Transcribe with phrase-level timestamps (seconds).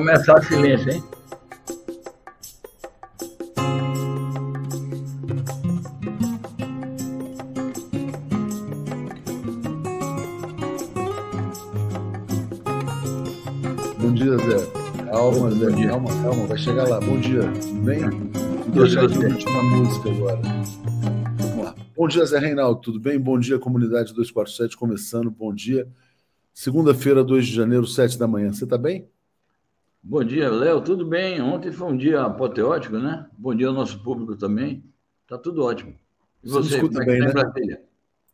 [0.00, 1.04] começar silêncio, hein?
[13.98, 14.66] Bom dia, Zé.
[15.04, 15.70] Calma, Zé.
[15.70, 15.88] Dia.
[15.88, 16.46] Calma, calma.
[16.46, 16.98] Vai chegar lá.
[17.00, 17.42] Bom dia.
[17.42, 18.00] Tudo bem?
[18.00, 20.40] Vou deixar aqui a última música agora.
[21.36, 21.74] Vamos lá.
[21.94, 22.80] Bom dia, Zé Reinaldo.
[22.80, 23.20] Tudo bem?
[23.20, 24.78] Bom dia, comunidade 247.
[24.78, 25.30] Começando.
[25.30, 25.86] Bom dia.
[26.54, 28.50] Segunda-feira, 2 de janeiro, 7 da manhã.
[28.50, 29.06] Você está bem?
[30.10, 30.82] Bom dia, Léo.
[30.82, 31.40] Tudo bem?
[31.40, 33.30] Ontem foi um dia apoteótico, né?
[33.38, 34.84] Bom dia ao nosso público também.
[35.24, 35.96] Tá tudo ótimo.
[36.42, 37.32] E você, você escuta é bem, tá né?
[37.32, 37.84] Brasília?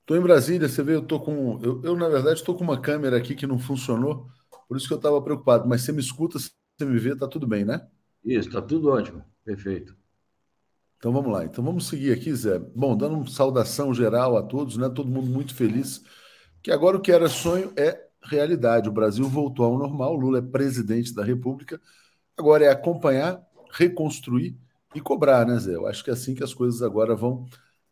[0.00, 1.60] Estou em Brasília, você vê, eu tô com.
[1.62, 4.26] Eu, eu na verdade, estou com uma câmera aqui que não funcionou,
[4.66, 5.68] por isso que eu estava preocupado.
[5.68, 6.50] Mas você me escuta, você
[6.80, 7.86] me vê, tá tudo bem, né?
[8.24, 9.22] Isso, tá tudo ótimo.
[9.44, 9.94] Perfeito.
[10.96, 11.44] Então vamos lá.
[11.44, 12.58] Então vamos seguir aqui, Zé.
[12.58, 14.88] Bom, dando uma saudação geral a todos, né?
[14.88, 16.02] Todo mundo muito feliz.
[16.62, 18.88] Que agora o que era sonho é realidade.
[18.88, 21.80] O Brasil voltou ao normal, Lula é presidente da República.
[22.36, 23.40] Agora é acompanhar,
[23.72, 24.56] reconstruir
[24.94, 25.74] e cobrar, né, Zé?
[25.74, 27.46] Eu acho que é assim que as coisas agora vão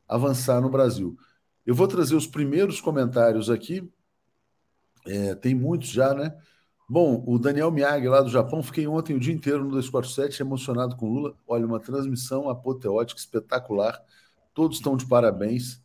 [0.08, 1.16] avançar no Brasil.
[1.64, 3.88] Eu vou trazer os primeiros comentários aqui.
[5.06, 6.36] É, tem muitos já, né?
[6.88, 10.96] Bom, o Daniel Miyagi, lá do Japão, fiquei ontem o dia inteiro no 247 emocionado
[10.96, 11.34] com Lula.
[11.46, 13.98] Olha, uma transmissão apoteótica espetacular.
[14.52, 15.83] Todos estão de parabéns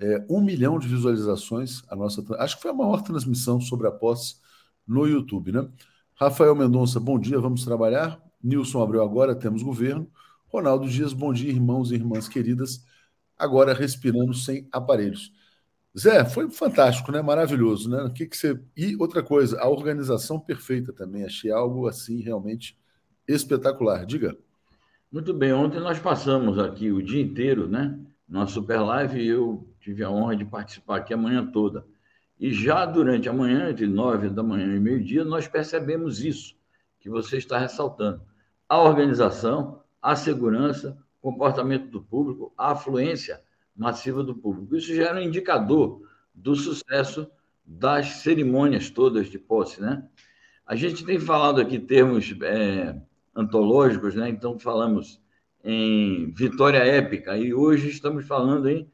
[0.00, 1.82] é, um milhão de visualizações.
[1.88, 4.36] A nossa, acho que foi a maior transmissão sobre a posse
[4.86, 5.68] no YouTube, né?
[6.14, 8.20] Rafael Mendonça, bom dia, vamos trabalhar.
[8.42, 10.10] Nilson Abreu, agora temos governo.
[10.48, 12.84] Ronaldo Dias, bom dia, irmãos e irmãs queridas.
[13.38, 15.32] Agora respirando sem aparelhos.
[15.98, 17.20] Zé, foi fantástico, né?
[17.20, 18.02] Maravilhoso, né?
[18.02, 18.58] O que, que você.
[18.76, 21.24] E outra coisa, a organização perfeita também.
[21.24, 22.78] Achei algo assim realmente
[23.26, 24.06] espetacular.
[24.06, 24.36] Diga.
[25.10, 27.98] Muito bem, ontem nós passamos aqui o dia inteiro, né?
[28.30, 31.84] Na Super Live, eu tive a honra de participar aqui a manhã toda.
[32.38, 36.54] E já durante a manhã, entre nove da manhã e meio-dia, nós percebemos isso
[37.00, 38.22] que você está ressaltando.
[38.68, 43.42] A organização, a segurança, comportamento do público, a afluência
[43.74, 44.76] massiva do público.
[44.76, 46.00] Isso já era um indicador
[46.32, 47.28] do sucesso
[47.66, 50.06] das cerimônias todas de posse, né?
[50.64, 52.96] A gente tem falado aqui termos é,
[53.34, 54.28] antológicos, né?
[54.28, 55.19] Então falamos
[55.64, 58.90] em vitória épica e hoje estamos falando em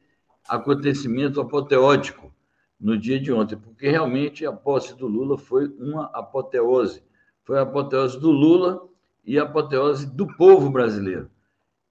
[0.47, 2.33] acontecimento apoteótico
[2.79, 7.03] no dia de ontem, porque realmente a posse do Lula foi uma apoteose.
[7.43, 8.87] Foi a apoteose do Lula
[9.25, 11.29] e a apoteose do povo brasileiro.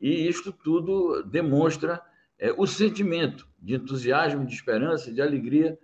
[0.00, 2.00] E isto tudo demonstra
[2.38, 5.78] é, o sentimento de entusiasmo, de esperança, de alegria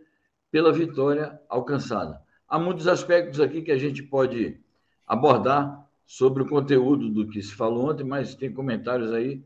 [0.50, 2.20] pela vitória alcançada.
[2.46, 4.60] Há muitos aspectos aqui que a gente pode
[5.06, 9.42] abordar sobre o conteúdo do que se falou ontem, mas tem comentários aí.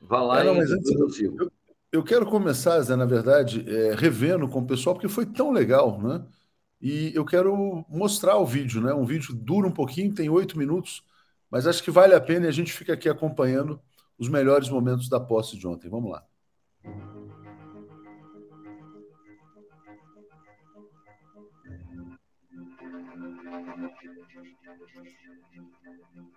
[0.00, 1.50] Vá lá é, não, e mas antes, eu,
[1.92, 6.00] eu quero começar, Zé, na verdade, é, revendo com o pessoal, porque foi tão legal,
[6.00, 6.24] né?
[6.80, 8.92] E eu quero mostrar o vídeo, né?
[8.92, 11.02] Um vídeo dura um pouquinho, tem oito minutos,
[11.50, 13.80] mas acho que vale a pena e a gente fica aqui acompanhando
[14.18, 15.88] os melhores momentos da posse de ontem.
[15.88, 16.24] Vamos lá.
[24.66, 24.94] Thank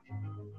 [0.07, 0.58] you.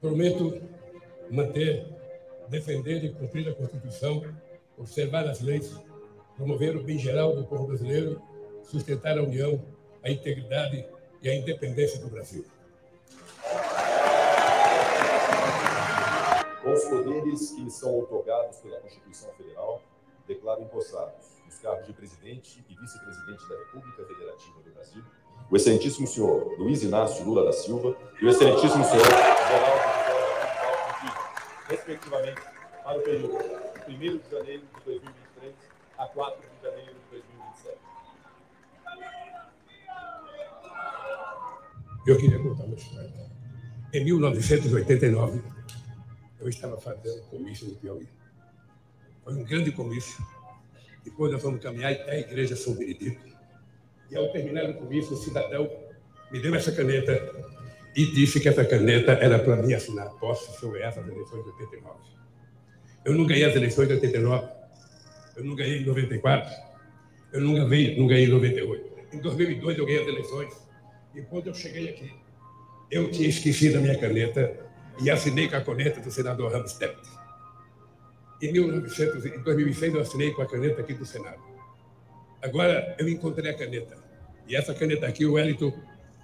[0.00, 0.58] Prometo
[1.30, 1.86] manter,
[2.48, 4.24] defender e cumprir a Constituição,
[4.78, 5.78] observar as leis,
[6.36, 8.18] promover o bem geral do povo brasileiro,
[8.62, 9.62] sustentar a união,
[10.02, 10.86] a integridade
[11.20, 12.46] e a independência do Brasil.
[16.62, 19.82] Com os poderes que lhe são otorgados pela Constituição Federal,
[20.26, 25.02] declaro empossados os cargos de presidente e vice-presidente da República Federativa do Brasil,
[25.50, 29.90] o excelentíssimo senhor Luiz Inácio Lula da Silva e o excelentíssimo senhor Geraldo
[31.68, 32.40] respectivamente,
[32.84, 33.38] para o período
[33.88, 35.54] de 1 de janeiro de 2023
[35.98, 37.78] a 4 de janeiro de 2027.
[42.06, 43.30] Eu queria contar uma história.
[43.92, 45.42] Em 1989,
[46.38, 48.08] eu estava fazendo comício no Piauí.
[49.24, 50.24] Foi um grande comício.
[51.04, 53.20] Depois nós vamos caminhar até a igreja São Benedito.
[54.10, 55.68] E ao terminar o comício, o cidadão
[56.30, 57.59] me deu essa caneta
[57.96, 61.98] e disse que essa caneta era para mim assinar posse sobre essas eleições de 89.
[63.04, 64.48] Eu não ganhei as eleições de 89,
[65.36, 66.50] eu não ganhei em 94,
[67.32, 68.90] eu não ganhei, não ganhei em 98.
[69.12, 70.52] Em 2002 eu ganhei as eleições
[71.14, 72.12] e quando eu cheguei aqui,
[72.90, 74.54] eu tinha esquecido a minha caneta
[75.02, 76.78] e assinei com a caneta do senador Ramos.
[78.42, 81.40] Em, 1900, em 2006 eu assinei com a caneta aqui do Senado.
[82.42, 83.96] Agora eu encontrei a caneta.
[84.46, 85.72] E essa caneta aqui, o Wellington,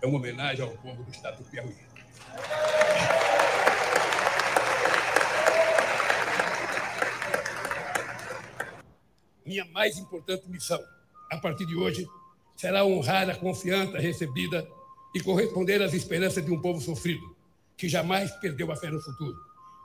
[0.02, 1.74] é uma homenagem ao povo do estado do Piauí.
[9.44, 10.82] Minha mais importante missão,
[11.30, 12.06] a partir de hoje,
[12.56, 14.66] será honrar a confiança recebida
[15.14, 17.36] e corresponder às esperanças de um povo sofrido,
[17.76, 19.36] que jamais perdeu a fé no futuro,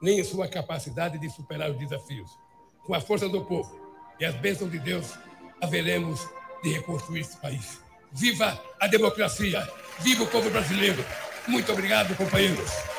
[0.01, 2.31] nem em sua capacidade de superar os desafios.
[2.85, 3.79] Com a força do povo
[4.19, 5.13] e as bênçãos de Deus,
[5.61, 6.27] haveremos
[6.63, 7.81] de reconstruir esse país.
[8.13, 9.67] Viva a democracia!
[10.01, 11.03] Viva o povo brasileiro!
[11.47, 12.90] Muito obrigado, companheiros!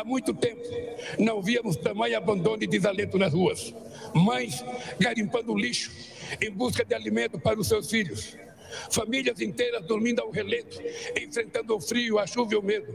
[0.00, 0.62] Há muito tempo
[1.18, 3.74] não víamos tamanho abandono e desalento nas ruas.
[4.14, 4.64] Mães
[4.98, 5.92] garimpando lixo
[6.40, 8.34] em busca de alimento para os seus filhos.
[8.90, 10.80] Famílias inteiras dormindo ao relento,
[11.20, 12.90] enfrentando o frio, a chuva e o medo.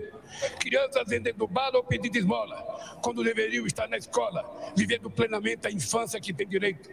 [0.59, 2.55] Crianças vendendo bala ou pedindo esmola,
[3.03, 6.89] quando deveriam estar na escola, vivendo plenamente a infância que tem direito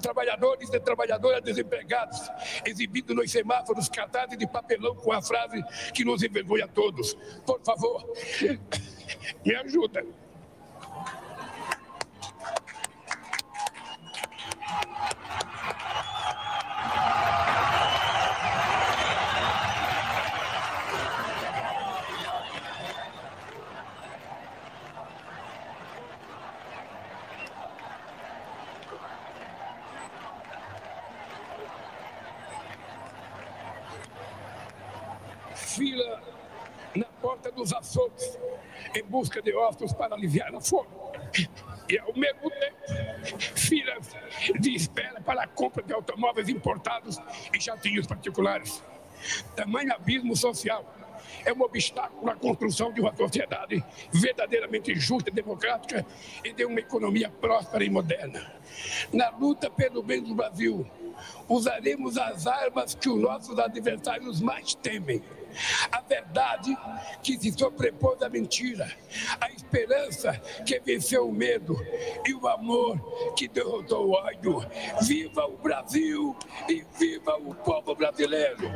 [0.00, 2.30] trabalhadores e trabalhadoras desempregados,
[2.64, 7.14] exibindo nos semáforos cartazes de papelão com a frase que nos envergonha a todos.
[7.44, 8.04] Por favor,
[9.44, 10.04] me ajuda.
[35.76, 36.22] fila
[36.94, 38.38] na porta dos açougues
[38.94, 39.02] em
[39.36, 40.88] busca de ossos para aliviar a fome.
[41.88, 44.10] E, ao mesmo tempo, filas
[44.58, 47.18] de espera para a compra de automóveis importados
[47.52, 48.82] e jatinhos particulares.
[49.54, 50.84] Tamanho abismo social
[51.46, 56.04] é um obstáculo à construção de uma sociedade verdadeiramente justa democrática
[56.44, 58.52] e de uma economia próspera e moderna.
[59.12, 60.84] Na luta pelo bem do Brasil,
[61.48, 65.22] usaremos as armas que os nossos adversários mais temem
[65.90, 66.76] a verdade
[67.22, 68.90] que se sobrepôs à mentira,
[69.40, 70.32] a esperança
[70.66, 71.76] que venceu o medo
[72.26, 72.98] e o amor
[73.34, 74.58] que derrotou o ódio.
[75.02, 76.36] Viva o Brasil
[76.68, 78.68] e viva o povo brasileiro!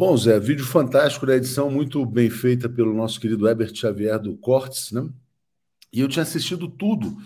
[0.00, 4.34] Bom, Zé, vídeo fantástico da edição, muito bem feita pelo nosso querido Herbert Xavier do
[4.34, 5.06] Cortes, né?
[5.92, 7.18] E eu tinha assistido tudo,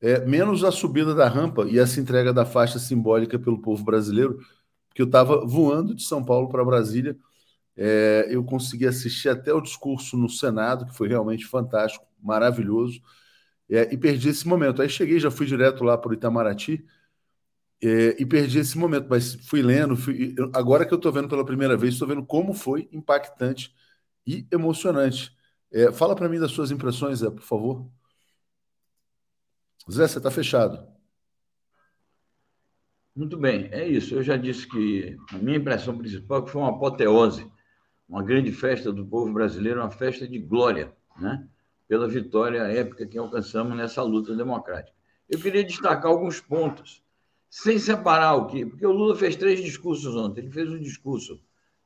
[0.00, 4.38] é, menos a subida da rampa e essa entrega da faixa simbólica pelo povo brasileiro,
[4.86, 7.18] porque eu estava voando de São Paulo para Brasília.
[7.76, 13.02] É, eu consegui assistir até o discurso no Senado, que foi realmente fantástico, maravilhoso,
[13.68, 14.80] é, e perdi esse momento.
[14.80, 16.86] Aí cheguei, já fui direto lá para o Itamaraty
[17.82, 19.96] é, e perdi esse momento, mas fui lendo.
[19.96, 23.74] Fui, agora que eu estou vendo pela primeira vez, estou vendo como foi impactante
[24.26, 25.34] e emocionante.
[25.72, 27.90] É, fala para mim das suas impressões, Zé, por favor.
[29.90, 30.86] Zé, você está fechado.
[33.14, 34.14] Muito bem, é isso.
[34.14, 37.50] Eu já disse que a minha impressão principal é foi uma apoteose,
[38.08, 41.48] uma grande festa do povo brasileiro, uma festa de glória, né?
[41.88, 44.96] pela vitória épica que alcançamos nessa luta democrática.
[45.28, 47.02] Eu queria destacar alguns pontos
[47.50, 48.64] sem separar o que.
[48.64, 50.42] Porque o Lula fez três discursos ontem.
[50.42, 51.42] Ele fez um discurso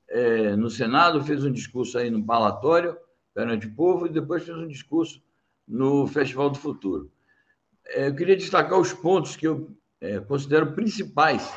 [0.08, 2.96] é, no Senado, fez um discurso aí no Palatório,
[3.32, 5.22] perante o povo, e depois fez um discurso
[5.66, 7.10] no Festival do Futuro.
[7.86, 11.50] É, eu queria destacar os pontos que eu é, considero principais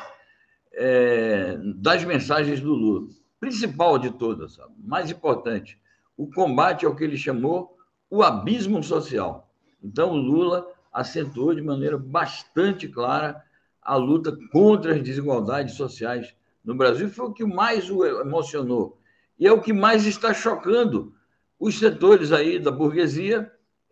[0.72, 3.08] é, das mensagens do Lula.
[3.38, 4.72] Principal de todas, sabe?
[4.78, 5.78] mais importante,
[6.16, 7.76] o combate ao que ele chamou
[8.10, 9.52] o abismo social.
[9.82, 13.44] Então, o Lula acentuou de maneira bastante clara
[13.82, 18.98] a luta contra as desigualdades sociais no Brasil foi o que mais o emocionou.
[19.38, 21.14] E é o que mais está chocando
[21.58, 23.50] os setores aí da burguesia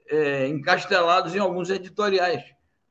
[0.08, 2.42] é, encastelados em alguns editoriais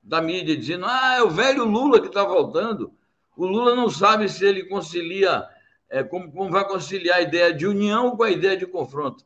[0.02, 2.94] da mídia, dizendo: ah, é o velho Lula que está voltando.
[3.36, 5.46] O Lula não sabe se ele concilia,
[5.90, 9.26] é, como, como vai conciliar a ideia de união com a ideia de confronto.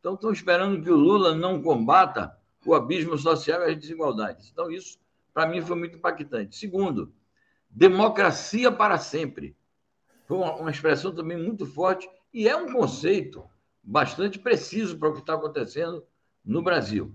[0.00, 4.50] Então, estão esperando que o Lula não combata o abismo social e as desigualdades.
[4.52, 4.98] Então, isso
[5.36, 6.56] para mim foi muito impactante.
[6.56, 7.12] Segundo,
[7.68, 9.54] democracia para sempre.
[10.24, 13.44] Foi uma, uma expressão também muito forte e é um conceito
[13.82, 16.02] bastante preciso para o que está acontecendo
[16.42, 17.14] no Brasil.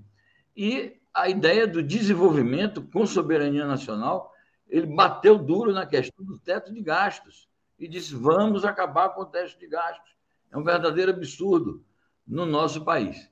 [0.56, 4.32] E a ideia do desenvolvimento com soberania nacional,
[4.70, 9.26] ele bateu duro na questão do teto de gastos e disse: vamos acabar com o
[9.26, 10.16] teto de gastos.
[10.52, 11.84] É um verdadeiro absurdo
[12.28, 13.32] no nosso país.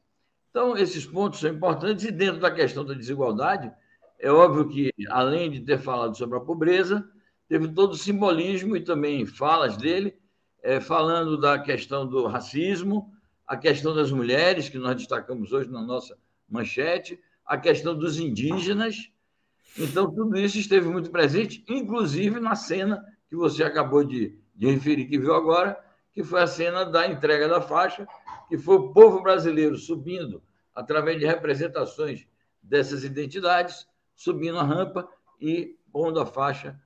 [0.50, 3.72] Então, esses pontos são importantes, e dentro da questão da desigualdade,
[4.20, 7.10] é óbvio que, além de ter falado sobre a pobreza,
[7.48, 10.14] teve todo o simbolismo e também falas dele,
[10.62, 13.14] é, falando da questão do racismo,
[13.48, 16.18] a questão das mulheres, que nós destacamos hoje na nossa
[16.50, 19.10] manchete, a questão dos indígenas.
[19.78, 25.06] Então, tudo isso esteve muito presente, inclusive na cena que você acabou de, de referir,
[25.06, 25.80] que viu agora,
[26.12, 28.06] que foi a cena da entrega da faixa,
[28.50, 30.44] que foi o povo brasileiro subindo
[30.76, 32.28] através de representações
[32.62, 33.88] dessas identidades
[34.20, 35.08] subindo a rampa
[35.40, 36.78] e pondo a faixa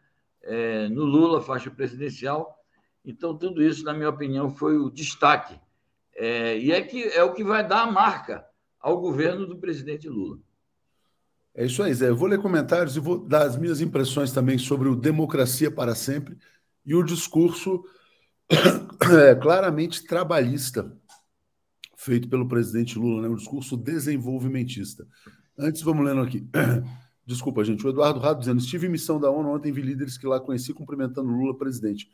[0.43, 2.55] é, no Lula, faixa presidencial.
[3.03, 5.59] Então, tudo isso, na minha opinião, foi o destaque.
[6.15, 8.45] É, e é, que, é o que vai dar a marca
[8.79, 10.37] ao governo do presidente Lula.
[11.55, 12.09] É isso aí, Zé.
[12.09, 15.95] Eu vou ler comentários e vou dar as minhas impressões também sobre o Democracia para
[15.95, 16.37] Sempre
[16.85, 17.83] e o discurso
[19.11, 20.95] é, claramente trabalhista
[21.97, 23.29] feito pelo presidente Lula, né?
[23.29, 25.07] um discurso desenvolvimentista.
[25.57, 26.47] Antes, vamos lendo aqui.
[27.25, 27.85] Desculpa, gente.
[27.85, 30.73] O Eduardo Rado dizendo: estive em missão da ONU ontem, vi líderes que lá conheci
[30.73, 32.09] cumprimentando Lula presidente.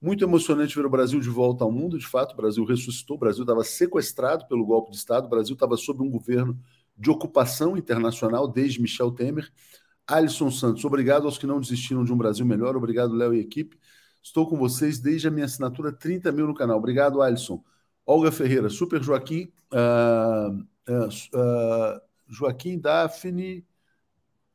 [0.00, 1.98] Muito emocionante ver o Brasil de volta ao mundo.
[1.98, 3.16] De fato, o Brasil ressuscitou.
[3.16, 5.26] O Brasil estava sequestrado pelo golpe de Estado.
[5.26, 6.58] O Brasil estava sob um governo
[6.96, 9.50] de ocupação internacional desde Michel Temer.
[10.06, 12.76] Alisson Santos, obrigado aos que não desistiram de um Brasil melhor.
[12.76, 13.78] Obrigado, Léo e equipe.
[14.22, 16.78] Estou com vocês desde a minha assinatura 30 mil no canal.
[16.78, 17.62] Obrigado, Alisson.
[18.04, 20.58] Olga Ferreira, Super Joaquim, uh,
[20.92, 23.64] uh, uh, Joaquim Daphne.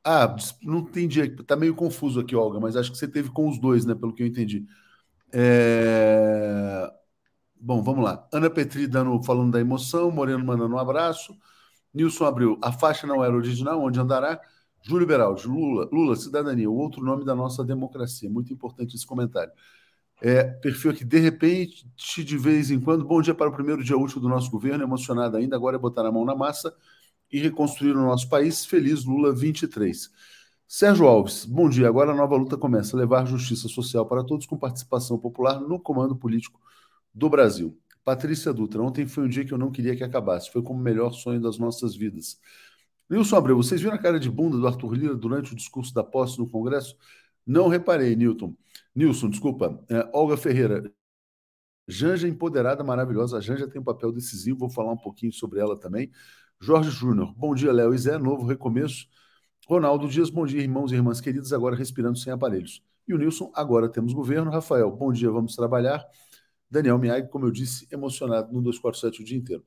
[0.08, 3.58] Ah, não entendi, está meio confuso aqui, Olga, mas acho que você teve com os
[3.60, 3.96] dois, né?
[3.96, 4.64] Pelo que eu entendi.
[5.34, 6.92] É...
[7.56, 8.28] Bom, vamos lá.
[8.34, 11.36] Ana Petri dando, falando da emoção, Moreno mandando um abraço.
[11.94, 14.40] Nilson Abril, a faixa não era original, onde andará?
[14.84, 18.30] Júlio Beraldi, Lula, Lula, cidadania, o outro nome da nossa democracia.
[18.30, 19.54] Muito importante esse comentário.
[20.22, 23.98] É, perfil aqui, de repente, de vez em quando, bom dia para o primeiro dia
[23.98, 26.74] útil do nosso governo, emocionado ainda, agora é botar a mão na massa
[27.36, 28.66] e reconstruir o nosso país.
[28.66, 30.10] Feliz Lula 23.
[30.66, 31.86] Sérgio Alves, bom dia.
[31.86, 36.16] Agora a nova luta começa, levar justiça social para todos com participação popular no comando
[36.16, 36.62] político
[37.14, 37.78] do Brasil.
[38.06, 40.82] Patrícia Dutra, ontem foi um dia que eu não queria que acabasse, foi como o
[40.82, 42.40] melhor sonho das nossas vidas.
[43.10, 46.06] Nilson Abreu, vocês viram a cara de bunda do Arthur Lira durante o discurso da
[46.06, 46.96] posse no Congresso?
[47.46, 48.56] Não reparei, Newton.
[48.96, 49.84] Nilson, desculpa.
[49.90, 50.90] É, Olga Ferreira,
[51.88, 53.38] Janja empoderada, maravilhosa.
[53.38, 56.10] A Janja tem um papel decisivo, vou falar um pouquinho sobre ela também.
[56.60, 59.08] Jorge Júnior, bom dia, Léo e Zé, novo recomeço.
[59.68, 62.84] Ronaldo Dias, bom dia, irmãos e irmãs queridos, agora respirando sem aparelhos.
[63.08, 64.50] E o Nilson, agora temos governo.
[64.50, 66.04] Rafael, bom dia, vamos trabalhar.
[66.70, 69.64] Daniel Miag, como eu disse, emocionado no 247 o dia inteiro.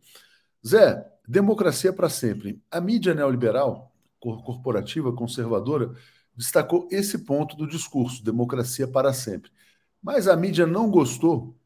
[0.66, 2.60] Zé, democracia para sempre.
[2.70, 5.92] A mídia neoliberal, corporativa, conservadora,
[6.34, 9.50] destacou esse ponto do discurso, democracia para sempre.
[10.02, 11.56] Mas a mídia não gostou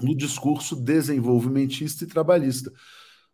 [0.00, 2.72] do discurso desenvolvimentista e trabalhista.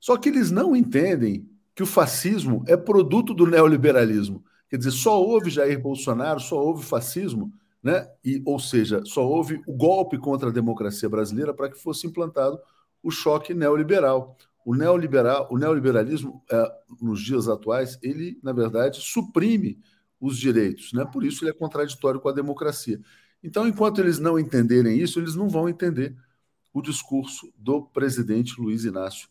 [0.00, 4.44] Só que eles não entendem que o fascismo é produto do neoliberalismo.
[4.68, 8.08] Quer dizer, só houve Jair Bolsonaro, só houve fascismo, né?
[8.24, 12.58] E, ou seja, só houve o golpe contra a democracia brasileira para que fosse implantado
[13.02, 14.36] o choque neoliberal.
[14.64, 19.78] O, neoliberal, o neoliberalismo, é, nos dias atuais, ele, na verdade, suprime
[20.20, 21.04] os direitos, né?
[21.04, 23.00] por isso ele é contraditório com a democracia.
[23.42, 26.14] Então, enquanto eles não entenderem isso, eles não vão entender
[26.74, 29.28] o discurso do presidente Luiz Inácio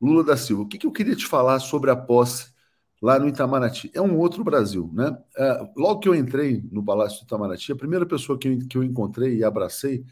[0.00, 0.62] Lula da Silva.
[0.62, 2.52] O que, que eu queria te falar sobre a posse
[3.00, 3.90] lá no Itamaraty?
[3.94, 4.90] É um outro Brasil.
[4.92, 5.16] Né?
[5.36, 8.78] É, logo que eu entrei no Palácio do Itamaraty, a primeira pessoa que eu, que
[8.78, 10.04] eu encontrei e abracei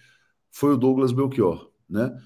[0.51, 1.71] foi o Douglas Belchior.
[1.89, 2.17] Né?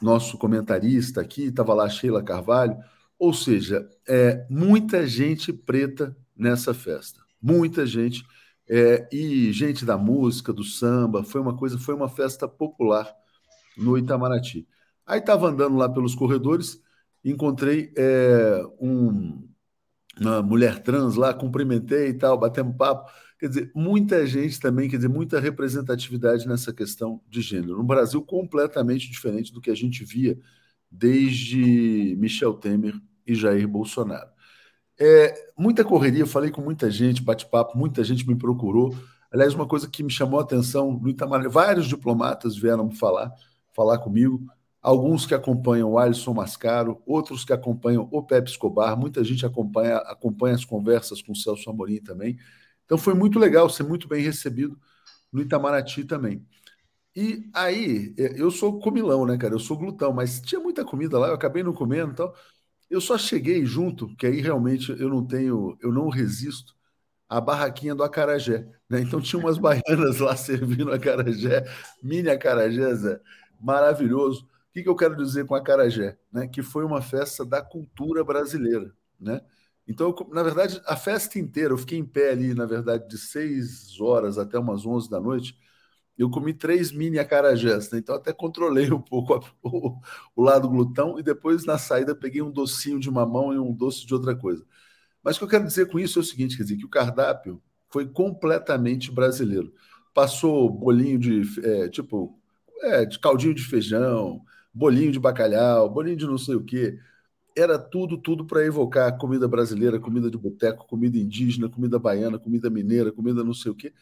[0.00, 2.76] nosso comentarista aqui, estava lá Sheila Carvalho.
[3.18, 7.20] Ou seja, é, muita gente preta nessa festa.
[7.40, 8.24] Muita gente.
[8.68, 13.12] É, e gente da música, do samba, foi uma coisa, foi uma festa popular
[13.76, 14.66] no Itamaraty.
[15.06, 16.80] Aí estava andando lá pelos corredores,
[17.24, 19.48] encontrei é, um,
[20.20, 23.10] uma mulher trans lá, cumprimentei e tal, batemos papo.
[23.38, 27.78] Quer dizer, muita gente também, quer dizer, muita representatividade nessa questão de gênero.
[27.78, 30.38] No Brasil, completamente diferente do que a gente via
[30.90, 32.94] desde Michel Temer
[33.26, 34.30] e Jair Bolsonaro.
[35.00, 38.94] É, muita correria, falei com muita gente, bate-papo, muita gente me procurou.
[39.32, 43.32] Aliás, uma coisa que me chamou a atenção no Itamar, vários diplomatas vieram falar,
[43.74, 44.46] falar comigo,
[44.82, 49.98] alguns que acompanham o Alisson Mascaro, outros que acompanham o Pepe Escobar, muita gente acompanha,
[49.98, 52.38] acompanha as conversas com o Celso Amorim também.
[52.84, 54.78] Então foi muito legal ser muito bem recebido
[55.32, 56.46] no Itamaraty também.
[57.14, 59.54] E aí, é, eu sou comilão, né, cara?
[59.54, 62.32] Eu sou glutão, mas tinha muita comida lá, eu acabei não comendo, então
[62.90, 66.74] eu só cheguei junto, que aí realmente eu não tenho, eu não resisto
[67.28, 69.00] à barraquinha do acarajé, né?
[69.02, 71.64] Então tinha umas baianas lá servindo acarajé,
[72.02, 73.20] mini acarajé, Zé,
[73.60, 74.48] maravilhoso.
[74.72, 76.16] O que, que eu quero dizer com acarajé?
[76.32, 76.48] Né?
[76.48, 79.42] Que foi uma festa da cultura brasileira, né?
[79.86, 83.18] Então, eu, na verdade, a festa inteira, eu fiquei em pé ali, na verdade, de
[83.18, 85.58] seis horas até umas onze da noite.
[86.16, 87.98] Eu comi três mini acarajés, né?
[87.98, 90.00] então até controlei um pouco a, o,
[90.34, 94.06] o, lado glutão e depois na saída peguei um docinho de mamão e um doce
[94.06, 94.64] de outra coisa.
[95.22, 96.88] Mas o que eu quero dizer com isso é o seguinte, quer dizer, que o
[96.88, 99.74] cardápio foi completamente brasileiro.
[100.14, 102.38] Passou bolinho de, é, tipo,
[102.82, 106.98] é, de caldinho de feijão, bolinho de bacalhau, bolinho de não sei o quê,
[107.56, 112.70] era tudo, tudo para evocar comida brasileira, comida de boteco, comida indígena, comida baiana, comida
[112.70, 113.92] mineira, comida não sei o quê.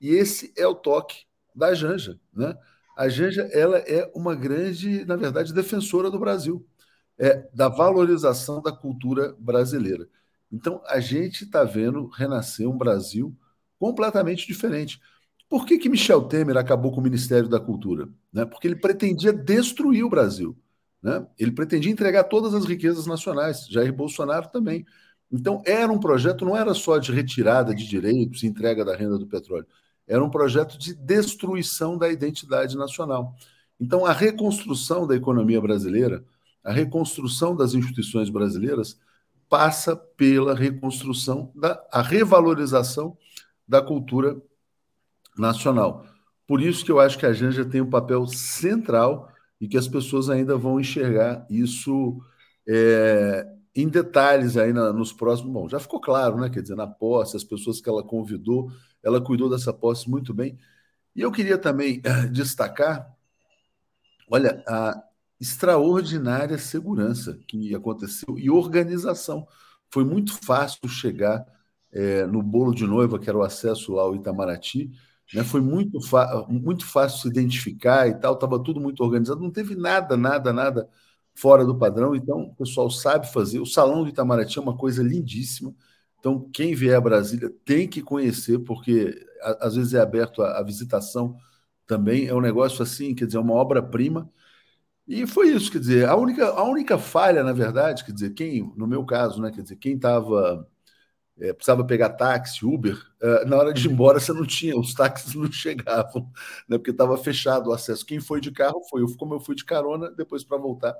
[0.00, 2.56] E esse é o toque da Janja, né?
[2.96, 6.64] A Janja, ela é uma grande, na verdade, defensora do Brasil,
[7.18, 10.08] é da valorização da cultura brasileira.
[10.50, 13.36] Então, a gente está vendo renascer um Brasil
[13.78, 15.00] completamente diferente.
[15.48, 18.08] Por que, que Michel Temer acabou com o Ministério da Cultura?
[18.32, 18.44] Né?
[18.44, 20.56] Porque ele pretendia destruir o Brasil.
[21.02, 21.24] Né?
[21.38, 24.84] Ele pretendia entregar todas as riquezas nacionais, Jair Bolsonaro também.
[25.30, 29.26] Então, era um projeto, não era só de retirada de direitos, entrega da renda do
[29.26, 29.66] petróleo,
[30.06, 33.34] era um projeto de destruição da identidade nacional.
[33.80, 36.24] Então, a reconstrução da economia brasileira,
[36.62, 38.98] a reconstrução das instituições brasileiras,
[39.48, 43.16] passa pela reconstrução, da, a revalorização
[43.66, 44.40] da cultura
[45.36, 46.06] nacional.
[46.46, 49.28] Por isso que eu acho que a Janja tem um papel central
[49.60, 52.20] e que as pessoas ainda vão enxergar isso
[52.68, 55.52] é, em detalhes aí na, nos próximos.
[55.52, 56.50] Bom, já ficou claro, né?
[56.50, 58.70] Quer dizer, na posse, as pessoas que ela convidou,
[59.02, 60.58] ela cuidou dessa posse muito bem.
[61.16, 63.10] E eu queria também destacar,
[64.28, 65.02] olha, a
[65.40, 69.46] extraordinária segurança que aconteceu e organização.
[69.90, 71.44] Foi muito fácil chegar
[71.92, 74.90] é, no bolo de noiva, que era o acesso lá ao Itamaraty.
[75.34, 75.42] Né?
[75.44, 75.98] Foi muito,
[76.48, 80.88] muito fácil se identificar e tal, estava tudo muito organizado, não teve nada, nada, nada
[81.34, 82.14] fora do padrão.
[82.14, 83.58] Então, o pessoal sabe fazer.
[83.60, 85.74] O Salão do Itamaraty é uma coisa lindíssima.
[86.20, 89.14] Então, quem vier a Brasília tem que conhecer, porque
[89.60, 91.36] às vezes é aberto a, a visitação
[91.86, 92.28] também.
[92.28, 94.30] É um negócio assim, quer dizer, é uma obra-prima.
[95.06, 98.72] E foi isso, quer dizer, a única, a única falha, na verdade, quer dizer, quem,
[98.76, 100.66] no meu caso, né, quer dizer, quem estava
[101.40, 104.94] é, precisava pegar táxi, Uber, é, na hora de ir embora você não tinha, os
[104.94, 106.30] táxis não chegavam,
[106.68, 108.06] né, porque estava fechado o acesso.
[108.06, 110.94] Quem foi de carro foi eu, como eu fui de carona, depois para voltar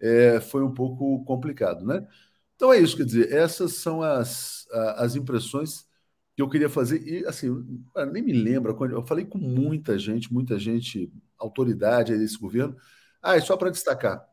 [0.00, 2.06] é, foi um pouco complicado, né?
[2.56, 4.66] Então é isso, quer dizer, essas são as,
[4.96, 5.86] as impressões
[6.36, 7.02] que eu queria fazer.
[7.06, 7.48] E assim,
[8.12, 12.76] nem me lembro, quando eu falei com muita gente, muita gente, autoridade desse governo.
[13.22, 14.24] Ah, e só para destacar,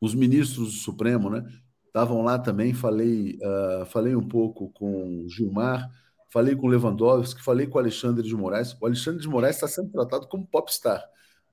[0.00, 1.44] os ministros do Supremo, né?
[1.90, 2.72] Estavam lá também.
[2.72, 5.88] Falei, uh, falei um pouco com Gilmar,
[6.32, 8.74] falei com Lewandowski, falei com Alexandre de Moraes.
[8.80, 11.04] O Alexandre de Moraes está sendo tratado como popstar.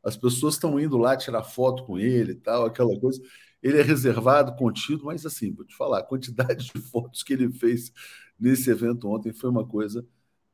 [0.04, 3.22] As pessoas estão indo lá tirar foto com ele e tal, aquela coisa.
[3.62, 7.52] Ele é reservado, contido, mas assim, vou te falar, a quantidade de fotos que ele
[7.52, 7.92] fez
[8.40, 10.06] nesse evento ontem foi uma coisa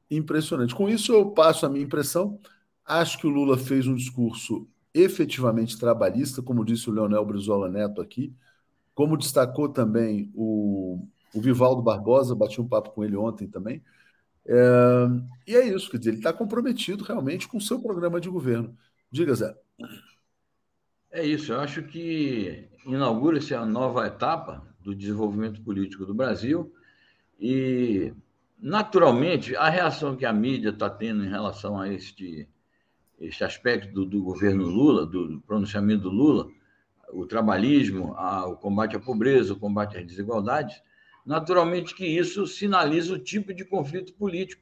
[0.10, 0.74] impressionante.
[0.74, 2.40] Com isso, eu passo a minha impressão.
[2.86, 8.02] Acho que o Lula fez um discurso efetivamente trabalhista, como disse o Leonel Brizola Neto
[8.02, 8.34] aqui.
[8.94, 13.84] Como destacou também o, o Vivaldo Barbosa, bati um papo com ele ontem também.
[14.46, 15.08] É,
[15.48, 18.78] e é isso, quer dizer, ele está comprometido realmente com o seu programa de governo.
[19.12, 19.56] Diga, Zé.
[21.12, 26.74] É isso, eu acho que inaugura-se a nova etapa do desenvolvimento político do Brasil
[27.40, 28.14] e,
[28.60, 32.48] naturalmente, a reação que a mídia está tendo em relação a este,
[33.20, 36.48] este aspecto do, do governo Lula, do pronunciamento do Lula,
[37.14, 40.82] o trabalhismo, a, o combate à pobreza, o combate às desigualdades,
[41.26, 44.62] naturalmente que isso sinaliza o tipo de conflito político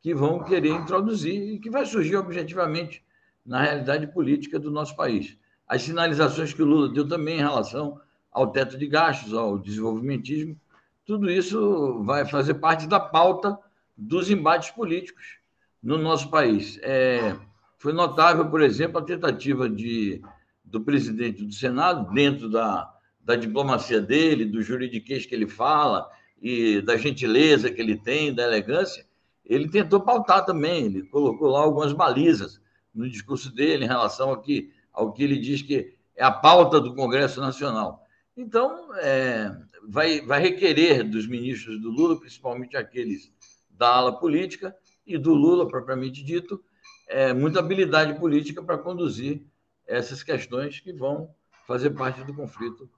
[0.00, 3.02] que vão querer introduzir e que vai surgir objetivamente
[3.44, 5.36] na realidade política do nosso país.
[5.66, 10.56] As sinalizações que o Lula deu também em relação ao teto de gastos, ao desenvolvimentismo,
[11.04, 13.58] tudo isso vai fazer parte da pauta
[13.96, 15.38] dos embates políticos
[15.82, 16.78] no nosso país.
[16.82, 17.36] É,
[17.78, 20.20] foi notável, por exemplo, a tentativa de
[20.66, 22.92] do presidente do Senado, dentro da,
[23.24, 26.10] da diplomacia dele, do juridiquês que ele fala
[26.42, 29.06] e da gentileza que ele tem, da elegância,
[29.44, 32.60] ele tentou pautar também, ele colocou lá algumas balizas
[32.92, 36.80] no discurso dele em relação ao que, ao que ele diz que é a pauta
[36.80, 38.04] do Congresso Nacional.
[38.36, 39.54] Então, é,
[39.88, 43.30] vai, vai requerer dos ministros do Lula, principalmente aqueles
[43.70, 44.74] da ala política,
[45.06, 46.60] e do Lula, propriamente dito,
[47.08, 49.46] é, muita habilidade política para conduzir
[49.86, 51.34] essas questões que vão
[51.66, 52.88] fazer parte do conflito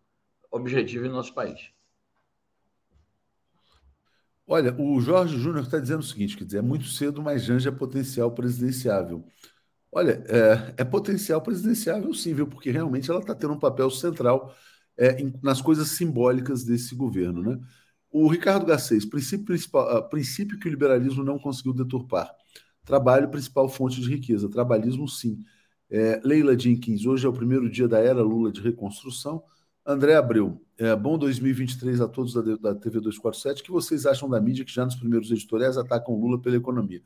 [0.51, 1.70] objetivo em nosso país.
[4.46, 7.68] Olha, o Jorge Júnior está dizendo o seguinte: quer dizer, é muito cedo, mas Janja
[7.68, 9.24] é potencial presidenciável.
[9.92, 12.46] Olha, é, é potencial presidenciável sim, viu?
[12.46, 14.55] Porque realmente ela está tendo um papel central
[14.96, 17.61] é, em, nas coisas simbólicas desse governo, né?
[18.11, 22.31] O Ricardo Garcês, princípio, principal, princípio que o liberalismo não conseguiu deturpar.
[22.85, 24.48] Trabalho, principal fonte de riqueza.
[24.48, 25.44] Trabalhismo, sim.
[25.90, 29.42] É, Leila Jenkins, hoje é o primeiro dia da era Lula de reconstrução.
[29.87, 33.62] André Abreu, é, bom 2023 a todos da, da TV 247.
[33.62, 37.03] O que vocês acham da mídia que já nos primeiros editoriais atacam Lula pela economia?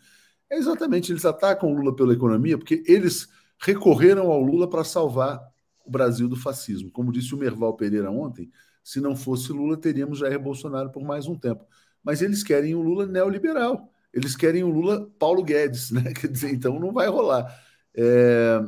[0.50, 3.28] É exatamente, eles atacam Lula pela economia porque eles
[3.60, 5.40] recorreram ao Lula para salvar
[5.86, 6.90] o Brasil do fascismo.
[6.90, 8.50] Como disse o Merval Pereira ontem,
[8.82, 11.64] se não fosse Lula, teríamos Jair Bolsonaro por mais um tempo.
[12.02, 13.92] Mas eles querem o Lula neoliberal.
[14.12, 16.12] Eles querem o Lula Paulo Guedes, né?
[16.20, 17.56] Quer dizer, então não vai rolar.
[17.94, 18.60] É,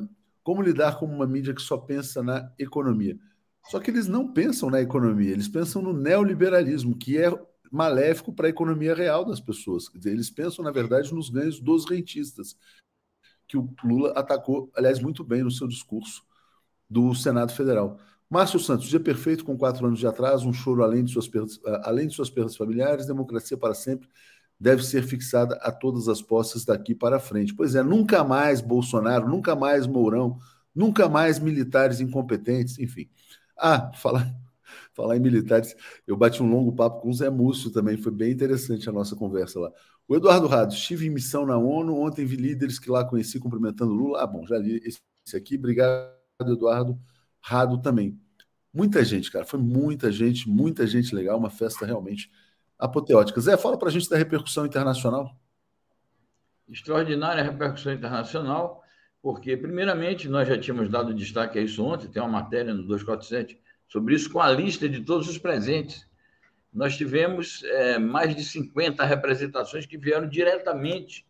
[0.43, 3.19] como lidar com uma mídia que só pensa na economia?
[3.71, 7.33] Só que eles não pensam na economia, eles pensam no neoliberalismo, que é
[7.73, 9.87] maléfico para a economia real das pessoas.
[10.05, 12.57] Eles pensam, na verdade, nos ganhos dos rentistas,
[13.49, 16.23] que o Lula atacou, aliás, muito bem no seu discurso
[16.89, 17.99] do Senado Federal.
[18.29, 21.61] Márcio Santos, dia perfeito com quatro anos de atraso, um choro além de suas perdas,
[21.83, 24.09] além de suas perdas familiares, democracia para sempre
[24.65, 27.55] deve ser fixada a todas as posses daqui para frente.
[27.55, 30.39] Pois é, nunca mais Bolsonaro, nunca mais Mourão,
[30.75, 33.07] nunca mais militares incompetentes, enfim.
[33.59, 34.35] Ah, falar,
[34.95, 38.33] falar em militares, eu bati um longo papo com o Zé Múcio também, foi bem
[38.33, 39.71] interessante a nossa conversa lá.
[40.09, 43.93] O Eduardo Rado, estive em missão na ONU, ontem vi líderes que lá conheci cumprimentando
[43.93, 44.23] Lula.
[44.23, 46.99] Ah, bom, já li esse aqui, obrigado, Eduardo
[47.39, 48.19] Rado também.
[48.73, 52.31] Muita gente, cara, foi muita gente, muita gente legal, uma festa realmente
[52.79, 53.41] apoteótica.
[53.41, 55.35] Zé, fala para a gente da repercussão internacional.
[56.69, 58.83] Extraordinária repercussão internacional,
[59.23, 63.61] porque, primeiramente, nós já tínhamos dado destaque a isso ontem, tem uma matéria no 247
[63.89, 66.07] sobre isso, com a lista de todos os presentes.
[66.73, 71.25] Nós tivemos é, mais de 50 representações que vieram diretamente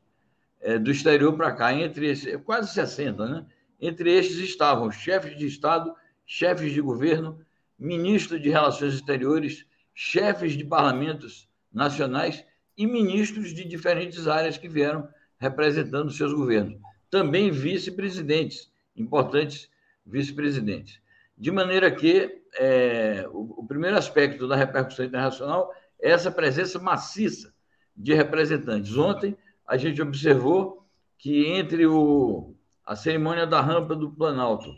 [0.61, 3.46] é, do exterior para cá, entre esses, quase 60, né?
[3.80, 7.38] Entre estes estavam chefes de Estado, chefes de governo,
[7.78, 12.44] ministro de Relações Exteriores, chefes de parlamentos nacionais
[12.76, 16.78] e ministros de diferentes áreas que vieram representando seus governos.
[17.11, 19.70] Também vice-presidentes, importantes
[20.04, 21.00] vice-presidentes.
[21.37, 27.52] De maneira que é, o, o primeiro aspecto da repercussão internacional é essa presença maciça
[27.96, 28.96] de representantes.
[28.96, 30.85] Ontem, a gente observou
[31.18, 32.54] que entre o,
[32.85, 34.74] a cerimônia da rampa do Planalto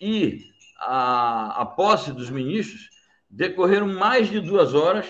[0.00, 0.44] e
[0.78, 2.88] a, a posse dos ministros,
[3.30, 5.06] decorreram mais de duas horas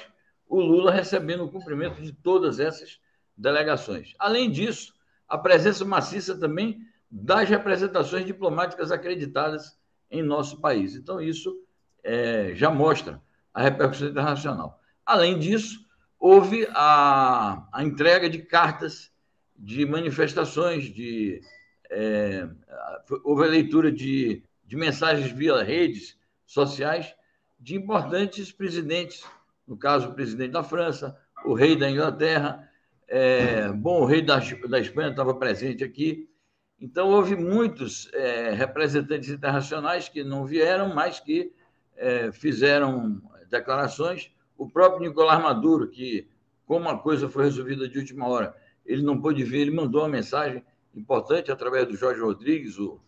[0.47, 3.01] o Lula recebendo o cumprimento de todas essas
[3.37, 4.15] delegações.
[4.19, 4.93] Além disso,
[5.29, 6.81] a presença maciça também
[7.11, 9.79] das representações diplomáticas acreditadas
[10.11, 10.97] em nosso país.
[10.97, 11.57] Então, isso
[12.03, 13.23] é, já mostra
[13.55, 14.81] a repercussão internacional.
[15.07, 15.87] Além disso,
[16.19, 19.11] houve a, a entrega de cartas
[19.57, 21.41] de manifestações, de,
[21.91, 22.49] é,
[23.23, 27.15] houve a leitura de, de mensagens via redes sociais
[27.61, 29.23] de importantes presidentes,
[29.69, 32.67] no caso, o presidente da França, o rei da Inglaterra,
[33.07, 36.29] é, bom, o rei da, da Espanha estava presente aqui.
[36.81, 41.53] Então, houve muitos é, representantes internacionais que não vieram, mas que
[41.97, 43.21] é, fizeram
[43.51, 44.31] declarações.
[44.57, 46.29] O próprio Nicolás Maduro, que,
[46.65, 50.09] como a coisa foi resolvida de última hora, ele não pôde vir, ele mandou uma
[50.09, 52.99] mensagem importante através do Jorge Rodrigues, o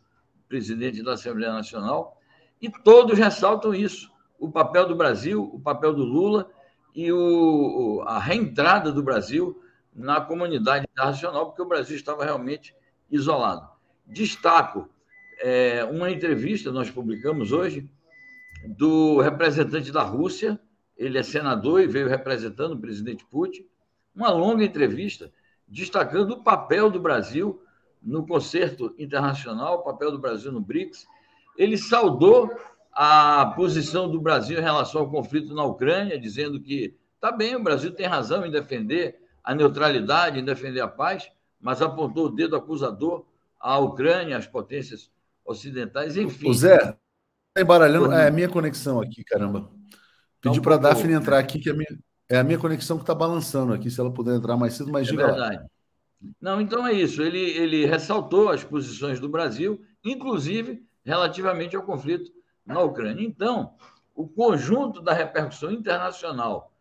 [0.47, 2.21] presidente da Assembleia Nacional,
[2.61, 4.12] e todos ressaltam isso
[4.43, 6.51] o papel do Brasil, o papel do Lula
[6.93, 9.63] e o, a reentrada do Brasil
[9.95, 12.75] na comunidade internacional, porque o Brasil estava realmente
[13.09, 13.69] isolado.
[14.05, 14.91] Destaco
[15.41, 17.89] é, uma entrevista, nós publicamos hoje,
[18.67, 20.59] do representante da Rússia,
[20.97, 23.65] ele é senador e veio representando o presidente Putin,
[24.13, 25.33] uma longa entrevista
[25.69, 27.63] destacando o papel do Brasil
[28.03, 31.07] no concerto internacional, o papel do Brasil no BRICS.
[31.57, 32.51] Ele saudou
[32.93, 37.63] a posição do Brasil em relação ao conflito na Ucrânia, dizendo que tá bem, o
[37.63, 42.55] Brasil tem razão em defender a neutralidade, em defender a paz, mas apontou o dedo
[42.55, 43.25] acusador
[43.59, 45.11] à Ucrânia, às potências
[45.45, 46.51] ocidentais, enfim.
[46.51, 46.97] O Zé, está
[47.59, 48.13] embaralhando.
[48.13, 49.71] É a minha conexão aqui, caramba.
[50.41, 53.05] Pedi para a Daphne entrar aqui, que é a minha, é a minha conexão que
[53.05, 55.57] está balançando aqui, se ela puder entrar mais cedo, mas é diga verdade.
[55.57, 55.67] Lá.
[56.41, 57.23] Não, então é isso.
[57.23, 62.31] Ele, ele ressaltou as posições do Brasil, inclusive relativamente ao conflito
[62.65, 63.25] na Ucrânia.
[63.25, 63.75] Então,
[64.15, 66.73] o conjunto da repercussão internacional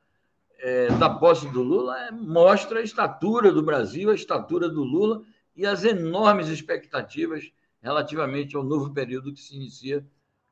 [0.59, 5.23] é, da posse do Lula é, mostra a estatura do Brasil, a estatura do Lula
[5.55, 10.05] e as enormes expectativas relativamente ao novo período que se inicia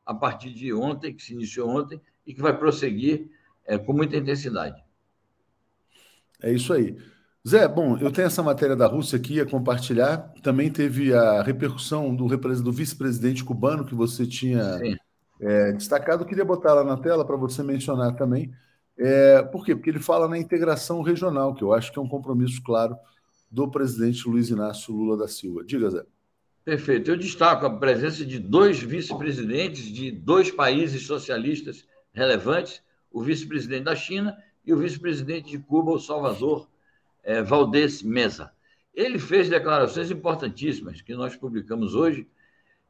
[0.05, 3.29] a partir de ontem, que se iniciou ontem e que vai prosseguir
[3.65, 4.83] é, com muita intensidade.
[6.41, 6.97] É isso aí.
[7.47, 10.33] Zé, bom, eu tenho essa matéria da Rússia aqui a compartilhar.
[10.41, 14.97] Também teve a repercussão do, do vice-presidente cubano que você tinha Sim
[15.39, 16.25] é, destacado.
[16.25, 18.53] Queria botar lá na tela para você mencionar também.
[18.97, 19.75] É, por quê?
[19.75, 22.97] Porque ele fala na integração regional, que eu acho que é um compromisso claro
[23.49, 25.63] do presidente Luiz Inácio Lula da Silva.
[25.63, 26.03] Diga, Zé.
[26.63, 27.09] Perfeito.
[27.09, 33.95] Eu destaco a presença de dois vice-presidentes de dois países socialistas relevantes, o vice-presidente da
[33.95, 36.69] China e o vice-presidente de Cuba, o Salvador
[37.23, 38.51] é, Valdez Mesa.
[38.93, 42.27] Ele fez declarações importantíssimas que nós publicamos hoje,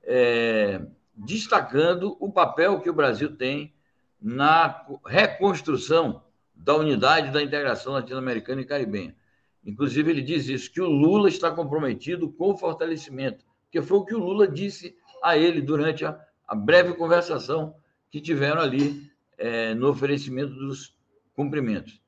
[0.04, 0.82] é,
[1.20, 3.74] destacando o papel que o Brasil tem
[4.22, 6.24] na reconstrução
[6.56, 9.16] da unidade da integração latino-americana e caribenha.
[9.64, 14.06] Inclusive, ele diz isso, que o Lula está comprometido com o fortalecimento, que foi o
[14.06, 17.76] que o Lula disse a ele durante a, a breve conversação
[18.10, 20.96] que tiveram ali é, no oferecimento dos
[21.36, 22.02] cumprimentos.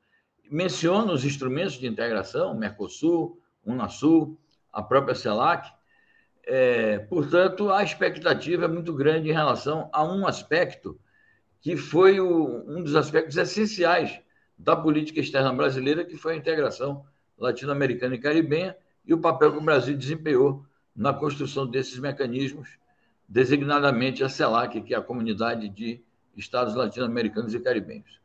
[0.49, 4.38] Menciona os instrumentos de integração, Mercosul, Unasul,
[4.72, 5.72] a própria CELAC,
[6.46, 11.00] é, portanto, a expectativa é muito grande em relação a um aspecto
[11.60, 14.20] que foi o, um dos aspectos essenciais
[14.58, 17.06] da política externa brasileira, que foi a integração
[17.38, 18.76] latino-americana e caribenha,
[19.06, 20.66] e o papel que o Brasil desempenhou
[20.96, 22.78] na construção desses mecanismos,
[23.28, 26.04] designadamente a CELAC, que é a Comunidade de
[26.36, 28.21] Estados Latino-Americanos e Caribenhos.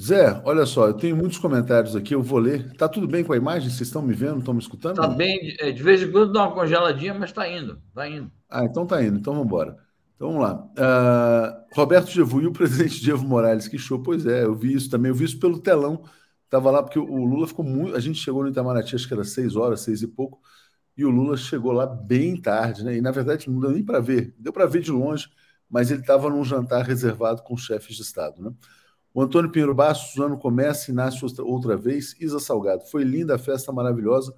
[0.00, 2.72] Zé, olha só, eu tenho muitos comentários aqui, eu vou ler.
[2.74, 3.68] Tá tudo bem com a imagem?
[3.68, 4.38] Vocês estão me vendo?
[4.38, 4.96] Estão me escutando?
[4.96, 8.30] Tá bem, é, de vez em quando dá uma congeladinha, mas está indo, está indo.
[8.48, 9.76] Ah, então tá indo, então vamos embora.
[10.14, 10.54] Então vamos lá.
[10.54, 14.00] Uh, Roberto Jevu e o presidente Diego Morales, que show.
[14.02, 16.04] Pois é, eu vi isso também, eu vi isso pelo telão.
[16.44, 17.94] Estava lá porque o Lula ficou muito.
[17.96, 20.40] A gente chegou no Itamaraty, acho que era seis horas, seis e pouco,
[20.96, 22.96] e o Lula chegou lá bem tarde, né?
[22.96, 25.28] E na verdade não deu nem para ver, deu para ver de longe,
[25.68, 28.50] mas ele estava num jantar reservado com chefes de Estado, né?
[29.12, 32.14] O Antônio Pinheiro Bastos, o ano começa e nasce outra vez.
[32.20, 34.34] Isa Salgado, foi linda a festa maravilhosa.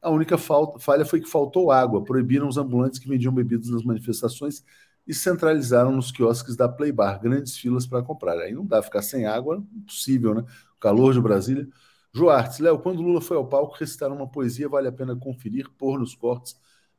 [0.00, 2.04] A única falha foi que faltou água.
[2.04, 4.64] Proibiram os ambulantes que vendiam bebidas nas manifestações
[5.06, 8.38] e centralizaram nos quiosques da Playbar grandes filas para comprar.
[8.38, 10.42] Aí não dá ficar sem água, impossível, né?
[10.76, 11.68] O calor de Brasília.
[12.14, 15.98] Joartes, Léo, quando Lula foi ao palco recitar uma poesia, vale a pena conferir, pôr
[15.98, 16.56] nos cortes.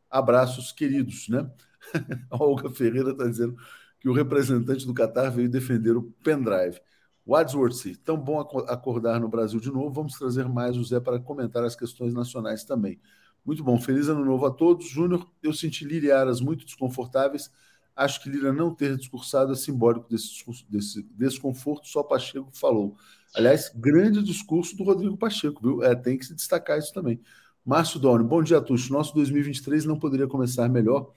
[0.09, 1.49] Abraços queridos, né?
[2.29, 3.55] a Olga Ferreira está dizendo
[3.99, 6.79] que o representante do Qatar veio defender o pendrive.
[7.25, 9.91] Wadsworth, tão bom acordar no Brasil de novo.
[9.91, 12.99] Vamos trazer mais o Zé para comentar as questões nacionais também.
[13.45, 13.79] Muito bom.
[13.79, 14.87] Feliz ano novo a todos.
[14.87, 17.51] Júnior, eu senti Liriaras muito desconfortáveis.
[17.95, 20.33] Acho que Lira não ter discursado é simbólico desse,
[20.67, 22.97] desse desconforto, só Pacheco falou.
[23.35, 25.83] Aliás, grande discurso do Rodrigo Pacheco, viu?
[25.83, 27.21] É, tem que se destacar isso também.
[27.63, 28.91] Márcio Doni, bom dia, Tuxo.
[28.91, 31.11] Nosso 2023 não poderia começar melhor.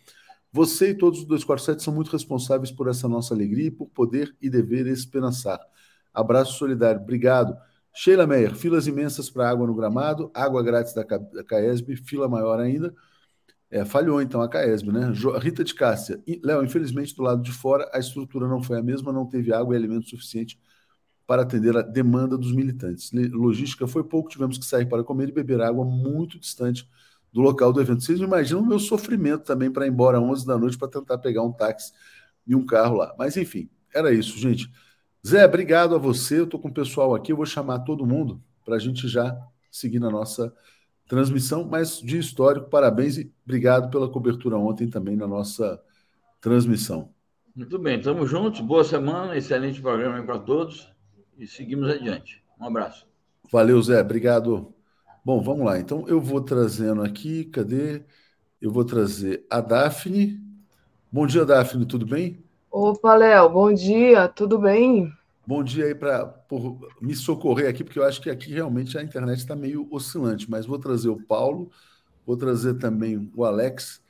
[0.52, 4.36] Você e todos os 247 são muito responsáveis por essa nossa alegria e por poder
[4.40, 5.58] e dever esperançar.
[6.16, 7.00] Abraço solidário.
[7.00, 7.56] Obrigado.
[7.94, 11.04] Sheila Meyer, filas imensas para água no gramado, água grátis da
[11.44, 12.94] Caesb, fila maior ainda.
[13.70, 15.12] É, falhou então a Caesb, né?
[15.40, 16.22] Rita de Cássia.
[16.42, 19.74] Léo, infelizmente do lado de fora a estrutura não foi a mesma, não teve água
[19.74, 20.60] e alimento suficiente
[21.26, 23.10] para atender a demanda dos militantes.
[23.12, 26.88] Logística foi pouco, tivemos que sair para comer e beber água muito distante
[27.32, 28.02] do local do evento.
[28.02, 31.18] Vocês imaginam o meu sofrimento também para ir embora às 11 da noite para tentar
[31.18, 31.92] pegar um táxi
[32.46, 33.14] e um carro lá.
[33.18, 34.70] Mas enfim, era isso, gente.
[35.26, 36.38] Zé, obrigado a você.
[36.38, 39.36] Eu estou com o pessoal aqui, eu vou chamar todo mundo para a gente já
[39.68, 40.54] seguir na nossa
[41.08, 41.64] transmissão.
[41.64, 45.82] Mas de histórico, parabéns e obrigado pela cobertura ontem também na nossa
[46.40, 47.10] transmissão.
[47.56, 48.60] Muito bem, estamos juntos.
[48.60, 50.88] Boa semana, excelente programa para todos
[51.36, 52.40] e seguimos adiante.
[52.60, 53.04] Um abraço.
[53.50, 54.00] Valeu, Zé.
[54.00, 54.72] Obrigado.
[55.24, 55.80] Bom, vamos lá.
[55.80, 58.04] Então eu vou trazendo aqui, cadê?
[58.62, 60.40] Eu vou trazer a Daphne.
[61.10, 62.44] Bom dia, Daphne, tudo bem?
[62.70, 65.15] Opa, Léo, bom dia, tudo bem?
[65.46, 66.34] Bom dia aí para
[67.00, 70.66] me socorrer aqui, porque eu acho que aqui realmente a internet está meio oscilante, mas
[70.66, 71.70] vou trazer o Paulo,
[72.26, 74.02] vou trazer também o Alex,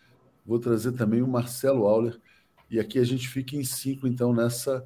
[0.46, 2.18] vou trazer também o Marcelo Auler,
[2.70, 4.82] e aqui a gente fica em cinco, então, nessa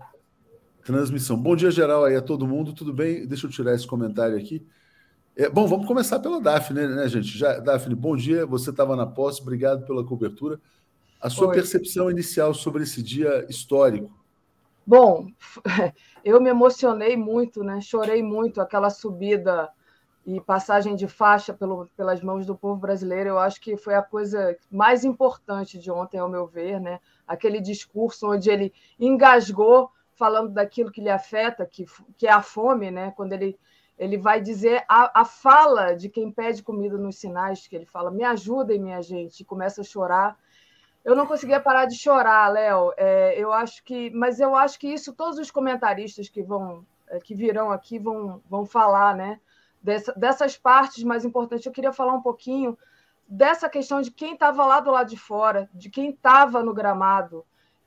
[0.85, 1.37] transmissão.
[1.37, 3.29] Bom dia geral aí a todo mundo, tudo bem?
[3.29, 4.67] Deixa eu tirar esse comentário aqui.
[5.37, 7.29] É, bom, vamos começar pela Daphne, né, gente?
[7.29, 10.61] Já, Daphne, bom dia, você estava na posse, obrigado pela cobertura.
[11.21, 11.55] A sua Oi.
[11.55, 14.20] percepção inicial sobre esse dia histórico?
[14.91, 15.29] Bom,
[16.25, 17.81] eu me emocionei muito, né?
[17.81, 19.71] Chorei muito aquela subida
[20.27, 23.29] e passagem de faixa pelo, pelas mãos do povo brasileiro.
[23.29, 26.99] Eu acho que foi a coisa mais importante de ontem, ao meu ver, né?
[27.25, 31.87] Aquele discurso onde ele engasgou falando daquilo que lhe afeta, que,
[32.19, 33.13] que é a fome, né?
[33.13, 33.57] Quando ele
[33.97, 38.11] ele vai dizer a, a fala de quem pede comida nos sinais, que ele fala:
[38.11, 40.37] "Me ajudem, minha gente", e começa a chorar
[41.05, 42.93] eu não conseguia parar de chorar, Léo.
[42.97, 47.19] É, eu acho que, mas eu acho que isso todos os comentaristas que vão, é,
[47.19, 49.41] que virão aqui vão, vão falar, né?
[49.83, 51.65] Dessa, dessas partes mais importantes.
[51.65, 52.77] Eu queria falar um pouquinho
[53.27, 57.47] dessa questão de quem estava lá do lado de fora, de quem estava no gramado,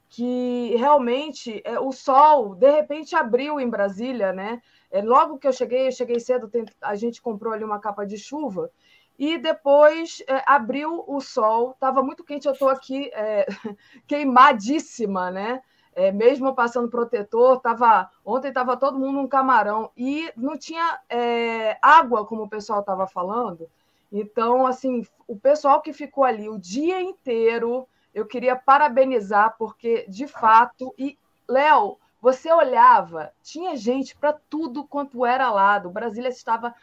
[0.10, 4.62] que realmente é, o sol de repente abriu em Brasília, né?
[4.90, 6.50] É, logo que eu cheguei, eu cheguei cedo,
[6.82, 8.72] a gente comprou ali uma capa de chuva
[9.18, 13.46] e depois é, abriu o sol, estava muito quente, eu estou aqui é,
[14.08, 15.62] queimadíssima, né?
[15.96, 21.78] É, mesmo passando protetor, tava, ontem estava todo mundo num camarão e não tinha é,
[21.82, 23.70] água, como o pessoal estava falando.
[24.12, 30.28] Então, assim, o pessoal que ficou ali o dia inteiro, eu queria parabenizar, porque, de
[30.28, 35.90] fato, e, Léo, você olhava, tinha gente para tudo quanto era lado.
[35.90, 36.74] Brasília estava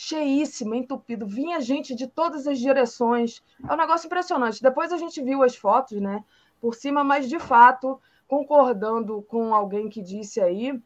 [0.00, 3.42] cheíssimo, entupido, vinha gente de todas as direções.
[3.68, 4.62] É um negócio impressionante.
[4.62, 6.24] Depois a gente viu as fotos, né,
[6.60, 10.80] por cima, mas de fato, concordando com alguém que disse aí,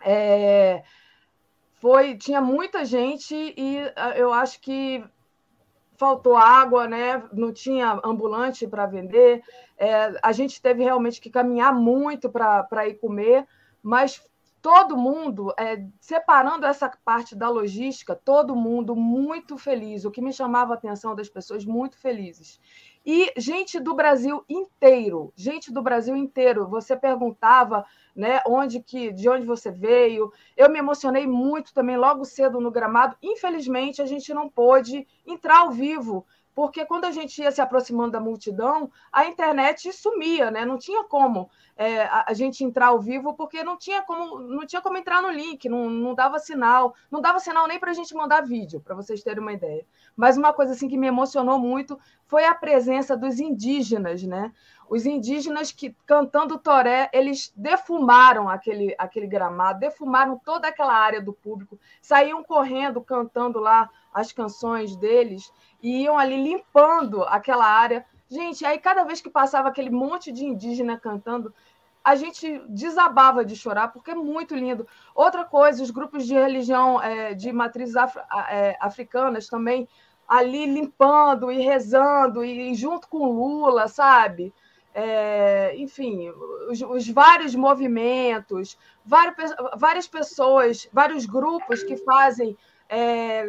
[0.00, 0.84] é,
[1.80, 3.78] foi tinha muita gente e
[4.14, 5.04] eu acho que
[5.96, 7.20] faltou água, né?
[7.32, 9.42] não tinha ambulante para vender,
[9.76, 13.44] é, a gente teve realmente que caminhar muito para ir comer,
[13.82, 14.24] mas
[14.60, 20.32] todo mundo, é, separando essa parte da logística, todo mundo muito feliz, o que me
[20.32, 22.60] chamava a atenção das pessoas muito felizes.
[23.06, 26.68] E gente do Brasil inteiro, gente do Brasil inteiro.
[26.68, 30.30] Você perguntava, né, onde que, de onde você veio.
[30.54, 33.16] Eu me emocionei muito também logo cedo no gramado.
[33.22, 36.26] Infelizmente, a gente não pôde entrar ao vivo
[36.58, 40.64] porque quando a gente ia se aproximando da multidão, a internet sumia, né?
[40.64, 44.82] Não tinha como é, a, gente entrar ao vivo, porque não tinha como, não tinha
[44.82, 48.12] como entrar no link, não, não dava sinal, não dava sinal nem para a gente
[48.12, 49.86] mandar vídeo, para vocês terem uma ideia.
[50.16, 51.96] Mas uma coisa assim que me emocionou muito
[52.26, 54.52] foi a presença dos indígenas, né?
[54.90, 61.32] Os indígenas que, cantando toré, eles defumaram aquele, aquele gramado, defumaram toda aquela área do
[61.32, 63.88] público, saíam correndo, cantando lá
[64.18, 65.52] as canções deles,
[65.82, 68.04] e iam ali limpando aquela área.
[68.28, 71.54] Gente, aí cada vez que passava aquele monte de indígena cantando,
[72.04, 74.86] a gente desabava de chorar, porque é muito lindo.
[75.14, 78.16] Outra coisa, os grupos de religião é, de matrizes af,
[78.48, 79.88] é, africanas também
[80.26, 84.52] ali limpando e rezando, e junto com Lula, sabe?
[85.00, 86.28] é, enfim,
[86.68, 92.56] os, os, vários movimentos, várias, várias pessoas, vários grupos que fazem
[92.88, 93.46] é,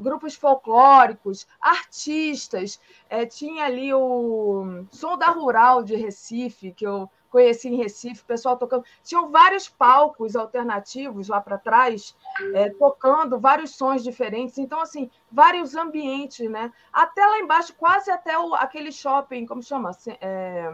[0.00, 2.80] grupos folclóricos, artistas.
[3.08, 8.58] É, tinha ali o Som da Rural de Recife, que eu conheci em Recife, pessoal
[8.58, 8.84] tocando.
[9.02, 12.14] Tinham vários palcos alternativos lá para trás,
[12.52, 14.58] é, tocando vários sons diferentes.
[14.58, 16.70] Então, assim, vários ambientes, né?
[16.92, 19.92] Até lá embaixo, quase até o, aquele shopping, como chama?
[20.20, 20.70] É,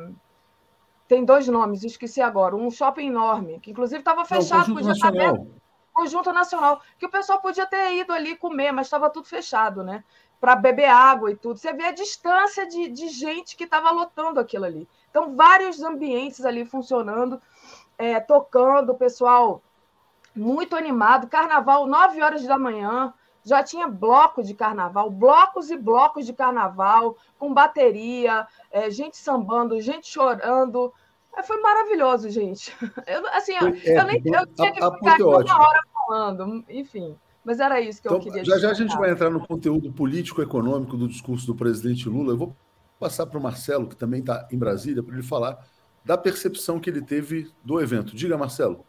[1.06, 2.56] tem dois nomes, esqueci agora.
[2.56, 5.67] Um shopping enorme, que inclusive estava fechado, podia estar aberto.
[5.99, 10.05] Conjunto Nacional, que o pessoal podia ter ido ali comer, mas estava tudo fechado, né?
[10.40, 11.59] Para beber água e tudo.
[11.59, 14.88] Você vê a distância de, de gente que estava lotando aquilo ali.
[15.11, 17.42] Então, vários ambientes ali funcionando,
[17.99, 19.61] é, tocando, o pessoal
[20.36, 21.26] muito animado.
[21.26, 27.16] Carnaval, 9 horas da manhã, já tinha bloco de carnaval, blocos e blocos de carnaval,
[27.36, 30.94] com bateria, é, gente sambando, gente chorando.
[31.36, 32.74] É, foi maravilhoso, gente.
[33.07, 37.14] Eu, assim, eu, nem, eu tinha que ficar uma hora falando, enfim.
[37.44, 39.92] Mas era isso que então, eu queria Já já a gente vai entrar no conteúdo
[39.92, 42.32] político-econômico do discurso do presidente Lula.
[42.32, 42.56] Eu vou
[42.98, 45.64] passar para o Marcelo, que também está em Brasília, para ele falar
[46.04, 48.16] da percepção que ele teve do evento.
[48.16, 48.84] Diga, Marcelo.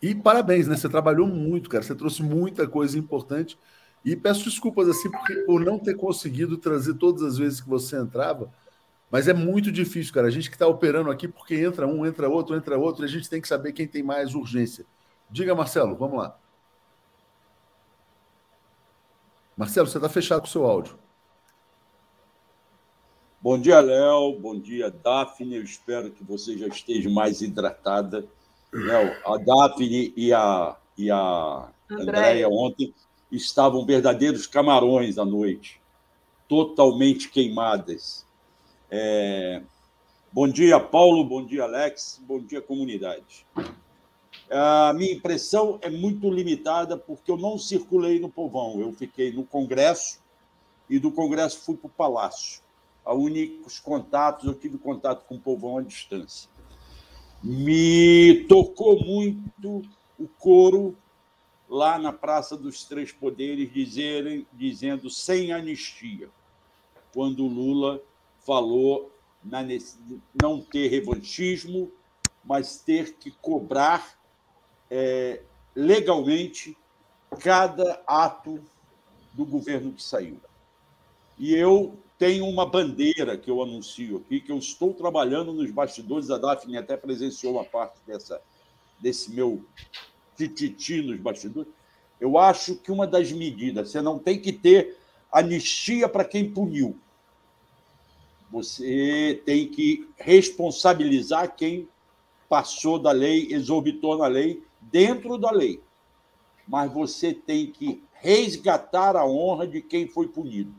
[0.00, 0.76] E parabéns, né?
[0.76, 1.82] Você trabalhou muito, cara.
[1.82, 3.58] Você trouxe muita coisa importante.
[4.04, 7.96] E peço desculpas assim porque, por não ter conseguido trazer todas as vezes que você
[7.96, 8.50] entrava.
[9.10, 10.28] Mas é muito difícil, cara.
[10.28, 13.08] A gente que está operando aqui, porque entra um, entra outro, entra outro, e a
[13.08, 14.86] gente tem que saber quem tem mais urgência.
[15.30, 16.38] Diga, Marcelo, vamos lá.
[19.60, 20.98] Marcelo, você está fechado com o seu áudio.
[23.42, 24.38] Bom dia, Léo.
[24.40, 25.56] Bom dia, Daphne.
[25.56, 28.26] Eu espero que você já esteja mais hidratada.
[28.72, 32.94] Léo, a Daphne e a, e a Andréia ontem
[33.30, 35.78] estavam verdadeiros camarões à noite,
[36.48, 38.24] totalmente queimadas.
[38.90, 39.60] É...
[40.32, 41.22] Bom dia, Paulo.
[41.22, 42.18] Bom dia, Alex.
[42.26, 43.44] Bom dia, comunidade.
[44.50, 48.80] A minha impressão é muito limitada porque eu não circulei no povão.
[48.80, 50.20] Eu fiquei no Congresso
[50.88, 52.62] e do Congresso fui para o Palácio
[53.04, 56.50] a únicos contatos, eu tive contato com o povão à distância.
[57.42, 59.82] Me tocou muito
[60.18, 60.96] o coro
[61.68, 66.28] lá na Praça dos Três Poderes dizerem, dizendo sem anistia,
[67.14, 68.02] quando Lula
[68.44, 69.10] falou
[69.42, 69.60] na,
[70.40, 71.90] não ter revanchismo,
[72.44, 74.19] mas ter que cobrar
[74.90, 75.40] é,
[75.74, 76.76] legalmente
[77.38, 78.60] cada ato
[79.32, 80.40] do governo que saiu.
[81.38, 86.30] E eu tem uma bandeira que eu anuncio aqui, que eu estou trabalhando nos bastidores,
[86.30, 88.42] a Daphne até presenciou uma parte dessa,
[88.98, 89.64] desse meu
[90.36, 91.72] tititi nos bastidores.
[92.20, 94.98] Eu acho que uma das medidas, você não tem que ter
[95.32, 96.94] anistia para quem puniu.
[98.50, 101.88] Você tem que responsabilizar quem
[102.50, 105.82] passou da lei, exorbitou na lei, dentro da lei.
[106.66, 110.74] Mas você tem que resgatar a honra de quem foi punido.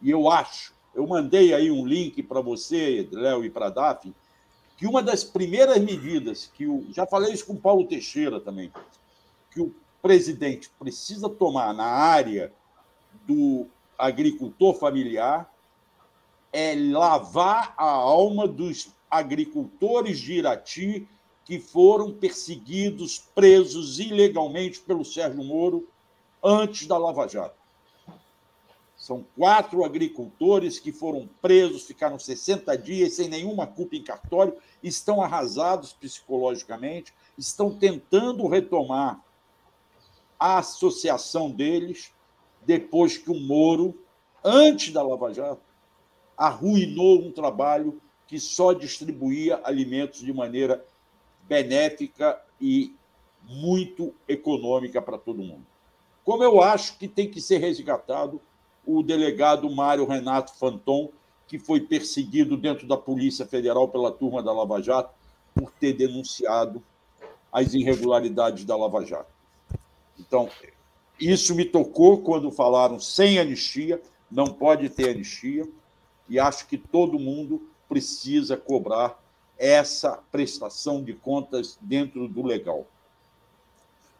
[0.00, 4.14] E eu acho, eu mandei aí um link para você, Léo, e para Daphne,
[4.76, 6.86] que uma das primeiras medidas que o.
[6.92, 8.72] Já falei isso com o Paulo Teixeira também,
[9.50, 12.52] que o presidente precisa tomar na área
[13.26, 13.66] do
[13.98, 15.52] agricultor familiar
[16.52, 21.08] é lavar a alma dos agricultores de Irati
[21.48, 25.88] que foram perseguidos, presos ilegalmente pelo Sérgio Moro
[26.44, 27.56] antes da Lava Jato.
[28.94, 35.22] São quatro agricultores que foram presos, ficaram 60 dias sem nenhuma culpa em cartório, estão
[35.22, 39.18] arrasados psicologicamente, estão tentando retomar
[40.38, 42.12] a associação deles
[42.66, 43.98] depois que o Moro,
[44.44, 45.62] antes da Lava Jato,
[46.36, 50.86] arruinou um trabalho que só distribuía alimentos de maneira
[51.48, 52.94] benéfica e
[53.48, 55.66] muito econômica para todo mundo.
[56.24, 58.40] Como eu acho que tem que ser resgatado
[58.84, 61.10] o delegado Mário Renato Fanton,
[61.46, 65.14] que foi perseguido dentro da Polícia Federal pela turma da Lava Jato
[65.54, 66.82] por ter denunciado
[67.50, 69.32] as irregularidades da Lava Jato.
[70.18, 70.50] Então,
[71.18, 75.66] isso me tocou quando falaram sem anistia, não pode ter anistia,
[76.28, 79.18] e acho que todo mundo precisa cobrar
[79.58, 82.86] essa prestação de contas dentro do legal.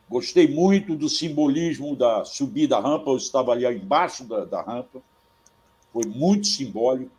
[0.08, 5.00] Gostei muito do simbolismo da subida à rampa, eu estava ali embaixo da, da rampa,
[5.92, 7.12] foi muito simbólico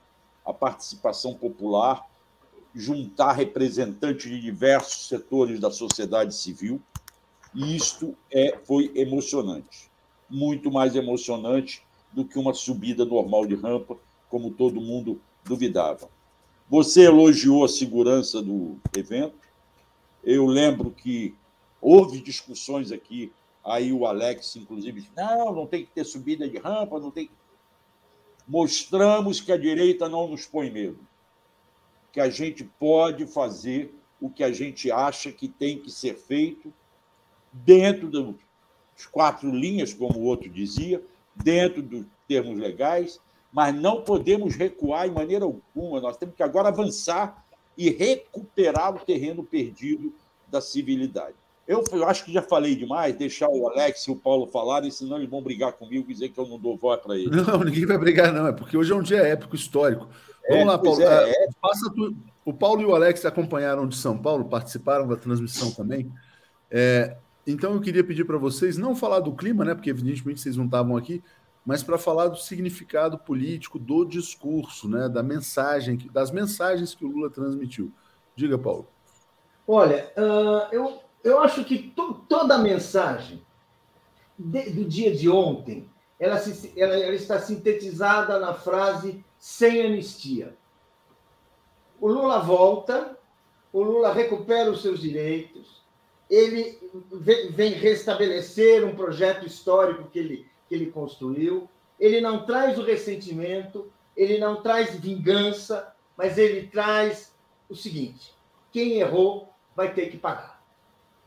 [0.45, 2.07] a participação popular,
[2.73, 6.81] juntar representantes de diversos setores da sociedade civil,
[7.53, 9.89] e isto é, foi emocionante,
[10.29, 13.97] muito mais emocionante do que uma subida normal de rampa,
[14.29, 16.09] como todo mundo duvidava.
[16.69, 19.49] Você elogiou a segurança do evento.
[20.23, 21.33] Eu lembro que
[21.81, 23.31] houve discussões aqui,
[23.65, 27.27] aí o Alex, inclusive, disse, não, não tem que ter subida de rampa, não tem.
[28.47, 30.99] Mostramos que a direita não nos põe medo,
[32.11, 33.91] que a gente pode fazer
[34.21, 36.71] o que a gente acha que tem que ser feito
[37.51, 41.03] dentro das quatro linhas, como o outro dizia,
[41.35, 43.19] dentro dos termos legais,
[43.51, 45.99] mas não podemos recuar em maneira alguma.
[45.99, 47.45] Nós temos que agora avançar
[47.77, 50.13] e recuperar o terreno perdido
[50.47, 51.35] da civilidade.
[51.67, 55.17] Eu, eu acho que já falei demais, deixar o Alex e o Paulo falarem, senão
[55.17, 57.29] eles vão brigar comigo e dizer que eu não dou voz para eles.
[57.29, 58.47] Não, ninguém vai brigar, não.
[58.47, 60.07] É porque hoje é um dia épico, histórico.
[60.49, 61.01] Vamos é, lá, Paulo.
[61.01, 61.47] É, é.
[61.61, 62.15] Passa tu...
[62.43, 66.11] O Paulo e o Alex acompanharam de São Paulo, participaram da transmissão também.
[66.71, 69.75] É, então eu queria pedir para vocês não falar do clima, né?
[69.75, 71.23] Porque evidentemente vocês não estavam aqui,
[71.65, 77.09] mas para falar do significado político do discurso, né, da mensagem, das mensagens que o
[77.09, 77.91] Lula transmitiu.
[78.35, 78.87] Diga, Paulo.
[79.67, 83.45] Olha, uh, eu, eu acho que to, toda a mensagem
[84.37, 85.89] de, do dia de ontem
[86.19, 90.57] ela, se, ela, ela está sintetizada na frase sem anistia.
[91.99, 93.17] O Lula volta,
[93.71, 95.83] o Lula recupera os seus direitos,
[96.29, 96.79] ele
[97.51, 101.67] vem restabelecer um projeto histórico que ele que ele construiu.
[101.99, 107.33] Ele não traz o ressentimento, ele não traz vingança, mas ele traz
[107.67, 108.33] o seguinte:
[108.71, 110.63] quem errou vai ter que pagar.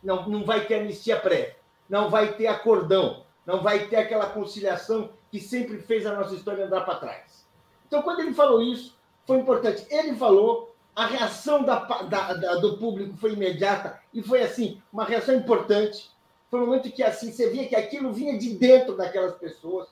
[0.03, 1.57] Não, não vai ter anistia prévia,
[1.89, 6.65] não vai ter acordão, não vai ter aquela conciliação que sempre fez a nossa história
[6.67, 7.47] andar para trás.
[7.87, 9.87] Então, quando ele falou isso, foi importante.
[9.91, 15.05] Ele falou, a reação da, da, da, do público foi imediata e foi assim, uma
[15.05, 16.11] reação importante
[16.53, 19.89] foi um momento que assim você via que aquilo vinha de dentro daquelas pessoas.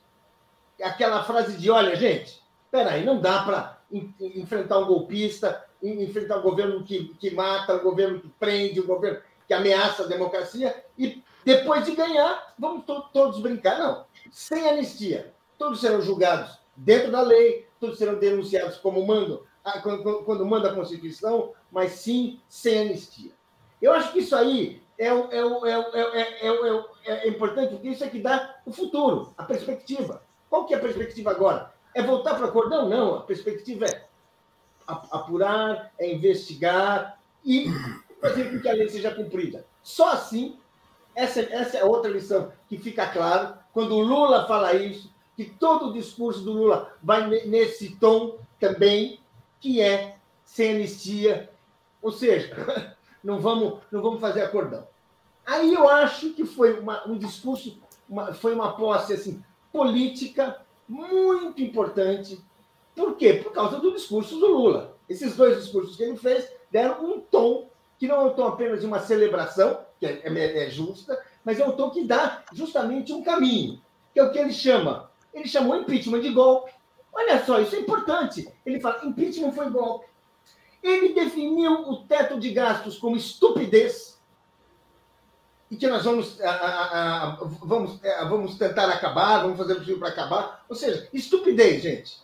[0.82, 6.84] Aquela frase de: olha, gente, peraí, não dá para enfrentar um golpista, enfrentar um governo
[6.84, 11.86] que, que mata, um governo que prende, um governo que ameaça a democracia, e depois
[11.86, 13.78] de ganhar, vamos to todos brincar.
[13.78, 15.32] Não, sem anistia.
[15.56, 19.46] Todos serão julgados dentro da lei, todos serão denunciados como mando,
[19.82, 23.32] quando, quando manda a Constituição, mas sim sem anistia.
[23.80, 26.50] Eu acho que isso aí é, é,
[27.06, 30.22] é, é, importante, porque isso é que dá o futuro, a perspectiva.
[30.50, 31.72] Qual que é a perspectiva agora?
[31.94, 32.86] É voltar para o cordão?
[32.86, 34.04] Não, a perspectiva é
[34.86, 37.66] apurar, é investigar e
[38.20, 39.64] fazer com que a lei seja cumprida.
[39.82, 40.58] Só assim,
[41.14, 45.86] essa, essa é outra lição que fica claro quando o Lula fala isso, que todo
[45.86, 49.18] o discurso do Lula vai nesse tom também,
[49.60, 51.48] que é sem anistia.
[52.02, 52.54] Ou seja,
[53.22, 54.86] não vamos, não vamos fazer acordão.
[55.46, 59.42] Aí eu acho que foi uma, um discurso, uma, foi uma posse assim,
[59.72, 62.40] política muito importante.
[62.94, 63.34] Por quê?
[63.34, 64.96] Por causa do discurso do Lula.
[65.08, 67.68] Esses dois discursos que ele fez deram um tom
[67.98, 71.60] que não é um tom apenas de uma celebração, que é, é, é justa, mas
[71.60, 73.78] é um tom que dá justamente um caminho,
[74.14, 75.10] que é o que ele chama.
[75.34, 76.72] Ele chamou impeachment de golpe.
[77.12, 78.50] Olha só, isso é importante.
[78.64, 80.06] Ele fala: impeachment foi golpe.
[80.82, 84.10] Ele definiu o teto de gastos como estupidez
[85.70, 89.76] e que nós vamos, a, a, a, vamos, é, vamos tentar acabar, vamos fazer o
[89.76, 90.64] possível para acabar.
[90.68, 92.18] Ou seja, estupidez, gente.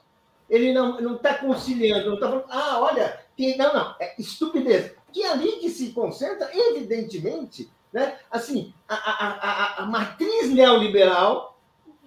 [0.51, 4.93] Ele não está conciliando, não está falando, ah, olha, tem, não, não, é estupidez.
[5.13, 11.59] Que é ali que se concentra, evidentemente, né, assim, a, a, matriz neoliberal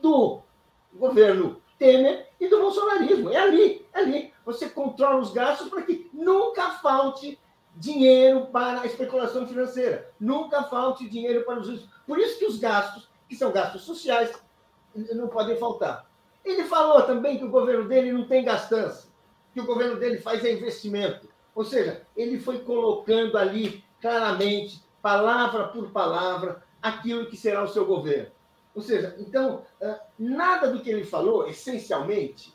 [0.02, 0.42] do
[0.94, 3.30] governo Temer e do bolsonarismo.
[3.30, 4.34] É ali, é ali.
[4.50, 7.40] Você controla os gastos para que nunca falte
[7.76, 11.88] dinheiro para a especulação financeira, nunca falte dinheiro para os.
[12.08, 14.34] Por isso que os gastos, que são gastos sociais,
[14.96, 16.10] não podem faltar.
[16.44, 19.08] Ele falou também que o governo dele não tem gastança,
[19.54, 21.30] que o governo dele faz é investimento.
[21.54, 27.86] Ou seja, ele foi colocando ali claramente, palavra por palavra, aquilo que será o seu
[27.86, 28.32] governo.
[28.74, 29.62] Ou seja, então,
[30.18, 32.52] nada do que ele falou, essencialmente,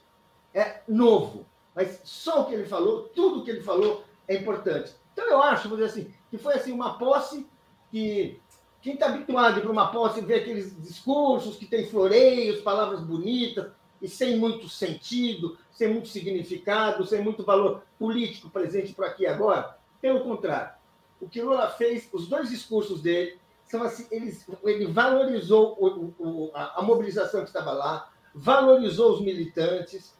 [0.52, 1.46] é novo.
[1.74, 4.94] Mas só o que ele falou, tudo o que ele falou é importante.
[5.12, 7.46] Então, eu acho, vou dizer assim, que foi assim, uma posse
[7.90, 8.40] que
[8.82, 13.70] quem está habituado para uma posse ver aqueles discursos que tem floreios, palavras bonitas,
[14.02, 19.78] e sem muito sentido, sem muito significado, sem muito valor político presente por aqui agora.
[20.00, 20.74] Pelo contrário,
[21.18, 26.80] o que Lula fez, os dois discursos dele, são assim, ele valorizou o, o, a,
[26.80, 30.14] a, mobilização que estava lá, valorizou os militantes,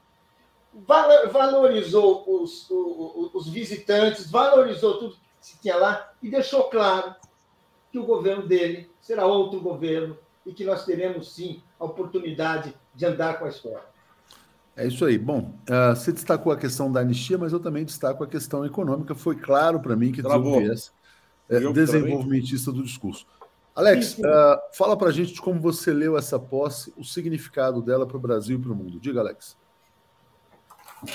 [0.86, 2.68] valorizou os,
[3.32, 7.14] os visitantes, valorizou tudo que se tinha lá e deixou claro
[7.92, 13.06] que o governo dele será outro governo e que nós teremos, sim, a oportunidade de
[13.06, 13.84] andar com a história.
[14.76, 15.16] É isso aí.
[15.16, 19.14] Bom, uh, você destacou a questão da anistia, mas eu também destaco a questão econômica.
[19.14, 20.56] Foi claro para mim que Travou.
[20.56, 20.92] o viés
[21.48, 23.26] é, desenvolvimentista do discurso.
[23.74, 24.22] Alex, uh,
[24.72, 28.20] fala para a gente de como você leu essa posse, o significado dela para o
[28.20, 29.00] Brasil e para o mundo.
[29.00, 29.56] Diga, Alex.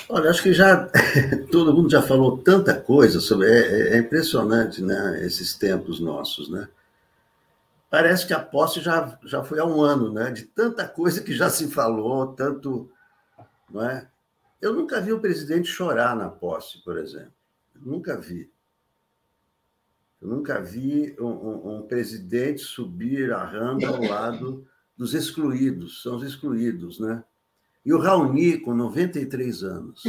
[0.08, 0.88] Olha, acho que já
[1.50, 3.48] todo mundo já falou tanta coisa sobre.
[3.48, 5.24] É, é, impressionante, né?
[5.24, 6.68] Esses tempos nossos, né?
[7.88, 10.30] Parece que a posse já, já foi há um ano, né?
[10.30, 12.90] De tanta coisa que já se falou, tanto,
[13.68, 14.08] não é?
[14.60, 17.32] Eu nunca vi o presidente chorar na posse, por exemplo.
[17.74, 18.50] nunca vi.
[20.20, 24.66] Eu nunca vi um, um, um presidente subir a rampa ao lado
[24.96, 27.24] dos excluídos, são os excluídos, né?
[27.84, 30.02] E o Raoni, com 93 anos,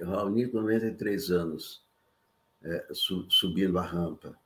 [0.00, 1.84] o Raoni, com 93 anos,
[2.62, 4.36] é, su, subindo a rampa.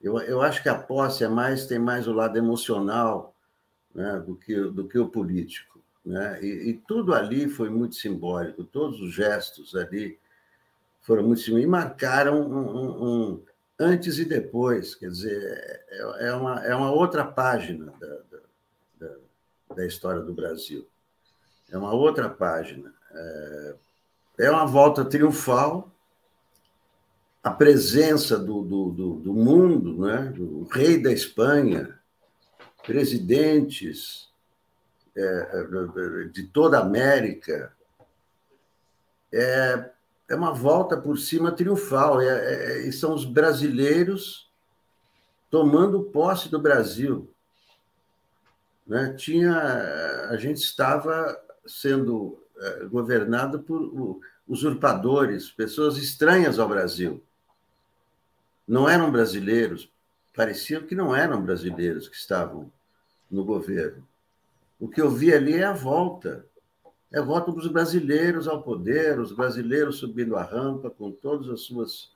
[0.00, 3.36] Eu, eu acho que a posse é mais, tem mais o lado emocional
[3.94, 5.80] né, do, que, do que o político.
[6.04, 6.42] Né?
[6.42, 10.18] E, e, tudo ali foi muito simbólico, todos os gestos ali
[11.02, 13.42] foram muito simbólicos e marcaram um, um, um
[13.78, 14.94] antes e depois.
[14.94, 18.38] Quer dizer, é, é, uma, é uma outra página da,
[18.98, 19.16] da,
[19.76, 20.88] da história do Brasil
[21.72, 22.92] é uma outra página.
[23.10, 23.74] É,
[24.40, 25.90] é uma volta triunfal,
[27.42, 30.32] a presença do, do, do, do mundo, né?
[30.38, 31.98] o rei da Espanha,
[32.86, 34.30] presidentes
[35.16, 37.74] é, de toda a América.
[39.32, 39.90] É,
[40.28, 44.50] é uma volta por cima triunfal, é, é, e são os brasileiros
[45.50, 47.32] tomando posse do Brasil.
[48.86, 49.14] Né?
[49.14, 57.22] Tinha, a gente estava sendo eh, governado por usurpadores, pessoas estranhas ao Brasil.
[58.66, 59.90] Não eram brasileiros,
[60.34, 62.70] parecia que não eram brasileiros que estavam
[63.30, 64.06] no governo.
[64.78, 66.44] O que eu vi ali é a volta.
[67.12, 71.60] É a volta dos brasileiros ao poder, os brasileiros subindo a rampa com todas as
[71.60, 72.10] suas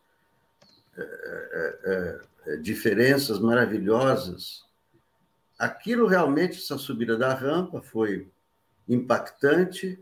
[0.97, 4.65] é, é, é, diferenças maravilhosas.
[5.59, 8.29] Aquilo realmente, essa subida da rampa, foi
[8.89, 9.99] impactante,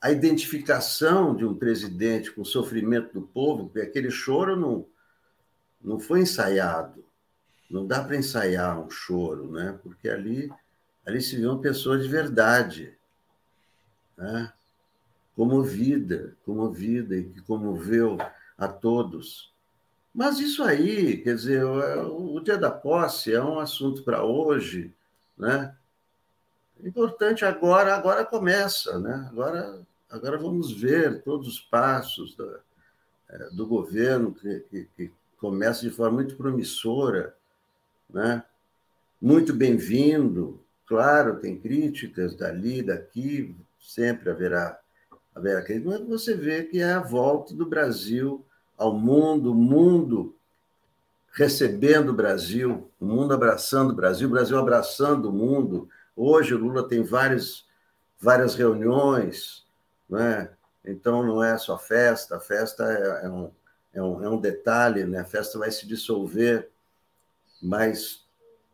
[0.00, 4.86] a identificação de um presidente com o sofrimento do povo, porque aquele choro não,
[5.82, 7.04] não foi ensaiado.
[7.70, 9.78] Não dá para ensaiar um choro, né?
[9.82, 10.50] porque ali,
[11.04, 12.96] ali se viu uma pessoa de verdade,
[14.16, 14.52] né?
[15.36, 18.16] comovida, comovida e que comoveu
[18.56, 19.52] a todos.
[20.14, 24.92] Mas isso aí, quer dizer, o dia da posse é um assunto para hoje,
[25.36, 25.76] né?
[26.84, 29.28] Importante agora, agora começa, né?
[29.30, 32.58] Agora, agora vamos ver todos os passos do,
[33.28, 37.34] é, do governo que, que, que, começa de forma muito promissora,
[38.10, 38.42] né?
[39.20, 40.60] Muito bem-vindo.
[40.86, 44.78] Claro, tem críticas dali, daqui, sempre haverá
[45.34, 48.44] haverá críticas, mas você vê que é a volta do Brasil
[48.76, 50.34] ao mundo, o mundo
[51.32, 55.88] recebendo o Brasil, o mundo abraçando o Brasil, o Brasil abraçando o mundo,
[56.20, 57.64] Hoje o Lula tem várias,
[58.18, 59.64] várias reuniões,
[60.10, 60.50] né?
[60.84, 63.50] então não é só festa, a festa é, é, um,
[63.94, 65.20] é, um, é um detalhe, né?
[65.20, 66.70] a festa vai se dissolver,
[67.62, 68.26] mas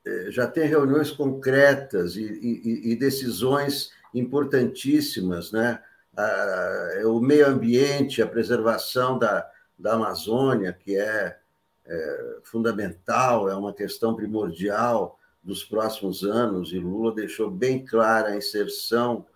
[0.06, 5.82] é, já tem reuniões concretas e, e, e decisões importantíssimas, né?
[6.16, 11.36] A, o meio ambiente, a preservação da, da Amazônia, que é,
[11.84, 18.36] é fundamental, é uma questão primordial dos próximos anos, e Lula deixou bem clara a
[18.36, 19.26] inserção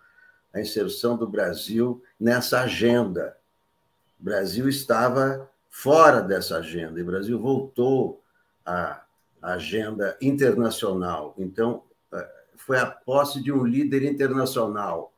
[0.53, 3.37] a inserção do Brasil nessa agenda.
[4.19, 8.21] O Brasil estava fora dessa agenda e o Brasil voltou
[8.65, 9.03] à
[9.41, 11.33] agenda internacional.
[11.37, 15.13] Então, eh, foi a posse de um líder internacional.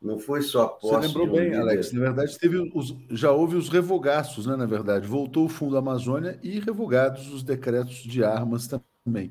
[0.00, 0.94] Não foi só a posse.
[0.94, 1.60] Você lembrou um bem, líder...
[1.60, 1.92] Alex.
[1.92, 4.56] Na verdade, teve os, já houve os revogaços, né?
[4.56, 8.68] Na verdade, voltou o Fundo Amazônia e revogados os decretos de armas
[9.04, 9.30] também.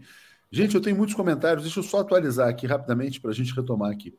[0.51, 1.63] Gente, eu tenho muitos comentários.
[1.63, 4.13] Deixa eu só atualizar aqui rapidamente para a gente retomar aqui.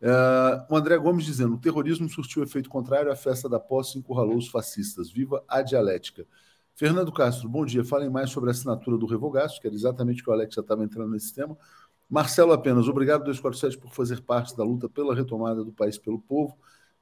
[0.00, 4.36] Uh, o André Gomes dizendo: o terrorismo surtiu efeito contrário à festa da posse encurralou
[4.36, 5.10] os fascistas.
[5.10, 6.26] Viva a dialética.
[6.74, 7.84] Fernando Castro, bom dia.
[7.84, 10.62] Falem mais sobre a assinatura do revogaço, que era exatamente o que o Alex já
[10.62, 11.56] estava entrando nesse tema.
[12.08, 16.56] Marcelo apenas, obrigado 247 por fazer parte da luta pela retomada do país pelo povo.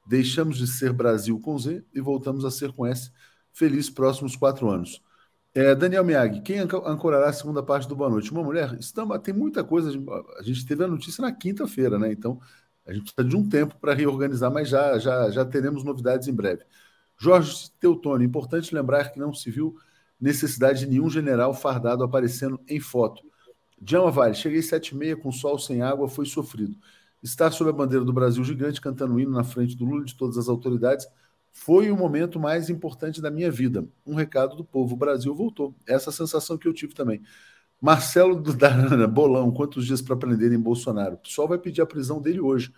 [0.05, 3.11] Deixamos de ser Brasil com Z e voltamos a ser com S.
[3.53, 5.01] Feliz próximos quatro anos.
[5.57, 8.29] É, Daniel Miag, quem ancorará a segunda parte do Boa Noite?
[8.29, 8.75] Uma mulher?
[8.77, 9.89] Estamos, tem muita coisa.
[10.37, 12.11] A gente teve a notícia na quinta-feira, né?
[12.11, 12.41] Então
[12.85, 16.33] a gente precisa de um tempo para reorganizar, mas já, já, já teremos novidades em
[16.33, 16.65] breve.
[17.17, 19.77] Jorge Teutônio, importante lembrar que não se viu
[20.19, 23.23] necessidade de nenhum general fardado aparecendo em foto.
[23.81, 26.75] Djalma Vale, cheguei sete e meia com sol sem água, foi sofrido.
[27.23, 30.37] Estar sob a bandeira do Brasil gigante cantando hino na frente do Lula de todas
[30.37, 31.07] as autoridades
[31.57, 33.87] foi o momento mais importante da minha vida.
[34.05, 34.93] Um recado do povo.
[34.93, 35.73] O Brasil voltou.
[35.87, 37.21] Essa sensação que eu tive também.
[37.81, 41.15] Marcelo Darana, bolão, quantos dias para prender em Bolsonaro?
[41.15, 42.73] O pessoal vai pedir a prisão dele hoje.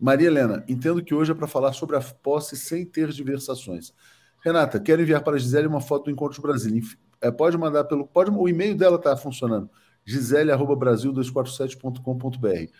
[0.00, 3.92] Maria Helena, entendo que hoje é para falar sobre a posse sem ter diversações.
[4.42, 6.80] Renata, quero enviar para a Gisele uma foto do Encontro de Brasília.
[7.20, 8.06] É, pode mandar pelo.
[8.06, 9.68] Pode, o e-mail dela está funcionando
[10.06, 12.72] gisele.brasil247.com.br.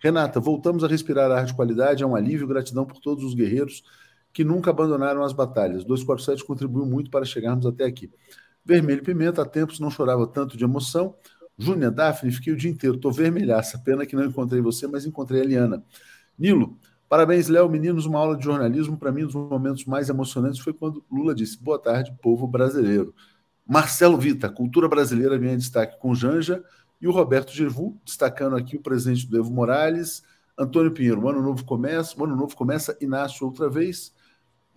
[0.00, 3.82] Renata, voltamos a respirar ar de qualidade, é um alívio, gratidão por todos os guerreiros
[4.38, 5.82] que nunca abandonaram as batalhas.
[5.82, 8.08] 247 contribuiu muito para chegarmos até aqui.
[8.64, 11.16] Vermelho Pimenta, há tempos não chorava tanto de emoção.
[11.58, 13.80] Júnior, Daphne, fiquei o dia inteiro, tô vermelhaça.
[13.80, 15.82] Pena que não encontrei você, mas encontrei a Eliana.
[16.38, 16.78] Nilo,
[17.08, 18.96] parabéns, Léo, meninos, uma aula de jornalismo.
[18.96, 23.12] Para mim, um dos momentos mais emocionantes foi quando Lula disse: Boa tarde, povo brasileiro.
[23.66, 26.62] Marcelo Vita, cultura brasileira em destaque com Janja
[27.00, 30.22] e o Roberto Gervu, destacando aqui o presidente do Evo Morales,
[30.56, 34.16] Antônio Pinheiro, o ano novo começa, o ano novo começa, Inácio outra vez,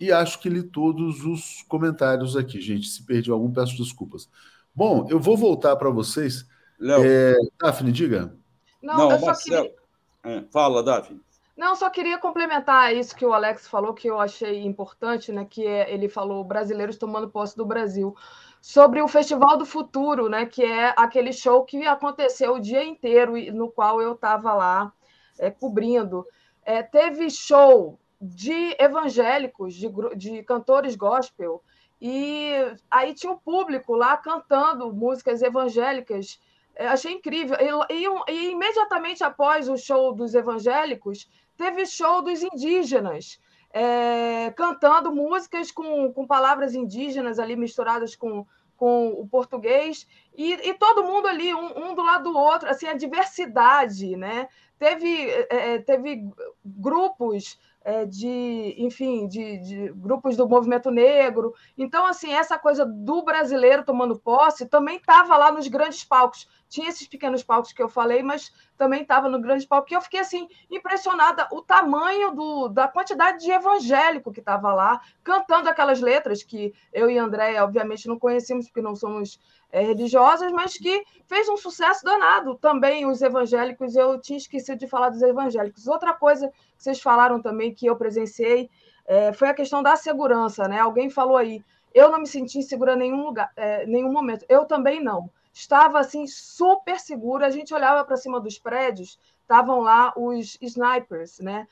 [0.02, 2.88] e acho que li todos os comentários aqui, gente.
[2.88, 4.28] Se perdi algum, peço desculpas.
[4.74, 6.44] Bom, eu vou voltar para vocês.
[6.78, 7.04] Léo.
[7.04, 7.34] É...
[7.60, 8.36] Daphne, diga.
[8.82, 9.62] Não, Não eu só Marcelo...
[9.62, 9.76] queria...
[10.24, 11.20] É, fala, Daphne.
[11.56, 15.46] Não, só queria complementar isso que o Alex falou, que eu achei importante, né?
[15.48, 18.16] Que é, ele falou brasileiros tomando posse do Brasil
[18.60, 23.34] sobre o Festival do Futuro, né, que é aquele show que aconteceu o dia inteiro,
[23.52, 24.92] no qual eu estava lá
[25.36, 26.24] é, cobrindo.
[26.64, 31.60] É, teve show de evangélicos, de, de cantores gospel,
[32.00, 32.52] e
[32.88, 36.40] aí tinha um público lá cantando músicas evangélicas.
[36.74, 37.56] É, achei incrível.
[37.90, 43.40] E, e, e imediatamente após o show dos evangélicos, teve show dos indígenas
[43.72, 48.46] é, cantando músicas com, com palavras indígenas ali misturadas com,
[48.76, 50.06] com o português,
[50.36, 54.48] e, e todo mundo ali, um, um, do lado do outro, assim, a diversidade, né?
[54.78, 56.28] Teve, é, é teve
[56.64, 61.54] grupos é, de, enfim, de, de, grupos do movimento negro.
[61.76, 66.48] Então, assim, essa coisa do brasileiro tomando posse também estava lá nos grandes palcos.
[66.68, 69.88] Tinha esses pequenos palcos que eu falei, mas também estava no grande palco.
[69.90, 75.00] E eu fiquei assim impressionada o tamanho do, da quantidade de evangélico que estava lá,
[75.22, 79.38] cantando aquelas letras que eu e André, obviamente, não conhecemos, porque não somos
[79.70, 82.54] é, religiosas, mas que fez um sucesso danado.
[82.56, 85.86] Também os evangélicos, eu tinha esquecido de falar dos evangélicos.
[85.86, 86.50] Outra coisa
[86.82, 88.70] vocês falaram também, que eu presenciei,
[89.06, 90.68] é, foi a questão da segurança.
[90.68, 90.78] Né?
[90.78, 91.62] Alguém falou aí,
[91.94, 94.44] eu não me senti insegura em nenhum lugar, é, nenhum momento.
[94.48, 97.44] Eu também não estava assim super seguro.
[97.44, 101.66] A gente olhava para cima dos prédios, estavam lá os snipers, né?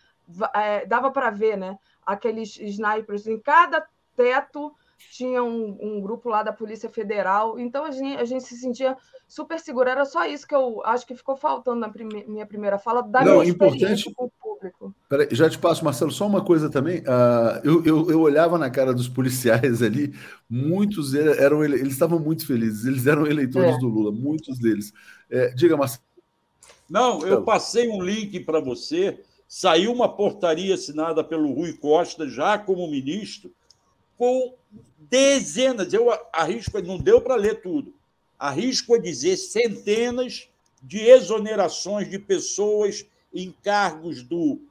[0.55, 1.79] É, dava para ver, né?
[2.05, 3.85] Aqueles snipers em cada
[4.17, 4.73] teto
[5.11, 8.97] tinha um, um, grupo lá da Polícia Federal, então a gente, a gente, se sentia
[9.27, 9.89] super seguro.
[9.89, 13.25] Era só isso que eu acho que ficou faltando na prime minha primeira fala, da
[13.25, 14.31] Não, minha importante, com.
[15.11, 17.01] Peraí, já te passo, Marcelo, só uma coisa também.
[17.01, 20.15] Uh, eu, eu, eu, olhava na cara dos policiais ali,
[20.49, 23.79] muitos eram eles estavam muito felizes, eles eram eleitores é.
[23.79, 24.93] do Lula, muitos deles.
[25.29, 26.05] É, diga, Marcelo.
[26.89, 29.19] Não, eu passei um link para você.
[29.49, 33.51] Saiu uma portaria assinada pelo Rui Costa, já como ministro,
[34.17, 34.55] com
[35.11, 37.93] dezenas, eu arrisco, não deu para ler tudo,
[38.39, 40.49] arrisco a dizer centenas
[40.81, 43.05] de exonerações de pessoas
[43.35, 44.70] em cargos do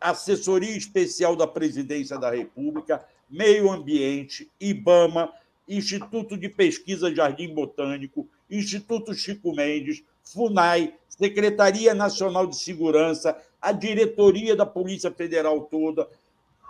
[0.00, 5.32] Assessoria Especial da Presidência da República, Meio Ambiente, IBAMA,
[5.68, 14.54] Instituto de Pesquisa Jardim Botânico, Instituto Chico Mendes, FUNAI, Secretaria Nacional de Segurança, a diretoria
[14.54, 16.08] da Polícia Federal toda,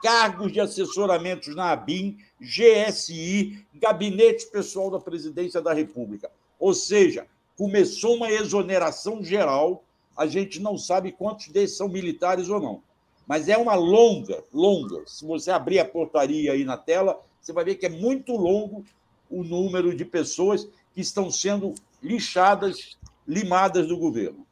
[0.03, 6.31] cargos de assessoramentos na ABIN, GSI, gabinete pessoal da Presidência da República.
[6.59, 9.85] Ou seja, começou uma exoneração geral,
[10.17, 12.83] a gente não sabe quantos desses são militares ou não.
[13.27, 15.03] Mas é uma longa, longa.
[15.07, 18.85] Se você abrir a portaria aí na tela, você vai ver que é muito longo
[19.29, 22.97] o número de pessoas que estão sendo lixadas,
[23.27, 24.47] limadas do governo.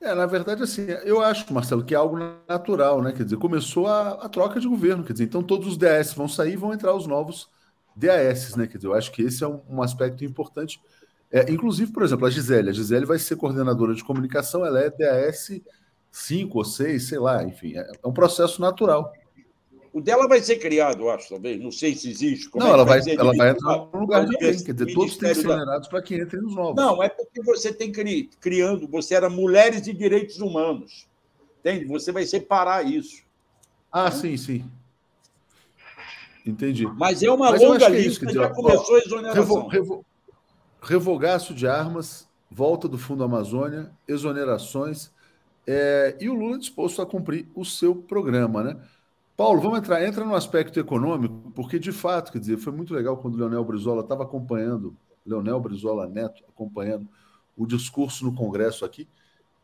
[0.00, 3.12] É, na verdade, assim, eu acho, Marcelo, que é algo natural, né?
[3.12, 6.28] Quer dizer, começou a, a troca de governo, quer dizer, então todos os DAS vão
[6.28, 7.48] sair e vão entrar os novos
[7.96, 8.66] DAS, né?
[8.66, 10.80] Quer dizer, eu acho que esse é um, um aspecto importante.
[11.32, 12.68] É, inclusive, por exemplo, a Gisele.
[12.68, 15.60] A Gisele vai ser coordenadora de comunicação, ela é DAS
[16.14, 19.12] 5 ou 6, sei lá, enfim, é, é um processo natural.
[19.92, 21.60] O dela vai ser criado, eu acho, talvez.
[21.60, 22.48] Não sei se existe.
[22.54, 24.62] Não, é ela, vai, ela vai entrar no lugar de alguém.
[24.62, 26.76] Quer dizer, todos têm ser onerados para que entrem nos novos.
[26.76, 31.08] Não, é porque você tem cri, criando, você era Mulheres e Direitos Humanos.
[31.58, 31.84] Entende?
[31.86, 33.24] Você vai separar isso.
[33.90, 34.64] Ah, sim, sim.
[36.46, 36.86] Entendi.
[36.86, 39.42] Mas é uma Mas longa é lista, isso, já começou ó, a exoneração.
[39.42, 40.06] Revo, revo,
[40.80, 45.12] revogaço de armas, volta do Fundo Amazônia, exonerações,
[45.66, 48.76] é, e o Lula disposto a cumprir o seu programa, né?
[49.36, 53.16] Paulo, vamos entrar, entra no aspecto econômico, porque de fato, quer dizer, foi muito legal
[53.16, 54.96] quando o Leonel Brizola estava acompanhando,
[55.26, 57.08] Leonel Brizola Neto, acompanhando
[57.56, 59.08] o discurso no Congresso aqui,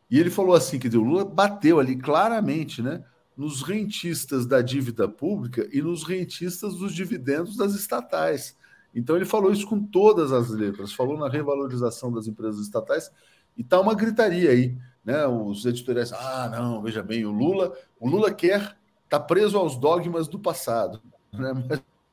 [0.09, 3.01] e ele falou assim, quer dizer, o Lula bateu ali claramente, né,
[3.37, 8.57] nos rentistas da dívida pública e nos rentistas dos dividendos das estatais.
[8.93, 13.09] Então ele falou isso com todas as letras, falou na revalorização das empresas estatais
[13.57, 15.25] e tá uma gritaria aí, né?
[15.27, 20.27] Os editoriais, ah, não, veja bem, o Lula, o Lula quer está preso aos dogmas
[20.27, 21.01] do passado.
[21.33, 21.53] Né?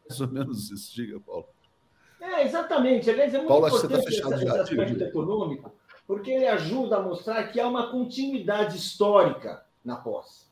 [0.09, 1.49] Mais ou menos isso, diga, Paulo.
[2.21, 3.11] É, exatamente.
[3.11, 5.73] Aliás, é muito Paulo, tá importante tá esse aspecto econômico,
[6.07, 10.47] porque ele ajuda a mostrar que há uma continuidade histórica na posse.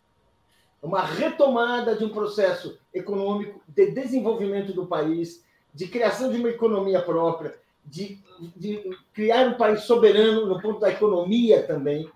[0.82, 7.00] Uma retomada de um processo econômico de desenvolvimento do país, de criação de uma economia
[7.00, 8.20] própria, de,
[8.56, 12.10] de criar um país soberano no ponto da economia também.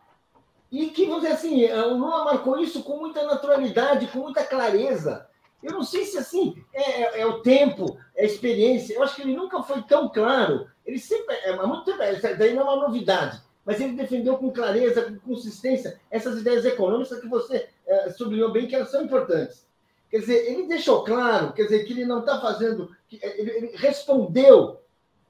[0.70, 4.44] E que, vamos dizer assim, eh, o Lula marcou isso com muita naturalidade, com muita
[4.44, 5.26] clareza.
[5.62, 8.94] Eu não sei se assim é, é, é, o tempo, é a experiência.
[8.94, 10.68] Eu acho que ele nunca foi tão claro.
[10.86, 14.38] Ele sempre, é, há muito tempo, isso daí não é uma novidade, mas ele defendeu
[14.38, 19.02] com clareza, com consistência, essas ideias econômicas que você é, sublinhou bem que elas são
[19.02, 19.68] importantes.
[20.08, 22.90] Quer dizer, ele deixou claro, quer dizer, que ele não está fazendo.
[23.12, 24.80] Ele, ele, respondeu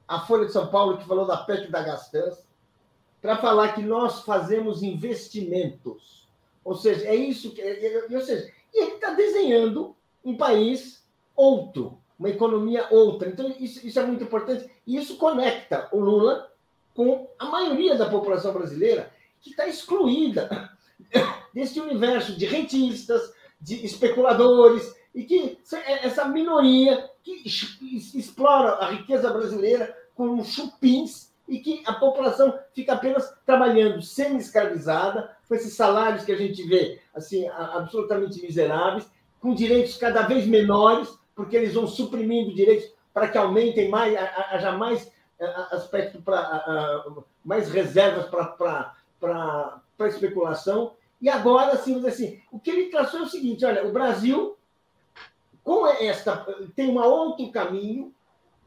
[0.07, 2.50] à Folha de São Paulo, que falou da PEC da gastança
[3.21, 6.29] para falar que nós fazemos investimentos.
[6.65, 7.61] Ou seja, é isso que.
[7.61, 9.95] É, é, ou seja, e ele está desenhando
[10.25, 11.05] um país
[11.35, 13.29] outro, uma economia outra.
[13.29, 14.71] Então, isso, isso é muito importante.
[14.87, 16.51] E isso conecta o Lula
[16.95, 20.71] com a maioria da população brasileira que está excluída
[21.55, 27.43] desse universo de rentistas, de especuladores, e que é, essa minoria que
[28.15, 35.55] explora a riqueza brasileira com chupins e que a população fica apenas trabalhando semi-escravizada, com
[35.55, 41.57] esses salários que a gente vê assim absolutamente miseráveis, com direitos cada vez menores, porque
[41.57, 45.13] eles vão suprimindo direitos para que aumentem mais, haja mais
[45.73, 47.05] aspecto para
[47.45, 50.95] mais reservas para para especulação.
[51.21, 54.57] E agora, assim, assim, o que ele traçou é o seguinte: olha, o Brasil,
[55.65, 56.37] com esta,
[56.77, 58.15] tem um outro caminho,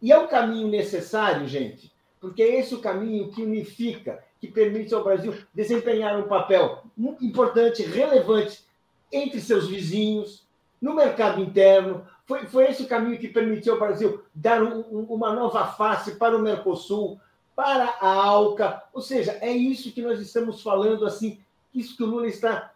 [0.02, 1.93] e é um caminho necessário, gente,
[2.24, 6.82] porque é esse o caminho que unifica, que permite ao Brasil desempenhar um papel
[7.20, 8.64] importante, relevante
[9.12, 10.48] entre seus vizinhos,
[10.82, 12.08] no mercado interno.
[12.26, 16.38] Foi, foi esse o caminho que permitiu ao Brasil dar um, uma nova face para
[16.38, 17.20] o Mercosul,
[17.54, 18.82] para a ALCA.
[18.94, 21.42] Ou seja, é isso que nós estamos falando, assim,
[21.76, 22.72] isso que o Lula está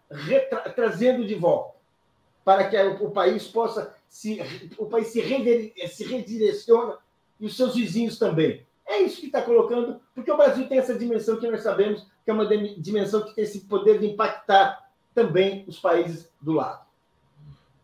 [0.76, 1.74] trazendo de volta,
[2.44, 4.42] para que o, país possa se,
[4.78, 5.22] o país se,
[5.88, 6.98] se redireciona
[7.40, 8.67] e os seus vizinhos também.
[8.88, 12.32] É isso que está colocando, porque o Brasil tem essa dimensão que nós sabemos que
[12.32, 14.80] é uma dimensão que tem esse poder de impactar
[15.14, 16.86] também os países do lado.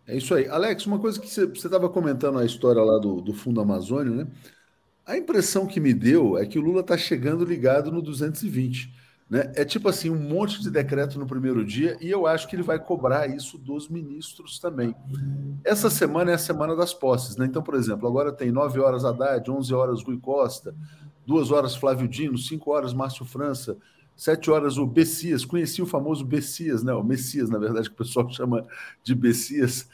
[0.08, 0.48] É isso aí.
[0.48, 4.28] Alex, uma coisa que você estava comentando a história lá do, do Fundo Amazônia, né?
[5.06, 8.94] A impressão que me deu é que o Lula está chegando ligado no 220.
[9.30, 9.52] Né?
[9.56, 12.64] É tipo assim, um monte de decreto no primeiro dia, e eu acho que ele
[12.64, 14.96] vai cobrar isso dos ministros também.
[15.64, 17.46] Essa semana é a semana das posses, né?
[17.46, 20.76] Então, por exemplo, agora tem 9 horas Haddad, 11 horas Rui Costa,
[21.26, 23.78] 2 horas Flávio Dino, 5 horas Márcio França,
[24.16, 26.94] 7 horas o Bessias, conheci o famoso Bessias, né?
[26.94, 28.66] O Messias, na verdade, que o pessoal chama
[29.04, 29.90] de Bessias.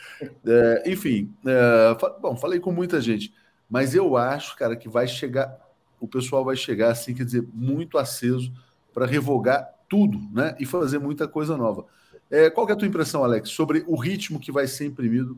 [0.45, 3.33] É, enfim, é, bom, falei com muita gente,
[3.69, 5.55] mas eu acho, cara, que vai chegar,
[5.99, 8.51] o pessoal vai chegar, assim, quer dizer, muito aceso
[8.93, 10.55] para revogar tudo, né?
[10.59, 11.85] E fazer muita coisa nova.
[12.29, 15.35] É, qual é a tua impressão, Alex, sobre o ritmo que vai ser imprimido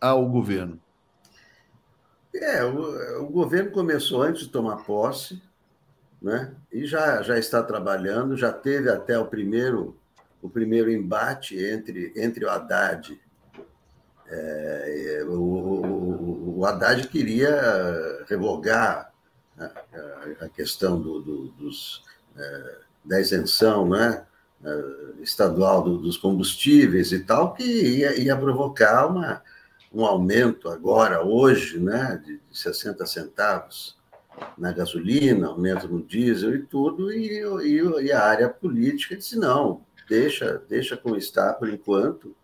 [0.00, 0.80] ao governo?
[2.34, 5.42] É, o, o governo começou antes de tomar posse,
[6.22, 6.54] né?
[6.72, 9.96] E já, já está trabalhando, já teve até o primeiro
[10.40, 13.20] o primeiro embate entre, entre o Haddad.
[14.30, 19.12] É, o, o, o, Haddad queria revogar
[19.58, 22.04] a, a questão do, do, dos,
[22.36, 22.76] é,
[23.08, 24.22] da isenção né,
[24.64, 24.84] é,
[25.22, 29.42] estadual do, dos combustíveis e tal, que ia, ia provocar uma,
[29.92, 33.96] um aumento agora, hoje, né, de 60 centavos
[34.56, 39.82] na gasolina, aumento no diesel e tudo, e, e, e a área política disse, não,
[40.08, 42.36] deixa, deixa como está por enquanto,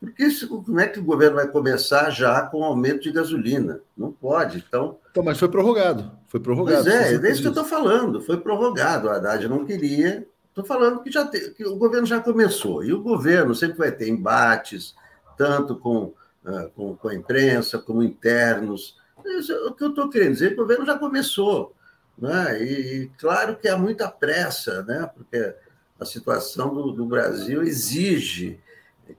[0.00, 3.80] porque como é que o governo vai começar já com aumento de gasolina?
[3.96, 4.58] Não pode.
[4.58, 6.10] Então, então mas foi prorrogado.
[6.26, 6.82] Foi prorrogado.
[6.82, 8.20] Pois é, é isso que eu estou falando.
[8.20, 9.08] Foi prorrogado.
[9.08, 10.26] A Haddad não queria.
[10.48, 12.82] Estou falando que, já te, que o governo já começou.
[12.82, 14.92] E o governo sempre vai ter embates,
[15.38, 16.12] tanto com,
[16.44, 18.98] uh, com, com, a imprensa, como internos.
[19.24, 21.72] Isso, é o que eu estou querendo dizer o governo já começou.
[22.18, 22.60] Né?
[22.64, 25.08] E, e claro que há muita pressa, né?
[25.14, 25.54] porque
[26.00, 28.58] a situação do, do Brasil exige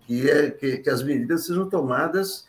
[0.06, 2.48] que, é, que, que, as medidas sejam tomadas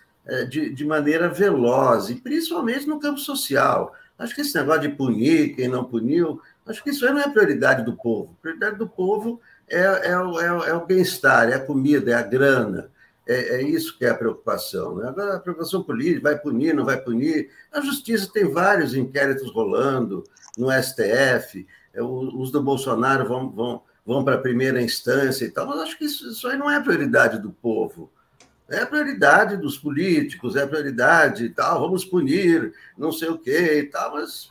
[0.49, 3.95] de, de maneira veloz, e principalmente no campo social.
[4.19, 7.29] Acho que esse negócio de punir quem não puniu, acho que isso aí não é
[7.29, 8.35] prioridade do povo.
[8.39, 12.15] A prioridade do povo é, é, o, é, é o bem-estar, é a comida, é
[12.15, 12.91] a grana.
[13.27, 14.97] É, é, isso que é a preocupação.
[14.97, 15.09] Né?
[15.09, 17.51] Agora, a preocupação política, vai punir, não vai punir.
[17.73, 20.25] A justiça tem vários inquéritos rolando
[20.57, 25.67] no STF, é, os do Bolsonaro vão, vão, vão para a primeira instância e tal,
[25.67, 28.11] mas acho que isso, isso aí não é prioridade do povo.
[28.69, 33.85] É prioridade dos políticos, é prioridade e tal, vamos punir, não sei o quê e
[33.85, 34.49] tal, mas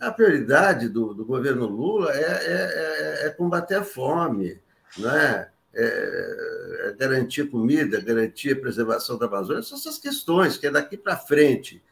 [0.00, 4.58] a prioridade do, do governo Lula é, é, é, é combater a fome,
[4.96, 5.48] né?
[5.74, 10.96] É, é garantir comida, garantir a preservação da Amazônia, são essas questões que é daqui
[10.96, 11.82] para frente.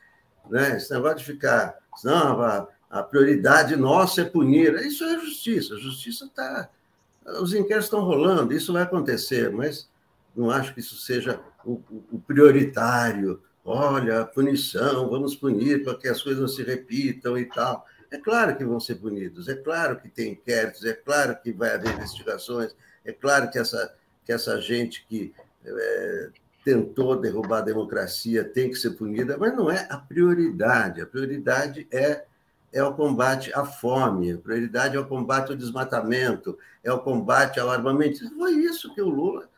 [0.49, 0.79] Né?
[0.79, 5.79] Esse negócio de ficar, não, a, a prioridade nossa é punir, isso é justiça, a
[5.79, 6.71] justiça está
[7.41, 9.89] os inquéritos estão rolando, isso vai acontecer, mas
[10.37, 11.83] não acho que isso seja o,
[12.13, 13.43] o prioritário.
[13.65, 17.85] Olha, punição, vamos punir para que as coisas não se repitam e tal.
[18.11, 21.75] É claro que vão ser punidos, é claro que tem inquéritos, é claro que vai
[21.75, 22.75] haver investigações,
[23.05, 23.93] é claro que essa,
[24.25, 25.35] que essa gente que
[25.65, 26.31] é,
[26.65, 31.01] tentou derrubar a democracia tem que ser punida, mas não é a prioridade.
[31.01, 32.25] A prioridade é
[32.73, 37.59] é o combate à fome, a prioridade é o combate ao desmatamento, é o combate
[37.59, 38.29] ao armamento.
[38.37, 39.49] Foi isso que o Lula,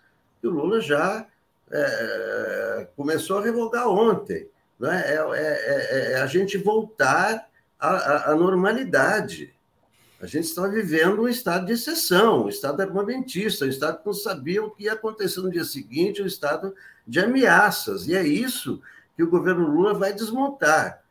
[0.40, 1.26] que o Lula já
[1.70, 4.48] é, começou a revogar ontem.
[4.78, 5.02] Né?
[5.06, 9.54] É, é, é a gente voltar à, à, normalidade.
[10.20, 14.14] A gente está vivendo um estado de exceção, um estado armamentista, um estado que não
[14.14, 16.74] sabia o que ia acontecer no dia seguinte, um estado
[17.06, 18.06] de ameaças.
[18.06, 18.80] E é isso
[19.16, 21.02] que o governo Lula vai desmontar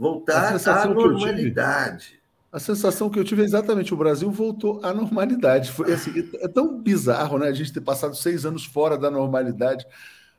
[0.00, 2.19] voltar à normalidade.
[2.52, 5.70] A sensação que eu tive é exatamente o Brasil voltou à normalidade.
[5.70, 7.48] Foi assim, é tão bizarro, né?
[7.48, 9.86] A gente ter passado seis anos fora da normalidade.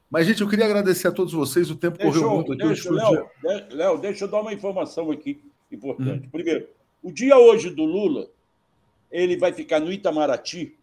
[0.10, 1.72] Mas, gente, eu queria agradecer a todos vocês.
[1.72, 2.66] O tempo deixa correu muito aqui.
[2.66, 3.28] Deixa, Léo,
[3.72, 5.42] Léo, deixa eu dar uma informação aqui
[5.72, 6.28] importante.
[6.28, 6.30] Hum.
[6.32, 6.68] Primeiro,
[7.02, 8.28] o dia hoje do Lula,
[9.10, 10.76] ele vai ficar no Itamaraty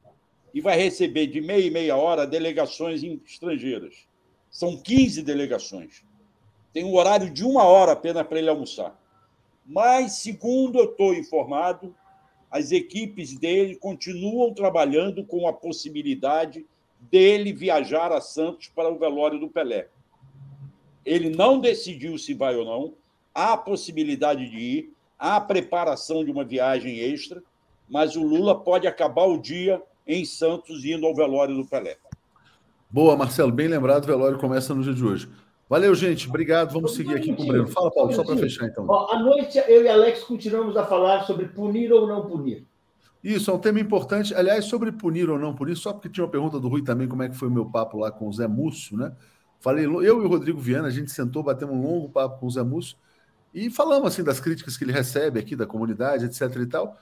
[0.54, 4.06] e vai receber de meia e meia hora delegações estrangeiras.
[4.50, 6.02] São 15 delegações
[6.72, 8.96] tem um horário de uma hora apenas para ele almoçar.
[9.68, 11.94] Mas, segundo eu estou informado,
[12.50, 16.64] as equipes dele continuam trabalhando com a possibilidade
[16.98, 19.88] dele viajar a Santos para o velório do Pelé.
[21.04, 22.94] Ele não decidiu se vai ou não,
[23.34, 27.42] há a possibilidade de ir, há a preparação de uma viagem extra,
[27.86, 31.98] mas o Lula pode acabar o dia em Santos indo ao velório do Pelé.
[32.90, 35.28] Boa, Marcelo, bem lembrado, o velório começa no dia de hoje.
[35.68, 36.28] Valeu, gente.
[36.28, 36.72] Obrigado.
[36.72, 37.68] Vamos seguir aqui com o Breno.
[37.68, 38.86] Fala, Paulo, só para fechar, então.
[38.88, 42.66] Ó, à noite, eu e Alex continuamos a falar sobre punir ou não punir.
[43.22, 44.34] Isso, é um tema importante.
[44.34, 47.22] Aliás, sobre punir ou não punir, só porque tinha uma pergunta do Rui também, como
[47.22, 49.12] é que foi o meu papo lá com o Zé Múcio, né?
[49.60, 52.50] Falei, eu e o Rodrigo Viana, a gente sentou, batemos um longo papo com o
[52.50, 52.96] Zé Múcio
[53.52, 56.96] e falamos assim das críticas que ele recebe aqui da comunidade, etc e tal.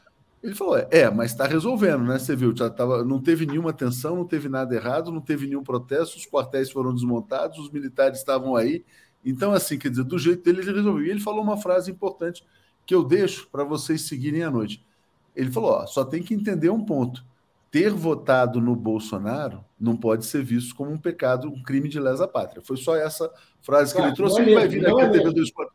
[0.46, 2.20] Ele falou: é, é mas está resolvendo, né?
[2.20, 5.64] Você viu, já tava, não teve nenhuma tensão, não teve nada errado, não teve nenhum
[5.64, 8.84] protesto, os quartéis foram desmontados, os militares estavam aí.
[9.24, 11.04] Então, assim, quer dizer, do jeito dele, ele resolveu.
[11.04, 12.44] E ele falou uma frase importante
[12.86, 14.86] que eu deixo para vocês seguirem à noite.
[15.34, 17.24] Ele falou: ó, só tem que entender um ponto.
[17.68, 22.28] Ter votado no Bolsonaro não pode ser visto como um pecado, um crime de lesa
[22.28, 22.62] pátria.
[22.64, 23.28] Foi só essa
[23.60, 24.40] frase que ele trouxe.
[24.40, 25.74] Ele vai vir aqui a TV 247.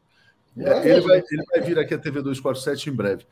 [0.55, 3.25] Ele vai, ele vai vir aqui a TV 247 em breve.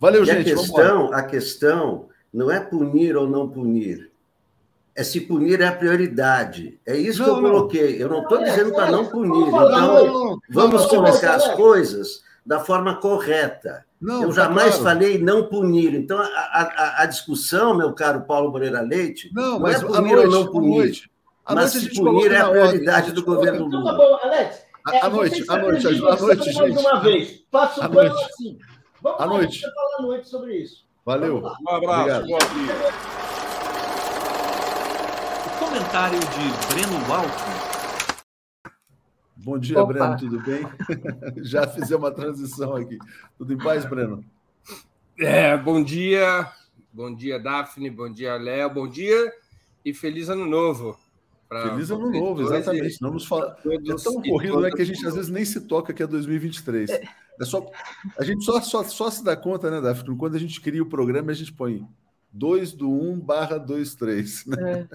[0.00, 0.52] Valeu, e gente.
[0.52, 4.10] A questão, a questão não é punir ou não punir.
[4.96, 6.78] é se punir é a prioridade.
[6.86, 8.02] É isso não, que eu coloquei.
[8.02, 9.48] Eu não estou dizendo para não punir.
[9.48, 13.84] Então, vamos colocar as coisas da forma correta.
[14.00, 14.82] Não, eu tá jamais claro.
[14.82, 15.94] falei não punir.
[15.94, 20.26] Então, a, a, a, discussão, meu caro Paulo Moreira Leite, não, não é punir noite,
[20.26, 21.10] ou não punir.
[21.48, 23.80] mas se punir é a prioridade do governo Lula.
[23.80, 24.64] Então, tá bom, Alex.
[24.92, 26.78] É, a noite, a noite, a noite, gente.
[26.78, 27.42] uma vez.
[27.50, 28.58] Faça o plano assim.
[29.04, 29.60] Vamos à noite.
[29.60, 30.86] falar à noite sobre isso.
[31.04, 31.42] Valeu.
[31.42, 32.26] Um abraço.
[35.46, 37.74] O comentário de Breno Altman.
[39.36, 39.92] Bom dia, Opa.
[39.92, 40.62] Breno, tudo bem?
[41.44, 42.96] Já fizemos uma transição aqui.
[43.36, 44.24] Tudo em paz, Breno?
[45.18, 46.50] É, bom dia.
[46.90, 47.90] Bom dia, Daphne.
[47.90, 48.70] Bom dia, Léo.
[48.70, 49.30] Bom dia
[49.84, 50.98] e feliz ano novo.
[51.50, 53.02] Feliz ano novo, exatamente.
[53.02, 53.54] Não nos fala...
[53.66, 56.88] É tão corrido né, que a gente às vezes nem se toca que é 2023.
[56.88, 57.23] É.
[57.40, 57.66] É só,
[58.18, 60.16] a gente só, só, só se dá conta, né, Daphne?
[60.16, 61.86] Quando a gente cria o programa, a gente põe
[62.32, 64.46] 2 do 1 barra 2, 3.
[64.46, 64.88] Né?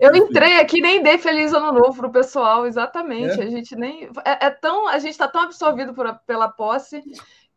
[0.00, 0.08] É.
[0.08, 3.40] Eu entrei aqui nem dei feliz ano novo para o pessoal, exatamente.
[3.40, 3.44] É?
[3.44, 4.04] A gente nem.
[4.24, 4.88] É, é, tão.
[4.88, 7.02] A gente está tão absorvido por, pela posse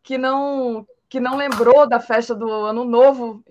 [0.02, 3.42] que não que não lembrou da festa do ano novo,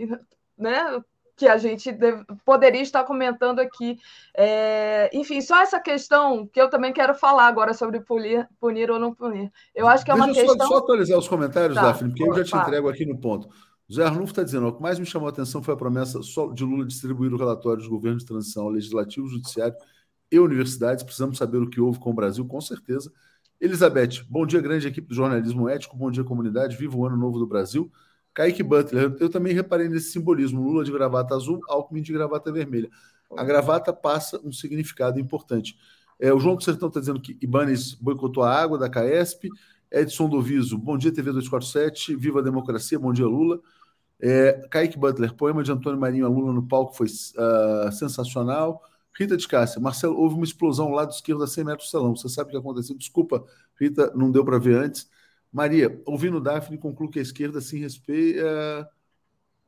[0.57, 1.01] né?
[1.37, 3.99] Que a gente deve, poderia estar comentando aqui.
[4.35, 8.99] É, enfim, só essa questão que eu também quero falar agora sobre punir, punir ou
[8.99, 9.51] não punir.
[9.73, 10.67] Eu acho que é uma Deixa questão.
[10.67, 12.63] Só, só atualizar os comentários, tá, Daphne, porque eu já te tá.
[12.63, 13.47] entrego aqui no ponto.
[13.93, 16.19] Zé Arnulfo está dizendo: o que mais me chamou a atenção foi a promessa
[16.53, 19.75] de Lula distribuir o relatório dos governos de transição legislativo, judiciário
[20.31, 21.03] e universidades.
[21.03, 23.11] Precisamos saber o que houve com o Brasil, com certeza.
[23.61, 26.75] Elizabeth, bom dia, grande equipe do jornalismo ético, bom dia, comunidade.
[26.75, 27.91] Viva o ano novo do Brasil.
[28.37, 30.61] Kaique Butler, eu também reparei nesse simbolismo.
[30.61, 32.87] Lula de gravata azul, Alckmin de gravata vermelha.
[33.35, 35.75] A gravata passa um significado importante.
[36.19, 39.49] É, o João do Sertão está dizendo que Ibanez boicotou a água da Caesp.
[39.91, 43.59] Edson Doviso, bom dia, TV 247, viva a democracia, bom dia, Lula.
[44.21, 48.83] É, Kaique Butler, poema de Antônio Marinho a Lula no palco foi uh, sensacional.
[49.17, 52.15] Rita de Cássia, Marcelo, houve uma explosão ao lado esquerdo a 100 metros do salão.
[52.15, 52.95] Você sabe o que aconteceu?
[52.95, 53.43] Desculpa,
[53.81, 55.09] Rita, não deu para ver antes.
[55.51, 58.89] Maria, ouvindo Daphne, concluo que a esquerda se respeita,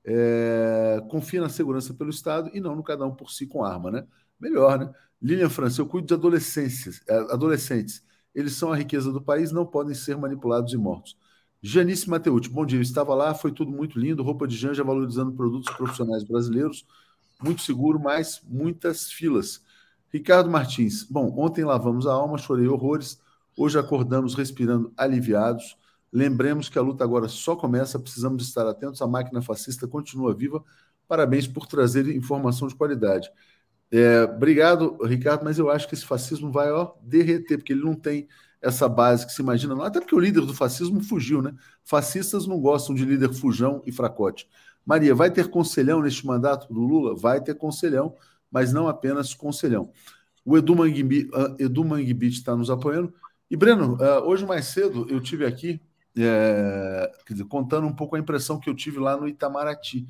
[0.06, 3.92] é, confia na segurança pelo Estado e não no cada um por si com arma,
[3.92, 4.08] né?
[4.40, 4.94] Melhor, né?
[5.22, 8.04] Lilian França, eu cuido de adolescentes, é, adolescentes.
[8.34, 11.18] Eles são a riqueza do país, não podem ser manipulados e mortos.
[11.62, 12.78] Janice Mateucci, bom dia.
[12.78, 14.24] Eu estava lá, foi tudo muito lindo.
[14.24, 16.86] Roupa de Janja valorizando produtos profissionais brasileiros.
[17.42, 19.62] Muito seguro, mas muitas filas.
[20.12, 23.20] Ricardo Martins, bom, ontem lavamos a alma, chorei horrores.
[23.58, 25.78] Hoje acordamos respirando aliviados.
[26.12, 29.02] Lembremos que a luta agora só começa, precisamos estar atentos.
[29.02, 30.64] A máquina fascista continua viva.
[31.08, 33.30] Parabéns por trazer informação de qualidade.
[33.92, 37.96] É, obrigado, Ricardo, mas eu acho que esse fascismo vai ó, derreter, porque ele não
[37.96, 38.28] tem
[38.62, 39.84] essa base que se imagina, não.
[39.84, 41.56] Até porque o líder do fascismo fugiu, né?
[41.84, 44.48] Fascistas não gostam de líder fujão e fracote.
[44.86, 47.16] Maria, vai ter conselhão neste mandato do Lula?
[47.16, 48.16] Vai ter conselhão,
[48.52, 49.92] mas não apenas conselhão.
[50.44, 53.14] O Edu Manguibit está nos apoiando.
[53.50, 55.82] E, Breno, uh, hoje mais cedo eu tive aqui,
[56.16, 60.06] é, dizer, contando um pouco a impressão que eu tive lá no Itamaraty.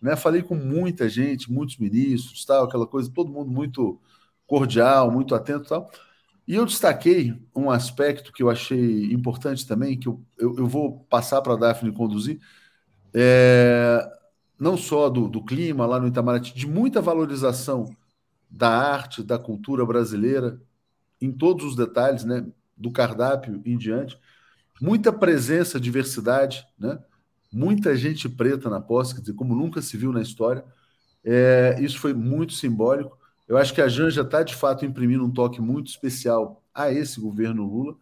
[0.00, 0.14] Né?
[0.16, 4.00] Falei com muita gente, muitos ministros, tal, aquela coisa, todo mundo muito
[4.46, 5.90] cordial, muito atento tal.
[6.46, 11.00] E eu destaquei um aspecto que eu achei importante também, que eu, eu, eu vou
[11.08, 12.38] passar para a Daphne conduzir,
[13.14, 14.06] é,
[14.58, 17.86] não só do, do clima lá no Itamaraty, de muita valorização
[18.50, 20.60] da arte, da cultura brasileira,
[21.20, 22.46] em todos os detalhes, né?
[22.76, 24.18] Do cardápio em diante.
[24.80, 26.98] Muita presença, diversidade, né?
[27.52, 30.64] muita gente preta na posse, dizer, como nunca se viu na história.
[31.24, 33.16] É, isso foi muito simbólico.
[33.46, 37.20] Eu acho que a Janja está, de fato, imprimindo um toque muito especial a esse
[37.20, 37.96] governo Lula.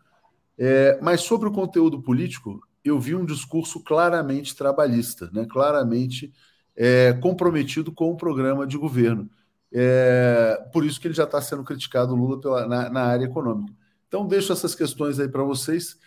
[0.59, 5.47] É, mas sobre o conteúdo político, eu vi um discurso claramente trabalhista, né?
[5.49, 6.33] claramente
[6.77, 9.29] é, comprometido com o programa de governo.
[9.73, 13.73] É, por isso que ele já está sendo criticado, Lula, pela, na, na área econômica.
[14.13, 15.99] Então, deixo essas questões aí para vocês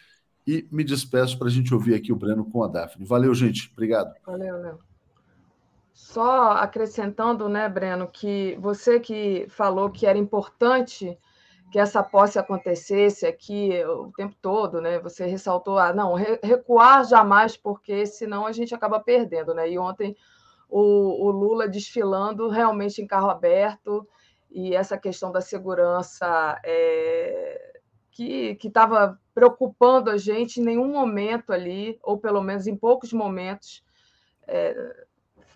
[0.46, 3.04] e me despeço para a gente ouvir aqui o Breno com a Daphne.
[3.04, 3.72] Valeu, gente.
[3.74, 4.14] Obrigado.
[4.24, 4.80] Valeu, Léo.
[5.92, 11.18] Só acrescentando, né, Breno, que você que falou que era importante
[11.72, 15.00] que essa posse acontecesse aqui o tempo todo, né?
[15.00, 19.68] Você ressaltou, ah, não, recuar jamais, porque senão a gente acaba perdendo, né?
[19.68, 20.16] E ontem
[20.70, 24.08] o, o Lula desfilando realmente em carro aberto
[24.52, 27.75] e essa questão da segurança é,
[28.16, 33.84] que estava preocupando a gente em nenhum momento ali, ou pelo menos em poucos momentos,
[34.48, 35.06] é,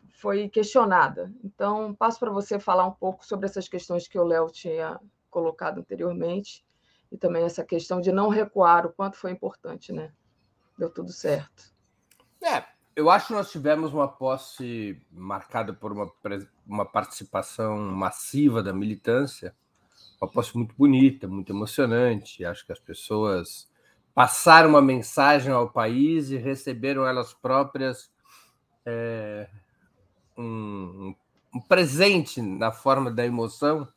[0.10, 1.32] foi questionada.
[1.44, 5.00] Então, passo para você falar um pouco sobre essas questões que o Léo tinha
[5.30, 6.66] colocado anteriormente,
[7.12, 10.12] e também essa questão de não recuar, o quanto foi importante, né?
[10.78, 11.74] Deu tudo certo.
[12.44, 12.64] É,
[12.96, 16.12] eu acho que nós tivemos uma posse marcada por uma
[16.68, 19.56] uma participação massiva da militância,
[20.20, 22.44] uma posse muito bonita, muito emocionante.
[22.44, 23.70] Acho que as pessoas
[24.14, 28.12] passaram uma mensagem ao país e receberam elas próprias
[28.86, 29.50] é,
[30.38, 31.16] um,
[31.54, 33.88] um presente na forma da emoção,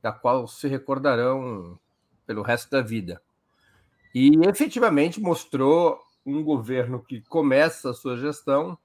[0.00, 1.78] da qual se recordarão
[2.26, 3.20] pelo resto da vida.
[4.14, 8.78] E efetivamente mostrou um governo que começa a sua gestão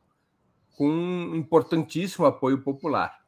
[0.76, 3.20] com um importantíssimo apoio popular.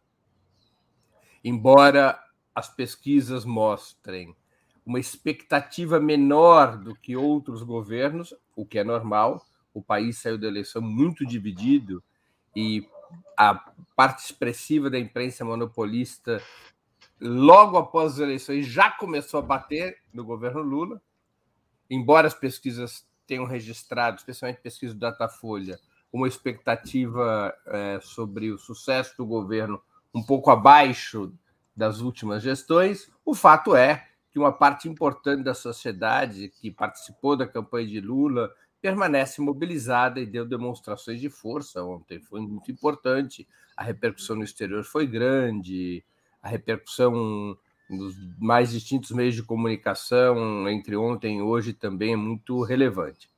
[1.44, 2.20] Embora
[2.54, 4.36] as pesquisas mostrem
[4.86, 10.48] uma expectativa menor do que outros governos, o que é normal, o país saiu da
[10.48, 12.04] eleição muito dividido
[12.56, 12.88] e
[13.38, 13.56] a
[13.96, 16.42] parte expressiva da imprensa monopolista,
[17.20, 21.02] logo após as eleições, já começou a bater no governo Lula,
[21.90, 25.80] embora as pesquisas tenham registrado, especialmente pesquisa do Datafolha,
[26.12, 29.82] uma expectativa é, sobre o sucesso do governo
[30.14, 31.34] um pouco abaixo
[31.76, 37.48] das últimas gestões, o fato é que uma parte importante da sociedade que participou da
[37.48, 42.20] campanha de Lula permanece mobilizada e deu demonstrações de força ontem.
[42.20, 43.48] Foi muito importante.
[43.76, 46.04] A repercussão no exterior foi grande,
[46.42, 47.58] a repercussão
[47.90, 53.30] nos mais distintos meios de comunicação entre ontem e hoje também é muito relevante.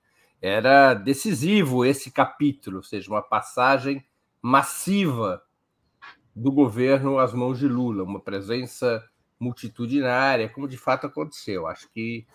[0.41, 4.05] Era decisivo esse capítulo, ou seja, uma passagem
[4.41, 5.41] massiva
[6.35, 9.03] do governo às mãos de Lula, uma presença
[9.39, 11.67] multitudinária, como de fato aconteceu.
[11.67, 12.25] Acho que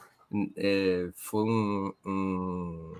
[0.57, 2.95] é, foi um, um,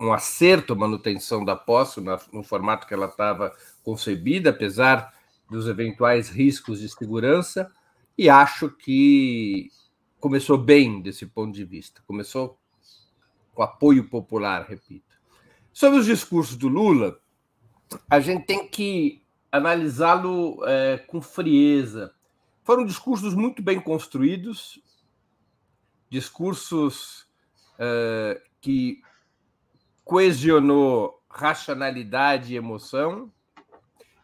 [0.00, 3.54] um, acerto a manutenção da posse no, no formato que ela estava
[3.84, 5.14] concebida, apesar
[5.50, 7.70] dos eventuais riscos de segurança,
[8.18, 9.70] e acho que
[10.18, 12.02] começou bem desse ponto de vista.
[12.06, 12.58] Começou
[13.54, 15.14] com apoio popular, repito.
[15.72, 17.20] Sobre os discursos do Lula,
[18.08, 22.14] a gente tem que analisá-lo é, com frieza,
[22.66, 24.82] foram discursos muito bem construídos,
[26.10, 27.22] discursos
[27.74, 29.00] uh, que
[30.04, 33.32] coesionou racionalidade e emoção,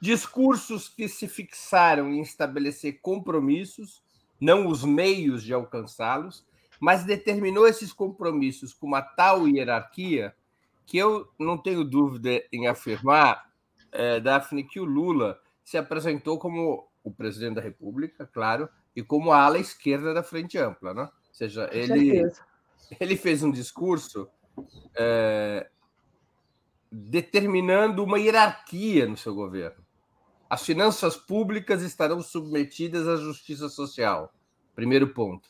[0.01, 4.03] discursos que se fixaram em estabelecer compromissos,
[4.41, 6.45] não os meios de alcançá-los,
[6.81, 10.35] mas determinou esses compromissos com uma tal hierarquia
[10.85, 13.52] que eu não tenho dúvida em afirmar,
[13.93, 19.33] é, Daphne, que o Lula se apresentou como o presidente da República, claro, e como
[19.33, 21.03] a ala esquerda da Frente Ampla, né?
[21.03, 22.23] Ou seja, ele,
[23.01, 24.29] ele fez um discurso
[24.95, 25.69] é,
[26.91, 29.83] determinando uma hierarquia no seu governo.
[30.49, 34.35] As finanças públicas estarão submetidas à justiça social.
[34.75, 35.49] Primeiro ponto.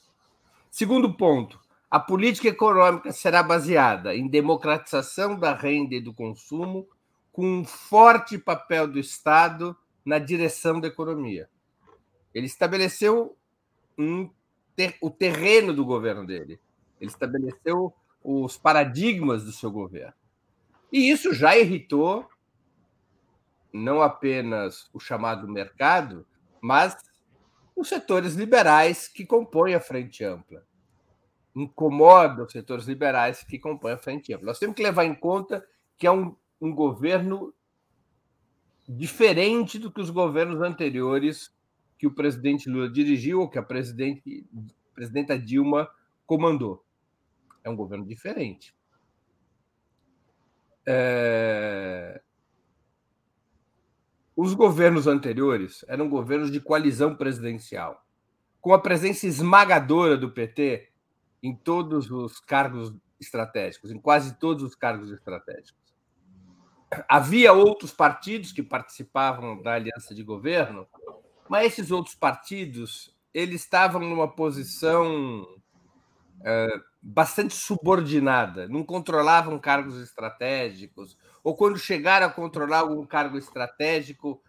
[0.71, 1.59] Segundo ponto,
[1.91, 6.89] a política econômica será baseada em democratização da renda e do consumo,
[7.33, 11.49] com um forte papel do Estado na direção da economia.
[12.35, 13.37] Ele estabeleceu
[13.99, 14.31] um
[14.77, 16.61] ter, o terreno do governo dele.
[17.01, 17.93] Ele estabeleceu
[18.23, 20.15] os paradigmas do seu governo.
[20.93, 22.29] E isso já irritou
[23.73, 26.27] não apenas o chamado mercado,
[26.61, 26.95] mas
[27.75, 30.63] os setores liberais que compõem a Frente Ampla.
[31.55, 34.47] Incomoda os setores liberais que compõem a Frente Ampla.
[34.47, 37.53] Nós temos que levar em conta que é um, um governo
[38.89, 41.53] diferente do que os governos anteriores
[41.99, 44.47] que o presidente Lula dirigiu ou que a presidente,
[44.95, 45.91] presidenta Dilma
[46.25, 46.85] comandou.
[47.65, 48.73] É um governo diferente.
[50.87, 52.23] É...
[54.37, 58.05] Os governos anteriores eram governos de coalizão presidencial,
[58.61, 60.91] com a presença esmagadora do PT
[61.43, 65.82] em todos os cargos estratégicos, em quase todos os cargos estratégicos.
[67.09, 70.87] Havia outros partidos que participavam da aliança de governo,
[71.49, 75.47] mas esses outros partidos eles estavam numa posição
[76.45, 76.69] é,
[77.01, 84.43] bastante subordinada, não controlavam cargos estratégicos, ou quando chegaram a controlar algum cargo estratégico,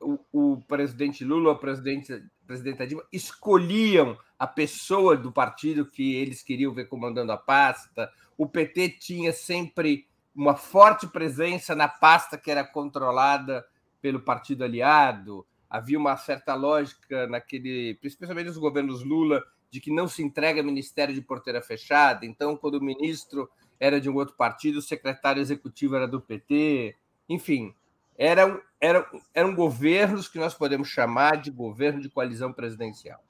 [0.00, 6.42] o, o presidente Lula a presidente, presidenta Dilma escolhiam a pessoa do partido que eles
[6.42, 8.10] queriam ver comandando a pasta.
[8.36, 13.66] O PT tinha sempre uma forte presença na pasta que era controlada
[14.02, 15.46] pelo partido aliado.
[15.68, 21.14] Havia uma certa lógica naquele, especialmente nos governos Lula, de que não se entrega ministério
[21.14, 22.26] de porteira fechada.
[22.26, 23.50] Então, quando o ministro
[23.80, 26.94] era de um outro partido, o secretário executivo era do PT.
[27.28, 27.74] Enfim,
[28.16, 29.04] eram, eram,
[29.34, 33.20] eram governos que nós podemos chamar de governo de coalizão presidencial.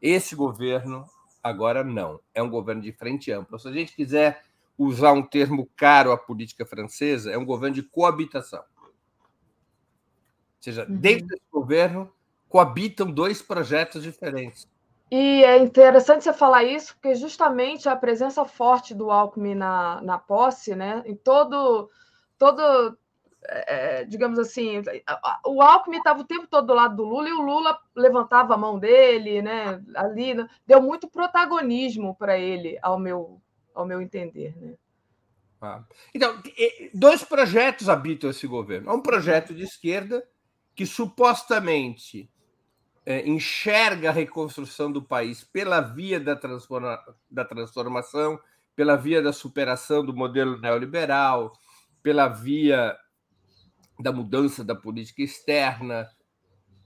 [0.00, 1.04] Esse governo,
[1.42, 2.20] agora, não.
[2.34, 3.58] É um governo de frente ampla.
[3.58, 4.47] Se a gente quiser
[4.78, 8.62] usar um termo caro à política francesa, é um governo de coabitação.
[10.60, 10.96] seja, uhum.
[10.96, 12.10] dentro desse governo
[12.48, 14.68] coabitam dois projetos diferentes.
[15.10, 20.18] E é interessante você falar isso, porque justamente a presença forte do Alckmin na, na
[20.18, 21.90] posse, né, em todo,
[22.38, 22.96] todo
[23.46, 24.82] é, digamos assim,
[25.46, 28.58] o Alckmin estava o tempo todo do lado do Lula e o Lula levantava a
[28.58, 33.40] mão dele, né, ali, né, deu muito protagonismo para ele, ao meu,
[33.74, 34.54] ao meu entender.
[34.56, 34.74] Né?
[35.60, 35.84] Ah.
[36.14, 36.40] Então,
[36.94, 38.92] dois projetos habitam esse governo.
[38.94, 40.26] um projeto de esquerda
[40.74, 42.30] que supostamente
[43.04, 48.38] é, enxerga a reconstrução do país pela via da, transforma, da transformação,
[48.76, 51.52] pela via da superação do modelo neoliberal,
[52.02, 52.96] pela via
[53.98, 56.08] da mudança da política externa.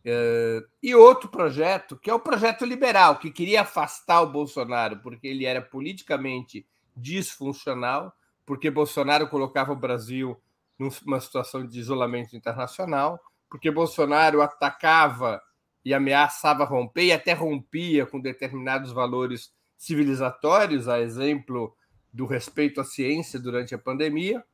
[0.04, 5.26] É, e outro projeto, que é o projeto liberal, que queria afastar o Bolsonaro porque
[5.26, 6.66] ele era politicamente
[6.97, 8.12] disfuncional,
[8.44, 10.40] porque Bolsonaro colocava o Brasil
[10.78, 15.40] numa situação de isolamento internacional, porque Bolsonaro atacava
[15.85, 21.77] e ameaçava romper e até rompia com determinados valores civilizatórios, a exemplo
[22.12, 24.44] do respeito à ciência durante a pandemia,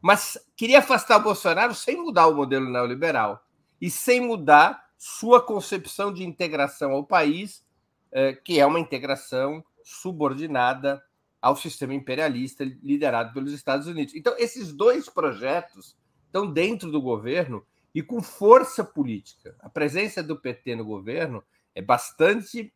[0.00, 3.42] mas queria afastar Bolsonaro sem mudar o modelo neoliberal
[3.80, 7.64] e sem mudar sua concepção de integração ao país,
[8.12, 11.02] eh, que é uma integração subordinada
[11.46, 14.16] ao sistema imperialista liderado pelos Estados Unidos.
[14.16, 15.96] Então, esses dois projetos
[16.26, 17.64] estão dentro do governo
[17.94, 19.54] e com força política.
[19.60, 22.74] A presença do PT no governo é bastante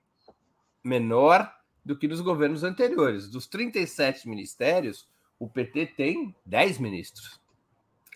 [0.84, 1.52] menor
[1.84, 3.28] do que nos governos anteriores.
[3.28, 7.40] Dos 37 ministérios, o PT tem 10 ministros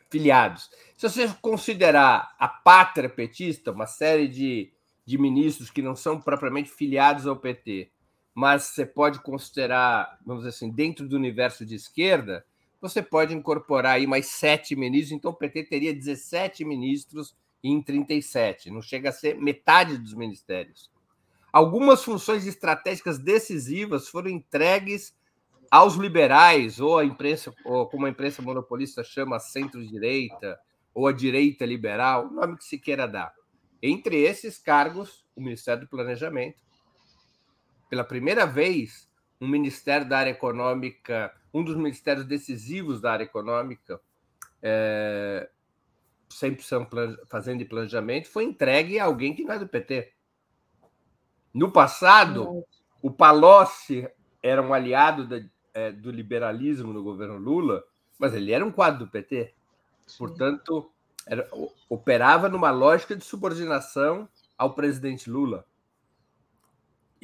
[0.08, 0.70] filiados.
[0.96, 4.72] Se você considerar a pátria petista, uma série de,
[5.04, 7.90] de ministros que não são propriamente filiados ao PT,
[8.34, 12.44] mas você pode considerar, vamos dizer assim, dentro do universo de esquerda,
[12.80, 18.70] você pode incorporar aí mais sete ministros, então o PT teria 17 ministros em 37,
[18.70, 20.90] não chega a ser metade dos ministérios.
[21.52, 25.16] Algumas funções estratégicas decisivas foram entregues
[25.70, 30.58] aos liberais, ou a imprensa, ou como a imprensa monopolista chama, centro-direita,
[30.92, 33.32] ou a direita liberal, nome que se queira dar.
[33.82, 36.62] Entre esses cargos, o Ministério do Planejamento.
[37.88, 39.08] Pela primeira vez,
[39.40, 44.00] um Ministério da Área Econômica um dos ministérios decisivos da área econômica,
[44.60, 45.48] é,
[46.28, 46.64] sempre
[47.28, 50.12] fazendo de planejamento, foi entregue a alguém que não é do PT.
[51.54, 52.64] No passado,
[53.00, 54.08] o Palocci
[54.42, 55.40] era um aliado da,
[55.72, 57.84] é, do liberalismo no governo Lula,
[58.18, 59.54] mas ele era um quadro do PT.
[60.18, 60.90] Portanto,
[61.24, 61.48] era,
[61.88, 64.28] operava numa lógica de subordinação
[64.58, 65.64] ao presidente Lula.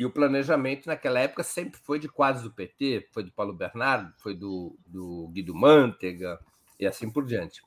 [0.01, 4.11] E o planejamento naquela época sempre foi de quadros do PT, foi do Paulo Bernardo,
[4.17, 6.41] foi do, do Guido Mantega
[6.79, 7.63] e assim por diante.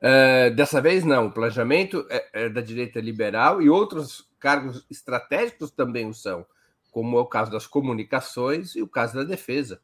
[0.00, 1.28] É, dessa vez, não.
[1.28, 6.44] O planejamento é, é, da direita liberal e outros cargos estratégicos também o são,
[6.90, 9.80] como é o caso das comunicações e o caso da defesa.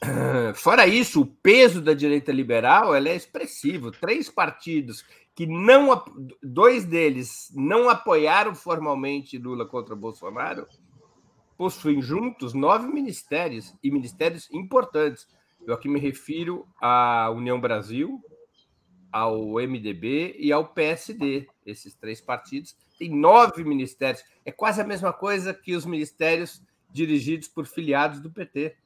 [0.56, 3.90] Fora isso, o peso da direita liberal é expressivo.
[3.90, 5.04] Três partidos
[5.34, 6.04] que não
[6.42, 10.66] dois deles não apoiaram formalmente Lula contra Bolsonaro,
[11.56, 15.26] possuem juntos nove ministérios e ministérios importantes.
[15.66, 18.22] Eu aqui me refiro à União Brasil,
[19.10, 21.48] ao MDB e ao PSD.
[21.66, 24.24] Esses três partidos têm nove ministérios.
[24.44, 28.76] É quase a mesma coisa que os ministérios dirigidos por filiados do PT.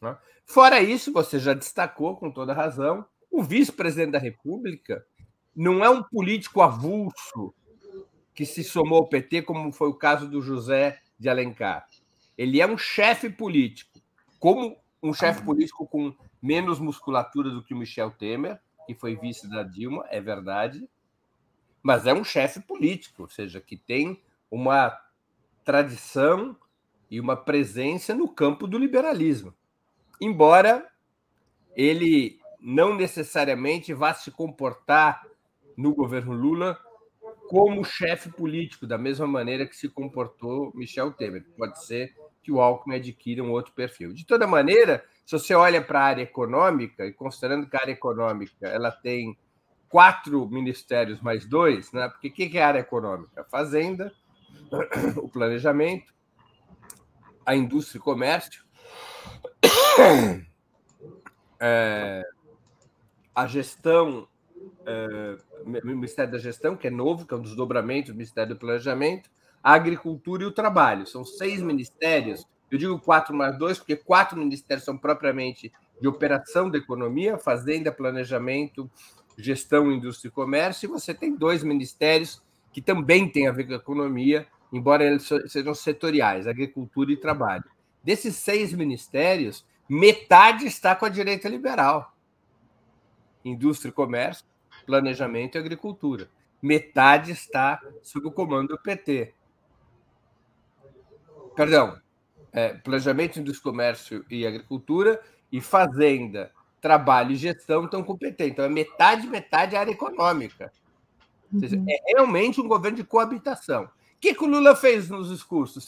[0.00, 0.16] Né?
[0.46, 5.04] Fora isso, você já destacou com toda razão o vice-presidente da República
[5.56, 7.54] não é um político avulso
[8.34, 11.86] que se somou ao PT, como foi o caso do José de Alencar.
[12.36, 14.00] Ele é um chefe político,
[14.38, 19.48] como um chefe político com menos musculatura do que o Michel Temer, que foi vice
[19.48, 20.88] da Dilma, é verdade,
[21.82, 24.98] mas é um chefe político, ou seja, que tem uma
[25.64, 26.56] tradição
[27.10, 29.54] e uma presença no campo do liberalismo.
[30.20, 30.88] Embora
[31.74, 35.26] ele não necessariamente vá se comportar
[35.76, 36.78] no governo Lula
[37.48, 41.44] como chefe político, da mesma maneira que se comportou Michel Temer.
[41.56, 44.12] Pode ser que o Alckmin adquira um outro perfil.
[44.12, 47.92] De toda maneira, se você olha para a área econômica, e considerando que a área
[47.92, 49.36] econômica ela tem
[49.88, 52.08] quatro ministérios mais dois, né?
[52.08, 53.42] porque o que é a área econômica?
[53.42, 54.12] A fazenda,
[55.16, 56.12] o planejamento,
[57.44, 58.64] a indústria e comércio,
[61.60, 62.22] é,
[63.34, 64.28] a gestão,
[64.86, 68.58] é, o Ministério da Gestão, que é novo, que é um desdobramento do Ministério do
[68.58, 69.30] Planejamento,
[69.62, 71.06] a Agricultura e o Trabalho.
[71.06, 72.46] São seis ministérios.
[72.70, 77.92] Eu digo quatro mais dois, porque quatro ministérios são propriamente de operação da economia, fazenda,
[77.92, 78.90] planejamento,
[79.38, 82.42] gestão, indústria e comércio, e você tem dois ministérios
[82.72, 87.64] que também têm a ver com a economia, embora eles sejam setoriais, agricultura e trabalho.
[88.02, 92.11] Desses seis ministérios, metade está com a direita liberal.
[93.44, 94.44] Indústria e comércio,
[94.86, 96.28] planejamento e agricultura.
[96.60, 99.34] Metade está sob o comando do PT.
[101.56, 102.00] Perdão,
[102.52, 105.20] é, planejamento, indústria, comércio e agricultura
[105.50, 108.48] e fazenda, trabalho e gestão estão com o PT.
[108.48, 110.72] Então é metade, metade área econômica.
[111.58, 113.84] Seja, é realmente um governo de coabitação.
[113.84, 113.90] O
[114.20, 115.86] que, que o Lula fez nos discursos?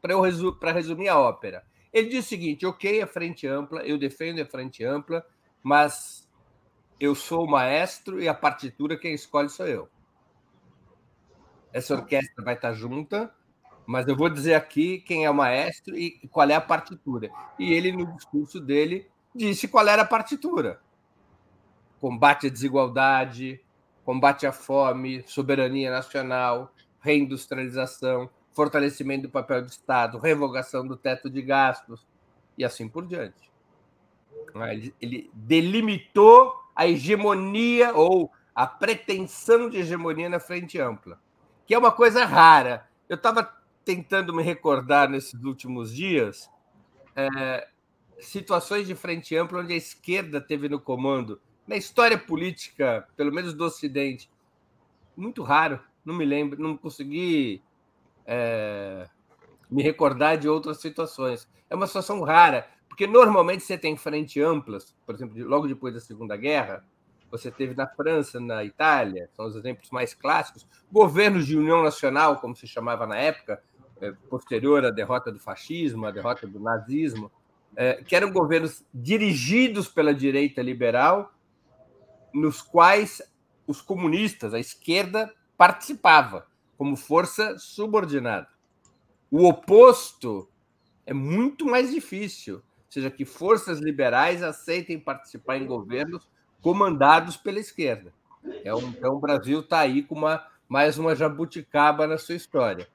[0.00, 1.64] Para resu resumir a ópera.
[1.92, 5.24] Ele disse o seguinte: ok, a frente ampla, eu defendo a frente ampla,
[5.62, 6.21] mas
[7.02, 9.88] eu sou o maestro e a partitura quem escolhe sou eu.
[11.72, 13.34] Essa orquestra vai estar junta,
[13.84, 17.28] mas eu vou dizer aqui quem é o maestro e qual é a partitura.
[17.58, 20.80] E ele, no discurso dele, disse qual era a partitura:
[22.00, 23.60] combate à desigualdade,
[24.04, 31.42] combate à fome, soberania nacional, reindustrialização, fortalecimento do papel do Estado, revogação do teto de
[31.42, 32.06] gastos
[32.56, 33.50] e assim por diante.
[34.54, 41.20] Ele, ele delimitou a hegemonia ou a pretensão de hegemonia na frente ampla,
[41.66, 42.88] que é uma coisa rara.
[43.08, 43.50] Eu estava
[43.84, 46.50] tentando me recordar nesses últimos dias
[47.16, 47.68] é,
[48.18, 53.54] situações de frente ampla onde a esquerda teve no comando na história política, pelo menos
[53.54, 54.30] do Ocidente,
[55.16, 55.80] muito raro.
[56.04, 57.62] Não me lembro, não consegui
[58.26, 59.08] é,
[59.70, 61.48] me recordar de outras situações.
[61.70, 66.00] É uma situação rara, porque normalmente você tem frente amplas, por exemplo, logo depois da
[66.00, 66.84] Segunda Guerra,
[67.30, 72.38] você teve na França, na Itália, são os exemplos mais clássicos, governos de união nacional,
[72.38, 73.62] como se chamava na época,
[73.98, 77.32] é, posterior à derrota do fascismo, à derrota do nazismo,
[77.74, 81.32] é, que eram governos dirigidos pela direita liberal,
[82.30, 83.22] nos quais
[83.66, 86.46] os comunistas, a esquerda, participava
[86.76, 88.48] como força subordinada.
[89.30, 90.46] O oposto
[91.06, 92.62] é muito mais difícil,
[92.92, 96.28] seja, que forças liberais aceitem participar em governos
[96.60, 98.12] comandados pela esquerda.
[98.64, 102.86] É um, então o Brasil está aí com uma, mais uma jabuticaba na sua história.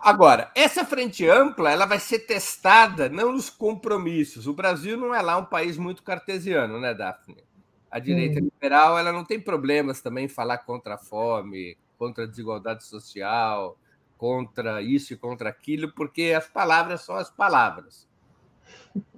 [0.00, 4.46] Agora, essa frente ampla ela vai ser testada não nos compromissos.
[4.46, 7.44] O Brasil não é lá um país muito cartesiano, né, Daphne?
[7.90, 8.44] A direita hum.
[8.44, 13.78] liberal ela não tem problemas também em falar contra a fome, contra a desigualdade social,
[14.16, 18.10] contra isso e contra aquilo, porque as palavras são as palavras.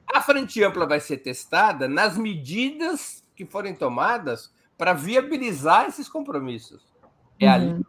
[0.06, 6.82] A frente ampla vai ser testada nas medidas que forem tomadas para viabilizar esses compromissos.
[7.38, 7.84] É ali uhum.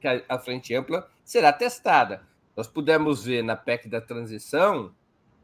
[0.00, 2.26] que a frente ampla será testada.
[2.56, 4.92] Nós pudemos ver na PEC da transição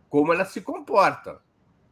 [0.08, 1.40] como ela se comporta.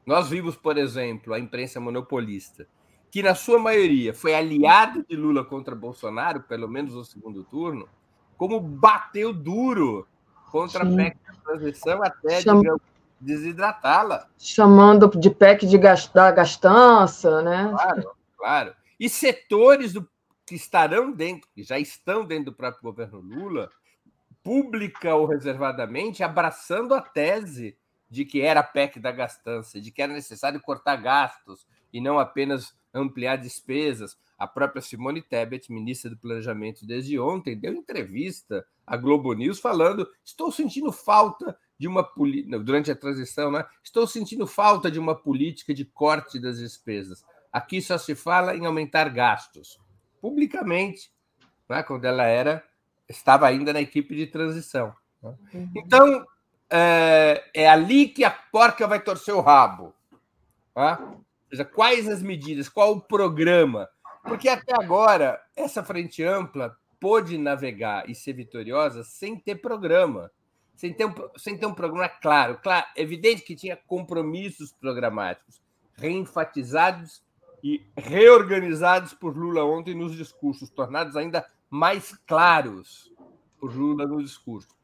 [0.05, 2.67] Nós vimos, por exemplo, a imprensa monopolista,
[3.11, 7.89] que na sua maioria foi aliado de Lula contra Bolsonaro, pelo menos no segundo turno,
[8.37, 10.07] como bateu duro
[10.51, 10.93] contra Sim.
[10.93, 12.61] a PEC da transição até, Cham...
[12.61, 12.83] digamos,
[13.21, 14.29] desidratá-la.
[14.39, 17.69] Chamando de PEC de da gastança, né?
[17.71, 18.75] Claro, claro.
[18.99, 20.09] E setores do,
[20.47, 23.71] que estarão dentro, que já estão dentro do próprio governo Lula,
[24.43, 27.77] pública ou reservadamente, abraçando a tese
[28.11, 32.19] de que era a PEC da gastança, de que era necessário cortar gastos e não
[32.19, 34.17] apenas ampliar despesas.
[34.39, 40.09] A própria Simone Tebet, ministra do Planejamento desde ontem, deu entrevista à Globo News falando:
[40.25, 43.65] estou sentindo falta de uma política, durante a transição, né?
[43.83, 47.25] estou sentindo falta de uma política de corte das despesas.
[47.53, 49.79] Aqui só se fala em aumentar gastos.
[50.21, 51.11] Publicamente,
[51.69, 51.83] né?
[51.83, 52.65] quando ela era
[53.09, 54.95] estava ainda na equipe de transição.
[55.23, 55.35] Né?
[55.53, 55.71] Uhum.
[55.77, 56.27] Então,
[56.71, 59.95] é, é, ali que a porca vai torcer o rabo.
[60.75, 61.01] Tá?
[61.55, 63.89] Seja, quais as medidas, qual o programa?
[64.25, 70.33] Porque até agora, essa frente ampla pôde navegar e ser vitoriosa sem ter programa,
[70.75, 72.59] sem ter um, sem ter um programa claro.
[72.61, 72.85] claro.
[72.97, 75.63] Evidente que tinha compromissos programáticos
[75.93, 77.23] reenfatizados
[77.63, 83.13] e reorganizados por Lula ontem nos discursos, tornados ainda mais claros
[83.61, 84.75] por Lula no discurso.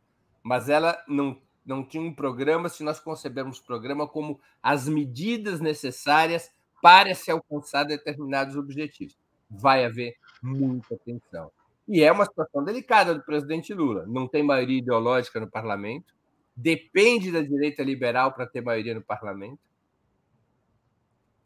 [0.40, 1.36] Mas ela não,
[1.66, 6.48] não tinha um programa, se nós concebermos programa como as medidas necessárias
[6.82, 9.16] para se alcançar determinados objetivos.
[9.48, 11.50] Vai haver muita tensão.
[11.86, 14.06] E é uma situação delicada do presidente Lula.
[14.06, 16.14] Não tem maioria ideológica no parlamento,
[16.54, 19.60] depende da direita liberal para ter maioria no parlamento.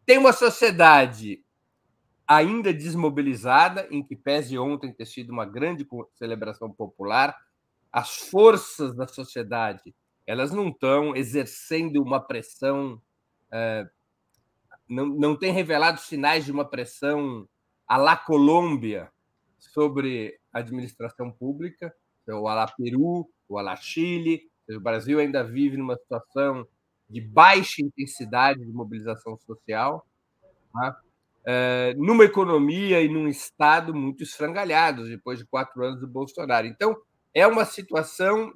[0.04, 1.42] Tem uma sociedade
[2.26, 7.36] ainda desmobilizada, em que pese ontem ter sido uma grande celebração popular,
[7.90, 9.94] as forças da sociedade
[10.26, 13.00] elas não estão exercendo uma pressão
[13.52, 13.88] é,
[14.88, 17.48] não, não tem revelado sinais de uma pressão
[17.86, 19.10] à la Colômbia
[19.58, 21.94] sobre a administração pública,
[22.28, 24.48] ou à la Peru, ou à la Chile.
[24.70, 26.66] O Brasil ainda vive numa situação
[27.08, 30.06] de baixa intensidade de mobilização social,
[30.72, 31.00] tá?
[31.44, 36.66] é, numa economia e num Estado muito esfrangalhados depois de quatro anos do Bolsonaro.
[36.66, 36.96] Então,
[37.34, 38.52] é uma situação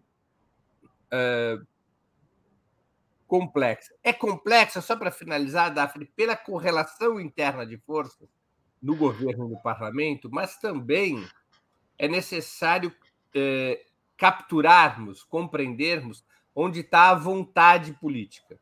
[1.13, 1.59] é,
[3.29, 3.95] complexa.
[4.03, 8.29] É complexa, só para finalizar, Daphne, pela correlação interna de forças
[8.83, 11.25] no governo e no parlamento, mas também
[11.99, 12.93] é necessário
[13.35, 13.85] é,
[14.17, 16.25] capturarmos, compreendermos
[16.55, 18.59] onde está a vontade política.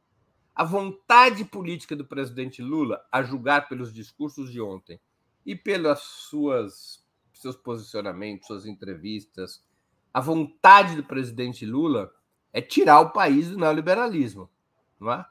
[0.55, 4.99] A vontade política do presidente Lula, a julgar pelos discursos de ontem
[5.45, 9.63] e pelas suas seus posicionamentos, suas entrevistas,
[10.13, 12.11] a vontade do presidente Lula
[12.51, 14.49] é tirar o país do neoliberalismo.
[14.99, 15.27] Não é?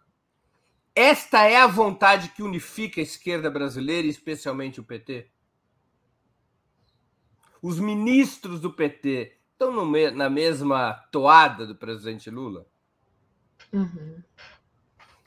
[0.96, 5.30] Esta é a vontade que unifica a esquerda brasileira, especialmente o PT.
[7.62, 12.66] Os ministros do PT estão no, na mesma toada do presidente Lula?
[13.74, 14.24] Uhum.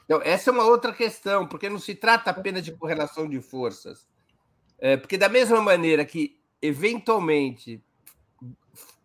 [0.05, 4.09] Então, essa é uma outra questão, porque não se trata apenas de correlação de forças.
[4.79, 7.85] É, porque, da mesma maneira que, eventualmente,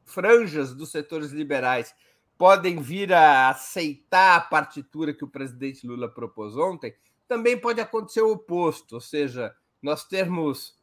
[0.06, 1.94] franjas dos setores liberais
[2.38, 6.96] podem vir a aceitar a partitura que o presidente Lula propôs ontem,
[7.28, 10.78] também pode acontecer o oposto, ou seja, nós termos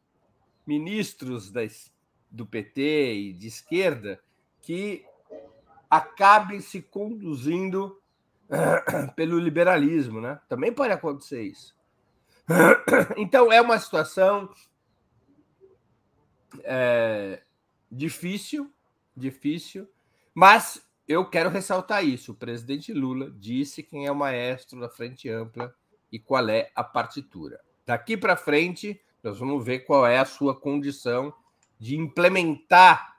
[0.67, 1.93] ministros das,
[2.31, 4.21] do PT e de esquerda
[4.61, 5.05] que
[5.89, 8.01] acabem se conduzindo
[9.17, 10.41] pelo liberalismo, né?
[10.49, 11.75] Também pode acontecer isso.
[13.17, 14.53] Então é uma situação
[16.65, 17.43] é,
[17.91, 18.73] difícil,
[19.17, 19.89] difícil,
[20.35, 22.31] mas eu quero ressaltar isso.
[22.31, 25.75] O presidente Lula disse quem é o maestro da Frente Ampla
[26.13, 27.61] e qual é a partitura.
[27.85, 31.35] Daqui para frente, nós vamos ver qual é a sua condição
[31.81, 33.19] de implementar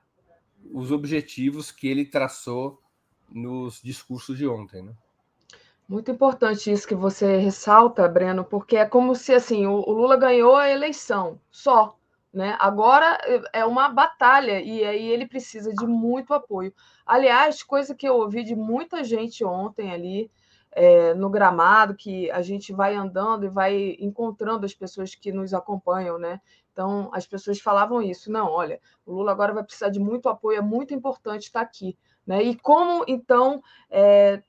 [0.72, 2.82] os objetivos que ele traçou
[3.30, 4.84] nos discursos de ontem.
[4.84, 4.94] Né?
[5.86, 10.56] Muito importante isso que você ressalta, Breno, porque é como se assim o Lula ganhou
[10.56, 11.98] a eleição só.
[12.34, 12.56] Né?
[12.60, 16.74] Agora é, é uma batalha e aí ele precisa de muito apoio.
[17.06, 20.32] Aliás, coisa que eu ouvi de muita gente ontem ali
[20.72, 25.54] é, no gramado, que a gente vai andando e vai encontrando as pessoas que nos
[25.54, 26.40] acompanham, né?
[26.72, 28.32] Então, as pessoas falavam isso.
[28.32, 31.98] Não, olha, o Lula agora vai precisar de muito apoio, é muito importante estar aqui.
[32.26, 32.42] Né?
[32.44, 34.42] E como, então, é,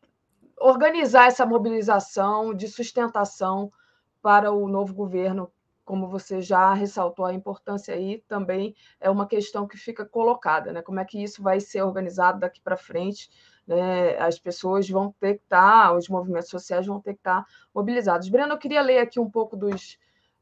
[0.61, 3.73] organizar essa mobilização de sustentação
[4.21, 5.51] para o novo governo
[5.93, 10.81] como você já ressaltou a importância aí, também é uma questão que fica colocada, né?
[10.81, 13.29] Como é que isso vai ser organizado daqui para frente?
[13.67, 14.17] Né?
[14.17, 17.47] As pessoas vão ter que estar, tá, os movimentos sociais vão ter que estar tá
[17.75, 18.31] mobilizados.
[18.31, 19.99] Breno, eu queria ler aqui um pouco dos,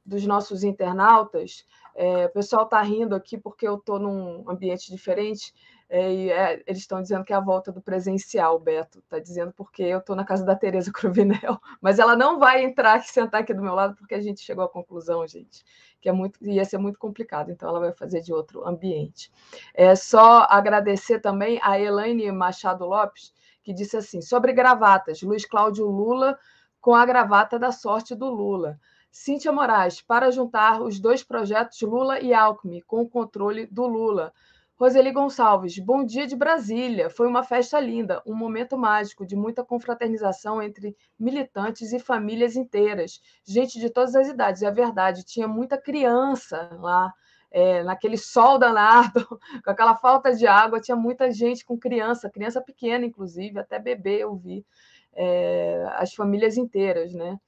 [0.07, 1.67] dos nossos internautas.
[1.97, 5.53] É, o pessoal está rindo aqui porque eu estou num ambiente diferente.
[5.93, 9.01] É, e é, eles estão dizendo que é a volta do presencial, Beto.
[9.01, 12.95] Está dizendo porque eu estou na casa da Tereza Cruvinel, mas ela não vai entrar
[12.95, 15.65] aqui, sentar aqui do meu lado, porque a gente chegou à conclusão, gente,
[16.01, 19.33] que é muito, ia ser muito complicado, então ela vai fazer de outro ambiente.
[19.75, 25.87] É só agradecer também a Elaine Machado Lopes, que disse assim: sobre gravatas, Luiz Cláudio
[25.87, 26.39] Lula
[26.81, 28.79] com a gravata da sorte do Lula.
[29.11, 34.33] Cíntia Moraes, para juntar os dois projetos Lula e Alckmin, com o controle do Lula.
[34.81, 37.11] Roseli Gonçalves, bom dia de Brasília.
[37.11, 43.21] Foi uma festa linda, um momento mágico de muita confraternização entre militantes e famílias inteiras.
[43.45, 45.23] Gente de todas as idades, é verdade.
[45.23, 47.13] Tinha muita criança lá,
[47.51, 49.29] é, naquele sol danado,
[49.63, 50.81] com aquela falta de água.
[50.81, 54.65] Tinha muita gente com criança, criança pequena, inclusive, até bebê eu vi.
[55.13, 57.39] É, as famílias inteiras, né?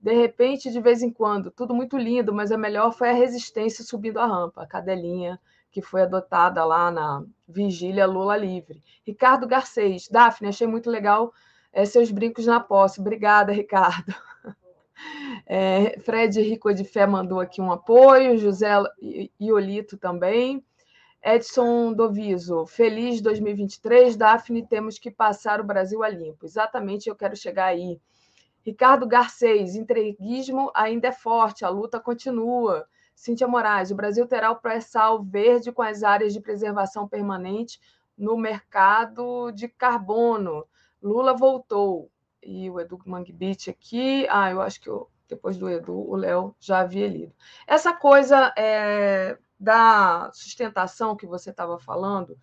[0.00, 3.84] De repente, de vez em quando, tudo muito lindo, mas a melhor foi a resistência
[3.84, 5.38] subindo a rampa, a cadelinha
[5.70, 8.82] que foi adotada lá na Vigília Lula Livre.
[9.06, 11.32] Ricardo Garcês, Daphne, achei muito legal
[11.72, 13.00] é, seus brincos na posse.
[13.00, 14.14] Obrigada, Ricardo.
[15.46, 18.72] É, Fred Rico de Fé mandou aqui um apoio, José
[19.40, 20.64] Iolito também.
[21.22, 26.46] Edson Doviso, feliz 2023, Daphne, temos que passar o Brasil a limpo.
[26.46, 28.00] Exatamente, eu quero chegar aí.
[28.64, 32.86] Ricardo Garcês, entreguismo ainda é forte, a luta continua.
[33.18, 37.80] Cíntia Moraes, o Brasil terá o pré-sal verde com as áreas de preservação permanente
[38.16, 40.64] no mercado de carbono.
[41.02, 42.12] Lula voltou.
[42.40, 44.24] E o Edu Mangbit aqui.
[44.30, 47.34] Ah, eu acho que eu, depois do Edu, o Léo já havia lido.
[47.66, 52.38] Essa coisa é, da sustentação que você estava falando,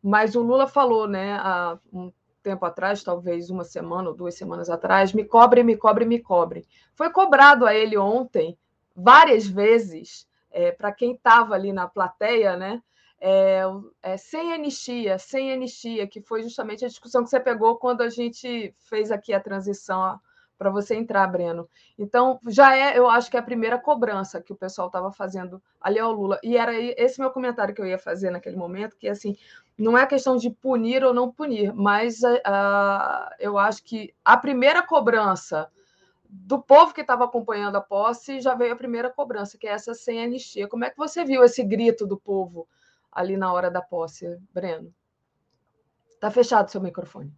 [0.00, 4.70] mas o Lula falou, né, há um tempo atrás, talvez uma semana ou duas semanas
[4.70, 6.64] atrás, me cobre, me cobre, me cobre.
[6.94, 8.56] Foi cobrado a ele ontem,
[9.02, 12.82] várias vezes, é, para quem estava ali na plateia, né?
[13.22, 13.62] É,
[14.02, 18.08] é, sem anistia, sem anistia, que foi justamente a discussão que você pegou quando a
[18.08, 20.18] gente fez aqui a transição
[20.56, 21.68] para você entrar, Breno.
[21.98, 25.62] Então, já é, eu acho que é a primeira cobrança que o pessoal estava fazendo
[25.80, 26.38] ali ao Lula.
[26.42, 29.36] E era esse meu comentário que eu ia fazer naquele momento, que assim,
[29.76, 34.82] não é questão de punir ou não punir, mas uh, eu acho que a primeira
[34.82, 35.70] cobrança
[36.32, 39.94] do povo que estava acompanhando a posse já veio a primeira cobrança, que é essa
[39.94, 40.68] sem anistia.
[40.68, 42.68] Como é que você viu esse grito do povo
[43.10, 44.94] ali na hora da posse, Breno?
[46.10, 47.34] Está fechado seu microfone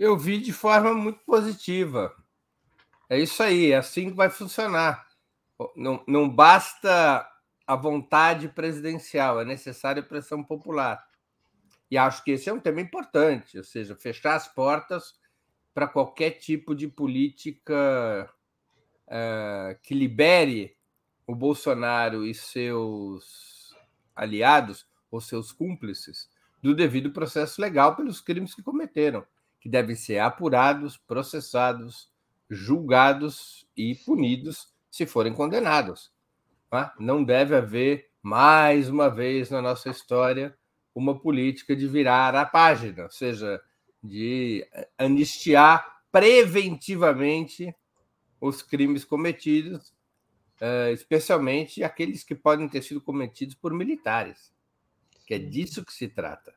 [0.00, 2.16] eu vi de forma muito positiva.
[3.06, 5.06] É isso aí, é assim que vai funcionar.
[5.76, 7.28] Não, não basta
[7.66, 11.06] a vontade presidencial, é necessária pressão popular.
[11.90, 15.12] E acho que esse é um tema importante, ou seja, fechar as portas
[15.72, 18.28] para qualquer tipo de política
[19.06, 20.76] uh, que libere
[21.26, 23.74] o Bolsonaro e seus
[24.14, 26.28] aliados ou seus cúmplices
[26.62, 29.24] do devido processo legal pelos crimes que cometeram
[29.60, 32.10] que devem ser apurados, processados,
[32.48, 36.10] julgados e punidos se forem condenados.
[36.70, 36.94] Tá?
[36.98, 40.56] Não deve haver, mais uma vez na nossa história,
[40.94, 43.60] uma política de virar a página, ou seja,
[44.02, 44.66] de
[44.98, 47.74] anistiar preventivamente
[48.40, 49.92] os crimes cometidos,
[50.60, 54.52] eh, especialmente aqueles que podem ter sido cometidos por militares,
[55.26, 56.54] que é disso que se trata.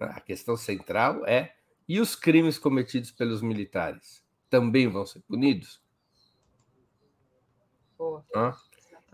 [0.00, 1.54] A questão central é:
[1.88, 5.80] e os crimes cometidos pelos militares também vão ser punidos?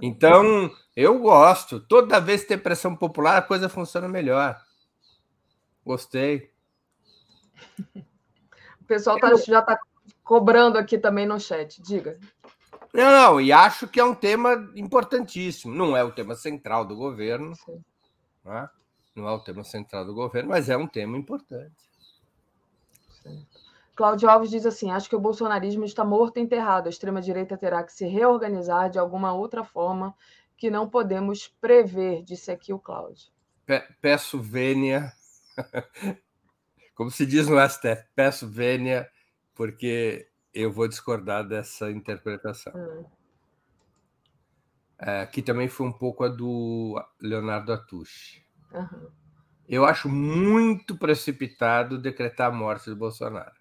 [0.01, 1.81] Então, eu gosto.
[1.81, 4.61] Toda vez que tem pressão popular, a coisa funciona melhor.
[5.85, 6.53] Gostei.
[8.80, 9.78] O pessoal tá, já está
[10.24, 11.80] cobrando aqui também no chat.
[11.82, 12.18] Diga.
[12.93, 15.74] Não, não, e acho que é um tema importantíssimo.
[15.74, 17.52] Não é o tema central do governo.
[18.44, 18.68] Né?
[19.14, 21.76] Não é o tema central do governo, mas é um tema importante.
[23.94, 26.86] Cláudio Alves diz assim: acho que o bolsonarismo está morto e enterrado.
[26.86, 30.14] A extrema-direita terá que se reorganizar de alguma outra forma
[30.56, 33.28] que não podemos prever, disse aqui o Cláudio.
[34.01, 35.12] peço vênia,
[36.99, 39.09] como se diz no STF, peço vênia,
[39.55, 42.73] porque eu vou discordar dessa interpretação.
[42.75, 43.05] Hum.
[44.99, 48.45] É, que também foi um pouco a do Leonardo Atushi.
[48.73, 49.11] Uhum.
[49.69, 53.55] Eu acho muito precipitado decretar a morte do Bolsonaro.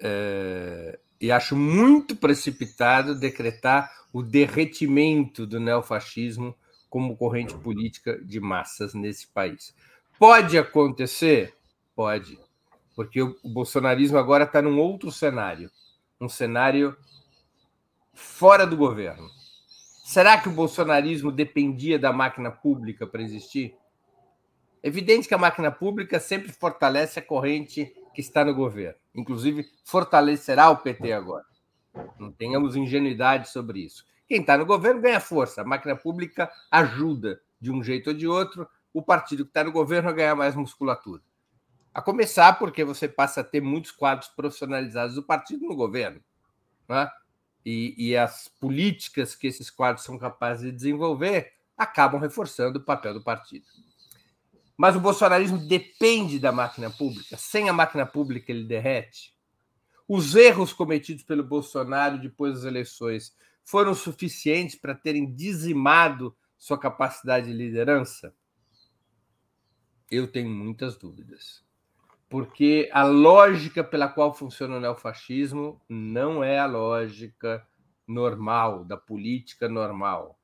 [0.00, 6.56] É, e acho muito precipitado decretar o derretimento do neofascismo
[6.88, 9.74] como corrente política de massas nesse país.
[10.18, 11.54] Pode acontecer?
[11.94, 12.38] Pode,
[12.96, 15.70] porque o, bolsonarismo agora está num outro cenário
[16.20, 16.96] um cenário
[18.14, 19.28] fora do governo
[20.04, 23.74] Será que o bolsonarismo dependia da máquina pública para existir?
[24.82, 28.98] É evidente que a máquina pública sempre fortalece a corrente que está no governo.
[29.14, 31.46] Inclusive, fortalecerá o PT agora.
[32.18, 34.04] Não tenhamos ingenuidade sobre isso.
[34.28, 35.62] Quem está no governo ganha força.
[35.62, 39.72] A máquina pública ajuda, de um jeito ou de outro, o partido que está no
[39.72, 41.22] governo a ganhar mais musculatura.
[41.92, 46.22] A começar porque você passa a ter muitos quadros profissionalizados do partido no governo.
[46.88, 47.10] Né?
[47.64, 53.14] e, e as políticas que esses quadros são capazes de desenvolver acabam reforçando o papel
[53.14, 53.66] do partido.
[54.76, 57.36] Mas o bolsonarismo depende da máquina pública.
[57.36, 59.34] Sem a máquina pública, ele derrete.
[60.06, 63.34] Os erros cometidos pelo Bolsonaro depois das eleições
[63.64, 68.34] foram suficientes para terem dizimado sua capacidade de liderança?
[70.10, 71.64] Eu tenho muitas dúvidas
[72.34, 77.64] porque a lógica pela qual funciona o neofascismo não é a lógica
[78.06, 80.36] normal, da política normal,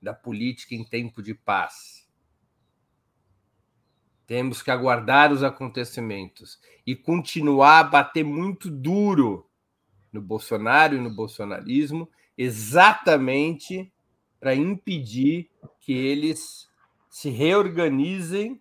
[0.00, 2.08] da política em tempo de paz.
[4.26, 9.46] Temos que aguardar os acontecimentos e continuar a bater muito duro
[10.10, 12.08] no Bolsonaro e no bolsonarismo,
[12.38, 13.92] exatamente
[14.40, 15.50] para impedir
[15.80, 16.66] que eles
[17.10, 18.58] se reorganizem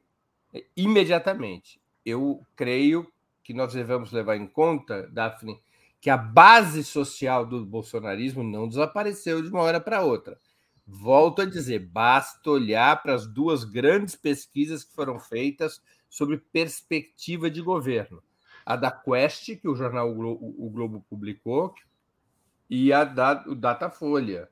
[0.75, 3.11] imediatamente eu creio
[3.43, 5.59] que nós devemos levar em conta, Daphne,
[5.99, 10.39] que a base social do bolsonarismo não desapareceu de uma hora para outra.
[10.85, 17.49] Volto a dizer, basta olhar para as duas grandes pesquisas que foram feitas sobre perspectiva
[17.49, 18.21] de governo.
[18.63, 21.73] A da Quest, que o jornal O Globo publicou,
[22.69, 24.49] e a da Datafolha.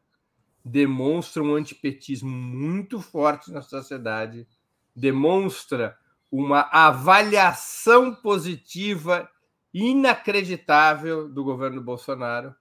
[0.65, 4.47] Demonstram um antipetismo muito forte na sociedade
[4.95, 5.97] demonstra
[6.31, 9.29] uma avaliação positiva
[9.73, 12.55] inacreditável do governo Bolsonaro.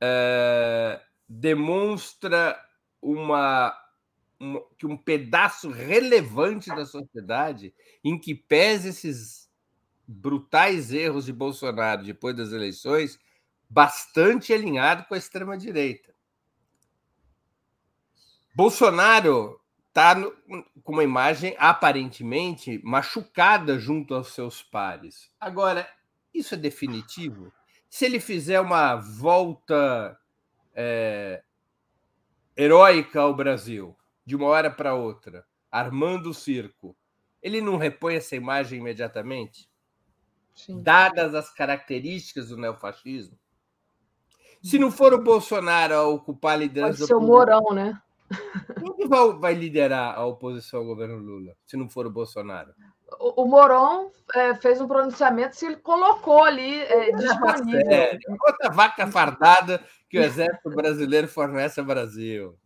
[0.00, 2.60] É, demonstra
[3.00, 3.72] uma,
[4.38, 9.48] uma, que um pedaço relevante da sociedade, em que pese esses
[10.06, 13.18] brutais erros de Bolsonaro depois das eleições,
[13.68, 16.11] bastante alinhado com a extrema-direita.
[18.54, 20.14] Bolsonaro está
[20.82, 25.30] com uma imagem aparentemente machucada junto aos seus pares.
[25.38, 25.88] Agora,
[26.32, 27.52] isso é definitivo?
[27.88, 30.18] Se ele fizer uma volta
[30.74, 31.42] é,
[32.56, 36.96] heróica ao Brasil, de uma hora para outra, armando o circo,
[37.42, 39.68] ele não repõe essa imagem imediatamente?
[40.54, 40.82] Sim.
[40.82, 43.38] Dadas as características do neofascismo?
[44.62, 46.98] Se não for o Bolsonaro a ocupar a liderança.
[46.98, 48.00] Pode ser o Mourão, né?
[48.96, 52.72] Quem vai, vai liderar a oposição ao governo Lula, se não for o Bolsonaro?
[53.18, 57.86] O, o Moron é, fez um pronunciamento, se ele colocou ali é, disponível.
[57.86, 58.20] Sério.
[58.46, 62.56] Outra vaca fardada que o Exército Brasileiro fornece ao Brasil.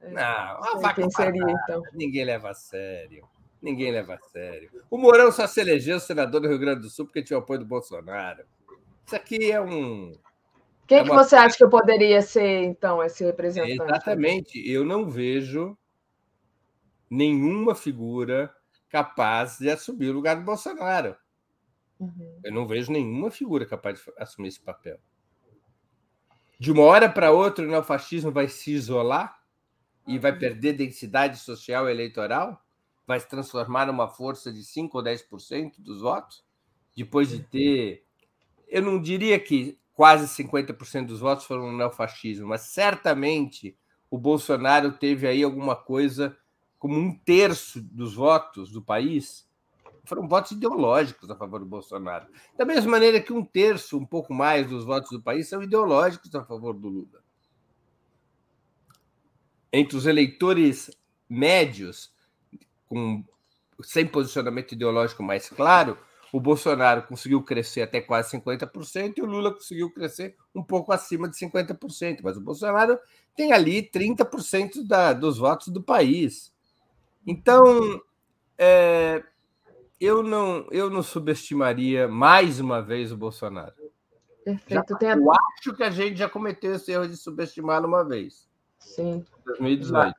[0.00, 1.82] É, não, uma vaca fardada, seria, então.
[1.94, 3.26] ninguém leva a sério.
[3.60, 4.70] Ninguém leva a sério.
[4.90, 7.60] O Mourão só se elegeu senador do Rio Grande do Sul porque tinha o apoio
[7.60, 8.44] do Bolsonaro.
[9.04, 10.12] Isso aqui é um
[10.86, 13.82] quem é que você acha que poderia ser, então, esse representante?
[13.82, 14.70] Exatamente.
[14.70, 15.76] Eu não vejo
[17.10, 18.54] nenhuma figura
[18.88, 21.16] capaz de assumir o lugar do Bolsonaro.
[21.98, 22.40] Uhum.
[22.44, 24.98] Eu não vejo nenhuma figura capaz de assumir esse papel.
[26.58, 29.38] De uma hora para outra, o neofascismo vai se isolar
[30.06, 32.62] e vai perder densidade social e eleitoral?
[33.06, 36.44] Vai se transformar numa força de 5 ou 10% dos votos?
[36.96, 38.04] Depois de ter.
[38.68, 43.76] Eu não diria que quase 50% dos votos foram no neofascismo, mas certamente
[44.10, 46.36] o Bolsonaro teve aí alguma coisa
[46.78, 49.46] como um terço dos votos do país
[50.04, 52.26] foram votos ideológicos a favor do Bolsonaro.
[52.56, 56.32] Da mesma maneira que um terço, um pouco mais dos votos do país são ideológicos
[56.34, 57.24] a favor do Lula.
[59.72, 60.90] Entre os eleitores
[61.28, 62.14] médios,
[62.86, 63.24] com
[63.82, 65.98] sem posicionamento ideológico mais claro,
[66.36, 71.26] o Bolsonaro conseguiu crescer até quase 50% e o Lula conseguiu crescer um pouco acima
[71.30, 72.18] de 50%.
[72.22, 72.98] Mas o Bolsonaro
[73.34, 76.52] tem ali 30% da, dos votos do país.
[77.26, 78.02] Então,
[78.58, 79.22] é,
[79.98, 83.72] eu, não, eu não subestimaria mais uma vez o Bolsonaro.
[84.44, 84.98] Perfeito.
[85.00, 88.46] Já, eu acho que a gente já cometeu esse erro de subestimá-lo uma vez.
[88.78, 89.24] Sim.
[89.46, 90.14] 2018.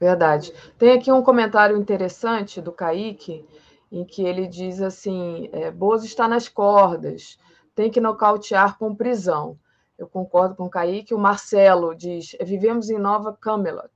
[0.00, 0.52] Verdade.
[0.76, 3.46] Tem aqui um comentário interessante do Kaique
[3.90, 7.38] em que ele diz assim: é, Bozo está nas cordas,
[7.74, 9.58] tem que nocautear com prisão.
[9.98, 11.14] Eu concordo com o Kaique.
[11.14, 13.90] O Marcelo diz: vivemos em Nova Camelot.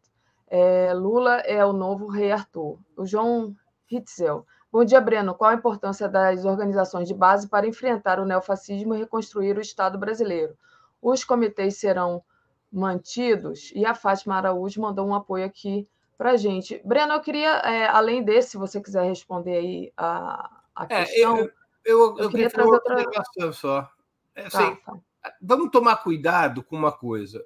[0.47, 2.79] É, Lula é o novo rei Arthur.
[2.97, 3.55] O João
[3.91, 4.45] Hitzel.
[4.73, 5.35] Bom dia, Breno.
[5.35, 9.99] Qual a importância das organizações de base para enfrentar o neofascismo e reconstruir o Estado
[9.99, 10.57] brasileiro?
[11.03, 12.23] Os comitês serão
[12.71, 13.73] mantidos?
[13.75, 15.89] E a Fátima Araújo mandou um apoio aqui
[16.21, 16.79] para a gente.
[16.85, 21.39] Breno, eu queria, é, além desse, se você quiser responder aí a, a é, questão.
[21.39, 21.53] Eu, eu,
[21.85, 23.93] eu, eu queria trazer outra observação só.
[24.35, 24.93] É, assim, tá,
[25.23, 25.35] tá.
[25.41, 27.43] Vamos tomar cuidado com uma coisa.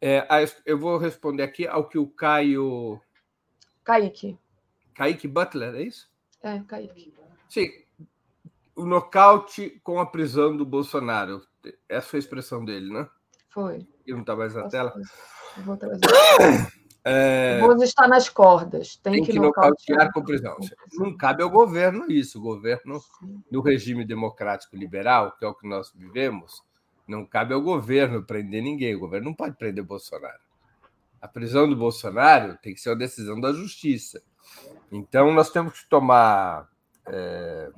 [0.00, 0.28] É,
[0.64, 3.00] eu vou responder aqui ao que o Caio.
[3.82, 4.38] Kaique.
[4.94, 6.08] Kaique Butler, é isso?
[6.40, 7.12] É, Kaique.
[7.48, 7.68] Sim.
[8.76, 11.42] O nocaute com a prisão do Bolsonaro.
[11.88, 13.08] Essa foi a expressão dele, né?
[13.48, 13.88] Foi.
[14.06, 14.94] E não está mais na tela?
[15.64, 15.98] Vou trazer.
[17.04, 17.60] É...
[17.62, 18.96] O Bozo está nas cordas.
[18.96, 20.56] Tem, tem que, que nocautear com prisão.
[20.94, 22.38] Não cabe ao governo isso.
[22.38, 23.00] O governo
[23.50, 26.62] do regime democrático liberal, que é o que nós vivemos,
[27.06, 28.94] não cabe ao governo prender ninguém.
[28.94, 30.40] O governo não pode prender Bolsonaro.
[31.20, 34.22] A prisão do Bolsonaro tem que ser uma decisão da justiça.
[34.92, 36.68] Então, nós temos que tomar
[37.06, 37.70] é...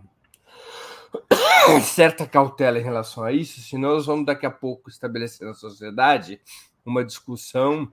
[1.82, 6.40] certa cautela em relação a isso, senão nós vamos daqui a pouco estabelecer na sociedade
[6.84, 7.90] uma discussão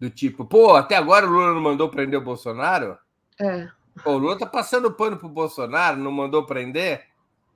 [0.00, 2.96] do tipo, pô, até agora o Lula não mandou prender o Bolsonaro?
[3.38, 3.68] É.
[4.02, 7.06] Pô, o Lula tá passando pano pro Bolsonaro, não mandou prender?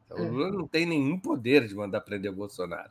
[0.04, 0.28] Então, é.
[0.28, 2.90] O Lula não tem nenhum poder de mandar prender o Bolsonaro.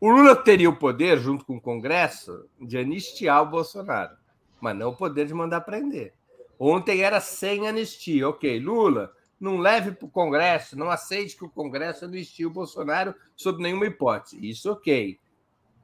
[0.00, 4.16] O Lula teria o poder, junto com o Congresso, de anistiar o Bolsonaro,
[4.60, 6.12] mas não o poder de mandar prender.
[6.58, 8.28] Ontem era sem anistia.
[8.28, 13.14] Ok, Lula, não leve para o Congresso, não aceite que o Congresso anistie o Bolsonaro
[13.36, 14.38] sob nenhuma hipótese.
[14.48, 15.18] Isso ok.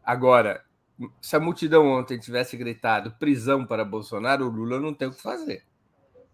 [0.05, 0.65] Agora,
[1.21, 5.23] se a multidão ontem tivesse gritado prisão para Bolsonaro, o Lula não tem o que
[5.23, 5.65] fazer.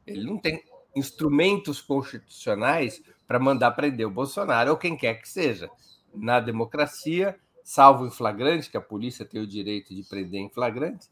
[0.07, 0.62] Ele não tem
[0.97, 5.70] instrumentos constitucionais para mandar prender o Bolsonaro ou quem quer que seja.
[6.15, 11.09] Na democracia, salvo em flagrante, que a polícia tem o direito de prender em flagrante,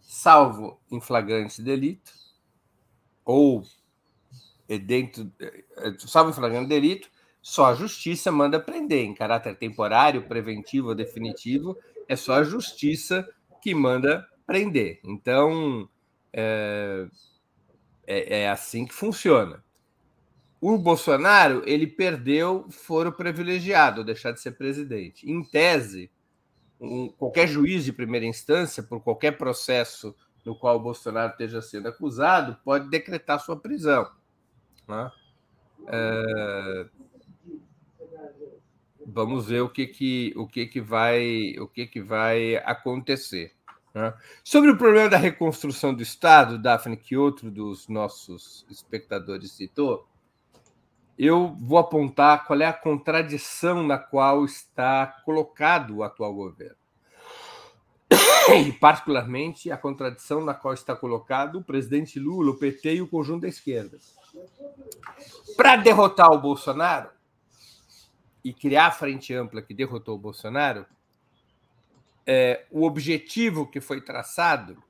[0.00, 2.12] salvo em flagrante delito,
[3.24, 3.64] ou
[4.86, 5.30] dentro,
[5.98, 7.10] salvo em flagrante delito,
[7.42, 11.76] só a justiça manda prender em caráter temporário, preventivo ou definitivo,
[12.10, 13.24] é só a justiça
[13.62, 14.98] que manda prender.
[15.04, 15.88] Então,
[16.32, 17.06] é,
[18.04, 19.62] é, é assim que funciona.
[20.60, 25.30] O Bolsonaro ele perdeu foro privilegiado, deixar de ser presidente.
[25.30, 26.10] Em tese,
[26.80, 30.12] um, qualquer juiz de primeira instância, por qualquer processo
[30.44, 34.10] no qual o Bolsonaro esteja sendo acusado, pode decretar sua prisão.
[34.88, 35.12] Né?
[35.86, 36.86] É...
[39.12, 43.52] Vamos ver o que, que, o que, que, vai, o que, que vai acontecer.
[43.92, 44.14] Né?
[44.44, 50.06] Sobre o problema da reconstrução do Estado, Daphne, que outro dos nossos espectadores citou,
[51.18, 56.76] eu vou apontar qual é a contradição na qual está colocado o atual governo.
[58.50, 63.06] E, particularmente, a contradição na qual está colocado o presidente Lula, o PT e o
[63.06, 63.98] conjunto da esquerda.
[65.56, 67.10] Para derrotar o Bolsonaro
[68.44, 70.86] e criar a frente ampla que derrotou o Bolsonaro,
[72.26, 74.82] é, o objetivo que foi traçado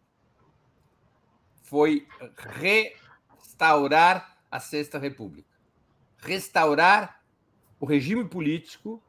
[1.62, 2.06] foi
[2.36, 5.50] restaurar a Sexta República
[6.22, 7.20] restaurar
[7.78, 9.02] o regime político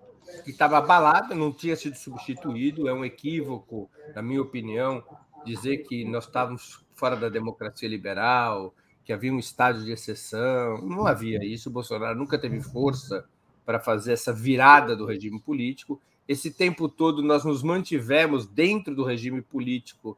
[0.43, 2.88] que estava abalado, não tinha sido substituído.
[2.88, 5.03] É um equívoco, na minha opinião,
[5.45, 8.73] dizer que nós estávamos fora da democracia liberal,
[9.03, 10.77] que havia um estado de exceção.
[10.77, 11.69] Não havia isso.
[11.69, 13.27] O Bolsonaro nunca teve força
[13.72, 16.02] para fazer essa virada do regime político.
[16.27, 20.18] Esse tempo todo nós nos mantivemos dentro do regime político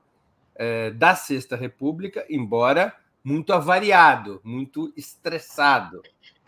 [0.56, 6.02] eh, da Sexta República, embora muito avariado, muito estressado,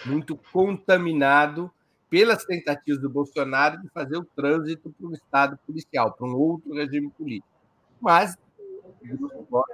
[0.03, 1.71] muito contaminado
[2.09, 6.73] pelas tentativas do Bolsonaro de fazer o trânsito para um Estado policial, para um outro
[6.73, 7.47] regime político.
[8.01, 8.35] Mas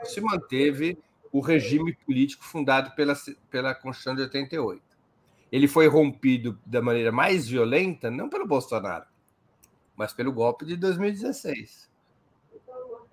[0.03, 0.97] se manteve
[1.31, 3.13] o regime político fundado pela,
[3.49, 4.90] pela Constituição de 88.
[5.51, 9.05] Ele foi rompido da maneira mais violenta, não pelo Bolsonaro,
[9.95, 11.91] mas pelo golpe de 2016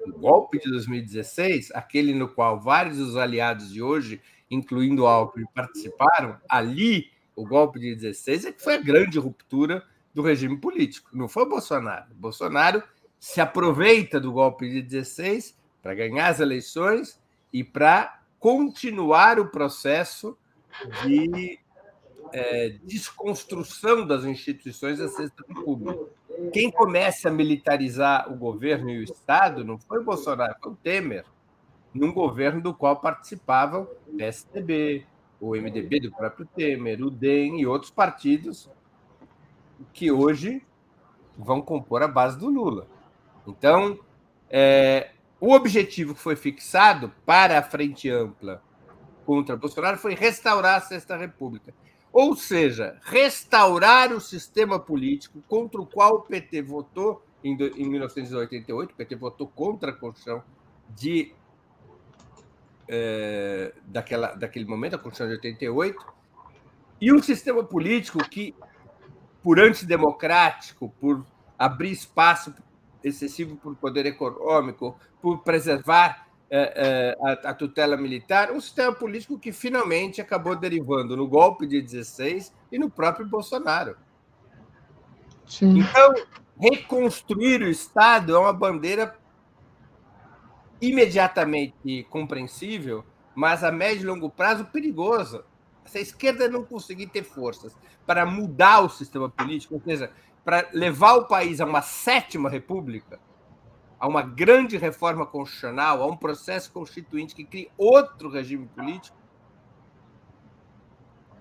[0.08, 4.20] o golpe de 2016, aquele no qual vários dos aliados de hoje,
[4.50, 9.84] incluindo Alckmin, participaram, ali, o golpe de 16 é que foi a grande ruptura
[10.14, 11.10] do regime político.
[11.12, 12.10] Não foi o Bolsonaro.
[12.12, 12.82] O Bolsonaro
[13.18, 17.20] se aproveita do golpe de 16 para ganhar as eleições
[17.52, 20.36] e para continuar o processo
[21.04, 21.58] de
[22.32, 25.98] é, desconstrução das instituições da Sexta República.
[26.52, 30.76] Quem começa a militarizar o governo e o Estado não foi o Bolsonaro, foi o
[30.76, 31.24] Temer,
[31.92, 35.04] num governo do qual participavam o PSDB,
[35.40, 38.70] o MDB do próprio Temer, o DEM e outros partidos
[39.92, 40.62] que hoje
[41.36, 42.86] vão compor a base do Lula.
[43.46, 43.98] Então,
[44.50, 45.10] é,
[45.40, 48.62] o objetivo que foi fixado para a Frente Ampla
[49.24, 51.72] contra Bolsonaro foi restaurar a Sexta República.
[52.20, 58.90] Ou seja, restaurar o sistema político contra o qual o PT votou em, 1988.
[58.90, 60.42] O PT votou contra a Constituição
[60.88, 61.32] de,
[62.88, 66.06] é, daquela, daquele momento, a Constituição de 88.
[67.00, 68.52] E um sistema político que,
[69.40, 71.24] por antidemocrático, por
[71.56, 72.52] abrir espaço
[73.04, 79.52] excessivo para o poder econômico, por preservar a, a, tutela militar, um sistema político que
[79.52, 83.96] finalmente acabou derivando no golpe de 16 e no próprio Bolsonaro.
[85.46, 85.80] Sim.
[85.80, 86.14] Então,
[86.58, 89.14] reconstruir o Estado é uma bandeira
[90.80, 93.04] imediatamente compreensível,
[93.34, 95.44] mas a médio e longo prazo perigosa.
[95.84, 97.74] Se a esquerda não conseguir ter forças
[98.06, 100.10] para mudar o sistema político, ou seja,
[100.44, 103.18] para levar o país a uma sétima república,
[103.98, 109.16] a uma grande reforma constitucional, a um processo constituinte que crie outro regime político,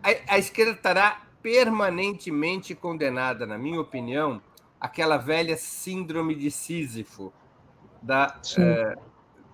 [0.01, 4.41] a, a esquerda estará permanentemente condenada, na minha opinião,
[4.79, 7.31] àquela velha síndrome de Sísifo
[8.01, 8.95] da, é,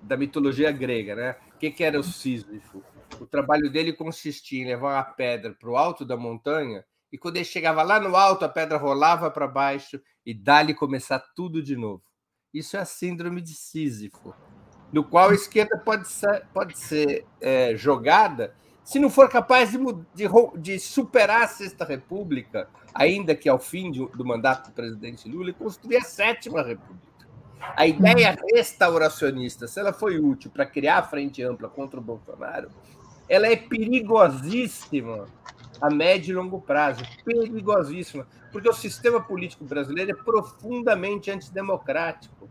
[0.01, 1.15] da mitologia grega.
[1.15, 1.35] Né?
[1.55, 2.83] O que, que era o Sísifo?
[3.19, 7.35] O trabalho dele consistia em levar uma pedra para o alto da montanha e quando
[7.35, 11.75] ele chegava lá no alto, a pedra rolava para baixo e dali começar tudo de
[11.75, 12.01] novo.
[12.53, 14.33] Isso é a síndrome de Sísifo,
[14.91, 18.53] no qual a esquerda pode ser, pode ser é, jogada
[18.83, 19.77] se não for capaz de,
[20.13, 20.27] de,
[20.57, 25.49] de, superar a Sexta República, ainda que ao fim de, do mandato do presidente Lula,
[25.49, 27.13] e construir a Sétima República.
[27.77, 32.69] A ideia restauracionista, se ela foi útil para criar a frente ampla contra o Bolsonaro,
[33.29, 35.27] ela é perigosíssima
[35.83, 37.03] a médio e longo prazo.
[37.25, 42.49] Perigosíssima, porque o sistema político brasileiro é profundamente antidemocrático.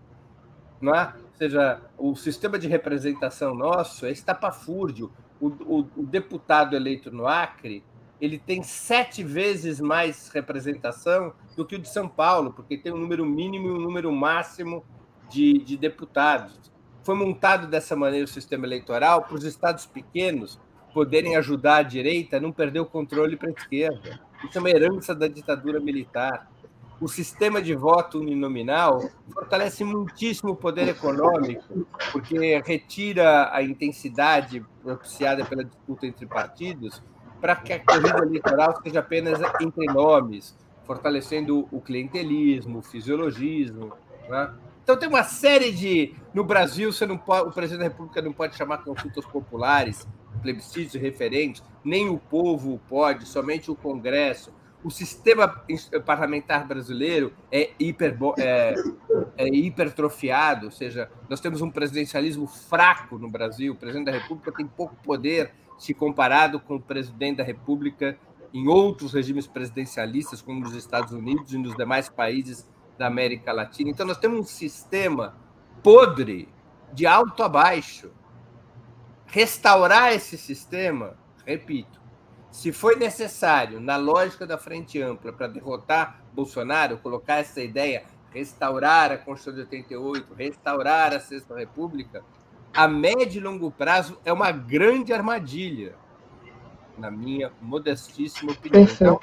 [0.79, 1.15] Não é?
[1.39, 5.11] seja, o sistema de representação nosso é estapafúrdio.
[5.41, 7.83] O, o, o deputado eleito no Acre
[8.21, 12.99] ele tem sete vezes mais representação do que o de São Paulo, porque tem um
[12.99, 14.85] número mínimo e um número máximo
[15.29, 16.71] de, de deputados.
[17.03, 20.61] Foi montado dessa maneira o sistema eleitoral para os estados pequenos
[20.93, 24.21] poderem ajudar a direita a não perder o controle para a esquerda.
[24.45, 26.51] Isso é uma herança da ditadura militar.
[27.01, 35.45] O sistema de voto uninominal fortalece muitíssimo o poder econômico, porque retira a intensidade propiciada
[35.45, 37.03] pela disputa entre partidos
[37.41, 40.57] para que a corrida eleitoral seja apenas entre nomes,
[40.87, 43.93] fortalecendo o clientelismo, o fisiologismo.
[44.29, 44.55] Né?
[44.85, 46.15] Então tem uma série de.
[46.33, 50.07] No Brasil, você não pode, o presidente da República não pode chamar consultas populares,
[50.43, 54.53] plebiscitos referentes, nem o povo pode, somente o Congresso.
[54.85, 55.63] O sistema
[56.05, 58.75] parlamentar brasileiro é, hiper, é,
[59.37, 63.73] é hipertrofiado, ou seja, nós temos um presidencialismo fraco no Brasil.
[63.73, 68.19] O presidente da República tem pouco poder se comparado com o presidente da República
[68.53, 73.91] em outros regimes presidencialistas, como nos Estados Unidos e nos demais países da América Latina.
[73.91, 75.35] Então, nós temos um sistema
[75.83, 76.49] podre,
[76.93, 78.11] de alto a baixo.
[79.33, 81.99] Restaurar esse sistema, repito,
[82.51, 89.11] se foi necessário, na lógica da frente ampla, para derrotar Bolsonaro, colocar essa ideia, restaurar
[89.11, 92.23] a Constituição de 88, restaurar a Sexta República,
[92.75, 95.95] a médio e longo prazo é uma grande armadilha,
[96.99, 98.83] na minha modestíssima opinião.
[98.83, 99.19] Então,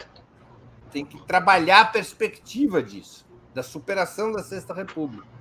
[0.92, 5.39] tem que trabalhar a perspectiva disso, da superação da Sexta República.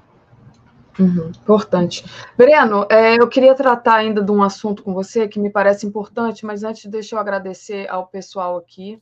[0.99, 2.05] Uhum, importante.
[2.37, 6.45] Breno, é, eu queria tratar ainda de um assunto com você que me parece importante,
[6.45, 9.01] mas antes deixa eu agradecer ao pessoal aqui,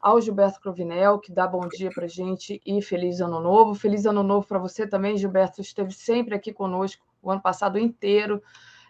[0.00, 3.74] ao Gilberto Crovinel, que dá bom dia para gente e feliz ano novo.
[3.74, 8.42] Feliz ano novo para você também, Gilberto, esteve sempre aqui conosco o ano passado inteiro,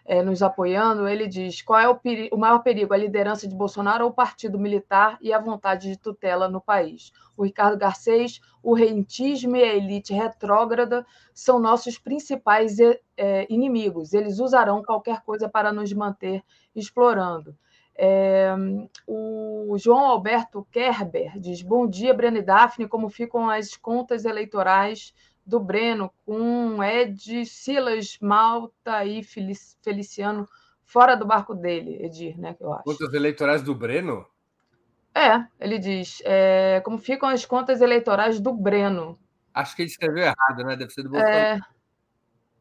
[0.05, 1.99] é, nos apoiando, ele diz: qual é o,
[2.31, 5.97] o, maior perigo, a liderança de Bolsonaro ou o partido militar e a vontade de
[5.97, 7.11] tutela no país?
[7.35, 12.77] O Ricardo Garcês, o rentismo e a elite retrógrada são nossos principais
[13.17, 14.13] é, inimigos.
[14.13, 16.43] Eles usarão qualquer coisa para nos manter
[16.75, 17.55] explorando.
[17.97, 18.53] É,
[19.07, 22.87] o João Alberto Kerber diz: Bom dia, Breno e Daphne.
[22.87, 25.13] Como ficam as contas eleitorais
[25.45, 30.47] do Breno, com Ed, Silas, Malta e Feliciano
[30.85, 32.55] fora do barco dele, Edir, né?
[32.59, 32.83] Eu acho.
[32.83, 34.25] Contas eleitorais do Breno?
[35.13, 36.21] É, ele diz.
[36.25, 39.17] É, como ficam as contas eleitorais do Breno?
[39.53, 40.75] Acho que ele escreveu errado, né?
[40.75, 41.37] Deve ser do Bolsonaro.
[41.37, 41.59] É...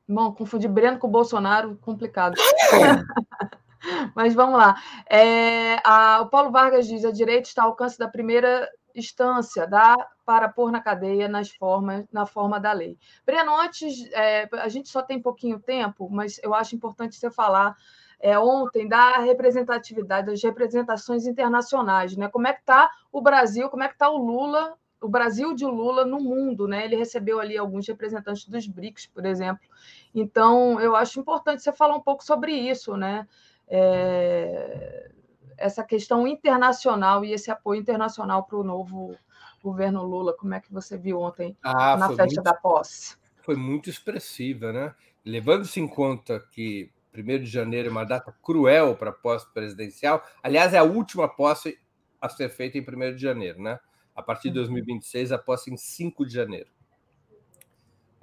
[0.09, 2.35] Bom, confundir Breno com Bolsonaro, complicado.
[4.15, 4.77] Mas vamos lá.
[5.11, 9.95] É, a, o Paulo Vargas diz: a direita está ao alcance da primeira instância dá
[10.25, 12.97] para pôr na cadeia nas formas, na forma da lei.
[13.27, 17.77] Breno, antes, é, a gente só tem pouquinho tempo, mas eu acho importante você falar
[18.21, 22.29] é, ontem da representatividade, das representações internacionais, né?
[22.29, 25.67] Como é que está o Brasil, como é que está o Lula, o Brasil de
[25.67, 26.85] Lula no mundo, né?
[26.85, 29.69] Ele recebeu ali alguns representantes dos BRICS, por exemplo.
[30.15, 33.29] Então, eu acho importante você falar um pouco sobre isso, né?
[33.69, 35.11] É,
[35.57, 39.17] essa questão internacional e esse apoio internacional para o novo
[39.63, 40.37] governo Lula.
[40.37, 43.17] Como é que você viu ontem ah, na festa muito, da posse?
[43.43, 44.95] Foi muito expressiva, né?
[45.25, 50.23] Levando-se em conta que 1 de janeiro é uma data cruel para a posse presidencial,
[50.43, 51.79] aliás, é a última posse
[52.21, 53.79] a ser feita em 1 de janeiro, né?
[54.15, 55.37] A partir de 2026, uhum.
[55.37, 56.69] a posse em 5 de janeiro.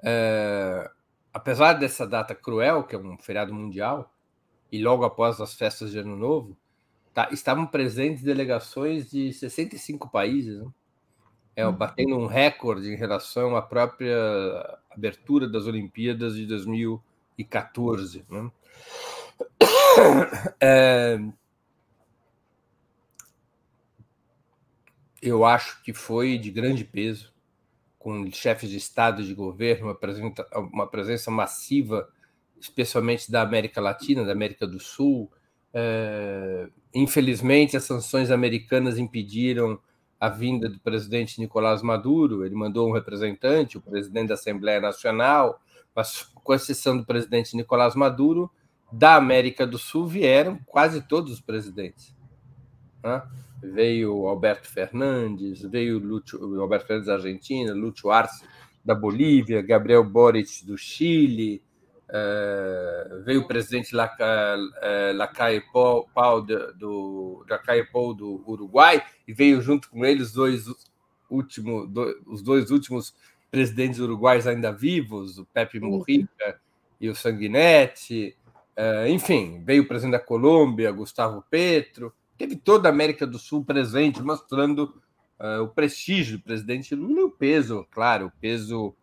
[0.03, 0.89] É,
[1.33, 4.13] apesar dessa data cruel, que é um feriado mundial,
[4.71, 6.57] e logo após as festas de Ano Novo,
[7.13, 10.67] tá, estavam presentes delegações de 65 países, né?
[11.55, 11.73] é, uhum.
[11.73, 14.17] batendo um recorde em relação à própria
[14.89, 18.25] abertura das Olimpíadas de 2014.
[18.29, 18.51] Né?
[20.61, 21.19] É,
[25.21, 27.33] eu acho que foi de grande peso,
[27.99, 32.09] com chefes de Estado e de governo, uma presença, uma presença massiva,
[32.59, 35.29] especialmente da América Latina, da América do Sul,
[35.73, 39.79] é, infelizmente, as sanções americanas impediram
[40.19, 42.45] a vinda do presidente Nicolás Maduro.
[42.45, 45.59] Ele mandou um representante, o presidente da Assembleia Nacional,
[45.95, 48.49] mas com exceção do presidente Nicolás Maduro,
[48.91, 52.15] da América do Sul vieram quase todos os presidentes.
[53.03, 53.21] Né?
[53.63, 56.01] Veio Alberto Fernandes, veio
[56.59, 58.43] Alberto Fernandes da Argentina, Lúcio Arce
[58.83, 61.63] da Bolívia, Gabriel Boric do Chile,
[62.11, 69.89] Uh, veio o presidente Lacalle Paul, Paul do, Lacalle Paul do Uruguai e veio junto
[69.89, 70.65] com ele os dois,
[71.29, 73.15] último, do, os dois últimos
[73.49, 76.59] presidentes uruguais ainda vivos, o Pepe Mujica
[76.99, 78.35] e o Sanguinetti,
[78.77, 83.63] uh, enfim, veio o presidente da Colômbia, Gustavo Petro, teve toda a América do Sul
[83.63, 85.01] presente, mostrando
[85.39, 88.93] uh, o prestígio do presidente Lula e o peso, claro, o peso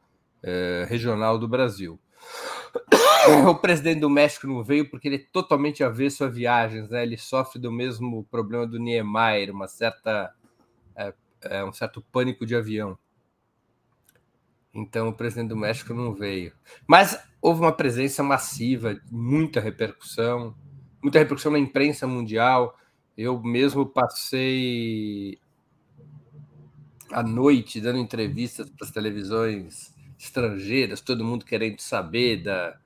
[0.88, 1.98] regional do Brasil.
[3.48, 7.02] O presidente do México não veio porque ele é totalmente avesso a viagens, né?
[7.02, 10.34] Ele sofre do mesmo problema do Niemeyer, uma certa,
[10.96, 11.12] é,
[11.42, 12.98] é, um certo pânico de avião.
[14.72, 16.52] Então o presidente do México não veio.
[16.86, 20.54] Mas houve uma presença massiva, muita repercussão,
[21.02, 22.78] muita repercussão na imprensa mundial.
[23.16, 25.38] Eu mesmo passei
[27.10, 32.76] a noite dando entrevistas para as televisões estrangeiras, todo mundo querendo saber da,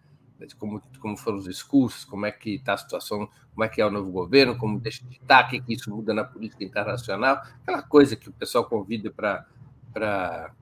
[0.46, 3.80] de como, como foram os discursos, como é que está a situação, como é que
[3.80, 7.42] é o novo governo, como deixa de estar, o que, isso muda na política internacional,
[7.62, 10.52] aquela coisa que o pessoal convida para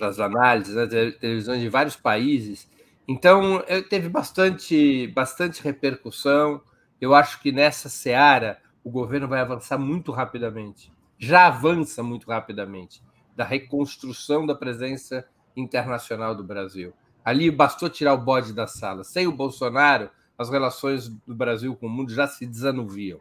[0.00, 2.68] as análises, né, televisões de vários países.
[3.06, 6.62] Então, teve bastante, bastante repercussão.
[7.00, 10.92] Eu acho que nessa seara o governo vai avançar muito rapidamente.
[11.18, 13.02] Já avança muito rapidamente
[13.36, 15.26] da reconstrução da presença
[15.56, 16.92] internacional do Brasil.
[17.24, 19.04] Ali bastou tirar o bode da sala.
[19.04, 23.20] Sem o Bolsonaro, as relações do Brasil com o mundo já se desanuviam.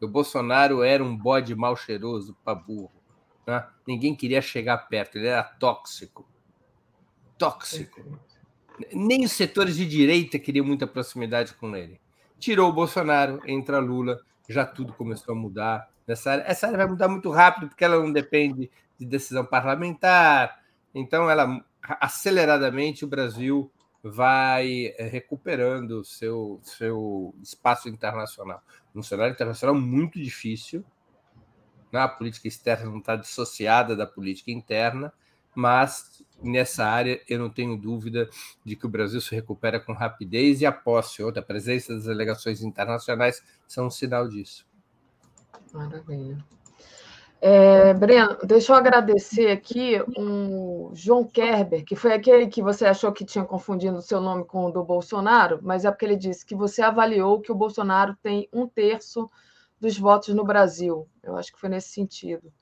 [0.00, 2.90] O Bolsonaro era um bode mal cheiroso para burro.
[3.46, 3.64] Né?
[3.86, 6.26] Ninguém queria chegar perto, ele era tóxico.
[7.38, 8.18] Tóxico.
[8.92, 12.00] Nem os setores de direita queriam muita proximidade com ele.
[12.38, 14.18] Tirou o Bolsonaro, entra Lula,
[14.48, 15.90] já tudo começou a mudar.
[16.06, 16.44] Nessa área.
[16.46, 20.59] Essa área vai mudar muito rápido, porque ela não depende de decisão parlamentar.
[20.94, 23.70] Então, ela aceleradamente o Brasil
[24.02, 28.62] vai eh, recuperando seu seu espaço internacional.
[28.94, 30.84] Um cenário internacional muito difícil,
[31.92, 32.00] né?
[32.00, 35.12] a política externa não está dissociada da política interna,
[35.54, 38.28] mas nessa área eu não tenho dúvida
[38.64, 42.04] de que o Brasil se recupera com rapidez e a posse, ou a presença das
[42.04, 44.66] delegações internacionais são um sinal disso.
[45.72, 46.38] Maravilha.
[47.42, 53.12] É, Breno, deixa eu agradecer aqui um João Kerber, que foi aquele que você achou
[53.12, 56.44] que tinha confundido o seu nome com o do Bolsonaro, mas é porque ele disse
[56.44, 59.30] que você avaliou que o Bolsonaro tem um terço
[59.80, 61.08] dos votos no Brasil.
[61.22, 62.52] Eu acho que foi nesse sentido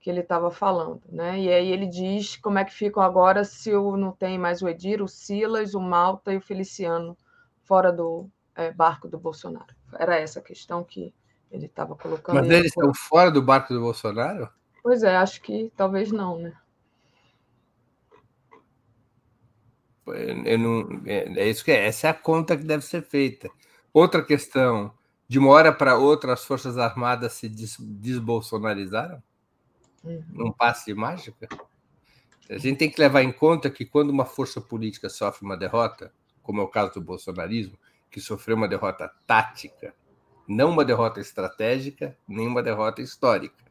[0.00, 1.38] que ele estava falando, né?
[1.38, 5.02] E aí ele diz como é que ficam agora se não tem mais o Edir,
[5.02, 7.16] o Silas, o Malta e o Feliciano
[7.64, 9.74] fora do é, barco do Bolsonaro.
[9.98, 11.14] Era essa a questão que
[11.52, 12.36] ele estava colocando.
[12.36, 14.48] Mas eles estão fora do barco do Bolsonaro?
[14.82, 16.54] Pois é, acho que talvez não, né?
[20.06, 23.48] Eu não, é, é isso que é, essa é a conta que deve ser feita.
[23.92, 24.92] Outra questão:
[25.28, 29.22] de uma hora para outra, as Forças Armadas se des, desbolsonarizaram?
[30.02, 30.46] Uhum.
[30.46, 31.46] Um passe de mágica?
[32.50, 36.12] A gente tem que levar em conta que quando uma força política sofre uma derrota,
[36.42, 37.78] como é o caso do bolsonarismo,
[38.10, 39.94] que sofreu uma derrota tática,
[40.46, 43.62] não uma derrota estratégica, nem uma derrota histórica.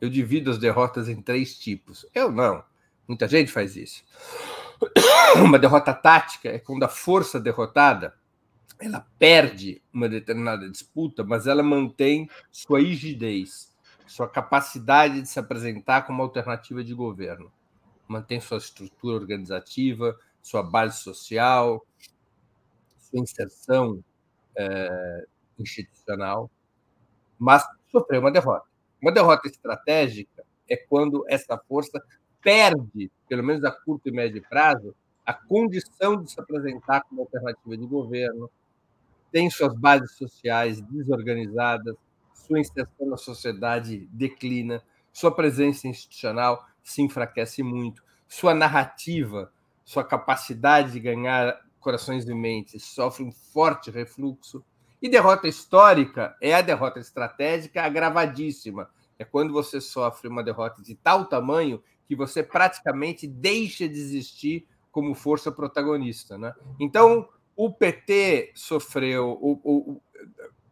[0.00, 2.06] Eu divido as derrotas em três tipos.
[2.14, 2.64] Eu não.
[3.06, 4.04] Muita gente faz isso.
[5.36, 8.14] Uma derrota tática é quando a força derrotada
[8.78, 13.74] ela perde uma determinada disputa, mas ela mantém sua rigidez,
[14.06, 17.52] sua capacidade de se apresentar como alternativa de governo,
[18.08, 21.86] mantém sua estrutura organizativa, sua base social,
[22.98, 24.04] sua inserção
[24.56, 25.26] é,
[25.62, 26.50] institucional,
[27.38, 28.66] mas sofreu uma derrota.
[29.00, 32.02] Uma derrota estratégica é quando essa força
[32.40, 34.94] perde, pelo menos a curto e médio prazo,
[35.24, 38.50] a condição de se apresentar como alternativa de governo,
[39.32, 41.96] tem suas bases sociais desorganizadas,
[42.32, 44.82] sua inserção na sociedade declina,
[45.12, 49.50] sua presença institucional se enfraquece muito, sua narrativa,
[49.84, 54.64] sua capacidade de ganhar corações e mentes sofre um forte refluxo
[55.00, 58.88] e derrota histórica é a derrota estratégica agravadíssima.
[59.18, 64.66] É quando você sofre uma derrota de tal tamanho que você praticamente deixa de existir
[64.90, 66.38] como força protagonista.
[66.38, 66.54] Né?
[66.78, 70.02] Então, o PT sofreu, o, o,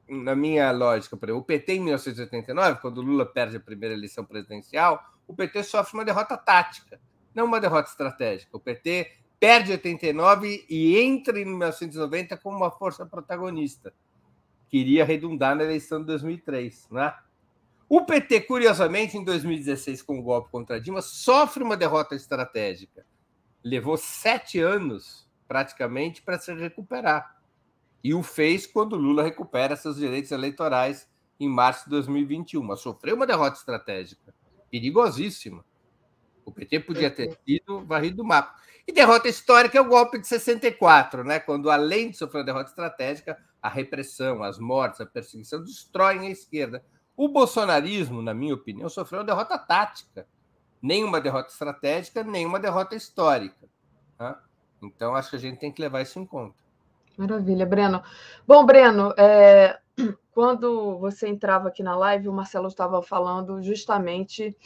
[0.08, 5.34] na minha lógica, o PT em 1989, quando Lula perde a primeira eleição presidencial, o
[5.34, 7.00] PT sofre uma derrota tática,
[7.34, 8.56] não uma derrota estratégica.
[8.56, 13.92] O PT perde 89 e entra em 1990 como uma força protagonista
[14.72, 16.88] que iria redundar na eleição de 2003.
[16.90, 17.14] Né?
[17.86, 23.04] O PT, curiosamente, em 2016, com o golpe contra Dilma, sofre uma derrota estratégica.
[23.62, 27.42] Levou sete anos, praticamente, para se recuperar.
[28.02, 31.06] E o fez quando Lula recupera seus direitos eleitorais
[31.38, 32.62] em março de 2021.
[32.62, 34.34] Mas sofreu uma derrota estratégica,
[34.70, 35.62] perigosíssima.
[36.46, 38.54] O PT podia ter sido varrido do mapa.
[38.88, 41.38] E derrota histórica é o golpe de 64, né?
[41.38, 46.30] quando, além de sofrer uma derrota estratégica, a repressão, as mortes, a perseguição destroem a
[46.30, 46.84] esquerda.
[47.16, 50.26] O bolsonarismo, na minha opinião, sofreu uma derrota tática.
[50.82, 53.68] Nem uma derrota estratégica, nem uma derrota histórica.
[54.18, 54.43] Tá?
[54.82, 56.56] Então, acho que a gente tem que levar isso em conta.
[57.16, 58.02] Maravilha, Breno.
[58.47, 59.78] Bom, Breno, é,
[60.32, 64.56] quando você entrava aqui na live, o Marcelo estava falando justamente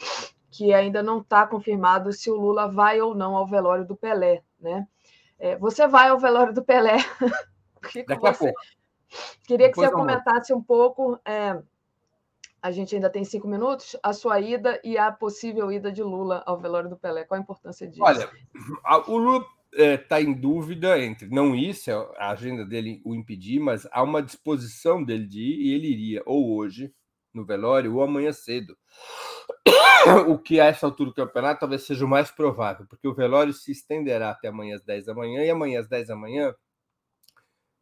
[0.49, 4.41] que ainda não está confirmado se o Lula vai ou não ao velório do Pelé,
[4.59, 4.87] né?
[5.37, 6.97] É, você vai ao velório do Pelé.
[8.07, 8.53] Daqui a pouco.
[9.45, 11.19] Queria que você comentasse um pouco.
[11.25, 11.61] É,
[12.61, 13.95] a gente ainda tem cinco minutos.
[14.03, 17.23] A sua ida e a possível ida de Lula ao velório do Pelé.
[17.23, 18.03] Qual a importância disso?
[18.03, 18.29] Olha,
[19.07, 23.59] o Lula está é, em dúvida entre não ir, se a agenda dele o impedir,
[23.59, 26.93] mas há uma disposição dele de ir e ele iria ou hoje
[27.33, 28.75] no velório ou amanhã cedo.
[30.27, 33.51] O que a essa altura do campeonato talvez seja o mais provável, porque o velório
[33.51, 36.53] se estenderá até amanhã às 10 da manhã e amanhã às 10 da manhã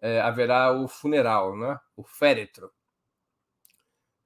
[0.05, 1.79] é, haverá o funeral, né?
[1.97, 2.69] o féretro.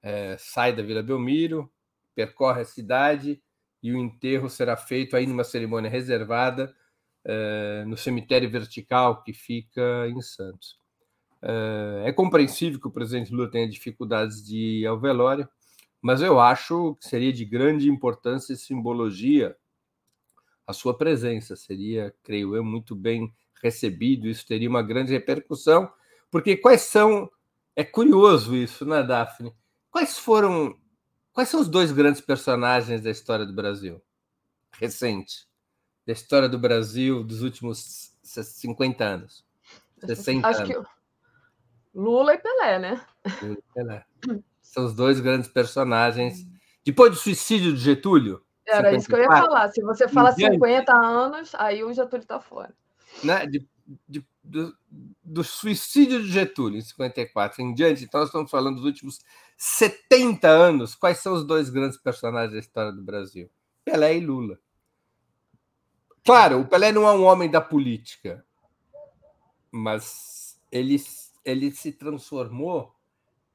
[0.02, 1.72] É, sai da Vila Belmiro,
[2.14, 3.42] percorre a cidade
[3.82, 6.74] e o enterro será feito aí numa cerimônia reservada
[7.24, 10.78] é, no cemitério vertical que fica em Santos.
[11.40, 15.48] É, é compreensível que o presidente Lula tenha dificuldades de ir ao velório,
[16.02, 19.56] mas eu acho que seria de grande importância e simbologia
[20.66, 21.56] a sua presença.
[21.56, 23.32] Seria, creio eu, muito bem
[23.62, 25.90] recebido, isso teria uma grande repercussão,
[26.30, 27.30] porque quais são.
[27.76, 29.54] É curioso isso, né, Daphne?
[29.90, 30.76] Quais foram.
[31.32, 34.02] Quais são os dois grandes personagens da história do Brasil?
[34.72, 35.46] Recente.
[36.06, 39.44] Da história do Brasil dos últimos 50 anos.
[40.04, 40.74] 60 Acho anos.
[40.74, 40.90] que
[41.94, 43.06] Lula e Pelé, né?
[43.42, 44.04] Lula e Pelé.
[44.60, 46.46] São os dois grandes personagens.
[46.84, 48.44] Depois do suicídio de Getúlio.
[48.66, 49.68] Era 54, isso que eu ia falar.
[49.68, 52.74] Se você fala 50 anos, aí o Getúlio está fora
[53.22, 53.66] né, de,
[54.08, 54.76] de, do,
[55.22, 59.20] do, suicídio de Getúlio em 54 em diante, então nós estamos falando dos últimos
[59.56, 60.94] 70 anos.
[60.94, 63.50] Quais são os dois grandes personagens da história do Brasil?
[63.84, 64.58] Pelé e Lula.
[66.24, 68.44] Claro, o Pelé não é um homem da política,
[69.70, 70.96] mas ele,
[71.44, 72.94] ele se transformou,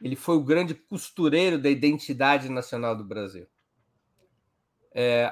[0.01, 3.47] ele foi o grande costureiro da identidade nacional do Brasil.
[4.93, 5.31] É,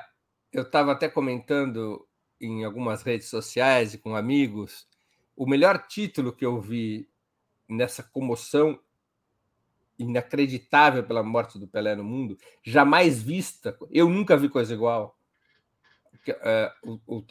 [0.52, 2.08] eu estava até comentando
[2.46, 4.88] em algumas redes sociais e com amigos,
[5.36, 7.10] o melhor título que eu vi
[7.68, 8.80] nessa comoção
[9.98, 15.18] inacreditável pela morte do Pelé no mundo, jamais vista, eu nunca vi coisa igual.
[16.28, 17.26] É, o, o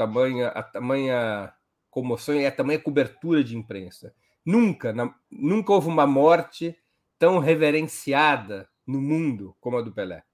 [0.54, 1.54] a tamanha
[1.90, 4.14] comoção e a tamanha cobertura de imprensa.
[4.44, 6.76] Nunca, na, nunca houve uma morte
[7.18, 10.24] tão reverenciada no mundo como a do Pelé.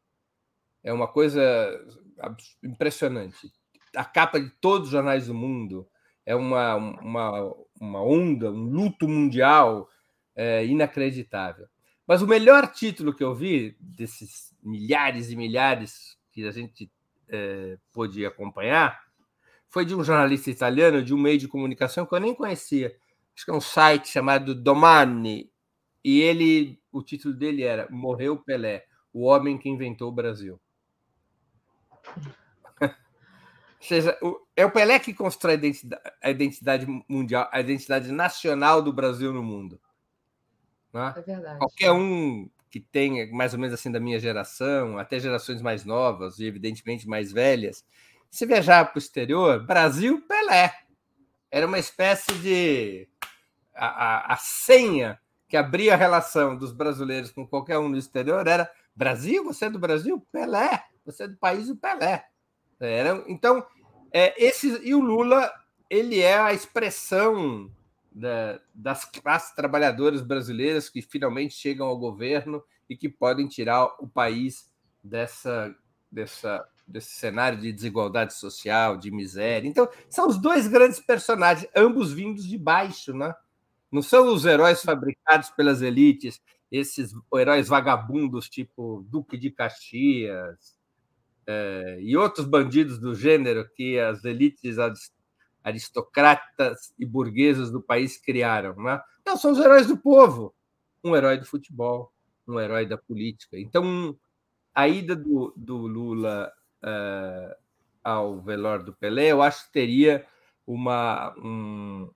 [0.82, 1.40] É uma coisa
[2.62, 3.52] impressionante
[3.94, 5.88] a capa de todos os jornais do mundo.
[6.24, 9.88] É uma, uma, uma onda, um luto mundial
[10.36, 11.66] é, inacreditável.
[12.06, 16.90] Mas o melhor título que eu vi, desses milhares e milhares que a gente
[17.28, 19.00] é, pôde acompanhar,
[19.68, 22.94] foi de um jornalista italiano, de um meio de comunicação que eu nem conhecia.
[23.34, 25.50] Acho que é um site chamado Domani.
[26.04, 30.60] E ele, o título dele era Morreu Pelé, o homem que inventou o Brasil
[33.80, 34.18] seja,
[34.56, 39.32] é o Pelé que constrói a identidade, a identidade, mundial, a identidade nacional do Brasil
[39.32, 39.80] no mundo.
[40.92, 41.14] Né?
[41.16, 41.58] É verdade.
[41.58, 46.38] Qualquer um que tenha mais ou menos assim da minha geração, até gerações mais novas
[46.38, 47.84] e evidentemente mais velhas,
[48.30, 50.74] se viajar para o exterior, Brasil, Pelé.
[51.50, 53.08] Era uma espécie de
[53.74, 55.18] a, a, a senha
[55.48, 59.70] que abria a relação dos brasileiros com qualquer um no exterior era Brasil, você é
[59.70, 60.20] do Brasil?
[60.30, 60.84] Pelé.
[61.06, 62.26] Você é do país do Pelé.
[62.80, 63.64] Era, então,
[64.12, 65.52] é, esse, e o Lula
[65.90, 67.70] ele é a expressão
[68.10, 74.08] da, das classes trabalhadoras brasileiras que finalmente chegam ao governo e que podem tirar o
[74.08, 74.70] país
[75.02, 75.74] dessa,
[76.10, 79.68] dessa, desse cenário de desigualdade social, de miséria.
[79.68, 83.34] Então, são os dois grandes personagens, ambos vindos de baixo, né?
[83.90, 86.40] Não são os heróis fabricados pelas elites,
[86.70, 90.77] esses heróis vagabundos tipo Duque de Caxias,
[91.48, 94.76] é, e outros bandidos do gênero que as elites
[95.64, 98.76] aristocratas e burguesas do país criaram.
[98.76, 99.00] Né?
[99.24, 100.54] Não, são os heróis do povo.
[101.02, 102.12] Um herói do futebol,
[102.46, 103.58] um herói da política.
[103.58, 104.14] Então,
[104.74, 106.52] a ida do, do Lula
[106.82, 107.54] uh,
[108.04, 110.26] ao velório do Pelé, eu acho que teria
[110.66, 111.34] uma.
[111.38, 112.10] Um,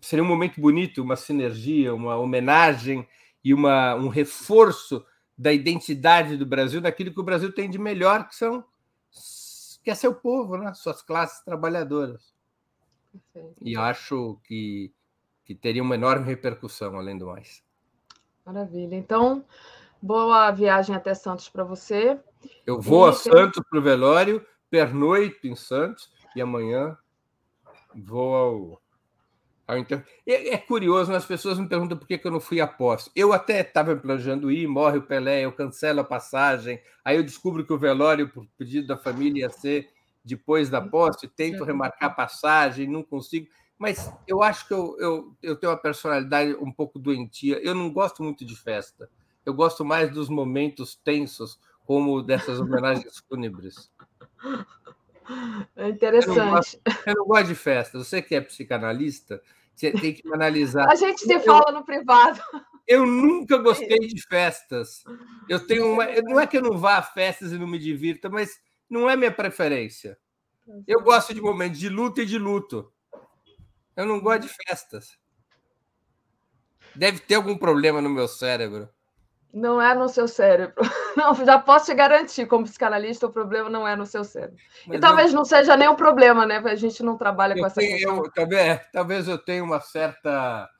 [0.00, 3.06] seria um momento bonito, uma sinergia, uma homenagem
[3.44, 5.04] e uma, um reforço
[5.40, 8.62] da identidade do Brasil, daquilo que o Brasil tem de melhor, que são
[9.82, 10.74] que é seu povo, né?
[10.74, 12.34] suas classes trabalhadoras.
[13.58, 14.92] E acho que,
[15.46, 17.64] que teria uma enorme repercussão, além do mais.
[18.44, 18.94] Maravilha.
[18.94, 19.42] Então,
[20.02, 22.20] boa viagem até Santos para você.
[22.66, 26.98] Eu vou e a Santos para o velório, pernoito em Santos, e amanhã
[27.94, 28.82] vou ao
[29.78, 30.04] inter...
[30.26, 31.16] é, é, curioso, né?
[31.16, 33.10] as pessoas me perguntam por que, que eu não fui à posse.
[33.14, 37.64] Eu até estava planejando ir, morre o Pelé, eu cancelo a passagem, aí eu descubro
[37.64, 39.88] que o velório, por pedido da família, ia ser
[40.24, 43.46] depois da posse, tento remarcar a passagem, não consigo.
[43.78, 47.58] Mas eu acho que eu, eu, eu tenho uma personalidade um pouco doentia.
[47.62, 49.08] Eu não gosto muito de festa.
[49.44, 53.90] Eu gosto mais dos momentos tensos, como dessas homenagens fúnebres.
[55.76, 56.38] É interessante.
[56.38, 57.98] Eu não, gosto, eu não gosto de festa.
[57.98, 59.42] Você que é psicanalista,
[59.80, 60.86] você tem que analisar.
[60.90, 62.40] A gente se eu, fala no privado.
[62.86, 65.02] Eu nunca gostei de festas.
[65.48, 66.04] Eu tenho uma.
[66.22, 69.16] Não é que eu não vá a festas e não me divirta, mas não é
[69.16, 70.18] minha preferência.
[70.86, 72.92] Eu gosto de momentos de luta e de luto.
[73.96, 75.18] Eu não gosto de festas.
[76.94, 78.88] Deve ter algum problema no meu cérebro.
[79.52, 80.74] Não é no seu cérebro.
[81.16, 84.56] Não, já posso te garantir, como psicanalista, o problema não é no seu cérebro.
[84.86, 85.36] Mas e talvez eu...
[85.36, 86.58] não seja nem um problema, né?
[86.58, 89.80] A gente não trabalha eu com essa tenho, eu, talvez, é, talvez eu tenha uma
[89.80, 90.70] certa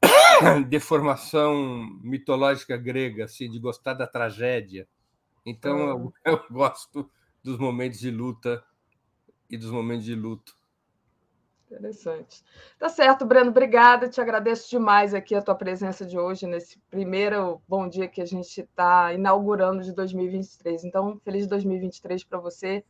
[0.68, 4.86] deformação mitológica grega, assim, de gostar da tragédia.
[5.44, 6.30] Então eu, ah.
[6.30, 7.10] eu gosto
[7.42, 8.62] dos momentos de luta
[9.50, 10.54] e dos momentos de luto.
[11.76, 12.42] Interessante.
[12.78, 14.08] Tá certo, Breno, obrigada.
[14.08, 18.24] Te agradeço demais aqui a tua presença de hoje, nesse primeiro bom dia que a
[18.24, 20.84] gente está inaugurando de 2023.
[20.84, 22.82] Então, feliz 2023 para você.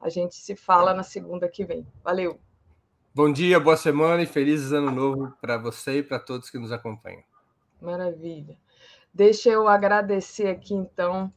[0.00, 1.86] A gente se fala na segunda que vem.
[2.02, 2.40] Valeu.
[3.14, 6.72] Bom dia, boa semana e feliz ano novo para você e para todos que nos
[6.72, 7.22] acompanham.
[7.80, 8.58] Maravilha.
[9.14, 11.32] Deixa eu agradecer aqui, então,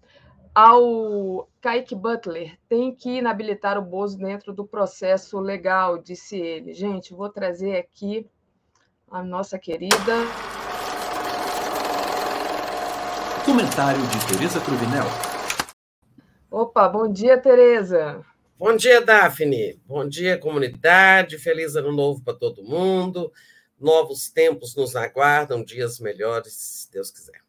[0.60, 6.74] ao Kaique Butler, tem que inabilitar o Bozo dentro do processo legal, disse ele.
[6.74, 8.28] Gente, vou trazer aqui
[9.10, 9.96] a nossa querida.
[13.46, 15.06] Comentário de Tereza Cruvinel.
[16.52, 18.22] Opa, bom dia, Tereza.
[18.58, 19.80] Bom dia, Daphne.
[19.88, 21.38] Bom dia, comunidade.
[21.38, 23.32] Feliz ano novo para todo mundo.
[23.80, 27.49] Novos tempos nos aguardam, dias melhores, se Deus quiser.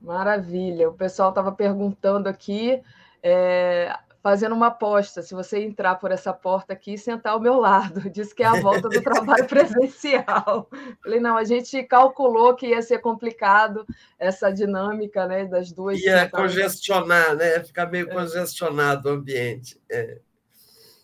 [0.00, 0.88] Maravilha.
[0.88, 2.80] O pessoal estava perguntando aqui,
[3.22, 3.92] é,
[4.22, 8.00] fazendo uma aposta, se você entrar por essa porta aqui e sentar ao meu lado.
[8.10, 10.68] Diz que é a volta do trabalho presencial.
[11.02, 13.84] Falei, não, a gente calculou que ia ser complicado
[14.18, 16.00] essa dinâmica né, das duas.
[16.00, 17.60] Ia congestionar, né?
[17.64, 18.12] Ficar meio é.
[18.12, 19.80] congestionado o ambiente.
[19.90, 20.18] É.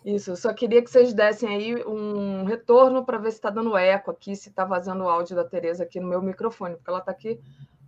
[0.04, 3.74] Isso, eu só queria que vocês dessem aí um retorno para ver se está dando
[3.74, 6.98] eco aqui, se está vazando o áudio da Tereza aqui no meu microfone, porque ela
[6.98, 7.40] está aqui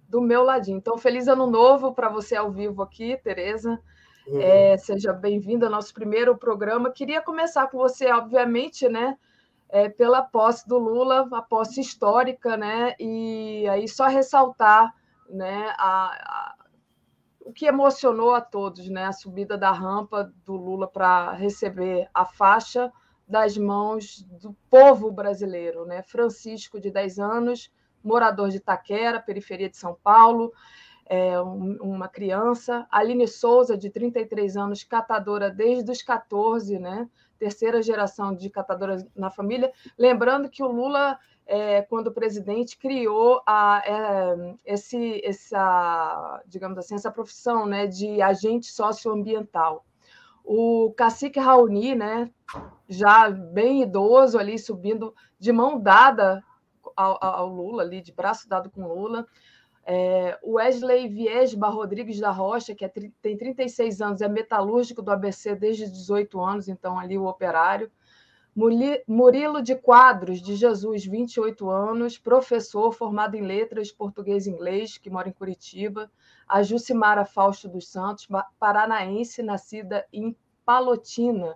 [0.09, 0.79] do meu ladinho.
[0.79, 3.81] Então, feliz ano novo para você ao vivo aqui, Tereza.
[4.27, 4.41] Uhum.
[4.41, 6.91] É, seja bem-vinda ao nosso primeiro programa.
[6.91, 9.17] Queria começar com você, obviamente, né?
[9.69, 12.95] É, pela posse do Lula, a posse histórica, né?
[12.99, 14.95] E aí só ressaltar,
[15.29, 15.73] né?
[15.77, 16.55] A, a,
[17.41, 19.05] o que emocionou a todos, né?
[19.05, 22.93] A subida da rampa do Lula para receber a faixa
[23.29, 26.03] das mãos do povo brasileiro, né?
[26.03, 27.71] Francisco, de 10 anos,
[28.07, 30.53] morador de Itaquera, periferia de São Paulo,
[31.07, 32.87] é, um, uma criança.
[32.91, 37.09] Aline Souza, de 33 anos, catadora desde os 14, né?
[37.39, 39.73] terceira geração de catadoras na família.
[39.99, 47.11] Lembrando que o Lula, é, quando presidente, criou a, é, esse, essa, digamos assim, essa
[47.11, 49.85] profissão né, de agente socioambiental.
[50.45, 52.31] O cacique Raoni, né,
[52.89, 56.43] já bem idoso ali, subindo de mão dada
[56.97, 59.27] ao, ao Lula, ali, de braço dado com Lula.
[59.85, 62.93] É, Wesley Viesba Rodrigues da Rocha, que é,
[63.23, 67.91] tem 36 anos, é metalúrgico do ABC desde 18 anos, então ali o operário.
[69.07, 75.11] Murilo de Quadros, de Jesus, 28 anos, professor formado em letras, português e inglês, que
[75.11, 76.11] mora em Curitiba.
[76.49, 78.27] A Jucimara Fausto dos Santos,
[78.59, 81.55] paranaense, nascida em Palotina,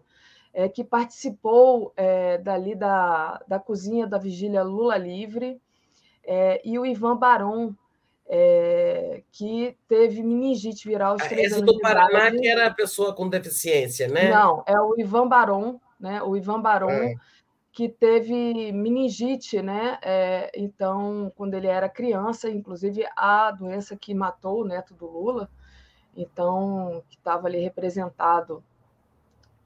[0.52, 5.60] é, que participou é, dali da, da cozinha da vigília Lula Livre,
[6.24, 7.74] é, e o Ivan Baron,
[8.28, 13.28] é, que teve meningite viral aos três Esse do Paraná, que era a pessoa com
[13.28, 14.30] deficiência, né?
[14.30, 16.22] Não, é o Ivan Baron, né?
[16.22, 17.14] O Ivan Baron, é.
[17.72, 19.98] que teve meningite, né?
[20.02, 25.50] É, então, quando ele era criança, inclusive a doença que matou o neto do Lula,
[26.16, 28.62] então, que estava ali representado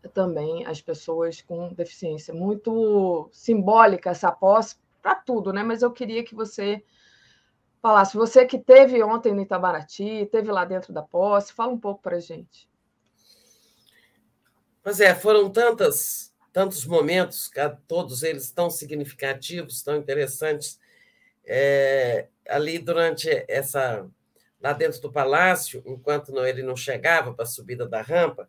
[0.08, 2.34] também as pessoas com deficiência.
[2.34, 5.62] Muito simbólica essa posse para tudo, né?
[5.62, 6.82] Mas eu queria que você
[7.82, 12.00] falasse, você que teve ontem no Itabaraty, teve lá dentro da posse, fala um pouco
[12.00, 12.68] para a gente.
[14.82, 17.50] Pois é, foram tantas, tantos momentos,
[17.86, 20.78] todos eles tão significativos, tão interessantes,
[21.44, 24.06] é, ali durante essa
[24.60, 28.48] lá dentro do palácio, enquanto ele não chegava para a subida da rampa,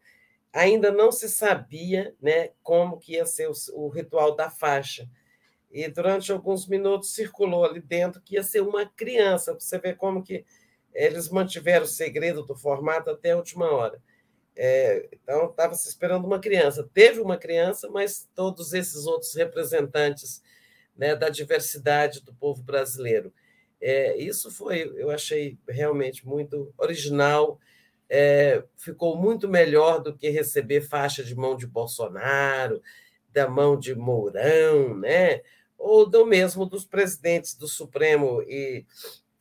[0.55, 5.07] ainda não se sabia né, como que ia ser o, o, ritual da faixa.
[5.69, 9.53] E durante alguns minutos circulou ali dentro que ia ser uma criança.
[9.53, 10.45] Você vê como que
[10.93, 14.01] eles mantiveram o segredo do formato até a última hora.
[14.55, 16.89] É, então, estava se esperando uma criança.
[16.93, 20.41] Teve uma criança, mas todos esses outros representantes
[20.95, 23.33] né, da diversidade do povo brasileiro.
[23.81, 27.59] É, isso foi, eu achei realmente muito original,
[28.09, 32.81] é, ficou muito melhor do que receber faixa de mão de Bolsonaro,
[33.31, 35.41] da mão de Mourão, né?
[35.77, 38.85] ou do mesmo dos presidentes do Supremo, e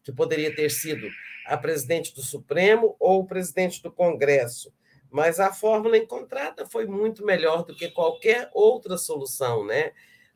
[0.02, 1.08] que poderia ter sido
[1.46, 4.72] a presidente do Supremo ou o presidente do Congresso.
[5.10, 9.92] Mas a fórmula encontrada foi muito melhor do que qualquer outra solução né,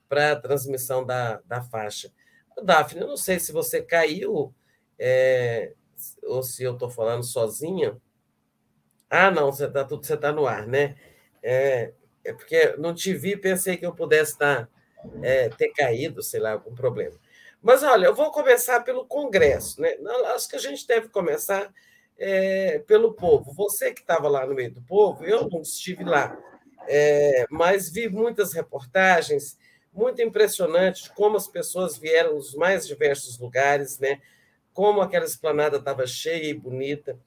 [0.08, 2.12] para a transmissão da, da faixa.
[2.62, 4.54] Daphne, eu não sei se você caiu
[4.98, 5.74] é,
[6.24, 7.96] ou se eu estou falando sozinha.
[9.10, 10.96] Ah, não, você está você tá no ar, né?
[11.42, 11.92] É,
[12.24, 14.68] é porque não te vi, pensei que eu pudesse estar,
[15.22, 17.16] é, ter caído, sei lá, algum problema.
[17.62, 19.94] Mas olha, eu vou começar pelo Congresso, né?
[20.34, 21.72] Acho que a gente deve começar
[22.18, 23.52] é, pelo povo.
[23.54, 26.36] Você que estava lá no meio do povo, eu não estive lá,
[26.86, 29.58] é, mas vi muitas reportagens
[29.92, 34.20] muito impressionante como as pessoas vieram dos mais diversos lugares, né?
[34.72, 37.18] Como aquela esplanada estava cheia e bonita,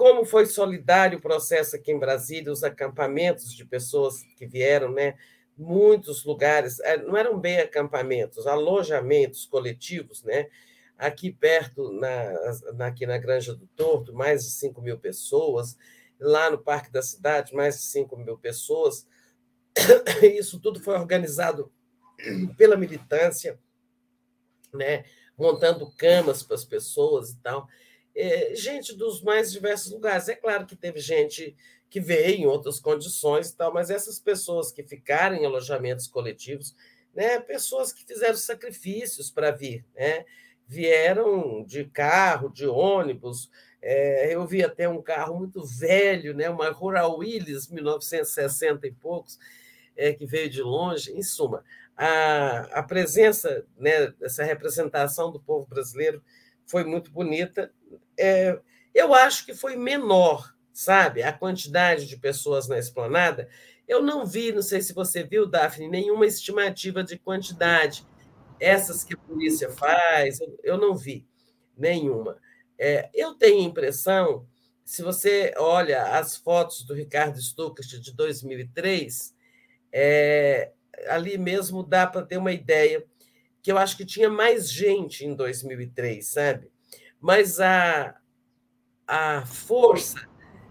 [0.00, 5.14] como foi solidário o processo aqui em Brasília, os acampamentos de pessoas que vieram, né?
[5.58, 10.48] Muitos lugares, é, não eram bem acampamentos, alojamentos coletivos, né?
[10.96, 15.76] Aqui perto, na, aqui na Granja do Torto, mais de 5 mil pessoas,
[16.18, 19.06] lá no Parque da Cidade, mais de 5 mil pessoas.
[20.22, 21.70] Isso tudo foi organizado
[22.56, 23.60] pela militância,
[24.72, 25.04] né?
[25.36, 27.68] montando camas para as pessoas e tal.
[28.14, 30.28] É, gente dos mais diversos lugares.
[30.28, 31.56] É claro que teve gente
[31.88, 36.74] que veio em outras condições e tal, mas essas pessoas que ficaram em alojamentos coletivos,
[37.12, 40.24] né, pessoas que fizeram sacrifícios para vir, né,
[40.68, 43.50] vieram de carro, de ônibus.
[43.82, 49.36] É, eu vi até um carro muito velho, né, uma Rural Willys, 1960 e poucos,
[49.96, 51.12] é, que veio de longe.
[51.12, 51.64] Em suma,
[51.96, 56.22] a, a presença né, dessa representação do povo brasileiro
[56.70, 57.72] foi muito bonita.
[58.16, 58.58] É,
[58.94, 63.48] eu acho que foi menor, sabe, a quantidade de pessoas na esplanada.
[63.88, 68.06] Eu não vi, não sei se você viu, Daphne, nenhuma estimativa de quantidade.
[68.60, 71.26] Essas que a polícia faz, eu, não vi
[71.76, 72.38] nenhuma.
[72.78, 74.46] É, eu tenho a impressão,
[74.84, 79.34] se você olha as fotos do Ricardo Stuckert de 2003,
[79.92, 80.70] é,
[81.08, 83.04] ali mesmo dá para ter uma ideia
[83.62, 86.70] que eu acho que tinha mais gente em 2003, sabe?
[87.20, 88.14] Mas a,
[89.06, 90.26] a força,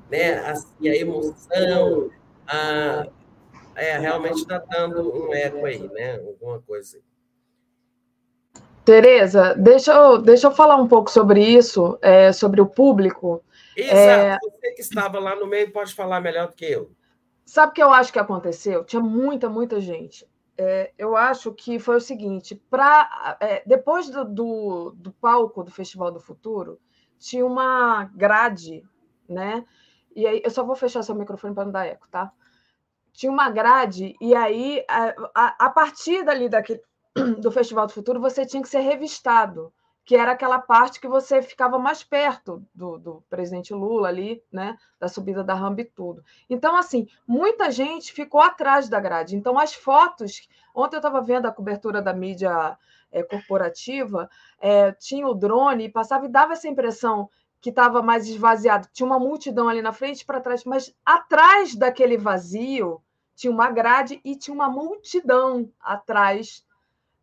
[0.09, 2.09] né, a, a emoção,
[2.47, 3.07] a,
[3.75, 6.15] é, realmente está dando um eco aí, né?
[6.17, 7.03] Alguma coisa aí.
[8.83, 13.43] Tereza, deixa eu, deixa eu falar um pouco sobre isso, é, sobre o público.
[13.77, 14.37] Exato, é...
[14.41, 16.91] você que estava lá no meio pode falar melhor do que eu.
[17.45, 18.83] Sabe o que eu acho que aconteceu?
[18.83, 20.25] Tinha muita, muita gente.
[20.61, 25.71] É, eu acho que foi o seguinte: pra, é, depois do, do, do, palco do
[25.71, 26.77] Festival do Futuro,
[27.17, 28.83] tinha uma grade,
[29.27, 29.65] né?
[30.13, 32.33] E aí, eu só vou fechar seu microfone para não dar eco, tá?
[33.13, 36.81] Tinha uma grade, e aí, a, a, a partir dali daquele,
[37.39, 39.71] do Festival do Futuro, você tinha que ser revistado
[40.09, 44.75] que era aquela parte que você ficava mais perto do, do, presidente Lula ali, né,
[44.99, 46.25] da subida da rampa e tudo.
[46.49, 49.35] Então, assim, muita gente ficou atrás da grade.
[49.35, 50.49] Então, as fotos.
[50.73, 52.75] Ontem eu estava vendo a cobertura da mídia
[53.11, 54.27] é, corporativa,
[54.59, 57.29] é, tinha o drone e passava e dava essa impressão
[57.61, 58.87] que estava mais esvaziado.
[58.91, 62.99] Tinha uma multidão ali na frente para trás, mas atrás daquele vazio
[63.35, 66.65] tinha uma grade e tinha uma multidão atrás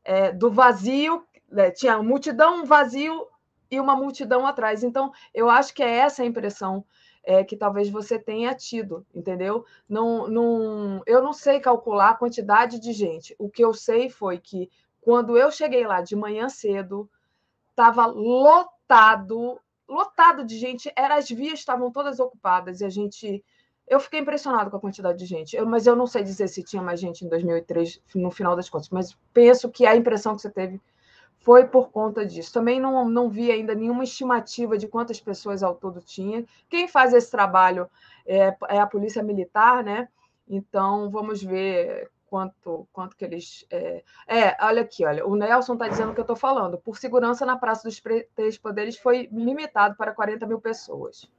[0.04, 3.26] é, do vazio né, tinha multidão, vazio
[3.70, 4.82] e uma multidão atrás.
[4.82, 6.84] Então, eu acho que é essa a impressão
[7.24, 9.64] é, que talvez você tenha tido, entendeu?
[9.88, 13.34] Não, não, eu não sei calcular a quantidade de gente.
[13.38, 14.70] O que eu sei foi que
[15.00, 17.10] quando eu cheguei lá de manhã cedo,
[17.70, 20.92] estava lotado, lotado de gente.
[20.96, 23.44] Era, as vias estavam todas ocupadas e a gente
[23.88, 26.64] eu fiquei impressionado com a quantidade de gente, eu, mas eu não sei dizer se
[26.64, 30.42] tinha mais gente em 2003, no final das contas, mas penso que a impressão que
[30.42, 30.80] você teve
[31.46, 32.52] foi por conta disso.
[32.52, 36.44] Também não, não vi ainda nenhuma estimativa de quantas pessoas ao todo tinha.
[36.68, 37.88] Quem faz esse trabalho
[38.26, 40.08] é, é a Polícia Militar, né?
[40.48, 43.64] Então, vamos ver quanto, quanto que eles.
[43.70, 44.02] É...
[44.26, 46.78] é, olha aqui, olha, o Nelson está dizendo o que eu estou falando.
[46.78, 48.02] Por segurança na Praça dos
[48.34, 51.30] Três Poderes foi limitado para 40 mil pessoas.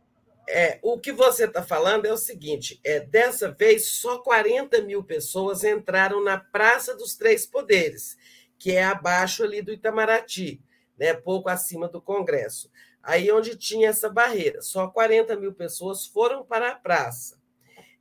[0.48, 5.04] É, o que você está falando é o seguinte: é, dessa vez, só 40 mil
[5.04, 8.16] pessoas entraram na Praça dos Três Poderes,
[8.58, 10.62] que é abaixo ali do Itamaraty,
[10.98, 12.70] né, pouco acima do Congresso.
[13.02, 17.38] Aí onde tinha essa barreira, só 40 mil pessoas foram para a praça.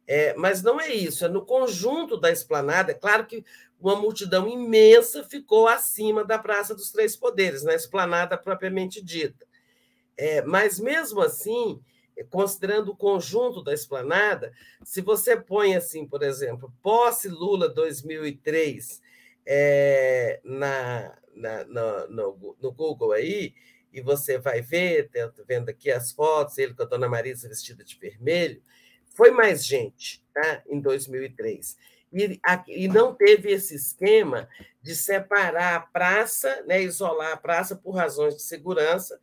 [0.06, 2.92] É, mas não é isso, é no conjunto da esplanada.
[2.92, 3.44] É claro que
[3.78, 9.46] uma multidão imensa ficou acima da Praça dos Três Poderes, na esplanada propriamente dita.
[10.16, 11.80] É, mas mesmo assim,
[12.30, 14.52] considerando o conjunto da esplanada,
[14.82, 19.02] se você põe assim, por exemplo, posse Lula 2003
[19.46, 23.54] é, na, na, no, no, no Google aí,
[23.92, 25.08] e você vai ver,
[25.46, 28.60] vendo aqui as fotos, ele com a dona Marisa vestida de vermelho,
[29.14, 30.62] foi mais gente tá?
[30.68, 31.76] em 2003.
[32.12, 34.48] E, e não teve esse esquema
[34.82, 39.18] de separar a praça, né, isolar a praça por razões de segurança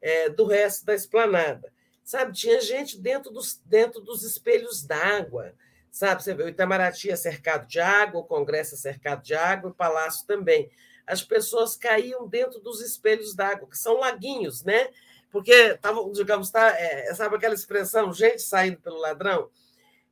[0.00, 1.72] é, do resto da esplanada.
[2.04, 5.54] Sabe, tinha gente dentro dos, dentro dos espelhos d'água.
[5.90, 9.70] Sabe, você vê, o Itamaraty é cercado de água, o Congresso é cercado de água,
[9.70, 10.70] o Palácio também.
[11.06, 14.88] As pessoas caíam dentro dos espelhos d'água, que são laguinhos, né?
[15.30, 19.50] porque estavam, digamos, tá, é, sabe aquela expressão, gente saindo pelo ladrão?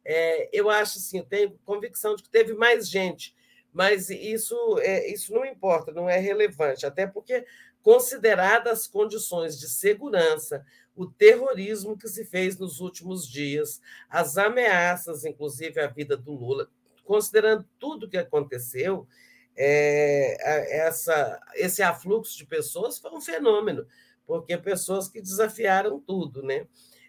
[0.04, 3.34] É, eu acho assim, tenho convicção de que teve mais gente,
[3.72, 7.44] mas isso, é, isso não importa, não é relevante, até porque,
[7.82, 10.64] consideradas as condições de segurança,
[10.96, 16.68] o terrorismo que se fez nos últimos dias, as ameaças, inclusive à vida do Lula,
[17.04, 19.06] considerando tudo que aconteceu,
[19.54, 23.86] é, essa, esse afluxo de pessoas foi um fenômeno
[24.26, 26.66] porque pessoas que desafiaram tudo, né?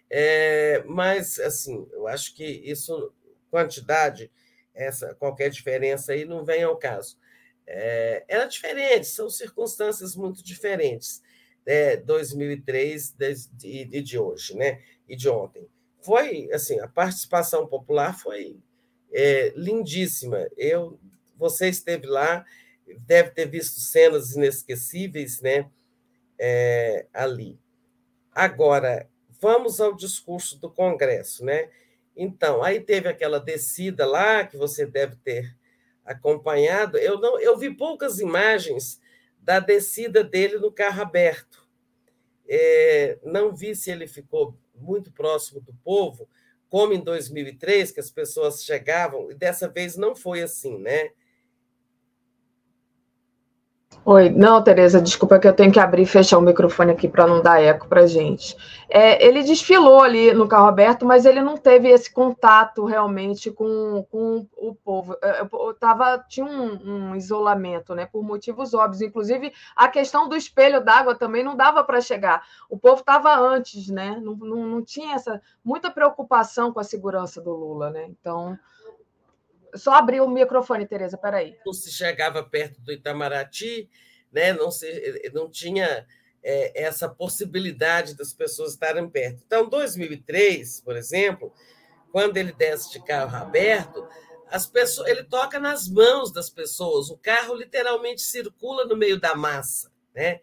[0.08, 3.12] É, mas, assim, eu acho que isso,
[3.50, 4.30] quantidade,
[4.72, 7.18] essa qualquer diferença aí não vem ao caso.
[7.66, 11.22] É, era diferente, são circunstâncias muito diferentes,
[11.68, 11.96] né?
[11.96, 13.14] 2003
[13.62, 14.80] e de, de hoje, né?
[15.08, 15.68] E de ontem.
[16.00, 18.56] Foi, assim, a participação popular foi
[19.12, 20.48] é, lindíssima.
[20.56, 20.98] Eu,
[21.36, 22.44] você esteve lá,
[23.00, 25.70] deve ter visto cenas inesquecíveis, né?
[26.38, 27.58] é, ali.
[28.32, 29.08] Agora,
[29.40, 31.68] vamos ao discurso do Congresso, né?
[32.16, 35.56] Então, aí teve aquela descida lá que você deve ter
[36.04, 36.96] acompanhado.
[36.98, 39.00] Eu não, eu vi poucas imagens
[39.40, 41.66] da descida dele no carro aberto.
[42.48, 46.28] É, não vi se ele ficou muito próximo do povo,
[46.68, 51.10] como em 2003, que as pessoas chegavam, e dessa vez não foi assim, né?
[54.04, 57.26] Oi, não, Tereza, desculpa que eu tenho que abrir e fechar o microfone aqui para
[57.26, 58.56] não dar eco para gente.
[58.88, 64.06] É, ele desfilou ali no carro aberto, mas ele não teve esse contato realmente com,
[64.10, 65.14] com o povo.
[65.22, 69.02] Eu, tava, tinha um, um, isolamento, né, por motivos óbvios.
[69.02, 72.42] Inclusive, a questão do espelho d'água também não dava para chegar.
[72.70, 74.18] O povo estava antes, né?
[74.22, 78.06] Não, não, não tinha essa muita preocupação com a segurança do Lula, né?
[78.08, 78.58] Então.
[79.74, 81.56] Só abrir o microfone, Tereza, peraí.
[81.64, 83.88] Não se chegava perto do Itamaraty,
[84.32, 84.52] né?
[84.52, 86.06] não, se, não tinha
[86.42, 89.42] é, essa possibilidade das pessoas estarem perto.
[89.46, 91.52] Então, 2003, por exemplo,
[92.10, 94.06] quando ele desce de carro aberto,
[94.50, 99.34] as pessoas, ele toca nas mãos das pessoas, o carro literalmente circula no meio da
[99.34, 99.90] massa.
[100.14, 100.40] Né?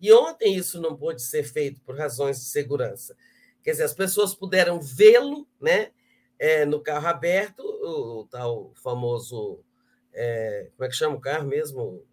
[0.00, 3.16] E ontem isso não pôde ser feito por razões de segurança.
[3.62, 5.90] Quer dizer, as pessoas puderam vê-lo, né?
[6.38, 9.60] É, no carro aberto, o, o tal famoso.
[10.12, 12.04] É, como é que chama o carro mesmo?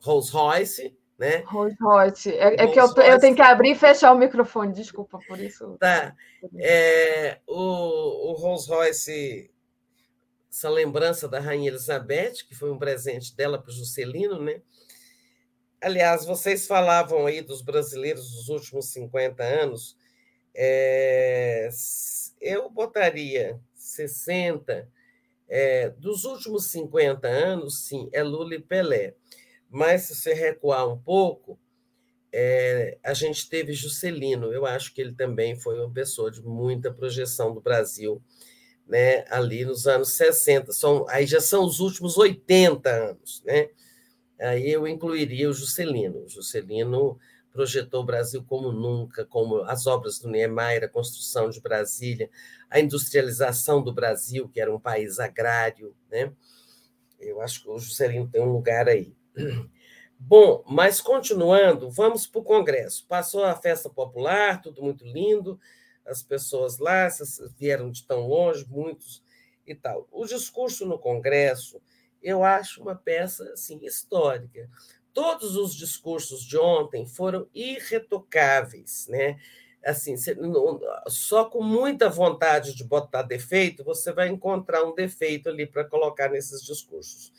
[0.00, 1.42] Rolls Royce, né?
[1.46, 2.30] Rolls Royce.
[2.32, 5.76] É, é que eu, eu, tenho que abrir e fechar o microfone, desculpa por isso.
[5.78, 6.14] Tá.
[6.58, 9.50] É, o, o Rolls Royce,
[10.50, 14.60] essa lembrança da Rainha Elizabeth, que foi um presente dela para o Juscelino, né?
[15.80, 19.96] Aliás, vocês falavam aí dos brasileiros dos últimos 50 anos.
[20.54, 21.68] É,
[22.40, 24.88] eu botaria 60.
[25.48, 29.14] É, dos últimos 50 anos, sim, é Lula e Pelé.
[29.70, 31.58] Mas se você recuar um pouco,
[32.32, 34.52] é, a gente teve Juscelino.
[34.52, 38.22] Eu acho que ele também foi uma pessoa de muita projeção do Brasil,
[38.86, 40.72] né, ali nos anos 60.
[40.72, 43.42] São, aí já são os últimos 80 anos.
[43.44, 43.70] Né?
[44.38, 46.24] Aí eu incluiria o Juscelino.
[46.24, 47.18] O Juscelino
[47.56, 52.28] projetou o Brasil como nunca, como as obras do Niemeyer, a construção de Brasília,
[52.68, 56.30] a industrialização do Brasil, que era um país agrário, né?
[57.18, 59.16] Eu acho que o Juscelino tem um lugar aí.
[60.20, 63.06] Bom, mas continuando, vamos para o Congresso.
[63.08, 65.58] Passou a festa popular, tudo muito lindo,
[66.04, 67.08] as pessoas lá
[67.58, 69.22] vieram de tão longe, muitos
[69.66, 70.06] e tal.
[70.12, 71.80] O discurso no Congresso,
[72.22, 74.68] eu acho uma peça assim histórica.
[75.16, 79.40] Todos os discursos de ontem foram irretocáveis, né?
[79.82, 80.14] Assim,
[81.08, 86.28] só com muita vontade de botar defeito, você vai encontrar um defeito ali para colocar
[86.28, 87.32] nesses discursos.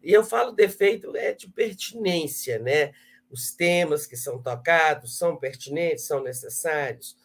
[0.00, 2.92] E eu falo defeito é de pertinência, né?
[3.28, 7.16] Os temas que são tocados são pertinentes, são necessários.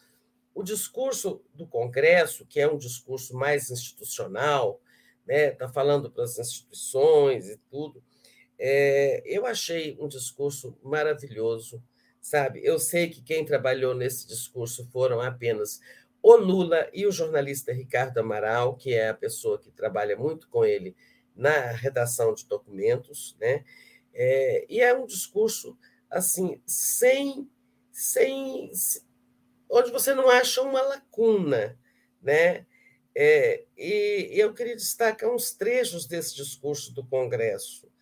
[0.52, 4.80] O discurso do Congresso, que é um discurso mais institucional,
[5.24, 5.52] né?
[5.52, 8.02] Está falando para as instituições e tudo.
[8.66, 11.84] É, eu achei um discurso maravilhoso,
[12.18, 12.64] sabe?
[12.64, 15.82] Eu sei que quem trabalhou nesse discurso foram apenas
[16.22, 20.64] o Lula e o jornalista Ricardo Amaral, que é a pessoa que trabalha muito com
[20.64, 20.96] ele
[21.36, 23.66] na redação de documentos, né?
[24.14, 25.76] É, e é um discurso
[26.08, 27.46] assim sem,
[27.92, 28.70] sem,
[29.68, 31.78] onde você não acha uma lacuna,
[32.22, 32.64] né?
[33.14, 37.92] É, e, eu queria destacar uns trechos desse discurso do Congresso,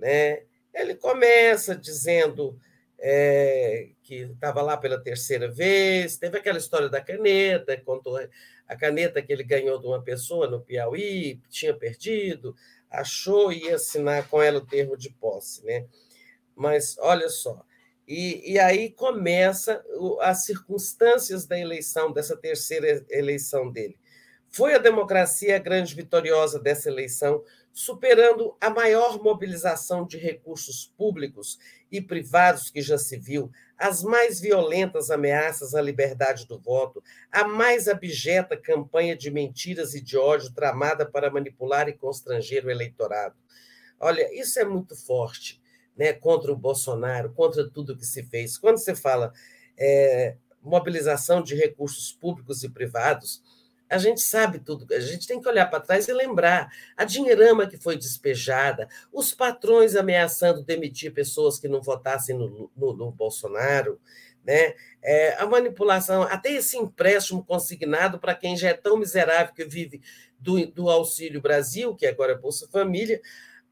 [0.00, 0.42] né?
[0.74, 2.58] Ele começa dizendo
[2.98, 8.18] é, que estava lá pela terceira vez, teve aquela história da caneta, contou
[8.66, 12.54] a caneta que ele ganhou de uma pessoa no Piauí, tinha perdido,
[12.90, 15.64] achou e ia assinar com ela o termo de posse.
[15.64, 15.86] Né?
[16.54, 17.64] Mas olha só,
[18.06, 19.84] e, e aí começa
[20.20, 23.96] as circunstâncias da eleição, dessa terceira eleição dele.
[24.48, 27.42] Foi a democracia a grande vitoriosa dessa eleição,
[27.72, 31.58] superando a maior mobilização de recursos públicos
[31.90, 37.44] e privados que já se viu, as mais violentas ameaças à liberdade do voto, a
[37.44, 43.36] mais abjeta campanha de mentiras e de ódio tramada para manipular e constranger o eleitorado.
[43.98, 45.60] Olha, isso é muito forte,
[45.96, 46.12] né?
[46.12, 48.58] Contra o Bolsonaro, contra tudo que se fez.
[48.58, 49.32] Quando você fala
[49.78, 53.42] é, mobilização de recursos públicos e privados,
[53.90, 57.66] a gente sabe tudo, a gente tem que olhar para trás e lembrar a dinheirama
[57.66, 64.00] que foi despejada, os patrões ameaçando demitir pessoas que não votassem no, no, no Bolsonaro,
[64.44, 64.74] né?
[65.02, 70.00] É, a manipulação, até esse empréstimo consignado para quem já é tão miserável que vive
[70.38, 73.20] do, do Auxílio Brasil, que agora é Bolsa Família,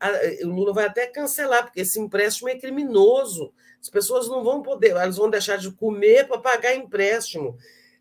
[0.00, 0.10] a,
[0.44, 3.52] o Lula vai até cancelar, porque esse empréstimo é criminoso.
[3.80, 7.56] As pessoas não vão poder, elas vão deixar de comer para pagar empréstimo.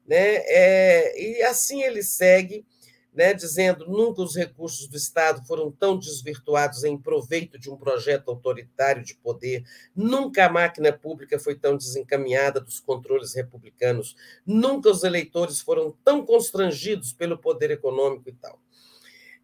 [0.08, 0.38] Né?
[0.45, 2.66] É, e assim ele segue,
[3.14, 8.30] né, dizendo nunca os recursos do Estado foram tão desvirtuados em proveito de um projeto
[8.30, 15.03] autoritário de poder, nunca a máquina pública foi tão desencaminhada dos controles republicanos, nunca os
[15.03, 18.61] eleitores foram tão constrangidos pelo poder econômico e tal.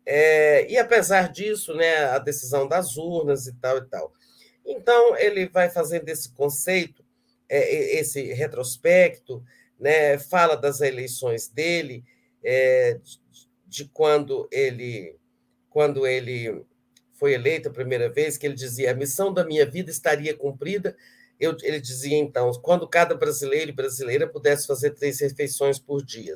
[0.06, 4.14] É, e apesar disso, né, a decisão das urnas e tal e tal.
[4.66, 7.03] Então, ele vai fazendo esse conceito,
[7.50, 9.43] é, esse retrospecto,
[9.80, 12.03] né, fala das eleições dele,
[12.43, 13.00] é,
[13.68, 15.18] de quando ele,
[15.69, 16.64] quando ele
[17.14, 20.95] foi eleito a primeira vez, que ele dizia: a missão da minha vida estaria cumprida.
[21.40, 26.35] Eu, ele dizia então, quando cada brasileiro e brasileira pudesse fazer três refeições por dia.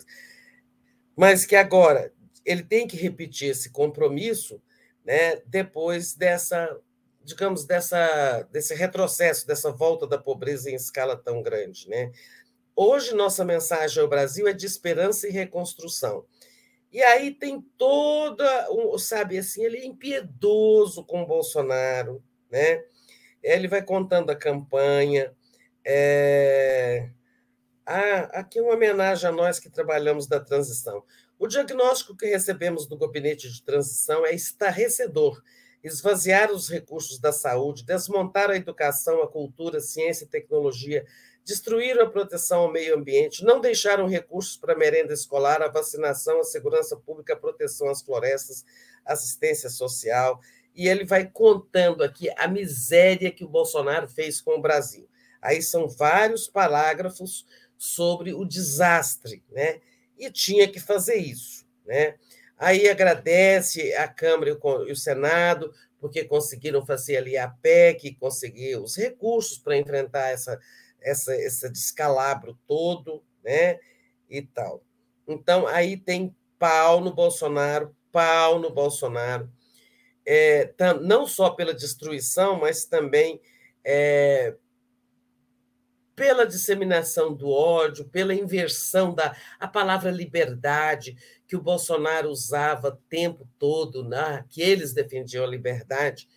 [1.15, 2.11] Mas que agora
[2.45, 4.61] ele tem que repetir esse compromisso
[5.05, 6.77] né, depois dessa,
[7.23, 11.89] digamos, dessa, desse retrocesso, dessa volta da pobreza em escala tão grande.
[11.89, 12.11] Né?
[12.79, 16.23] Hoje, nossa mensagem ao Brasil é de esperança e reconstrução.
[16.91, 18.67] E aí tem toda,
[18.99, 22.83] sabe, assim, ele é impiedoso com o Bolsonaro, né?
[23.41, 25.33] Ele vai contando a campanha.
[25.83, 27.09] É...
[27.83, 31.03] Ah, aqui uma homenagem a nós que trabalhamos da transição.
[31.39, 35.41] O diagnóstico que recebemos do gabinete de transição é estarrecedor.
[35.83, 41.03] Esvaziar os recursos da saúde, desmontar a educação, a cultura, a ciência e tecnologia,
[41.47, 46.41] destruíram a proteção ao meio ambiente, não deixaram recursos para a merenda escolar, a vacinação,
[46.41, 48.65] a segurança pública, a proteção às florestas,
[49.05, 50.41] assistência social.
[50.75, 55.07] E ele vai contando aqui a miséria que o Bolsonaro fez com o Brasil.
[55.41, 59.79] Aí são vários parágrafos sobre o desastre, né?
[60.17, 62.15] E tinha que fazer isso, né?
[62.57, 68.97] Aí agradece a Câmara e o Senado, porque conseguiram fazer ali a PEC, conseguir os
[68.97, 70.59] recursos para enfrentar essa
[71.09, 73.79] essa, esse descalabro todo, né?
[74.29, 74.83] E tal.
[75.27, 79.51] Então, aí tem pau no Bolsonaro, pau no Bolsonaro,
[80.25, 83.39] é, não só pela destruição, mas também
[83.83, 84.55] é,
[86.17, 91.15] pela disseminação do ódio, pela inversão da a palavra liberdade,
[91.47, 94.43] que o Bolsonaro usava o tempo todo, né?
[94.49, 96.27] que eles defendiam a liberdade,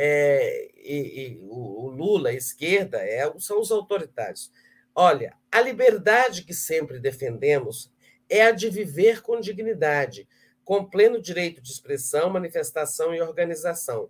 [0.00, 4.52] é, e, e o, o, Lula, a esquerda, é, são os autoritários.
[4.94, 7.92] Olha, a liberdade que sempre defendemos
[8.30, 10.28] é a de viver com dignidade,
[10.64, 14.08] com pleno direito de expressão, manifestação e organização.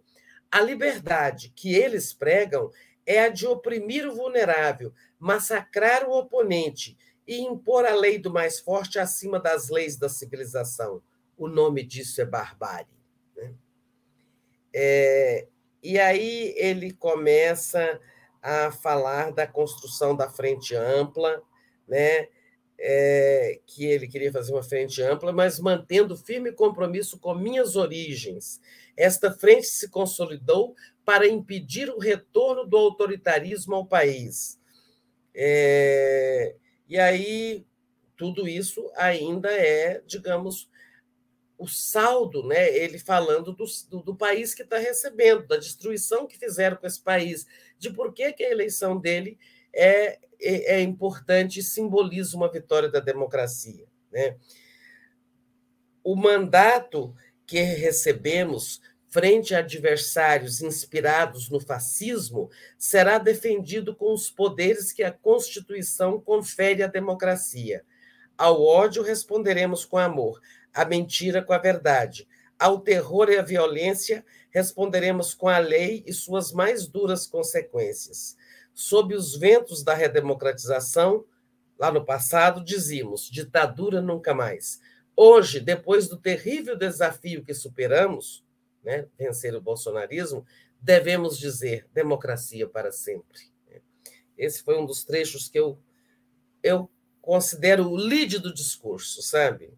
[0.53, 2.71] A liberdade que eles pregam
[3.07, 8.61] é a de oprimir o vulnerável, massacrar o oponente e impor a lei do mais
[8.61, 11.03] forte acima das leis da civilização.
[11.35, 12.99] O nome disso é barbárie.
[13.35, 13.55] Né?
[14.75, 15.49] É,
[15.83, 18.01] e aí ele começa
[18.43, 21.43] a falar da construção da frente ampla,
[21.87, 22.29] né?
[22.81, 28.61] É, que ele queria fazer uma frente ampla, mas mantendo firme compromisso com minhas origens.
[28.97, 34.61] Esta frente se consolidou para impedir o retorno do autoritarismo ao país.
[35.35, 36.55] É,
[36.89, 37.67] e aí,
[38.17, 40.69] tudo isso ainda é, digamos,
[41.59, 42.75] o saldo, né?
[42.77, 47.01] ele falando do, do, do país que está recebendo, da destruição que fizeram com esse
[47.01, 47.47] país,
[47.79, 49.37] de por que, que a eleição dele
[49.75, 53.87] é, é, é importante e simboliza uma vitória da democracia.
[54.13, 54.37] Né?
[56.05, 57.15] O mandato
[57.45, 65.11] que recebemos frente a adversários inspirados no fascismo, será defendido com os poderes que a
[65.11, 67.83] Constituição confere à democracia.
[68.37, 70.41] Ao ódio responderemos com amor,
[70.73, 72.27] à mentira com a verdade,
[72.59, 78.37] ao terror e à violência responderemos com a lei e suas mais duras consequências.
[78.75, 81.25] Sob os ventos da redemocratização,
[81.79, 84.81] lá no passado, dizíamos: ditadura nunca mais.
[85.15, 88.45] Hoje, depois do terrível desafio que superamos,
[88.85, 90.47] né, vencer o bolsonarismo,
[90.81, 93.41] devemos dizer democracia para sempre.
[94.37, 95.77] Esse foi um dos trechos que eu,
[96.63, 96.89] eu
[97.21, 99.73] considero o lead do discurso, sabe?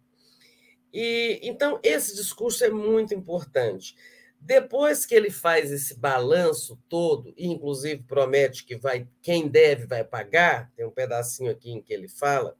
[0.92, 3.94] E então esse discurso é muito importante.
[4.40, 10.02] Depois que ele faz esse balanço todo, e inclusive promete que vai quem deve vai
[10.02, 12.56] pagar, tem um pedacinho aqui em que ele fala,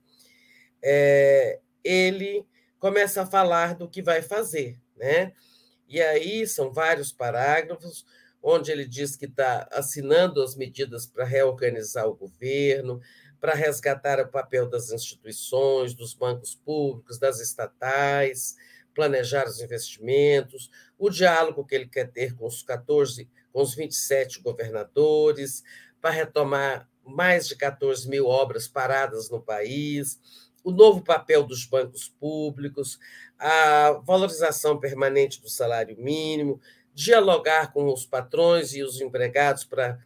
[0.83, 2.47] é, ele
[2.79, 5.33] começa a falar do que vai fazer, né?
[5.89, 8.05] E aí são vários parágrafos
[8.43, 13.01] onde ele diz que está assinando as medidas para reorganizar o governo,
[13.41, 18.57] para resgatar o papel das instituições, dos bancos públicos, das estatais,
[18.95, 24.43] planejar os investimentos, o diálogo que ele quer ter com os 14, com os 27
[24.43, 25.63] governadores,
[26.01, 30.21] para retomar mais de 14 mil obras paradas no país,
[30.63, 32.99] o novo papel dos bancos públicos,
[33.39, 36.61] a valorização permanente do salário mínimo,
[36.93, 39.99] dialogar com os patrões e os empregados para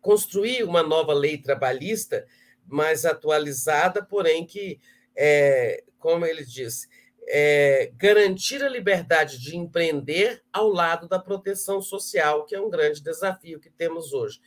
[0.00, 2.26] construir uma nova lei trabalhista
[2.66, 4.80] mais atualizada, porém que,
[5.16, 6.88] é, como ele disse,
[7.26, 13.02] é, garantir a liberdade de empreender ao lado da proteção social, que é um grande
[13.02, 14.40] desafio que temos hoje.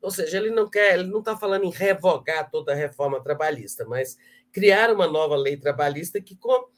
[0.00, 3.84] Ou seja, ele não quer, ele não está falando em revogar toda a reforma trabalhista,
[3.84, 4.16] mas
[4.50, 6.68] criar uma nova lei trabalhista que com,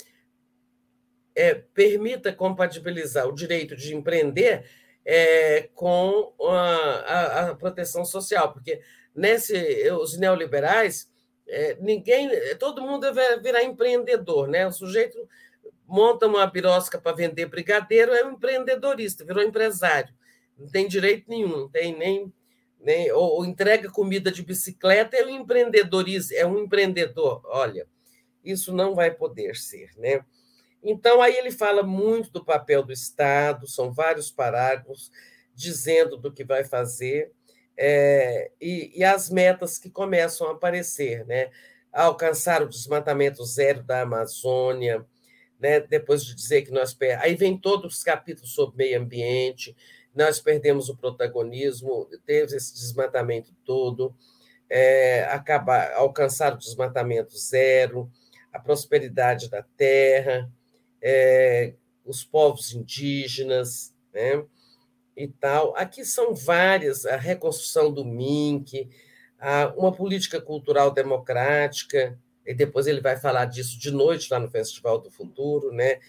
[1.35, 4.65] é, permita compatibilizar o direito de empreender
[5.05, 8.81] é, com a, a, a, proteção social, porque
[9.15, 11.09] nesse os neoliberais
[11.47, 14.67] é, ninguém, todo mundo deve virar empreendedor, né?
[14.67, 15.29] O sujeito
[15.87, 20.15] monta uma birosca para vender brigadeiro, é um empreendedorista, virou empresário,
[20.59, 22.33] não tem direito nenhum, não tem nem
[22.81, 27.41] nem ou, ou entrega comida de bicicleta, é um empreendedorismo, é um empreendedor.
[27.47, 27.87] Olha,
[28.45, 30.23] isso não vai poder ser, né?
[30.83, 35.11] Então, aí ele fala muito do papel do Estado, são vários parágrafos
[35.55, 37.33] dizendo do que vai fazer
[37.77, 41.51] é, e, e, as metas que começam a aparecer, né?
[41.93, 45.05] Alcançar o desmatamento zero da Amazônia,
[45.59, 45.81] né?
[45.81, 46.97] depois de dizer que nós.
[47.21, 49.77] Aí vem todos os capítulos sobre meio ambiente,
[50.15, 54.15] nós perdemos o protagonismo, teve esse desmatamento todo,
[54.71, 58.11] é, acabar, alcançar o desmatamento zero,
[58.53, 60.51] a prosperidade da terra,
[61.03, 64.45] é, os povos indígenas, né?
[65.17, 65.77] E tal.
[65.77, 68.89] Aqui são várias, a reconstrução do MINC,
[69.77, 74.99] uma política cultural democrática, e depois ele vai falar disso de noite lá no Festival
[74.99, 76.01] do Futuro, né?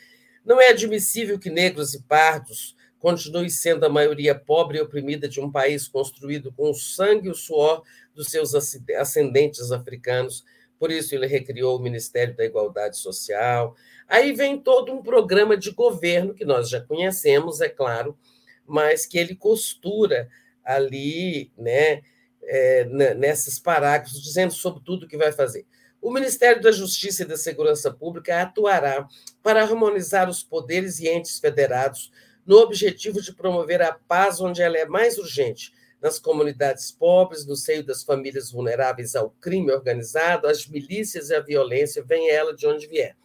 [0.44, 5.40] Não é admissível que negros e pardos continue sendo a maioria pobre e oprimida de
[5.40, 8.54] um país construído com o sangue e o suor dos seus
[8.98, 10.44] ascendentes africanos.
[10.80, 13.76] Por isso, ele recriou o Ministério da Igualdade Social.
[14.08, 18.18] Aí vem todo um programa de governo, que nós já conhecemos, é claro,
[18.66, 20.30] mas que ele costura
[20.64, 22.02] ali, né,
[22.44, 22.86] é,
[23.16, 25.66] nesses parágrafos, dizendo sobre tudo o que vai fazer.
[26.02, 29.08] O Ministério da Justiça e da Segurança Pública atuará
[29.42, 32.12] para harmonizar os poderes e entes federados
[32.46, 37.56] no objetivo de promover a paz onde ela é mais urgente, nas comunidades pobres, no
[37.56, 42.68] seio das famílias vulneráveis ao crime organizado, às milícias e à violência, venha ela de
[42.68, 43.18] onde vier.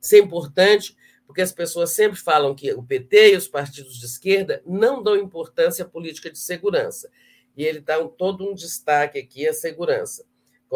[0.00, 0.96] Isso é importante
[1.28, 5.14] porque as pessoas sempre falam que o PT e os partidos de esquerda não dão
[5.14, 7.10] importância à política de segurança.
[7.54, 10.24] E ele dá um, todo um destaque aqui à segurança.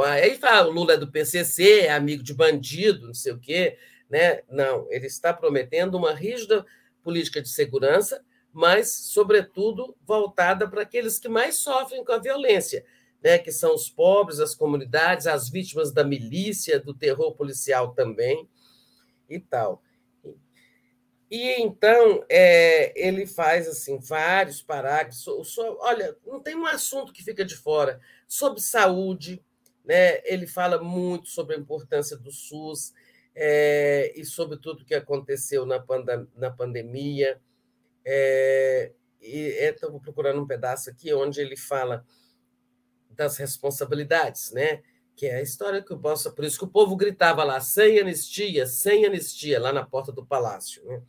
[0.04, 3.78] Aí fala, o Lula é do PCC, é amigo de bandido, não sei o quê.
[4.10, 4.42] Né?
[4.46, 6.66] Não, ele está prometendo uma rígida
[7.02, 8.22] política de segurança,
[8.52, 12.84] mas, sobretudo, voltada para aqueles que mais sofrem com a violência,
[13.24, 13.38] né?
[13.38, 18.46] que são os pobres, as comunidades, as vítimas da milícia, do terror policial também
[19.30, 19.82] e tal.
[21.32, 25.22] E então é, ele faz assim vários parágrafos.
[25.22, 29.42] So, so, olha, não tem um assunto que fica de fora sobre saúde,
[29.82, 30.20] né?
[30.26, 32.92] Ele fala muito sobre a importância do SUS
[33.34, 37.40] é, e sobre tudo que aconteceu na, panda, na pandemia.
[38.04, 42.04] É, e estou procurando um pedaço aqui onde ele fala
[43.08, 44.82] das responsabilidades, né?
[45.16, 46.32] Que é a história que eu posso.
[46.34, 50.24] Por isso que o povo gritava lá, sem anistia, sem anistia, lá na porta do
[50.24, 50.84] palácio.
[50.84, 51.02] Né?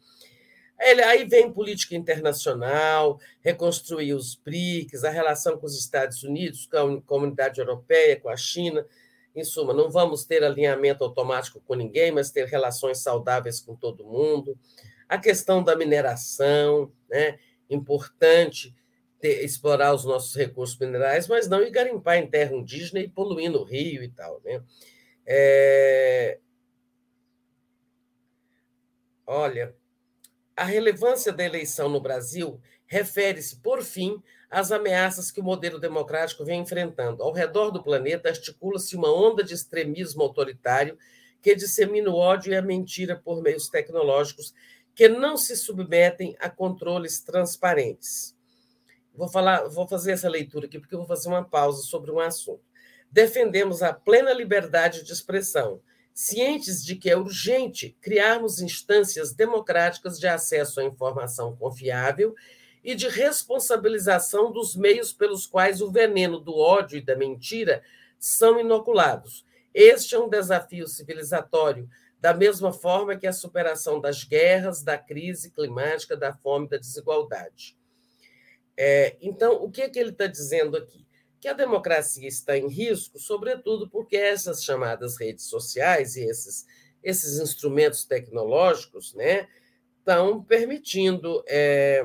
[1.06, 7.02] Aí vem política internacional, reconstruir os BRICS, a relação com os Estados Unidos, com a
[7.02, 8.86] comunidade europeia, com a China.
[9.36, 14.06] Em suma, não vamos ter alinhamento automático com ninguém, mas ter relações saudáveis com todo
[14.06, 14.58] mundo.
[15.08, 17.40] A questão da mineração, né?
[17.70, 18.74] importante
[19.24, 23.50] ter, explorar os nossos recursos minerais, mas não ir garimpar em terra indígena e poluir
[23.50, 24.42] no rio e tal.
[24.44, 24.62] Né?
[25.26, 26.40] É...
[29.26, 29.74] Olha,
[30.58, 36.44] a relevância da eleição no Brasil refere-se, por fim, às ameaças que o modelo democrático
[36.44, 37.24] vem enfrentando.
[37.24, 40.98] Ao redor do planeta articula-se uma onda de extremismo autoritário
[41.42, 44.54] que dissemina o ódio e a mentira por meios tecnológicos
[44.94, 48.33] que não se submetem a controles transparentes.
[49.16, 52.20] Vou falar, vou fazer essa leitura aqui porque eu vou fazer uma pausa sobre um
[52.20, 52.64] assunto.
[53.12, 55.80] Defendemos a plena liberdade de expressão,
[56.14, 62.34] cientes de que é urgente criarmos instâncias democráticas de acesso à informação confiável
[62.84, 67.84] e de responsabilização dos meios pelos quais o veneno do ódio e da mentira
[68.18, 69.46] são inoculados.
[69.74, 71.88] Este é um desafio civilizatório,
[72.20, 77.78] da mesma forma que a superação das guerras, da crise climática, da fome da desigualdade.
[78.78, 81.04] É, então, o que, que ele está dizendo aqui?
[81.44, 86.66] que a democracia está em risco, sobretudo porque essas chamadas redes sociais e esses,
[87.04, 89.50] esses instrumentos tecnológicos né,
[90.00, 92.02] estão permitindo é,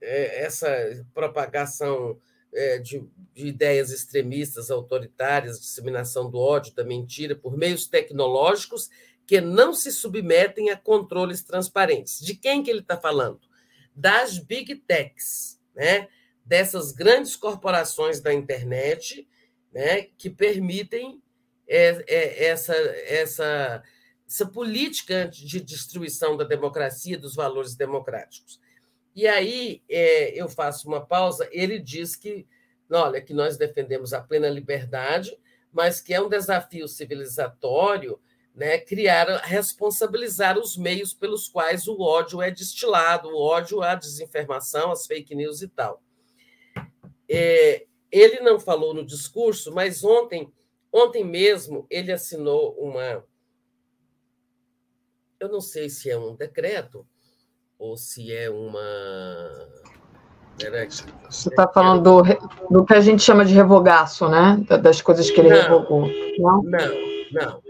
[0.00, 2.20] é, essa propagação
[2.54, 3.04] é, de,
[3.34, 8.88] de, ideias extremistas, autoritárias, disseminação do ódio, da mentira, por meios tecnológicos
[9.26, 12.20] que não se submetem a controles transparentes.
[12.20, 13.40] De quem que ele está falando?
[13.92, 16.08] Das big techs, né?
[16.44, 19.28] dessas grandes corporações da internet
[19.72, 21.22] né, que permitem
[21.66, 23.82] é, é, essa, essa,
[24.26, 28.60] essa política de destruição da democracia, dos valores democráticos.
[29.14, 31.48] E aí é, eu faço uma pausa.
[31.52, 32.46] Ele diz que,
[32.90, 35.36] olha, que nós defendemos a plena liberdade,
[35.72, 38.20] mas que é um desafio civilizatório
[38.54, 44.92] né, criar, responsabilizar os meios pelos quais o ódio é destilado, o ódio, a desinformação,
[44.92, 46.02] as fake news e tal.
[47.28, 50.52] É, ele não falou no discurso, mas ontem,
[50.92, 53.24] ontem mesmo, ele assinou uma.
[55.40, 57.06] Eu não sei se é um decreto
[57.78, 58.80] ou se é uma.
[61.28, 62.22] Você está falando do,
[62.70, 64.62] do que a gente chama de revogaço, né?
[64.82, 66.06] Das coisas que ele não, revogou.
[66.38, 67.32] Não, não.
[67.32, 67.61] não.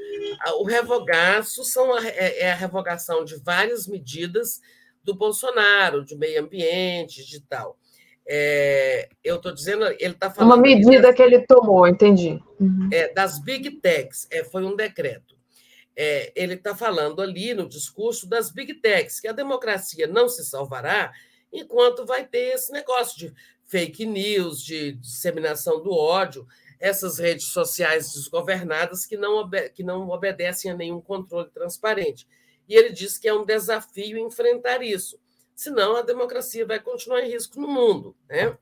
[0.59, 4.61] O revogaço são a, é, é a revogação de várias medidas
[5.03, 7.79] do Bolsonaro, de meio ambiente, de tal.
[8.27, 10.53] É, eu estou dizendo, ele está falando.
[10.53, 12.41] Uma medida das, que ele tomou, entendi.
[12.61, 12.89] Uhum.
[12.93, 15.37] É, das big techs, é, foi um decreto.
[15.95, 20.45] É, ele está falando ali no discurso das big techs, que a democracia não se
[20.45, 21.13] salvará
[21.53, 23.35] enquanto vai ter esse negócio de
[23.67, 26.47] fake news, de disseminação do ódio,
[26.83, 32.27] essas redes sociais desgovernadas que não, que não obedecem a nenhum controle transparente.
[32.69, 35.19] E ele diz que é um desafio enfrentar isso
[35.55, 38.17] senão a democracia vai continuar em risco no mundo.
[38.29, 38.57] Né?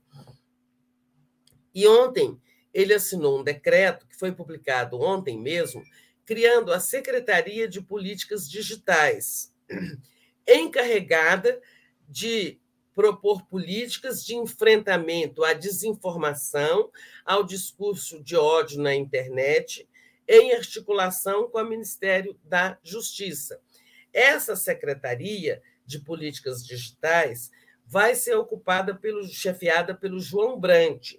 [1.74, 2.38] E ontem
[2.72, 5.82] ele assinou um decreto que foi publicado ontem mesmo,
[6.24, 9.52] criando a Secretaria de Políticas Digitais,
[10.46, 11.60] encarregada
[12.08, 12.60] de
[13.00, 16.90] propor políticas de enfrentamento à desinformação,
[17.24, 19.88] ao discurso de ódio na internet,
[20.28, 23.58] em articulação com o Ministério da Justiça.
[24.12, 27.50] Essa secretaria de políticas digitais
[27.86, 31.14] vai ser ocupada pelo chefiada pelo João Brant.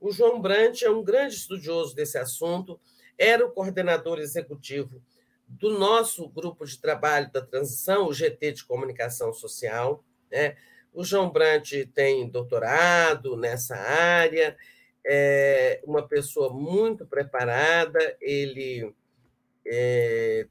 [0.00, 2.80] O João Brant é um grande estudioso desse assunto,
[3.16, 5.00] era o coordenador executivo
[5.46, 10.04] do nosso grupo de trabalho da transição, o GT de Comunicação Social.
[10.28, 10.56] Né?
[10.92, 14.56] O João Brant tem doutorado nessa área,
[15.06, 18.92] é uma pessoa muito preparada, ele,
[19.66, 20.46] é,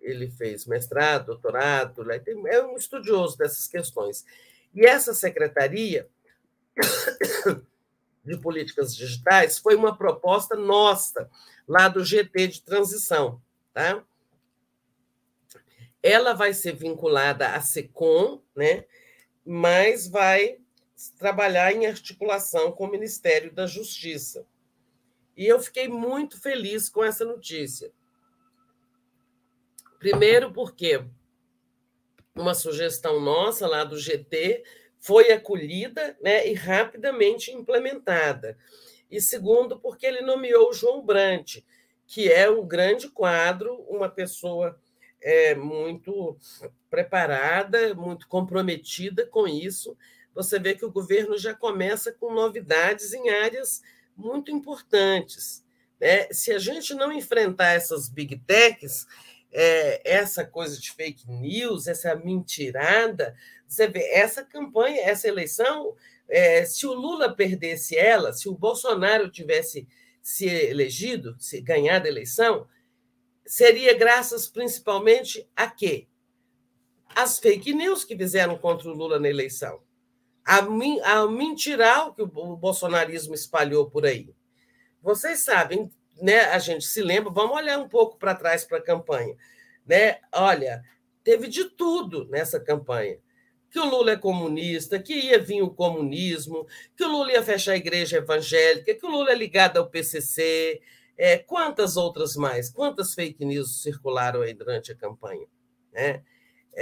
[0.00, 2.20] ele fez mestrado, doutorado, né?
[2.46, 4.24] é um estudioso dessas questões.
[4.74, 6.08] E essa secretaria
[8.24, 11.28] de políticas digitais foi uma proposta nossa,
[11.66, 13.42] lá do GT de transição.
[13.74, 14.02] Tá?
[16.02, 18.84] Ela vai ser vinculada à SECOM, né?
[19.52, 20.58] Mas vai
[21.18, 24.46] trabalhar em articulação com o Ministério da Justiça.
[25.36, 27.90] E eu fiquei muito feliz com essa notícia.
[29.98, 31.04] Primeiro, porque
[32.32, 34.62] uma sugestão nossa lá do GT
[35.00, 38.56] foi acolhida né, e rapidamente implementada.
[39.10, 41.56] E segundo, porque ele nomeou João Brant,
[42.06, 44.80] que é um grande quadro, uma pessoa
[45.20, 46.38] é, muito
[46.90, 49.96] preparada, muito comprometida com isso.
[50.34, 53.80] Você vê que o governo já começa com novidades em áreas
[54.16, 55.64] muito importantes.
[56.00, 56.28] Né?
[56.32, 59.06] Se a gente não enfrentar essas big techs,
[59.52, 63.34] é, essa coisa de fake news, essa mentirada,
[63.66, 65.94] você vê, essa campanha, essa eleição,
[66.28, 69.88] é, se o Lula perdesse ela, se o Bolsonaro tivesse
[70.22, 72.68] se elegido, se ganhado a eleição,
[73.44, 76.06] seria graças principalmente a quê?
[77.14, 79.80] As fake news que fizeram contra o Lula na eleição.
[80.44, 84.34] A, a mentiral que o bolsonarismo espalhou por aí.
[85.02, 85.90] Vocês sabem,
[86.20, 86.40] né?
[86.40, 89.34] A gente se lembra, vamos olhar um pouco para trás para a campanha.
[89.86, 90.18] Né?
[90.32, 90.82] Olha,
[91.24, 93.18] teve de tudo nessa campanha.
[93.70, 96.66] Que o Lula é comunista, que ia vir o comunismo,
[96.96, 100.80] que o Lula ia fechar a igreja evangélica, que o Lula é ligado ao PCC,
[101.16, 102.68] é, quantas outras mais?
[102.68, 105.46] Quantas fake news circularam aí durante a campanha?
[105.92, 106.22] Né?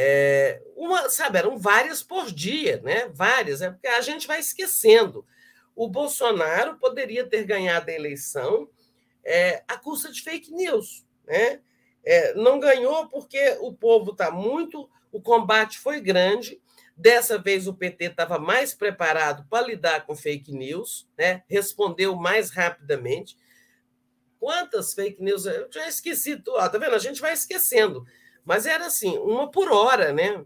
[0.00, 3.10] É, uma, sabe, eram várias por dia, né?
[3.12, 5.26] Várias, é porque a gente vai esquecendo.
[5.74, 8.68] O Bolsonaro poderia ter ganhado a eleição
[9.24, 11.60] é, à custa de fake news, né?
[12.04, 16.62] É, não ganhou porque o povo está muito, o combate foi grande.
[16.96, 21.42] Dessa vez o PT estava mais preparado para lidar com fake news, né?
[21.48, 23.36] respondeu mais rapidamente.
[24.38, 25.44] Quantas fake news?
[25.44, 26.56] Eu já esqueci tudo.
[26.56, 26.94] Tá vendo?
[26.94, 28.06] A gente vai esquecendo.
[28.48, 30.42] Mas era assim, uma por hora, né?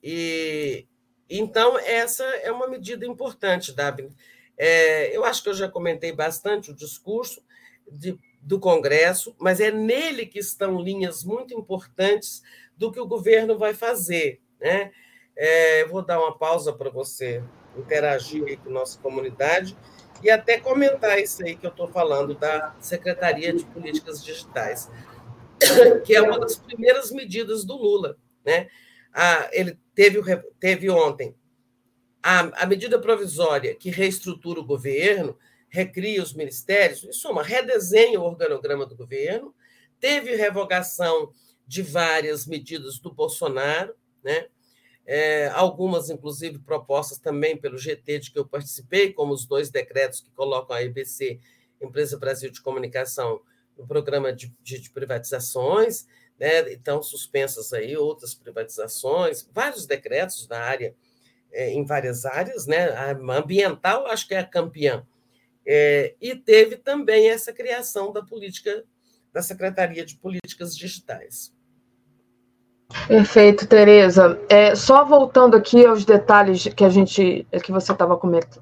[0.00, 0.86] E
[1.28, 4.08] então essa é uma medida importante, Davi.
[4.56, 7.42] É, eu acho que eu já comentei bastante o discurso
[7.90, 12.40] de, do Congresso, mas é nele que estão linhas muito importantes
[12.76, 14.40] do que o governo vai fazer.
[14.60, 14.92] Né?
[15.34, 17.42] É, vou dar uma pausa para você
[17.76, 19.76] interagir aí com a nossa comunidade
[20.22, 24.88] e até comentar isso aí que eu estou falando da Secretaria de Políticas Digitais,
[26.04, 28.16] que é uma das primeiras medidas do Lula.
[28.44, 28.68] Né?
[29.12, 30.20] Ah, ele teve,
[30.58, 31.34] teve ontem
[32.22, 35.36] a, a medida provisória que reestrutura o governo,
[35.68, 39.54] recria os ministérios, em suma, redesenha o organograma do governo,
[39.98, 41.32] teve revogação
[41.66, 44.46] de várias medidas do Bolsonaro, né?
[45.06, 50.20] é, algumas, inclusive, propostas também pelo GT de que eu participei, como os dois decretos
[50.20, 51.40] que colocam a EBC,
[51.80, 53.40] Empresa Brasil de Comunicação,
[53.76, 56.06] no programa de, de, de privatizações,
[56.38, 56.72] né?
[56.72, 60.94] então suspensas aí outras privatizações, vários decretos da área,
[61.52, 62.90] é, em várias áreas, né?
[62.90, 65.06] a ambiental acho que é a campeã,
[65.66, 68.84] é, e teve também essa criação da política
[69.32, 71.54] da Secretaria de Políticas Digitais.
[73.08, 74.38] Perfeito, Tereza.
[74.48, 78.20] É, só voltando aqui aos detalhes que a gente, que você estava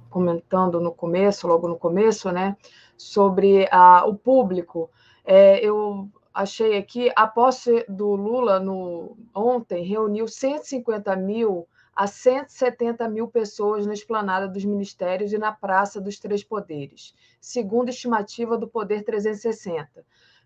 [0.08, 2.56] comentando no começo, logo no começo, né,
[2.96, 4.88] sobre a, o público.
[5.24, 13.08] É, eu achei aqui a posse do Lula no ontem reuniu 150 mil a 170
[13.08, 18.66] mil pessoas na esplanada dos ministérios e na Praça dos Três Poderes, segundo estimativa do
[18.66, 20.04] Poder 360,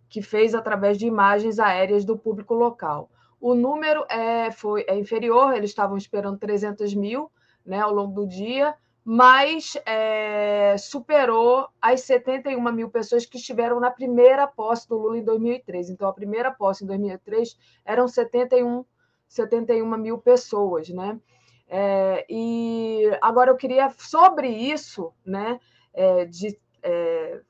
[0.08, 3.08] que fez através de imagens aéreas do público local.
[3.40, 7.30] O número é, foi, é inferior, eles estavam esperando 300 mil
[7.64, 8.74] né, ao longo do dia,
[9.04, 15.24] mas é, superou as 71 mil pessoas que estiveram na primeira posse do Lula em
[15.24, 15.90] 2003.
[15.90, 18.82] Então, a primeira posse em 2003 eram 71,
[19.28, 20.88] 71 mil pessoas.
[20.88, 21.20] Né?
[21.68, 25.60] É, e agora eu queria, sobre isso, né,
[25.92, 27.40] é, de é,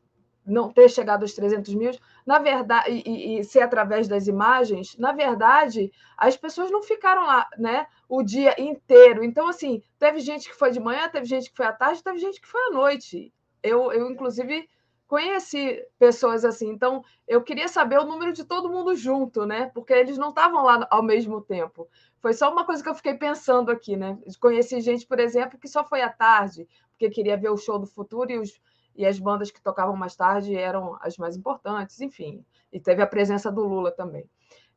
[0.47, 1.93] não ter chegado aos 300 mil,
[2.27, 7.49] na verdade, e, e, ser através das imagens, na verdade, as pessoas não ficaram lá,
[7.59, 9.25] né, o dia inteiro.
[9.25, 12.19] Então, assim, teve gente que foi de manhã, teve gente que foi à tarde, teve
[12.19, 13.33] gente que foi à noite.
[13.63, 14.69] Eu, eu inclusive,
[15.07, 16.69] conheci pessoas assim.
[16.71, 19.71] Então, eu queria saber o número de todo mundo junto, né?
[19.75, 21.89] Porque eles não estavam lá ao mesmo tempo.
[22.21, 24.19] Foi só uma coisa que eu fiquei pensando aqui, né?
[24.41, 27.87] Conheci gente, por exemplo, que só foi à tarde, porque queria ver o show do
[27.87, 28.61] futuro e, os,
[28.97, 32.45] e as bandas que tocavam mais tarde eram as mais importantes, enfim.
[32.73, 34.29] E teve a presença do Lula também.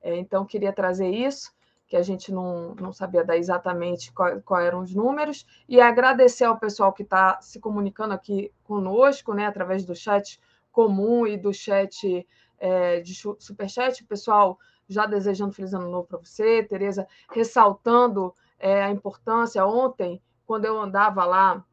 [0.01, 1.55] É, então, queria trazer isso
[1.87, 6.43] que a gente não, não sabia dar exatamente quais qual eram os números, e agradecer
[6.43, 10.39] ao pessoal que está se comunicando aqui conosco, né, através do chat
[10.69, 12.27] comum e do chat
[12.59, 18.89] é, de superchat, pessoal já desejando feliz ano novo para você, Tereza, ressaltando é, a
[18.89, 19.65] importância.
[19.65, 21.63] Ontem, quando eu andava lá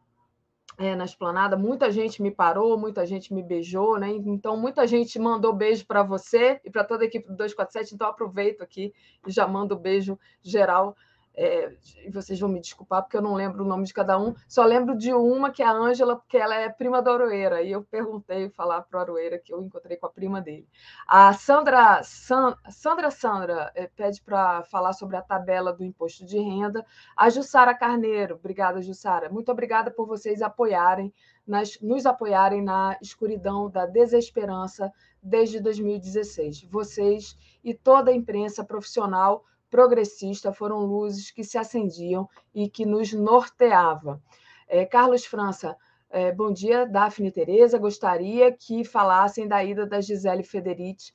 [0.77, 4.11] é, na esplanada, muita gente me parou, muita gente me beijou, né?
[4.11, 7.95] Então, muita gente mandou beijo para você e para toda a equipe do 247.
[7.95, 8.93] Então, aproveito aqui
[9.27, 10.97] e já mando beijo geral
[11.37, 11.73] é,
[12.13, 14.97] vocês vão me desculpar porque eu não lembro o nome de cada um, só lembro
[14.97, 18.49] de uma que é a Ângela, porque ela é prima da Aroeira, e eu perguntei
[18.51, 20.69] falar para a Aroeira que eu encontrei com a prima dele.
[21.07, 26.39] A Sandra San, Sandra, Sandra é, pede para falar sobre a tabela do imposto de
[26.39, 26.85] renda.
[27.17, 29.29] A Jussara Carneiro, obrigada, Jussara.
[29.29, 31.13] Muito obrigada por vocês apoiarem,
[31.47, 36.63] nas, nos apoiarem na escuridão da desesperança desde 2016.
[36.65, 43.13] Vocês e toda a imprensa profissional progressista foram luzes que se acendiam e que nos
[43.13, 44.23] norteava.
[44.69, 45.77] É, Carlos França,
[46.09, 47.77] é, bom dia, Daphne e Tereza.
[47.77, 51.13] Gostaria que falassem da ida da Gisele Federici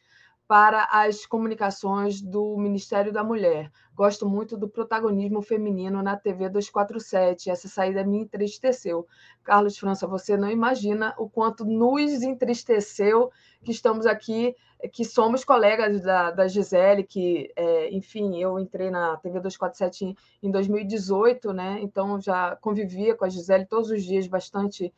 [0.50, 3.72] para as comunicações do Ministério da Mulher.
[3.94, 7.52] Gosto muito do protagonismo feminino na TV 247.
[7.52, 9.06] Essa saída me entristeceu.
[9.44, 13.30] Carlos França, você não imagina o quanto nos entristeceu
[13.64, 14.56] que estamos aqui,
[14.92, 20.16] que somos colegas da, da Gisele, que, é, enfim, eu entrei na TV 247 em,
[20.42, 21.78] em 2018, né?
[21.84, 24.92] Então já convivia com a Gisele todos os dias bastante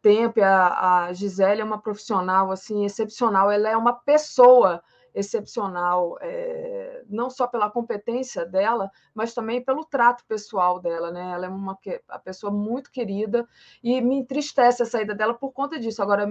[0.00, 0.40] tempo.
[0.40, 3.50] A, a Gisele é uma profissional assim excepcional.
[3.50, 4.80] Ela é uma pessoa
[5.14, 11.32] excepcional, é, não só pela competência dela, mas também pelo trato pessoal dela, né?
[11.32, 13.46] Ela é uma a pessoa muito querida
[13.82, 16.02] e me entristece a saída dela por conta disso.
[16.02, 16.26] Agora,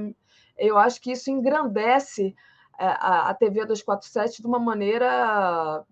[0.57, 2.35] eu acho que isso engrandece
[2.79, 5.85] eh, a, a TV 247 de uma maneira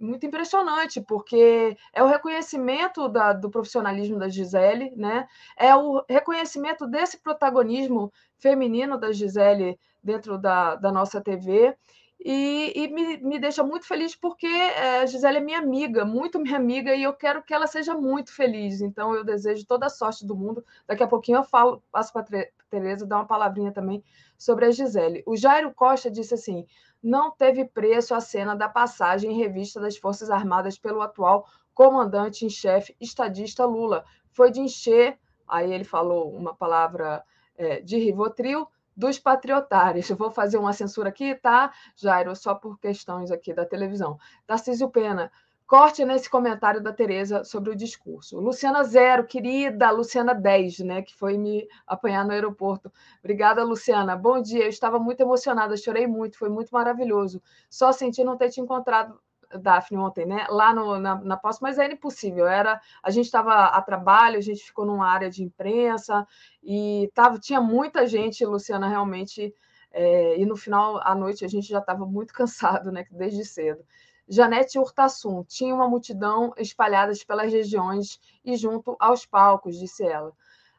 [0.00, 5.26] muito impressionante, porque é o reconhecimento da, do profissionalismo da Gisele, né?
[5.56, 11.76] é o reconhecimento desse protagonismo feminino da Gisele dentro da, da nossa TV.
[12.22, 16.56] E, e me, me, deixa muito feliz porque é, Gisele é minha amiga, muito minha
[16.56, 18.82] amiga, e eu quero que ela seja muito feliz.
[18.82, 20.62] Então, eu desejo toda a sorte do mundo.
[20.86, 24.04] Daqui a pouquinho eu falo, passo para a Tereza dar uma palavrinha também
[24.36, 25.22] sobre a Gisele.
[25.26, 26.66] O Jairo Costa disse assim:
[27.02, 32.44] não teve preço a cena da passagem em revista das Forças Armadas pelo atual comandante
[32.44, 34.04] em chefe, estadista Lula.
[34.30, 35.18] Foi de encher,
[35.48, 37.24] aí ele falou uma palavra
[37.56, 38.68] é, de Rivotril,
[39.00, 40.08] dos patriotários.
[40.10, 42.36] Eu vou fazer uma censura aqui, tá, Jairo?
[42.36, 44.18] Só por questões aqui da televisão.
[44.46, 45.32] Tarcísio Pena,
[45.66, 48.38] corte nesse comentário da Tereza sobre o discurso.
[48.38, 52.92] Luciana Zero, querida Luciana 10, né, que foi me apanhar no aeroporto.
[53.20, 54.14] Obrigada, Luciana.
[54.14, 54.64] Bom dia.
[54.64, 57.42] Eu estava muito emocionada, chorei muito, foi muito maravilhoso.
[57.70, 59.18] Só senti não ter te encontrado
[59.58, 60.46] Daphne ontem, né?
[60.48, 62.46] Lá no, na, na posse, mas era impossível.
[62.46, 66.26] Era, a gente estava a trabalho, a gente ficou numa área de imprensa
[66.62, 69.54] e tava, tinha muita gente, Luciana, realmente.
[69.92, 73.04] É, e no final à noite a gente já estava muito cansado, né?
[73.10, 73.84] Desde cedo.
[74.28, 80.32] Janete Urtasun tinha uma multidão espalhadas pelas regiões e junto aos palcos, disse ela.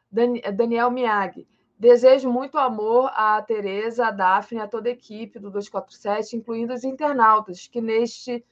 [0.10, 1.46] Daniel Miyagi.
[1.78, 6.84] Desejo muito amor a Tereza, a Daphne, a toda a equipe do 247, incluindo os
[6.84, 8.46] internautas, que neste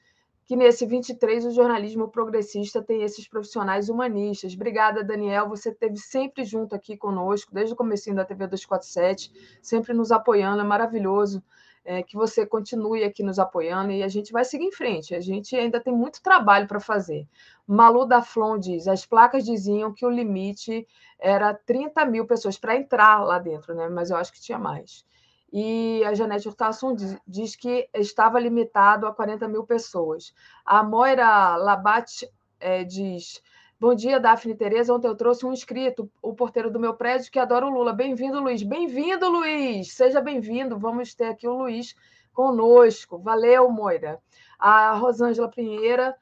[0.50, 4.56] que nesse 23 o jornalismo progressista tem esses profissionais humanistas.
[4.56, 5.48] Obrigada, Daniel.
[5.48, 10.62] Você esteve sempre junto aqui conosco, desde o começo da TV 247, sempre nos apoiando.
[10.62, 11.44] É maravilhoso
[11.86, 15.14] é, que você continue aqui nos apoiando e a gente vai seguir em frente.
[15.14, 17.28] A gente ainda tem muito trabalho para fazer.
[17.68, 20.88] Malu da Flon diz: as placas diziam que o limite
[21.20, 23.88] era 30 mil pessoas para entrar lá dentro, né?
[23.88, 25.06] mas eu acho que tinha mais
[25.52, 30.34] e a Janete Hurtasson diz, diz, que estava limitado a 40 mil pessoas.
[30.66, 32.28] A Moira Labat
[32.60, 33.42] é, diz:
[33.80, 34.94] Bom dia, Daphne Tereza.
[34.94, 37.94] Ontem eu trouxe um inscrito, o porteiro do meu prédio, que adora o Lula.
[37.94, 38.62] Bem-vindo, Luiz.
[38.62, 39.94] Bem-vindo, Luiz.
[39.94, 40.78] Seja bem-vindo.
[40.78, 41.96] Vamos ter aqui o Luiz
[42.34, 43.18] conosco.
[43.18, 44.22] Valeu, Moira.
[44.60, 46.16] A Rosângela Pinheira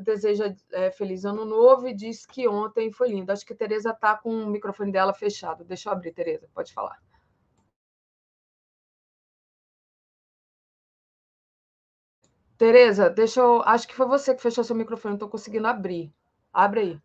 [0.00, 3.30] deseja é, feliz ano novo e diz que ontem foi lindo.
[3.30, 5.64] Acho que a Tereza está com o microfone dela fechado.
[5.64, 6.48] Deixa eu abrir, Tereza.
[6.54, 6.98] Pode falar.
[12.58, 13.62] Tereza, deixa eu.
[13.62, 16.12] Acho que foi você que fechou seu microfone, não estou conseguindo abrir.
[16.52, 17.00] Abre aí.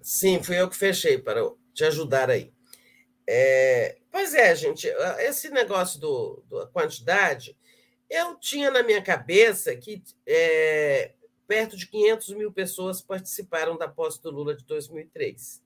[0.00, 1.42] Sim, fui eu que fechei para
[1.74, 2.52] te ajudar aí.
[3.28, 4.88] É, pois é, gente,
[5.20, 7.56] esse negócio do, da quantidade,
[8.08, 11.12] eu tinha na minha cabeça que é,
[11.46, 15.62] perto de 500 mil pessoas participaram da posse do Lula de 2003.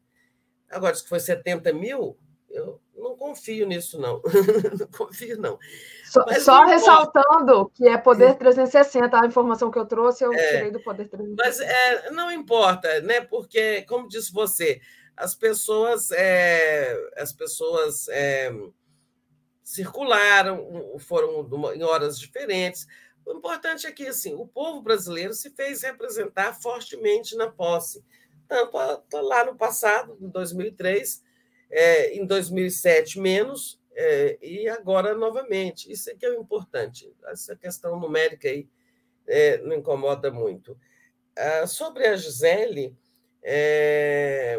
[0.69, 2.19] Agora, se foi 70 mil,
[2.51, 4.21] eu não confio nisso, não.
[4.79, 5.59] não confio, não.
[6.05, 10.71] Só, só ressaltando que é Poder 360, a informação que eu trouxe, eu é, tirei
[10.71, 11.37] do Poder 360.
[11.37, 13.21] Mas é, não importa, né?
[13.21, 14.81] Porque, como disse você,
[15.17, 18.53] as pessoas, é, as pessoas é,
[19.63, 22.87] circularam, foram em horas diferentes.
[23.25, 28.05] O importante é que assim, o povo brasileiro se fez representar fortemente na posse,
[28.47, 28.77] tanto
[29.13, 31.26] lá no passado, em 2003,
[31.71, 35.91] é, em 2007 menos, é, e agora novamente.
[35.91, 37.11] Isso é que é o importante.
[37.25, 38.69] Essa questão numérica aí
[39.27, 40.79] é, não incomoda muito.
[41.37, 42.97] Ah, sobre a Gisele,
[43.43, 44.59] é,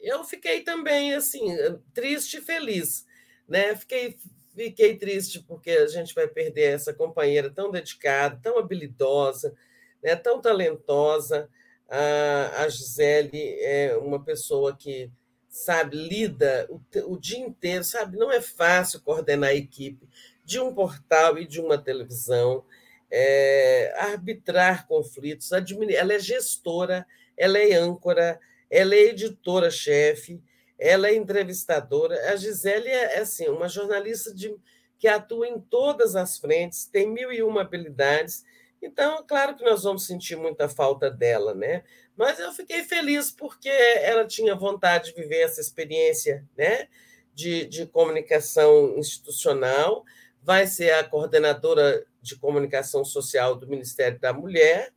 [0.00, 1.46] eu fiquei também assim
[1.94, 3.06] triste e feliz,
[3.48, 3.74] né?
[3.76, 4.16] Fiquei
[4.54, 9.54] fiquei triste porque a gente vai perder essa companheira tão dedicada, tão habilidosa,
[10.02, 10.16] né?
[10.16, 11.48] Tão talentosa.
[11.94, 15.10] A, Gisele é uma pessoa que
[15.46, 16.80] sabe lida o,
[17.12, 18.16] o dia inteiro, sabe?
[18.16, 20.08] Não é fácil coordenar a equipe
[20.42, 22.64] de um portal e de uma televisão.
[23.10, 27.06] É, arbitrar conflitos, ela é gestora,
[27.36, 28.40] ela é âncora,
[28.70, 30.42] ela é editora-chefe,
[30.78, 32.32] ela é entrevistadora.
[32.32, 34.56] A Gisele é, é assim, uma jornalista de,
[34.98, 38.44] que atua em todas as frentes, tem mil e uma habilidades.
[38.82, 41.84] Então, claro que nós vamos sentir muita falta dela, né?
[42.16, 46.88] Mas eu fiquei feliz porque ela tinha vontade de viver essa experiência, né?
[47.32, 50.04] De, de comunicação institucional,
[50.42, 54.92] vai ser a coordenadora de comunicação social do Ministério da Mulher,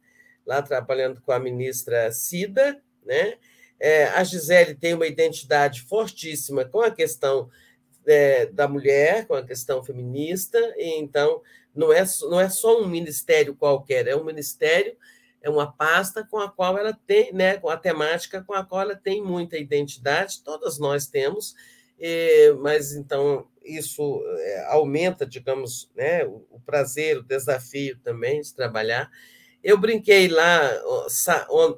[0.45, 3.37] lá trabalhando com a ministra Cida, né?
[3.79, 7.49] É, a Gisele tem uma identidade fortíssima com a questão
[8.07, 11.41] é, da mulher, com a questão feminista, e então
[11.75, 14.95] não é, não é só um ministério qualquer, é um ministério,
[15.41, 18.81] é uma pasta com a qual ela tem, né, com a temática com a qual
[18.81, 21.55] ela tem muita identidade, todas nós temos,
[22.59, 29.09] mas então isso é, aumenta, digamos, né, o, o prazer, o desafio também de trabalhar.
[29.63, 30.71] Eu brinquei lá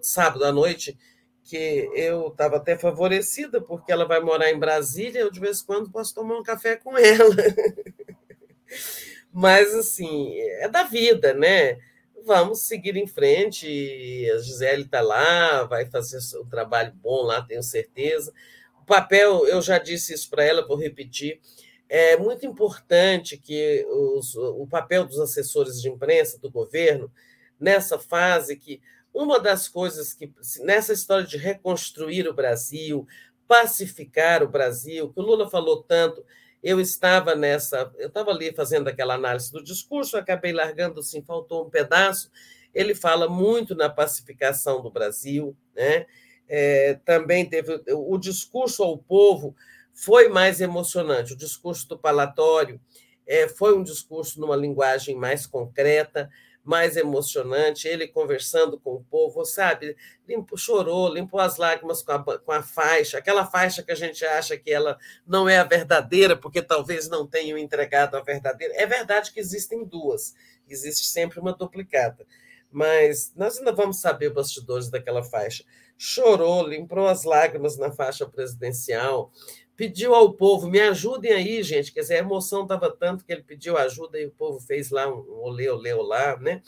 [0.01, 0.98] sábado à noite
[1.43, 5.66] que eu estava até favorecida, porque ela vai morar em Brasília, eu de vez em
[5.66, 7.35] quando posso tomar um café com ela.
[9.40, 11.77] Mas, assim, é da vida, né?
[12.25, 14.27] Vamos seguir em frente.
[14.33, 18.33] A Gisele está lá, vai fazer um trabalho bom lá, tenho certeza.
[18.82, 21.40] O papel, eu já disse isso para ela, vou repetir.
[21.88, 27.11] É muito importante que os, o papel dos assessores de imprensa do governo,
[27.59, 28.82] nessa fase que
[29.14, 33.06] uma das coisas que, nessa história de reconstruir o Brasil,
[33.48, 36.25] pacificar o Brasil, que o Lula falou tanto,
[36.67, 41.65] eu estava nessa, eu estava ali fazendo aquela análise do discurso, acabei largando, assim, faltou
[41.65, 42.29] um pedaço.
[42.73, 46.05] Ele fala muito na pacificação do Brasil, né?
[46.45, 49.55] É, também teve o discurso ao povo
[49.93, 51.31] foi mais emocionante.
[51.33, 52.81] O discurso do palatório
[53.25, 56.29] é, foi um discurso numa linguagem mais concreta
[56.67, 59.95] mais emocionante, ele conversando com o povo, sabe?
[60.27, 64.25] Limpo, chorou, limpou as lágrimas com a, com a faixa, aquela faixa que a gente
[64.25, 68.73] acha que ela não é a verdadeira, porque talvez não tenham entregado a verdadeira.
[68.75, 70.35] É verdade que existem duas,
[70.67, 72.27] existe sempre uma duplicata,
[72.69, 75.63] mas nós ainda vamos saber bastidores daquela faixa.
[75.97, 79.31] Chorou, limpou as lágrimas na faixa presidencial,
[79.77, 81.93] pediu ao povo, me ajudem aí, gente.
[81.93, 85.07] Quer dizer, a emoção estava tanto que ele pediu ajuda e o povo fez lá
[85.07, 86.64] um olê, olê, olá, né?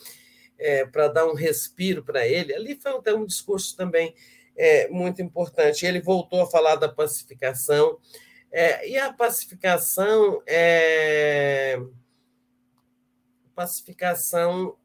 [0.58, 2.54] É, para dar um respiro para ele.
[2.54, 4.14] Ali foi até um discurso também
[4.56, 5.86] é, muito importante.
[5.86, 7.98] Ele voltou a falar da pacificação.
[8.52, 11.80] É, e a pacificação é
[13.56, 14.78] pacificação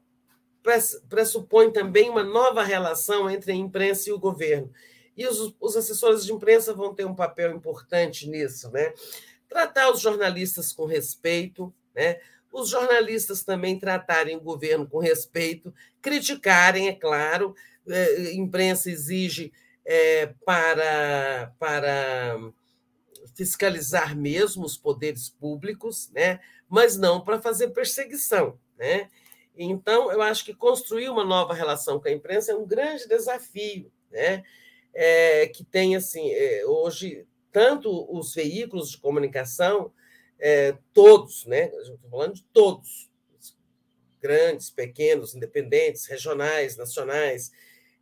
[1.07, 4.69] pressupõe também uma nova relação entre a imprensa e o governo.
[5.15, 8.93] E os, os assessores de imprensa vão ter um papel importante nisso, né?
[9.47, 12.19] Tratar os jornalistas com respeito, né?
[12.51, 17.53] Os jornalistas também tratarem o governo com respeito, criticarem, é claro.
[17.87, 19.51] É, imprensa exige
[19.85, 22.39] é, para, para
[23.35, 26.39] fiscalizar mesmo os poderes públicos, né?
[26.67, 28.57] mas não para fazer perseguição.
[28.77, 29.09] Né?
[29.55, 33.91] Então, eu acho que construir uma nova relação com a imprensa é um grande desafio.
[34.09, 34.43] Né?
[34.95, 39.91] É, que tem, assim, é, hoje, tanto os veículos de comunicação,
[40.39, 41.65] é, todos, né?
[41.65, 43.11] Estou falando de todos,
[44.21, 47.51] grandes, pequenos, independentes, regionais, nacionais,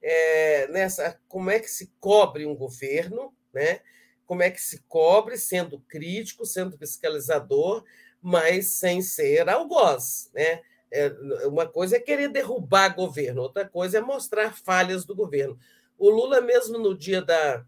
[0.02, 3.82] é, nessa como é que se cobre um governo, né?
[4.26, 7.84] como é que se cobre, sendo crítico, sendo fiscalizador,
[8.22, 10.30] mas sem ser algoz.
[10.34, 10.62] Né?
[10.92, 11.10] É,
[11.46, 15.58] uma coisa é querer derrubar governo, outra coisa é mostrar falhas do governo.
[16.04, 17.66] O Lula, mesmo no dia da.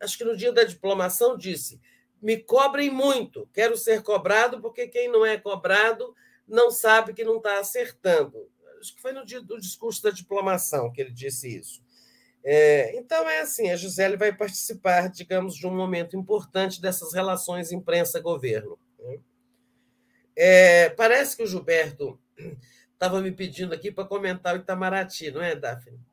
[0.00, 1.78] Acho que no dia da diplomação, disse:
[2.22, 6.14] me cobrem muito, quero ser cobrado, porque quem não é cobrado
[6.48, 8.48] não sabe que não está acertando.
[8.80, 11.84] Acho que foi no dia do discurso da diplomação que ele disse isso.
[12.42, 17.72] É, então, é assim: a Gisele vai participar, digamos, de um momento importante dessas relações
[17.72, 18.78] imprensa-governo.
[18.98, 19.18] Né?
[20.34, 22.18] É, parece que o Gilberto
[22.94, 26.05] estava me pedindo aqui para comentar o Itamaraty, não é, Daphne?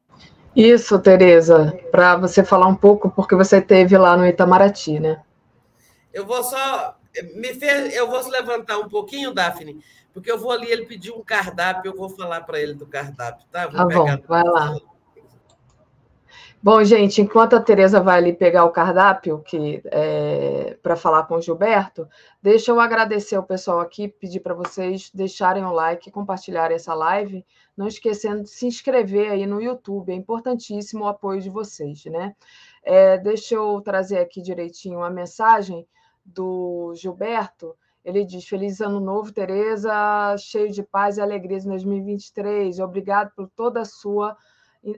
[0.55, 5.21] Isso, Tereza, para você falar um pouco, porque você teve lá no Itamaraty, né?
[6.13, 6.95] Eu vou só.
[7.35, 9.79] Me fez, eu vou levantar um pouquinho, Daphne,
[10.13, 13.45] porque eu vou ali, ele pediu um cardápio, eu vou falar para ele do cardápio,
[13.51, 13.67] tá?
[13.67, 14.75] Vou tá bom, vai lá.
[16.65, 21.35] Bom, gente, enquanto a Tereza vai ali pegar o cardápio que é, para falar com
[21.35, 22.07] o Gilberto,
[22.41, 27.45] deixa eu agradecer o pessoal aqui, pedir para vocês deixarem o like, compartilharem essa live,
[27.75, 32.33] não esquecendo de se inscrever aí no YouTube, é importantíssimo o apoio de vocês, né?
[32.81, 35.85] É, deixa eu trazer aqui direitinho a mensagem
[36.23, 37.75] do Gilberto.
[38.05, 39.91] Ele diz: Feliz ano novo, Tereza,
[40.37, 42.79] cheio de paz e alegrias em 2023.
[42.79, 44.37] Obrigado por toda a sua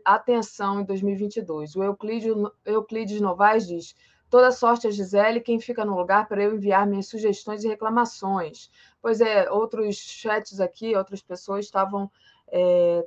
[0.03, 1.75] atenção em 2022.
[1.75, 3.95] O Euclides, Novaes diz:
[4.29, 8.69] toda sorte a Gisele, quem fica no lugar para eu enviar minhas sugestões e reclamações.
[9.01, 12.09] Pois é, outros chats aqui, outras pessoas estavam
[12.51, 13.05] é,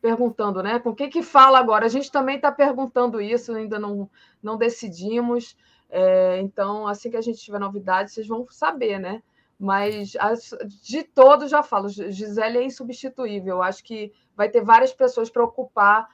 [0.00, 0.78] perguntando, né?
[0.78, 1.86] Com o que fala agora?
[1.86, 4.08] A gente também está perguntando isso, ainda não,
[4.42, 5.56] não decidimos.
[5.90, 9.22] É, então, assim que a gente tiver novidade, vocês vão saber, né?
[9.58, 13.60] Mas as, de todos já falo, Gisele é insubstituível.
[13.60, 16.08] Acho que vai ter várias pessoas para ocupar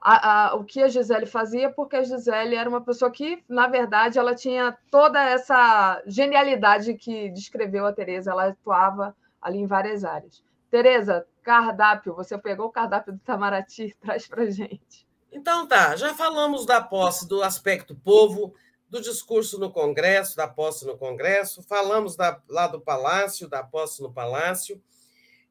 [0.00, 3.68] a, a, o que a Gisele fazia, porque a Gisele era uma pessoa que, na
[3.68, 10.04] verdade, ela tinha toda essa genialidade que descreveu a Tereza, ela atuava ali em várias
[10.04, 10.42] áreas.
[10.70, 15.06] Tereza, cardápio, você pegou o cardápio do Itamaraty, traz para gente.
[15.30, 18.54] Então tá, já falamos da posse, do aspecto povo,
[18.88, 24.02] do discurso no Congresso, da posse no Congresso, falamos da, lá do Palácio, da posse
[24.02, 24.82] no Palácio,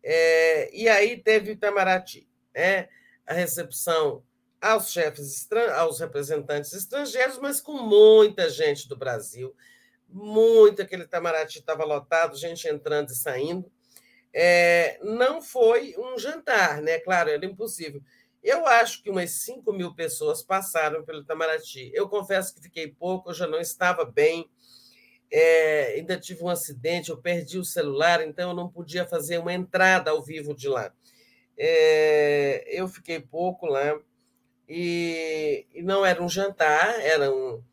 [0.03, 2.89] é, e aí teve Itamaraty, né?
[3.29, 4.23] a recepção
[4.61, 9.55] aos chefes, aos representantes estrangeiros, mas com muita gente do Brasil,
[10.07, 13.71] muito, aquele Itamaraty estava lotado, gente entrando e saindo.
[14.33, 16.99] É, não foi um jantar, né?
[16.99, 18.01] Claro, era impossível.
[18.43, 21.91] Eu acho que umas 5 mil pessoas passaram pelo Itamaraty.
[21.93, 24.49] Eu confesso que fiquei pouco, eu já não estava bem.
[25.31, 29.53] É, ainda tive um acidente, eu perdi o celular, então eu não podia fazer uma
[29.53, 30.91] entrada ao vivo de lá.
[31.55, 33.99] É, eu fiquei pouco lá
[34.69, 37.63] e, e, não era um jantar, era um,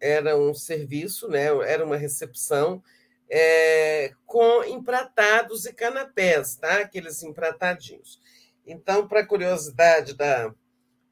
[0.00, 1.44] era um serviço, né?
[1.66, 2.82] era uma recepção
[3.28, 6.78] é, com empratados e canapés, tá?
[6.78, 8.18] aqueles empratadinhos.
[8.66, 10.52] Então, para curiosidade da,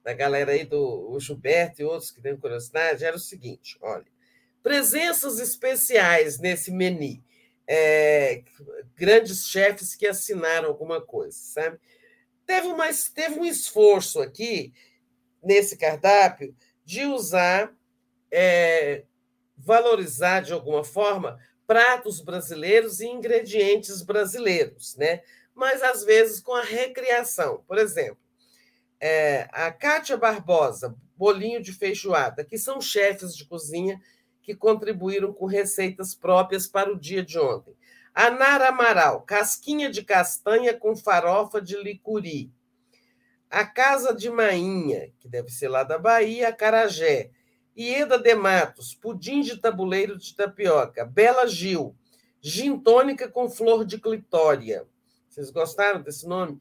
[0.02, 4.06] da galera aí, do Gilberto e outros que têm curiosidade, era o seguinte: olha,
[4.62, 7.23] presenças especiais nesse menu.
[7.66, 8.42] É,
[8.94, 11.78] grandes chefes que assinaram alguma coisa, sabe?
[12.47, 14.73] Teve, uma, teve um esforço aqui,
[15.44, 17.73] nesse cardápio, de usar,
[18.31, 19.05] é,
[19.56, 25.23] valorizar de alguma forma pratos brasileiros e ingredientes brasileiros, né?
[25.55, 27.62] mas às vezes com a recriação.
[27.66, 28.18] Por exemplo,
[29.00, 34.00] é, a Kátia Barbosa, bolinho de feijoada, que são chefes de cozinha
[34.42, 37.74] que contribuíram com receitas próprias para o dia de ontem.
[38.14, 42.52] A Nara Amaral, casquinha de castanha com farofa de licuri.
[43.55, 47.31] A Casa de Mainha, que deve ser lá da Bahia, Carajé.
[47.78, 51.05] Ieda de Matos, pudim de tabuleiro de tapioca.
[51.05, 51.94] Bela Gil,
[52.41, 54.84] gin tônica com flor de clitória.
[55.28, 56.60] Vocês gostaram desse nome?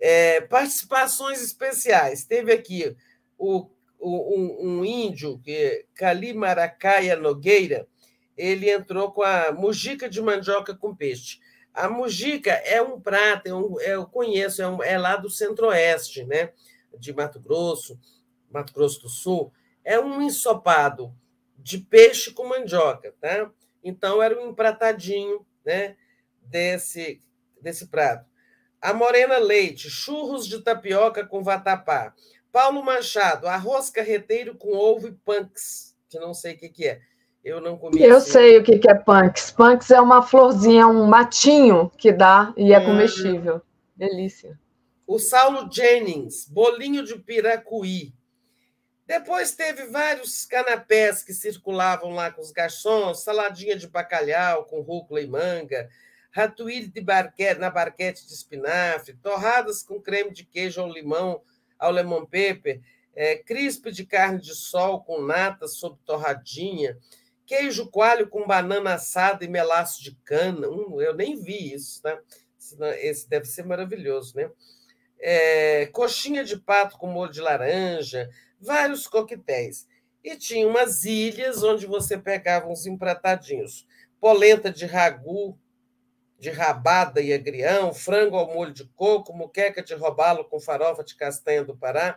[0.00, 2.24] É, participações especiais.
[2.24, 2.96] Teve aqui
[3.36, 7.86] o, o um, um, índio, que Cali Maracaia Nogueira,
[8.34, 11.38] ele entrou com a mujica de mandioca com peixe.
[11.80, 15.30] A mujica é um prato, é um, é, eu conheço, é, um, é lá do
[15.30, 16.52] centro-oeste, né?
[16.98, 17.98] de Mato Grosso,
[18.50, 19.52] Mato Grosso do Sul.
[19.84, 21.14] É um ensopado
[21.56, 23.50] de peixe com mandioca, tá?
[23.82, 25.96] Então era um empratadinho, né?
[26.42, 27.20] Desse
[27.60, 28.28] desse prato.
[28.80, 32.14] A Morena Leite, churros de tapioca com vatapá.
[32.50, 37.00] Paulo Machado, arroz carreteiro com ovo e punks, que não sei o que, que é.
[37.44, 38.02] Eu não comi.
[38.02, 38.32] Eu assim.
[38.32, 39.50] sei o que, é punks.
[39.50, 42.86] Punks é uma florzinha, um matinho que dá e é hum.
[42.86, 43.62] comestível.
[43.96, 44.58] Delícia.
[45.06, 48.14] O Saulo Jennings, bolinho de piracuí.
[49.06, 55.20] Depois teve vários canapés que circulavam lá com os garçons, saladinha de bacalhau com rúcula
[55.20, 55.88] e manga,
[56.30, 61.42] ratuíre de barquete, na barquete de espinafre, torradas com creme de queijo ao limão,
[61.76, 62.80] ao lemon pepper,
[63.14, 66.96] é, crispe de carne de sol com nata sob torradinha,
[67.50, 70.68] queijo coalho com banana assada e melaço de cana.
[70.68, 72.16] Hum, eu nem vi isso, tá?
[73.00, 74.48] Esse deve ser maravilhoso, né?
[75.18, 78.30] É, coxinha de pato com molho de laranja,
[78.60, 79.88] vários coquetéis.
[80.22, 83.84] E tinha umas ilhas onde você pegava uns empratadinhos.
[84.20, 85.58] Polenta de ragu,
[86.38, 91.16] de rabada e agrião, frango ao molho de coco, muqueca de robalo com farofa de
[91.16, 92.16] castanha do Pará,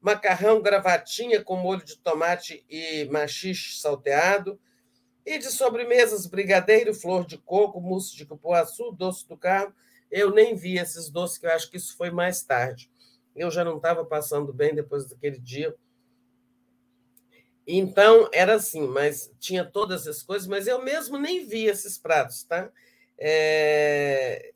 [0.00, 4.58] macarrão gravatinha com molho de tomate e machixe salteado,
[5.24, 9.74] e de sobremesas, brigadeiro, flor de coco, mousse de cupuaçu, doce do carro.
[10.10, 12.90] Eu nem vi esses doces, que eu acho que isso foi mais tarde.
[13.34, 15.74] Eu já não estava passando bem depois daquele dia.
[17.66, 22.42] Então, era assim, mas tinha todas essas coisas, mas eu mesmo nem vi esses pratos,
[22.42, 22.70] tá?
[23.16, 24.52] É...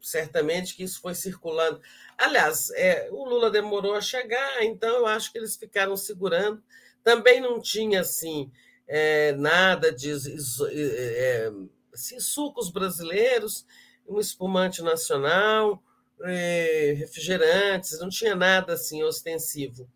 [0.00, 1.80] Certamente que isso foi circulando.
[2.16, 6.62] Aliás, é, o Lula demorou a chegar, então eu acho que eles ficaram segurando.
[7.02, 8.52] Também não tinha, assim,
[8.86, 11.50] é, nada de é,
[11.92, 13.66] assim, sucos brasileiros,
[14.08, 15.82] um espumante nacional,
[16.22, 19.88] é, refrigerantes, não tinha nada assim ostensivo.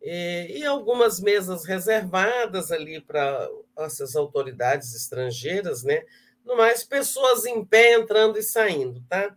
[0.00, 6.02] E, e algumas mesas reservadas ali para essas autoridades estrangeiras, né?
[6.44, 9.36] No mais, pessoas em pé entrando e saindo, tá?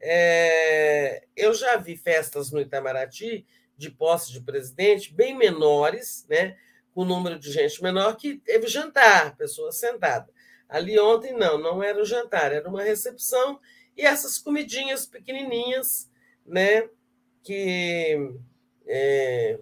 [0.00, 3.44] É, eu já vi festas no Itamaraty
[3.76, 6.56] de posse de presidente bem menores, né?
[6.94, 10.32] Com número de gente menor, que teve jantar, pessoas sentadas.
[10.68, 13.58] Ali ontem, não, não era o jantar, era uma recepção
[13.96, 16.10] e essas comidinhas pequenininhas,
[16.46, 16.88] né,
[17.42, 18.32] que
[18.86, 19.58] é,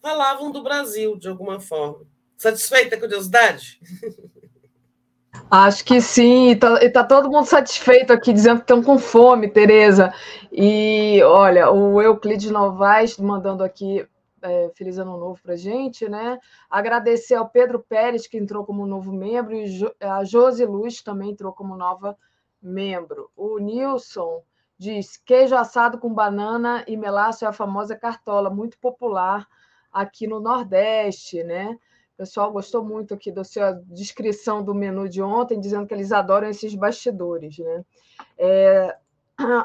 [0.00, 2.06] falavam do Brasil de alguma forma.
[2.36, 3.80] Satisfeita, curiosidade?
[5.50, 8.98] Acho que sim, e tá, e tá, todo mundo satisfeito aqui, dizendo que estão com
[8.98, 10.12] fome, Tereza.
[10.50, 14.06] E olha, o Euclides Novaes mandando aqui
[14.44, 16.38] é, feliz ano novo para a gente, né?
[16.68, 19.66] Agradecer ao Pedro Pérez, que entrou como novo membro, e
[20.00, 22.16] a Josi Luz também entrou como nova
[22.60, 23.30] membro.
[23.34, 24.42] O Nilson
[24.78, 29.48] diz: queijo assado com banana e melaço é a famosa cartola, muito popular
[29.90, 31.78] aqui no Nordeste, né?
[32.14, 36.12] O pessoal gostou muito aqui da sua descrição do menu de ontem, dizendo que eles
[36.12, 37.84] adoram esses bastidores, né?
[38.36, 38.96] É,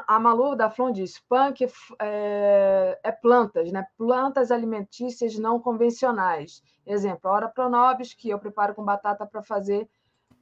[0.06, 1.66] a Malu da Flon diz: punk
[2.00, 3.86] é, é, plantas, né?
[3.96, 6.62] plantas alimentícias não convencionais.
[6.86, 9.88] Exemplo, a Hora Pronobis, que eu preparo com batata para fazer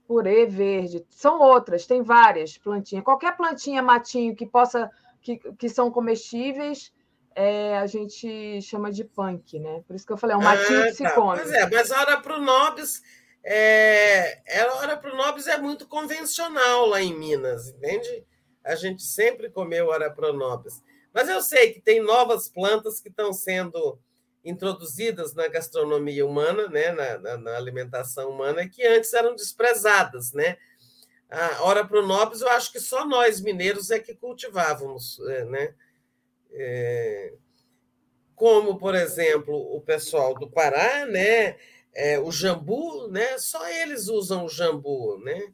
[0.06, 1.04] purê verde.
[1.10, 3.04] São outras, tem várias plantinhas.
[3.04, 4.90] Qualquer plantinha matinho que possa,
[5.20, 6.90] que, que são comestíveis,
[7.34, 9.82] é, a gente chama de punk, né?
[9.86, 11.10] Por isso que eu falei, é um matinho ah, que se tá.
[11.10, 11.38] come.
[11.38, 13.02] Pois é, mas a Hora Pronobis
[13.44, 18.24] é, a Hora Pronobis é muito convencional lá em Minas, entende?
[18.68, 20.82] A gente sempre comeu arapronobis.
[21.12, 23.98] Mas eu sei que tem novas plantas que estão sendo
[24.44, 30.56] introduzidas na gastronomia humana, né, na, na, na alimentação humana, que antes eram desprezadas, né?
[31.30, 35.74] A hora eu acho que só nós mineiros é que cultivávamos, é, né?
[36.52, 37.34] É,
[38.34, 41.58] como, por exemplo, o pessoal do Pará, né?
[41.94, 43.36] É, o jambu, né?
[43.38, 45.52] Só eles usam o jambu, né?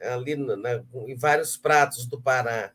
[0.00, 2.72] Ali na, em vários pratos do Pará.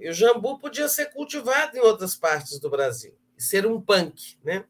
[0.00, 4.64] E o jambu podia ser cultivado em outras partes do Brasil, ser um punk, né?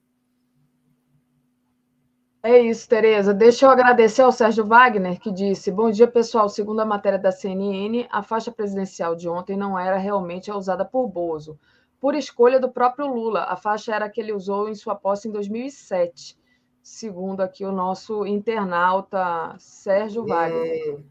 [2.44, 3.32] É isso, Tereza.
[3.32, 6.48] Deixa eu agradecer ao Sérgio Wagner, que disse: Bom dia, pessoal.
[6.48, 10.84] Segundo a matéria da CNN, a faixa presidencial de ontem não era realmente a usada
[10.84, 11.56] por Bozo,
[12.00, 13.44] por escolha do próprio Lula.
[13.44, 16.36] A faixa era a que ele usou em sua posse em 2007,
[16.82, 20.96] segundo aqui o nosso internauta Sérgio Wagner.
[20.96, 21.04] Hum.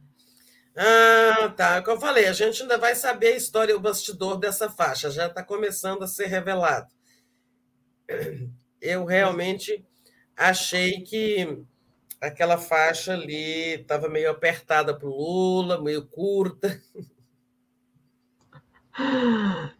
[0.75, 1.75] Ah, tá.
[1.75, 4.69] É o que eu falei, a gente ainda vai saber a história, o bastidor dessa
[4.69, 6.87] faixa, já está começando a ser revelado.
[8.81, 9.85] Eu realmente
[10.35, 11.63] achei que
[12.19, 16.79] aquela faixa ali estava meio apertada para o Lula, meio curta.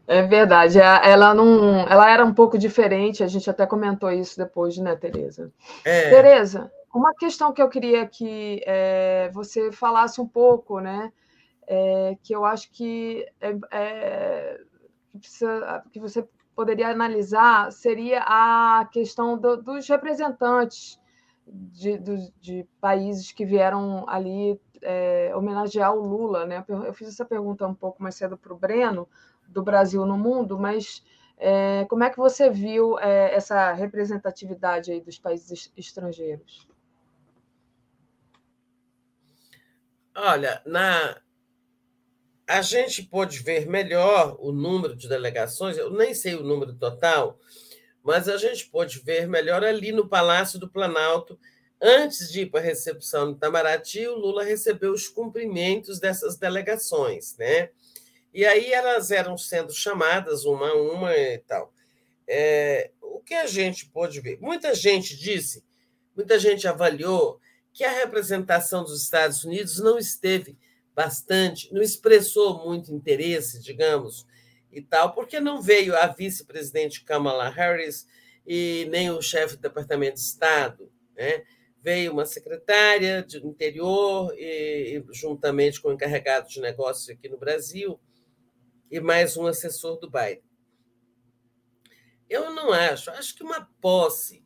[0.08, 4.78] É verdade, ela não, ela era um pouco diferente, a gente até comentou isso depois,
[4.78, 5.52] né, Tereza?
[5.84, 6.10] É.
[6.10, 11.12] Tereza, uma questão que eu queria que é, você falasse um pouco, né?
[11.68, 14.62] É, que eu acho que, é, é,
[15.12, 21.00] que, precisa, que, você poderia analisar seria a questão do, dos representantes
[21.48, 26.46] de, de, de, países que vieram ali é, homenagear o Lula.
[26.46, 26.64] Né?
[26.68, 29.08] Eu fiz essa pergunta um pouco mais cedo para o Breno,
[29.48, 31.04] do Brasil no mundo, mas
[31.44, 36.71] É, como é que você viu essa representatividade aí dos países estrangeiros?
[40.16, 41.22] Olha, na
[42.48, 47.40] a gente pode ver melhor o número de delegações, eu nem sei o número total,
[48.04, 51.40] mas a gente pode ver melhor ali no Palácio do Planalto.
[51.82, 57.38] Antes de ir para a recepção no Itamaraty, o Lula recebeu os cumprimentos dessas delegações,
[57.38, 57.70] né?
[58.34, 61.74] E aí elas eram sendo chamadas uma a uma e tal.
[62.28, 64.40] É, o que a gente pode ver?
[64.42, 65.64] Muita gente disse,
[66.16, 67.40] muita gente avaliou
[67.74, 70.58] que a representação dos Estados Unidos não esteve
[70.94, 74.28] bastante, não expressou muito interesse, digamos,
[74.72, 78.08] e tal, porque não veio a vice-presidente Kamala Harris
[78.46, 81.44] e nem o chefe do Departamento de Estado, né?
[81.84, 88.00] Veio uma secretária de interior e, juntamente com o encarregado de negócios aqui no Brasil
[88.90, 90.44] e mais um assessor do Biden.
[92.30, 94.46] Eu não acho, acho que uma posse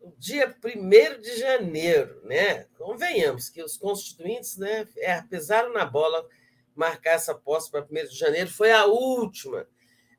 [0.00, 2.64] no dia 1 de janeiro, né?
[2.78, 6.26] Convenhamos que os constituintes né, é, pesaram na bola
[6.74, 9.66] marcar essa posse para 1 de janeiro, foi a última.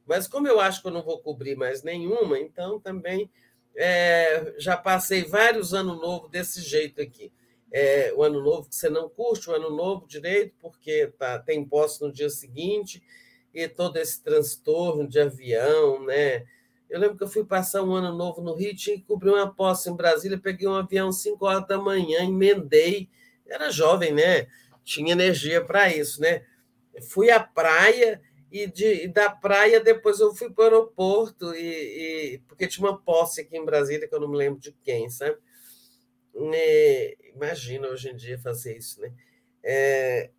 [0.05, 3.29] Mas como eu acho que eu não vou cobrir mais nenhuma, então também
[3.75, 7.31] é, já passei vários anos novo desse jeito aqui.
[7.73, 11.63] É, o ano novo que você não curte, o ano novo direito, porque tá, tem
[11.65, 13.01] posse no dia seguinte,
[13.53, 16.45] e todo esse transtorno de avião, né?
[16.91, 19.49] Eu lembro que eu fui passar um ano novo no Rio, tinha que cobrir uma
[19.49, 23.09] posse em Brasília, peguei um avião 5 horas da manhã, emendei.
[23.47, 24.47] Era jovem, né?
[24.83, 26.43] Tinha energia para isso, né?
[27.09, 28.21] Fui à praia
[28.51, 32.85] e, de, e da praia depois eu fui para o aeroporto, e, e, porque tinha
[32.85, 35.37] uma posse aqui em Brasília que eu não me lembro de quem, sabe?
[36.53, 39.13] É, imagina hoje em dia fazer isso, né?
[39.63, 40.29] É,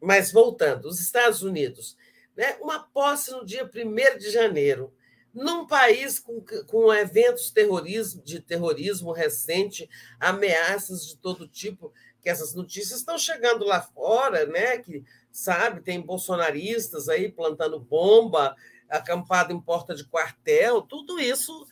[0.00, 1.96] mas voltando, os Estados Unidos,
[2.36, 2.56] né?
[2.60, 4.92] uma posse no dia 1 de janeiro
[5.36, 11.92] num país com, com eventos terrorismo, de terrorismo recente, ameaças de todo tipo,
[12.22, 14.78] que essas notícias estão chegando lá fora, né?
[14.78, 18.56] Que sabe, tem bolsonaristas aí plantando bomba,
[18.88, 21.66] acampado em porta de quartel, tudo isso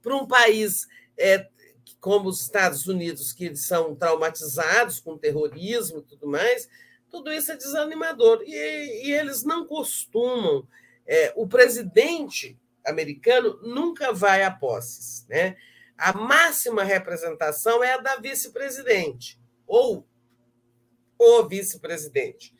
[0.00, 0.86] para um país
[1.18, 1.48] é,
[2.00, 6.68] como os Estados Unidos, que são traumatizados com terrorismo e tudo mais,
[7.10, 8.44] tudo isso é desanimador.
[8.46, 10.68] E, e eles não costumam.
[11.04, 12.56] É, o presidente
[12.88, 15.26] americano nunca vai a posses.
[15.28, 15.56] Né?
[15.96, 20.06] A máxima representação é a da vice-presidente, ou
[21.18, 22.54] o vice-presidente.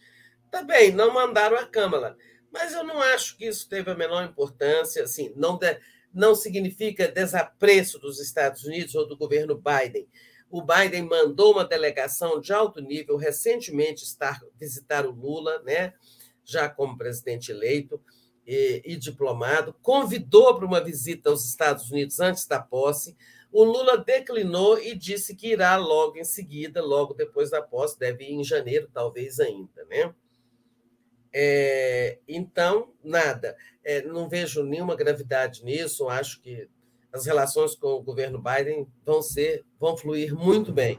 [0.50, 2.16] Também não mandaram a Câmara,
[2.50, 5.04] mas eu não acho que isso teve a menor importância.
[5.04, 5.78] Assim, não, de,
[6.12, 10.08] não significa desapreço dos Estados Unidos ou do governo Biden.
[10.50, 15.92] O Biden mandou uma delegação de alto nível recentemente estar visitar o Lula, né,
[16.42, 18.02] já como presidente eleito
[18.48, 23.14] e, e diplomado, convidou para uma visita aos Estados Unidos antes da posse.
[23.52, 28.24] O Lula declinou e disse que irá logo em seguida, logo depois da posse, deve
[28.24, 30.14] ir em janeiro, talvez ainda, né?
[31.30, 33.54] É, então, nada.
[33.84, 36.08] É, não vejo nenhuma gravidade nisso.
[36.08, 36.66] Acho que
[37.12, 40.98] as relações com o governo Biden vão ser, vão fluir muito bem.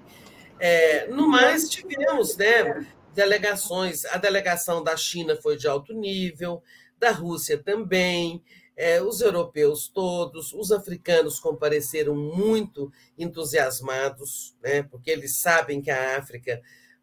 [0.59, 4.05] É, no mais, tivemos né, delegações.
[4.05, 6.61] A delegação da China foi de alto nível,
[6.99, 8.43] da Rússia também,
[8.75, 16.17] é, os europeus todos, os africanos compareceram muito entusiasmados, né, porque eles sabem que a
[16.17, 16.61] África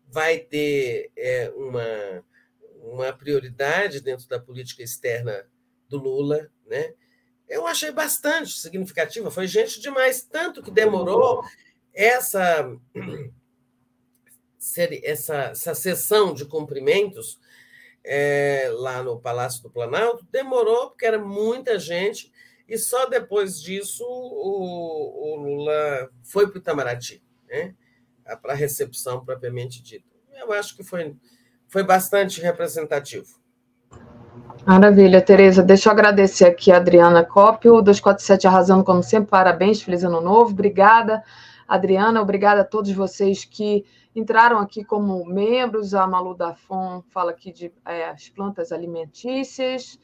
[0.09, 2.25] vai ter é, uma,
[2.83, 5.47] uma prioridade dentro da política externa
[5.89, 6.51] do Lula.
[6.67, 6.95] Né?
[7.49, 11.43] Eu achei bastante significativa, foi gente demais, tanto que demorou
[11.93, 12.67] essa,
[15.03, 17.39] essa, essa sessão de cumprimentos
[18.07, 22.33] é, lá no Palácio do Planalto, demorou, porque era muita gente,
[22.69, 27.75] e só depois disso o, o Lula foi para o Itamaraty, né?
[28.43, 30.05] para a recepção propriamente dita.
[30.33, 31.15] Eu acho que foi,
[31.69, 33.27] foi bastante representativo.
[34.67, 35.63] Maravilha, Tereza.
[35.63, 40.51] Deixa eu agradecer aqui a Adriana Cópio, 247 Arrasando, como sempre, parabéns, feliz ano novo.
[40.51, 41.23] Obrigada,
[41.69, 43.85] Adriana, obrigada a todos vocês que
[44.17, 45.95] entraram aqui como membros.
[45.95, 49.99] A Malu Dafon fala aqui de é, as plantas alimentícias.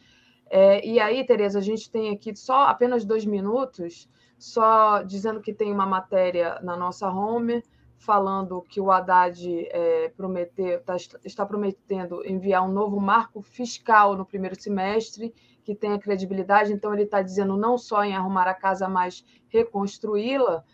[0.51, 4.07] É, e aí, Tereza, a gente tem aqui só apenas dois minutos,
[4.39, 7.63] só dizendo que tem uma matéria na nossa home
[7.97, 14.27] falando que o Haddad é, prometeu, tá, está prometendo enviar um novo marco fiscal no
[14.27, 15.33] primeiro semestre,
[15.63, 16.73] que tenha credibilidade.
[16.73, 20.65] Então, ele está dizendo não só em arrumar a casa, mas reconstruí-la.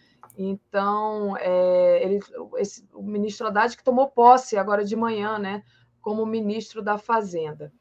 [0.40, 2.20] Então, é, ele,
[2.58, 5.64] esse, o ministro Haddad que tomou posse agora de manhã, né,
[6.00, 7.72] como ministro da Fazenda.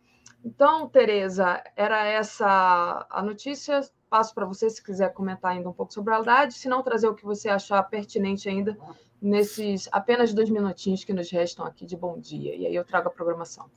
[0.44, 3.82] Então, Tereza, era essa a notícia.
[4.10, 7.08] Passo para você se quiser comentar ainda um pouco sobre a Haddad, se não trazer
[7.08, 8.76] o que você achar pertinente ainda
[9.22, 12.56] nesses apenas dois minutinhos que nos restam aqui de bom dia.
[12.56, 13.69] E aí eu trago a programação.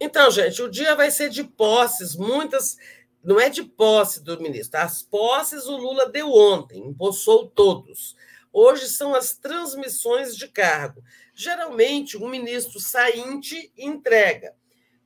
[0.00, 2.76] Então, gente, o dia vai ser de posses, muitas.
[3.22, 8.16] Não é de posse do ministro, as posses o Lula deu ontem, empossou todos.
[8.52, 11.02] Hoje são as transmissões de cargo.
[11.34, 14.54] Geralmente, um ministro sainte entrega.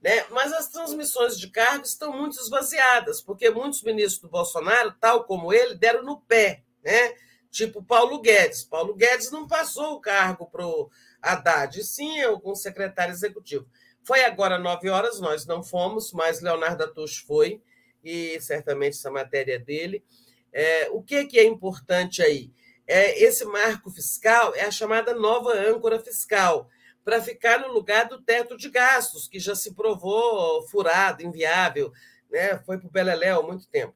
[0.00, 0.24] Né?
[0.30, 5.52] Mas as transmissões de cargo estão muito esvaziadas, porque muitos ministros do Bolsonaro, tal como
[5.52, 6.62] ele, deram no pé.
[6.82, 7.14] Né?
[7.50, 8.64] Tipo Paulo Guedes.
[8.64, 13.66] Paulo Guedes não passou o cargo para o Haddad, sim algum secretário executivo.
[14.02, 17.62] Foi agora nove horas, nós não fomos, mas Leonardo Atush foi,
[18.02, 20.04] e certamente essa matéria dele.
[20.52, 22.52] É, o que, que é importante aí?
[22.86, 26.68] É, esse marco fiscal é a chamada nova âncora fiscal,
[27.04, 31.92] para ficar no lugar do teto de gastos, que já se provou furado, inviável,
[32.30, 32.58] né?
[32.58, 33.94] foi para o Beleléu há muito tempo.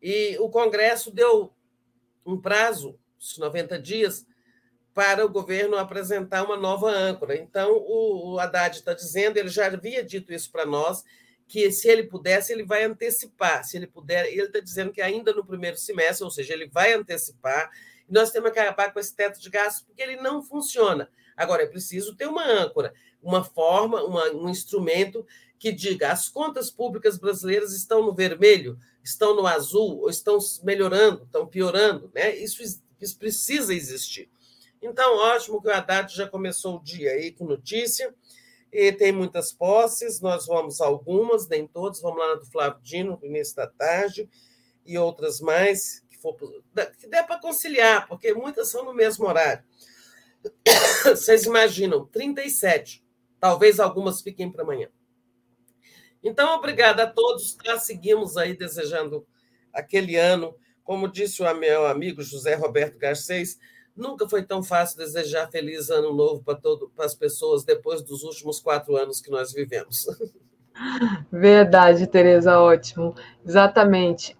[0.00, 1.52] E o Congresso deu
[2.24, 2.98] um prazo,
[3.38, 4.26] 90 dias,
[4.94, 7.36] para o governo apresentar uma nova âncora.
[7.36, 11.04] Então, o, Haddad está dizendo, ele já havia dito isso para nós,
[11.46, 13.64] que se ele pudesse, ele vai antecipar.
[13.64, 16.92] Se ele puder, ele está dizendo que ainda no primeiro semestre, ou seja, ele vai
[16.92, 17.70] antecipar.
[18.08, 21.08] Nós temos que acabar com esse teto de gastos, porque ele não funciona.
[21.36, 25.26] Agora, é preciso ter uma âncora, uma forma, uma, um instrumento
[25.58, 31.24] que diga as contas públicas brasileiras estão no vermelho, estão no azul, ou estão melhorando,
[31.24, 32.10] estão piorando.
[32.14, 32.34] Né?
[32.36, 32.62] Isso,
[33.00, 34.28] isso precisa existir.
[34.82, 38.14] Então, ótimo que o Haddad já começou o dia aí com notícia.
[38.78, 43.18] E tem muitas posses, nós vamos algumas, nem todas, vamos lá na do Flávio Dino,
[43.18, 44.28] no início da tarde,
[44.84, 46.36] e outras mais, que, for,
[46.98, 49.64] que der para conciliar, porque muitas são no mesmo horário.
[51.04, 53.02] Vocês imaginam, 37.
[53.40, 54.90] Talvez algumas fiquem para amanhã.
[56.22, 57.54] Então, obrigada a todos.
[57.54, 57.78] Tá?
[57.78, 59.26] Seguimos aí desejando
[59.72, 60.54] aquele ano.
[60.84, 63.58] Como disse o meu amigo José Roberto Garcês,
[63.96, 68.22] Nunca foi tão fácil desejar feliz ano novo para todo, para as pessoas depois dos
[68.22, 70.06] últimos quatro anos que nós vivemos.
[71.32, 73.14] Verdade, Tereza, ótimo.
[73.44, 74.36] Exatamente.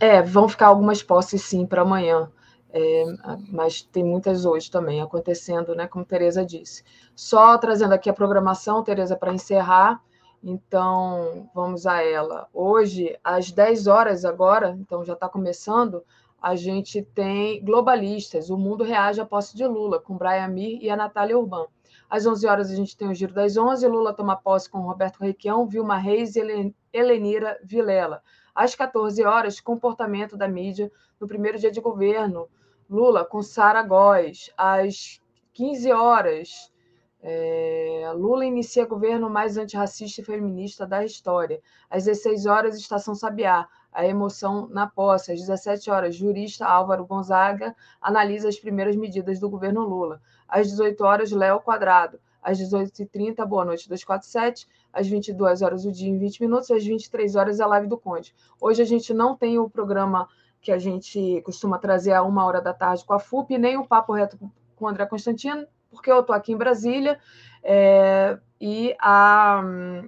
[0.00, 2.30] É, vão ficar algumas posses sim para amanhã,
[2.70, 3.04] é,
[3.50, 5.86] mas tem muitas hoje também acontecendo, né?
[5.86, 6.82] Como Tereza disse.
[7.14, 10.02] Só trazendo aqui a programação, Tereza, para encerrar.
[10.42, 12.48] Então, vamos a ela.
[12.52, 16.04] Hoje, às 10 horas agora, então já está começando,
[16.46, 20.88] a gente tem globalistas, o mundo reage à posse de Lula, com Brian Mir e
[20.88, 21.66] a Natália Urbano.
[22.08, 25.18] Às 11 horas a gente tem o Giro das 11, Lula toma posse com Roberto
[25.18, 28.22] Requião, Vilma Reis e Helenira Vilela.
[28.54, 32.48] Às 14 horas, comportamento da mídia no primeiro dia de governo,
[32.88, 34.48] Lula com Sara Góes.
[34.56, 35.20] Às
[35.52, 36.72] 15 horas,
[37.20, 41.60] é, Lula inicia governo mais antirracista e feminista da história.
[41.90, 43.66] Às 16 horas, Estação Sabiá
[43.96, 45.32] a emoção na posse.
[45.32, 50.20] Às 17 horas, jurista Álvaro Gonzaga analisa as primeiras medidas do governo Lula.
[50.46, 52.20] Às 18 horas, Léo Quadrado.
[52.42, 54.68] Às 18h30, Boa Noite 247.
[54.92, 56.70] Às 22 horas, o dia em 20 minutos.
[56.70, 58.34] Às 23 horas, a live do Conde.
[58.60, 60.28] Hoje a gente não tem o programa
[60.60, 63.86] que a gente costuma trazer a uma hora da tarde com a FUP, nem o
[63.86, 64.38] Papo Reto
[64.76, 65.66] com o André Constantino,
[65.96, 67.18] porque eu estou aqui em Brasília.
[67.62, 69.60] É, e, a,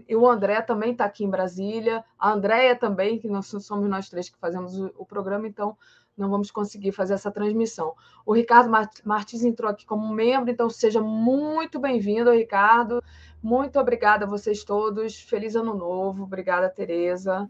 [0.08, 4.08] e o André também está aqui em Brasília, a Andréia também, que nós somos nós
[4.08, 5.76] três que fazemos o, o, programa, então
[6.17, 7.94] não vamos conseguir fazer essa transmissão.
[8.25, 8.70] O Ricardo
[9.05, 13.02] Martins entrou aqui como membro, então seja muito bem-vindo, Ricardo.
[13.42, 15.20] Muito obrigada a vocês todos.
[15.20, 16.25] Feliz ano novo.
[16.25, 17.49] Obrigada, Tereza.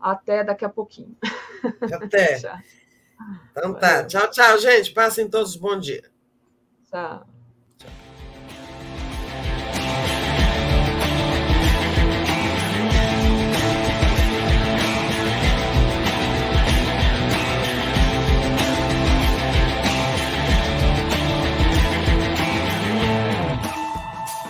[0.00, 1.16] Até daqui a pouquinho.
[1.92, 2.38] Até.
[2.38, 2.58] tchau.
[3.50, 4.04] Então tá.
[4.04, 4.92] Tchau, tchau, gente.
[4.92, 6.04] Passem todos bom dia.
[6.90, 7.35] Tchau.